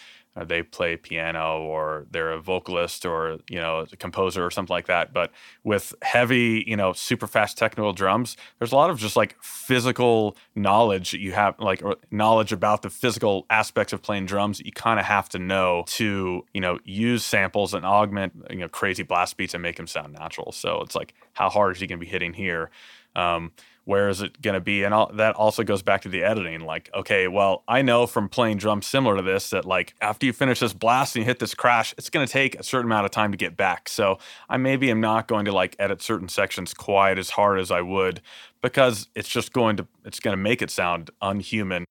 they 0.46 0.64
play 0.64 0.96
piano 0.96 1.62
or 1.62 2.06
they're 2.12 2.32
a 2.32 2.42
vocalist 2.42 3.06
or 3.06 3.40
you 3.50 3.60
know 3.60 3.86
a 3.92 3.96
composer 3.98 4.46
or 4.46 4.52
something 4.52 4.74
like 4.74 4.88
that. 4.88 5.14
But 5.14 5.32
with 5.64 5.94
heavy 6.02 6.64
you 6.68 6.76
know 6.76 6.94
super 6.94 7.28
fast 7.28 7.58
technical 7.58 7.94
drums 7.94 8.38
there's 8.60 8.72
a 8.72 8.76
lot 8.76 8.90
of 8.90 8.98
just 8.98 9.16
like 9.16 9.36
physical 9.42 10.36
knowledge 10.56 11.12
that 11.12 11.20
you 11.20 11.32
have 11.32 11.56
like 11.60 11.84
knowledge 12.12 12.52
about 12.52 12.82
the 12.82 12.90
physical 12.90 13.46
aspects 13.50 13.94
of 13.94 14.02
playing 14.02 14.26
drums 14.26 14.58
that 14.58 14.66
you 14.66 14.72
kind 14.72 15.00
of 15.00 15.06
have 15.06 15.30
to 15.30 15.40
know 15.40 15.84
to 15.88 16.46
you 16.54 16.62
know 16.62 16.80
use 16.84 17.24
samples 17.24 17.74
and 17.74 17.86
augment 17.86 18.34
you 18.50 18.58
know 18.58 18.70
crazy 18.70 19.04
blast 19.04 19.38
beats 19.38 19.54
and 19.54 19.64
make 19.64 19.76
them 19.76 19.88
sound 19.88 20.14
natural. 20.14 20.52
So 20.52 20.82
it's 20.82 20.96
like 20.96 21.14
how 21.34 21.50
hard 21.50 21.76
is 21.76 21.82
he 21.82 21.88
going 21.88 22.00
to 22.00 22.06
be 22.06 22.12
hitting 22.12 22.34
here? 22.34 22.70
Um, 23.16 23.52
where 23.90 24.08
is 24.08 24.22
it 24.22 24.40
going 24.40 24.54
to 24.54 24.62
be? 24.62 24.84
And 24.84 24.94
all, 24.94 25.12
that 25.16 25.36
also 25.36 25.64
goes 25.64 25.82
back 25.82 26.04
to 26.04 26.10
the 26.10 26.24
editing 26.24 26.62
like 26.62 26.90
okay 26.94 27.28
well 27.28 27.64
i 27.68 27.82
know 27.82 28.06
from 28.06 28.30
playing 28.30 28.58
drums 28.58 28.86
similar 28.86 29.18
to 29.18 29.24
this 29.24 29.50
that 29.50 29.66
like 29.66 29.96
after 30.00 30.28
you 30.28 30.34
finish 30.34 30.60
this 30.60 30.74
blast 30.74 31.16
and 31.16 31.24
you 31.24 31.26
hit 31.26 31.40
this 31.40 31.56
crash 31.56 31.94
it's 31.98 32.10
going 32.10 32.26
to 32.26 32.32
take 32.32 32.60
a 32.60 32.64
certain 32.64 32.86
amount 32.86 33.06
of 33.06 33.12
time 33.12 33.32
to 33.32 33.38
get 33.38 33.58
back. 33.58 33.90
So 33.90 34.20
i 34.48 34.58
maybe 34.58 34.92
am 34.92 35.02
not 35.02 35.28
going 35.28 35.46
to 35.46 35.52
like 35.52 35.76
edit 35.80 36.02
certain 36.02 36.30
sections 36.30 36.74
quite 36.74 37.18
as 37.18 37.32
hard 37.32 37.60
as 37.60 37.72
i 37.72 37.82
would 37.82 38.22
because 38.62 39.08
it's 39.16 39.30
just 39.30 39.54
going 39.54 39.78
to 39.78 39.88
it's 40.06 40.20
going 40.20 40.34
to 40.34 40.42
make 40.42 40.62
it 40.62 40.70
sound 40.70 41.10
unhuman 41.22 41.86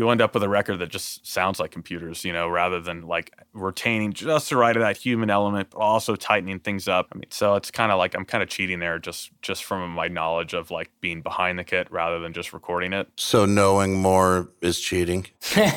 you 0.00 0.08
end 0.08 0.22
up 0.22 0.32
with 0.32 0.42
a 0.42 0.48
record 0.48 0.78
that 0.78 0.88
just 0.88 1.26
sounds 1.26 1.60
like 1.60 1.70
computers, 1.70 2.24
you 2.24 2.32
know, 2.32 2.48
rather 2.48 2.80
than 2.80 3.06
like 3.06 3.38
retaining 3.52 4.14
just 4.14 4.48
the 4.48 4.56
right 4.56 4.74
of 4.74 4.80
that 4.80 4.96
human 4.96 5.28
element, 5.28 5.68
but 5.70 5.78
also 5.78 6.16
tightening 6.16 6.58
things 6.58 6.88
up. 6.88 7.08
I 7.12 7.18
mean, 7.18 7.30
so 7.30 7.54
it's 7.54 7.70
kind 7.70 7.92
of 7.92 7.98
like 7.98 8.14
I'm 8.14 8.24
kind 8.24 8.42
of 8.42 8.48
cheating 8.48 8.78
there 8.78 8.98
just 8.98 9.30
just 9.42 9.62
from 9.62 9.90
my 9.90 10.08
knowledge 10.08 10.54
of 10.54 10.70
like 10.70 10.90
being 11.02 11.20
behind 11.20 11.58
the 11.58 11.64
kit 11.64 11.86
rather 11.90 12.18
than 12.18 12.32
just 12.32 12.54
recording 12.54 12.94
it. 12.94 13.08
So 13.18 13.44
knowing 13.44 14.00
more 14.00 14.48
is 14.62 14.80
cheating. 14.80 15.26
yeah, 15.54 15.68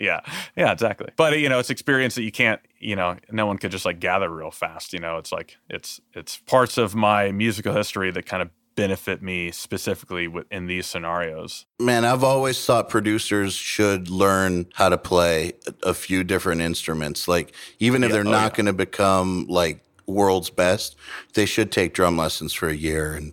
yeah, 0.00 0.72
exactly. 0.72 1.10
But 1.16 1.38
you 1.38 1.48
know, 1.48 1.60
it's 1.60 1.70
experience 1.70 2.16
that 2.16 2.24
you 2.24 2.32
can't, 2.32 2.60
you 2.80 2.96
know, 2.96 3.16
no 3.30 3.46
one 3.46 3.58
could 3.58 3.70
just 3.70 3.84
like 3.86 4.00
gather 4.00 4.28
real 4.28 4.50
fast. 4.50 4.92
You 4.92 4.98
know, 4.98 5.18
it's 5.18 5.30
like 5.30 5.56
it's 5.70 6.00
it's 6.14 6.38
parts 6.38 6.78
of 6.78 6.96
my 6.96 7.30
musical 7.30 7.72
history 7.72 8.10
that 8.10 8.26
kind 8.26 8.42
of 8.42 8.50
benefit 8.74 9.22
me 9.22 9.50
specifically 9.50 10.28
in 10.50 10.66
these 10.66 10.86
scenarios. 10.86 11.66
Man, 11.78 12.04
I've 12.04 12.24
always 12.24 12.64
thought 12.64 12.88
producers 12.88 13.54
should 13.54 14.08
learn 14.08 14.66
how 14.74 14.88
to 14.88 14.98
play 14.98 15.52
a 15.82 15.94
few 15.94 16.24
different 16.24 16.60
instruments. 16.60 17.28
Like, 17.28 17.54
even 17.78 18.02
if 18.02 18.10
yeah, 18.10 18.16
they're 18.16 18.26
oh, 18.26 18.30
not 18.30 18.52
yeah. 18.52 18.56
going 18.56 18.66
to 18.66 18.72
become 18.72 19.46
like 19.48 19.82
world's 20.06 20.50
best, 20.50 20.96
they 21.34 21.46
should 21.46 21.72
take 21.72 21.94
drum 21.94 22.16
lessons 22.16 22.52
for 22.52 22.68
a 22.68 22.74
year 22.74 23.14
and 23.14 23.32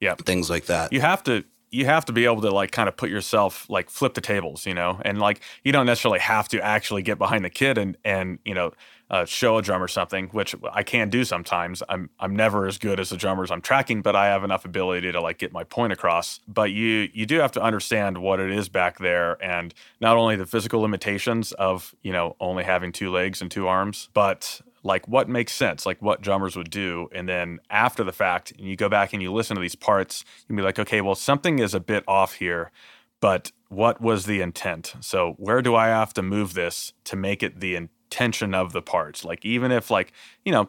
yeah, 0.00 0.14
things 0.14 0.50
like 0.50 0.66
that. 0.66 0.92
You 0.92 1.00
have 1.00 1.22
to 1.24 1.44
you 1.74 1.86
have 1.86 2.04
to 2.04 2.12
be 2.12 2.24
able 2.24 2.40
to 2.40 2.50
like 2.50 2.70
kind 2.70 2.88
of 2.88 2.96
put 2.96 3.10
yourself 3.10 3.68
like 3.68 3.90
flip 3.90 4.14
the 4.14 4.20
tables, 4.20 4.64
you 4.64 4.74
know, 4.74 5.00
and 5.04 5.18
like 5.18 5.40
you 5.64 5.72
don't 5.72 5.86
necessarily 5.86 6.20
have 6.20 6.48
to 6.48 6.64
actually 6.64 7.02
get 7.02 7.18
behind 7.18 7.44
the 7.44 7.50
kid 7.50 7.76
and 7.76 7.96
and 8.04 8.38
you 8.44 8.54
know 8.54 8.72
uh, 9.10 9.24
show 9.24 9.58
a 9.58 9.62
drum 9.62 9.82
or 9.82 9.88
something, 9.88 10.28
which 10.28 10.54
I 10.72 10.82
can 10.82 11.10
do 11.10 11.24
sometimes. 11.24 11.82
I'm 11.88 12.10
I'm 12.20 12.34
never 12.36 12.66
as 12.66 12.78
good 12.78 13.00
as 13.00 13.10
the 13.10 13.16
drummers 13.16 13.50
I'm 13.50 13.60
tracking, 13.60 14.02
but 14.02 14.14
I 14.14 14.26
have 14.26 14.44
enough 14.44 14.64
ability 14.64 15.10
to 15.12 15.20
like 15.20 15.38
get 15.38 15.52
my 15.52 15.64
point 15.64 15.92
across. 15.92 16.40
But 16.46 16.70
you 16.70 17.08
you 17.12 17.26
do 17.26 17.38
have 17.38 17.52
to 17.52 17.62
understand 17.62 18.18
what 18.18 18.38
it 18.38 18.50
is 18.50 18.68
back 18.68 18.98
there, 18.98 19.42
and 19.44 19.74
not 20.00 20.16
only 20.16 20.36
the 20.36 20.46
physical 20.46 20.80
limitations 20.80 21.52
of 21.52 21.94
you 22.02 22.12
know 22.12 22.36
only 22.40 22.64
having 22.64 22.92
two 22.92 23.10
legs 23.10 23.42
and 23.42 23.50
two 23.50 23.66
arms, 23.66 24.08
but 24.14 24.60
like 24.84 25.08
what 25.08 25.28
makes 25.28 25.52
sense, 25.52 25.86
like 25.86 26.00
what 26.00 26.20
drummers 26.20 26.56
would 26.56 26.70
do. 26.70 27.08
And 27.12 27.28
then 27.28 27.58
after 27.70 28.04
the 28.04 28.12
fact, 28.12 28.52
and 28.52 28.68
you 28.68 28.76
go 28.76 28.88
back 28.88 29.12
and 29.12 29.22
you 29.22 29.32
listen 29.32 29.56
to 29.56 29.60
these 29.60 29.74
parts, 29.74 30.24
you 30.42 30.46
can 30.48 30.56
be 30.56 30.62
like, 30.62 30.78
okay, 30.78 31.00
well 31.00 31.14
something 31.14 31.58
is 31.58 31.74
a 31.74 31.80
bit 31.80 32.04
off 32.06 32.34
here, 32.34 32.70
but 33.20 33.50
what 33.68 34.00
was 34.00 34.26
the 34.26 34.40
intent? 34.40 34.94
So 35.00 35.34
where 35.38 35.62
do 35.62 35.74
I 35.74 35.88
have 35.88 36.14
to 36.14 36.22
move 36.22 36.54
this 36.54 36.92
to 37.04 37.16
make 37.16 37.42
it 37.42 37.58
the 37.58 37.74
tension 38.14 38.54
of 38.54 38.72
the 38.72 38.80
parts. 38.80 39.24
Like 39.24 39.44
even 39.44 39.72
if 39.72 39.90
like 39.90 40.12
you 40.44 40.52
know 40.52 40.68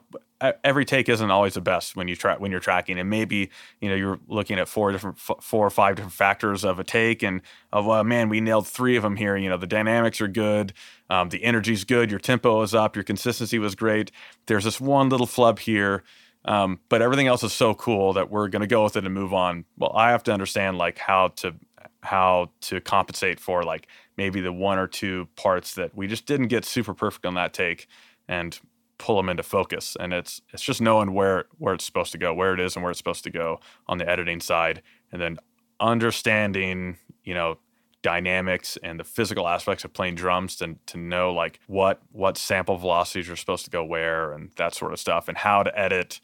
every 0.63 0.84
take 0.84 1.07
isn't 1.07 1.30
always 1.30 1.53
the 1.53 1.61
best 1.61 1.95
when 1.95 2.07
you 2.07 2.15
try 2.15 2.35
when 2.38 2.49
you're 2.49 2.59
tracking, 2.59 2.97
and 2.97 3.07
maybe 3.07 3.51
you 3.80 3.88
know 3.88 3.93
you're 3.93 4.19
looking 4.27 4.57
at 4.57 4.67
four 4.67 4.91
different 4.91 5.19
four 5.19 5.67
or 5.67 5.69
five 5.69 5.95
different 5.95 6.13
factors 6.13 6.65
of 6.65 6.80
a 6.80 6.84
take, 6.84 7.22
and 7.22 7.41
of 7.72 7.88
oh, 7.88 8.03
man 8.03 8.30
we 8.30 8.41
nailed 8.41 8.67
three 8.67 8.95
of 8.95 9.03
them 9.03 9.15
here. 9.15 9.38
You 9.38 9.47
know 9.47 9.57
the 9.57 9.67
dynamics 9.67 10.19
are 10.22 10.27
good, 10.27 10.73
um, 11.11 11.30
the 11.30 11.43
energy's 11.43 11.84
good, 11.84 12.09
your 12.09 12.19
tempo 12.19 12.63
is 12.63 12.73
up, 12.73 12.95
your 12.95 13.03
consistency 13.03 13.59
was 13.59 13.76
great. 13.76 14.11
There's 14.47 14.63
this 14.63 14.81
one 14.81 15.09
little 15.09 15.27
flub 15.27 15.59
here. 15.59 16.03
Um, 16.47 16.80
but 16.89 17.01
everything 17.01 17.26
else 17.26 17.41
is 17.43 17.53
so 17.53 17.73
cool 17.73 18.13
that 18.13 18.30
we're 18.30 18.49
going 18.49 18.61
to 18.61 18.67
go 18.67 18.84
with 18.84 18.95
it 18.95 19.03
and 19.03 19.11
move 19.11 19.34
on. 19.34 19.65
Well, 19.80 19.91
I 19.95 20.11
have 20.11 20.22
to 20.23 20.31
understand 20.31 20.77
like 20.77 20.99
how 20.99 21.30
to 21.38 21.55
how 22.03 22.51
to 22.61 22.80
compensate 22.81 23.39
for 23.39 23.63
like 23.63 23.88
maybe 24.17 24.41
the 24.41 24.51
one 24.51 24.77
or 24.77 24.87
two 24.87 25.27
parts 25.35 25.75
that 25.75 25.95
we 25.95 26.07
just 26.07 26.25
didn't 26.25 26.47
get 26.47 26.65
super 26.65 26.93
perfect 26.93 27.25
on 27.25 27.35
that 27.35 27.53
take 27.53 27.87
and 28.27 28.59
pull 28.97 29.17
them 29.17 29.29
into 29.29 29.43
focus. 29.43 29.97
And 29.99 30.13
it's 30.13 30.41
it's 30.51 30.63
just 30.63 30.81
knowing 30.81 31.13
where 31.13 31.45
where 31.57 31.73
it's 31.73 31.85
supposed 31.85 32.11
to 32.13 32.17
go 32.17 32.33
where 32.33 32.53
it 32.53 32.59
is 32.59 32.75
and 32.75 32.83
where 32.83 32.91
it's 32.91 32.99
supposed 32.99 33.23
to 33.25 33.29
go 33.29 33.59
on 33.87 33.97
the 33.97 34.09
editing 34.09 34.39
side. 34.39 34.81
And 35.11 35.21
then 35.21 35.37
understanding 35.79 36.97
you 37.23 37.33
know 37.33 37.57
dynamics 38.01 38.77
and 38.83 38.99
the 38.99 39.03
physical 39.03 39.47
aspects 39.47 39.83
of 39.83 39.91
playing 39.91 40.13
drums 40.13 40.55
to, 40.57 40.75
to 40.85 40.97
know 40.97 41.33
like 41.33 41.59
what 41.67 42.01
what 42.11 42.37
sample 42.37 42.77
velocities 42.77 43.29
are 43.29 43.35
supposed 43.35 43.65
to 43.65 43.71
go 43.71 43.83
where 43.83 44.31
and 44.31 44.51
that 44.57 44.75
sort 44.75 44.93
of 44.93 44.99
stuff 44.99 45.27
and 45.27 45.37
how 45.37 45.63
to 45.63 45.77
edit 45.77 46.21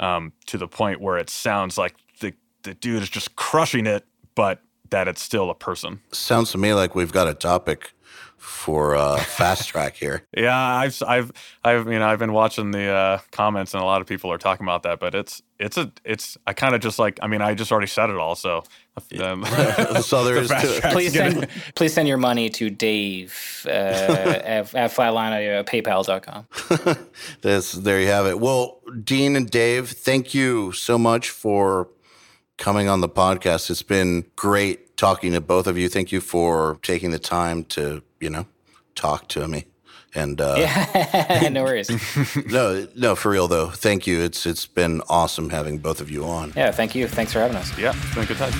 um, 0.00 0.32
to 0.46 0.58
the 0.58 0.68
point 0.68 1.00
where 1.00 1.18
it 1.18 1.28
sounds 1.30 1.76
like 1.76 1.96
the 2.20 2.32
the 2.62 2.74
dude 2.74 3.02
is 3.02 3.10
just 3.10 3.36
crushing 3.36 3.86
it, 3.86 4.04
but 4.34 4.60
that 4.94 5.08
it's 5.08 5.20
still 5.20 5.50
a 5.50 5.56
person. 5.56 6.00
Sounds 6.12 6.52
to 6.52 6.58
me 6.58 6.72
like 6.72 6.94
we've 6.94 7.10
got 7.10 7.26
a 7.26 7.34
topic 7.34 7.94
for 8.36 8.94
uh, 8.94 9.16
fast 9.16 9.68
track 9.68 9.96
here. 9.96 10.22
Yeah, 10.36 10.56
I've 10.56 11.02
I've 11.06 11.32
I've 11.64 11.86
you 11.86 11.98
know 11.98 12.06
I've 12.06 12.20
been 12.20 12.32
watching 12.32 12.70
the 12.70 12.88
uh, 12.90 13.18
comments 13.32 13.74
and 13.74 13.82
a 13.82 13.86
lot 13.86 14.00
of 14.00 14.06
people 14.06 14.30
are 14.30 14.38
talking 14.38 14.64
about 14.64 14.84
that, 14.84 15.00
but 15.00 15.16
it's 15.16 15.42
it's 15.58 15.76
a 15.76 15.90
it's 16.04 16.38
I 16.46 16.52
kind 16.52 16.76
of 16.76 16.80
just 16.80 17.00
like 17.00 17.18
I 17.22 17.26
mean 17.26 17.42
I 17.42 17.54
just 17.54 17.72
already 17.72 17.88
said 17.88 18.08
it 18.10 18.16
all, 18.16 18.36
so 18.36 18.62
um, 19.20 19.44
so 20.02 20.24
there 20.24 20.36
is 20.42 20.48
to. 20.48 20.80
Please 20.92 21.12
send 21.12 21.48
please 21.74 21.92
send 21.92 22.06
your 22.06 22.18
money 22.18 22.50
to 22.50 22.70
Dave 22.70 23.66
uh, 23.66 23.70
at, 23.70 24.74
at 24.74 24.90
flatliner 24.92 25.60
uh, 25.60 25.64
paypal.com. 25.64 26.46
This 27.42 27.72
there 27.72 28.00
you 28.00 28.08
have 28.08 28.26
it. 28.26 28.38
Well, 28.38 28.80
Dean 29.02 29.34
and 29.34 29.50
Dave, 29.50 29.88
thank 29.90 30.34
you 30.34 30.70
so 30.72 30.98
much 30.98 31.30
for 31.30 31.88
coming 32.56 32.88
on 32.88 33.00
the 33.00 33.08
podcast. 33.08 33.70
It's 33.70 33.82
been 33.82 34.24
great 34.36 34.83
talking 34.96 35.32
to 35.32 35.40
both 35.40 35.66
of 35.66 35.78
you. 35.78 35.88
Thank 35.88 36.12
you 36.12 36.20
for 36.20 36.78
taking 36.82 37.10
the 37.10 37.18
time 37.18 37.64
to 37.64 38.02
you 38.20 38.30
know 38.30 38.46
talk 38.94 39.28
to 39.28 39.46
me. 39.48 39.66
And 40.14 40.40
uh, 40.40 40.54
yeah, 40.58 41.48
no 41.52 41.64
worries. 41.64 41.90
no, 42.46 42.86
no, 42.94 43.16
for 43.16 43.30
real 43.30 43.48
though. 43.48 43.70
Thank 43.70 44.06
you. 44.06 44.20
It's 44.20 44.46
it's 44.46 44.66
been 44.66 45.02
awesome 45.08 45.50
having 45.50 45.78
both 45.78 46.00
of 46.00 46.10
you 46.10 46.24
on. 46.24 46.52
Yeah, 46.56 46.70
thank 46.70 46.94
you. 46.94 47.08
Thanks 47.08 47.32
for 47.32 47.40
having 47.40 47.56
us. 47.56 47.76
Yeah, 47.76 47.94
it's 47.96 48.14
been 48.14 48.24
a 48.24 48.26
good 48.26 48.36
time. 48.36 48.52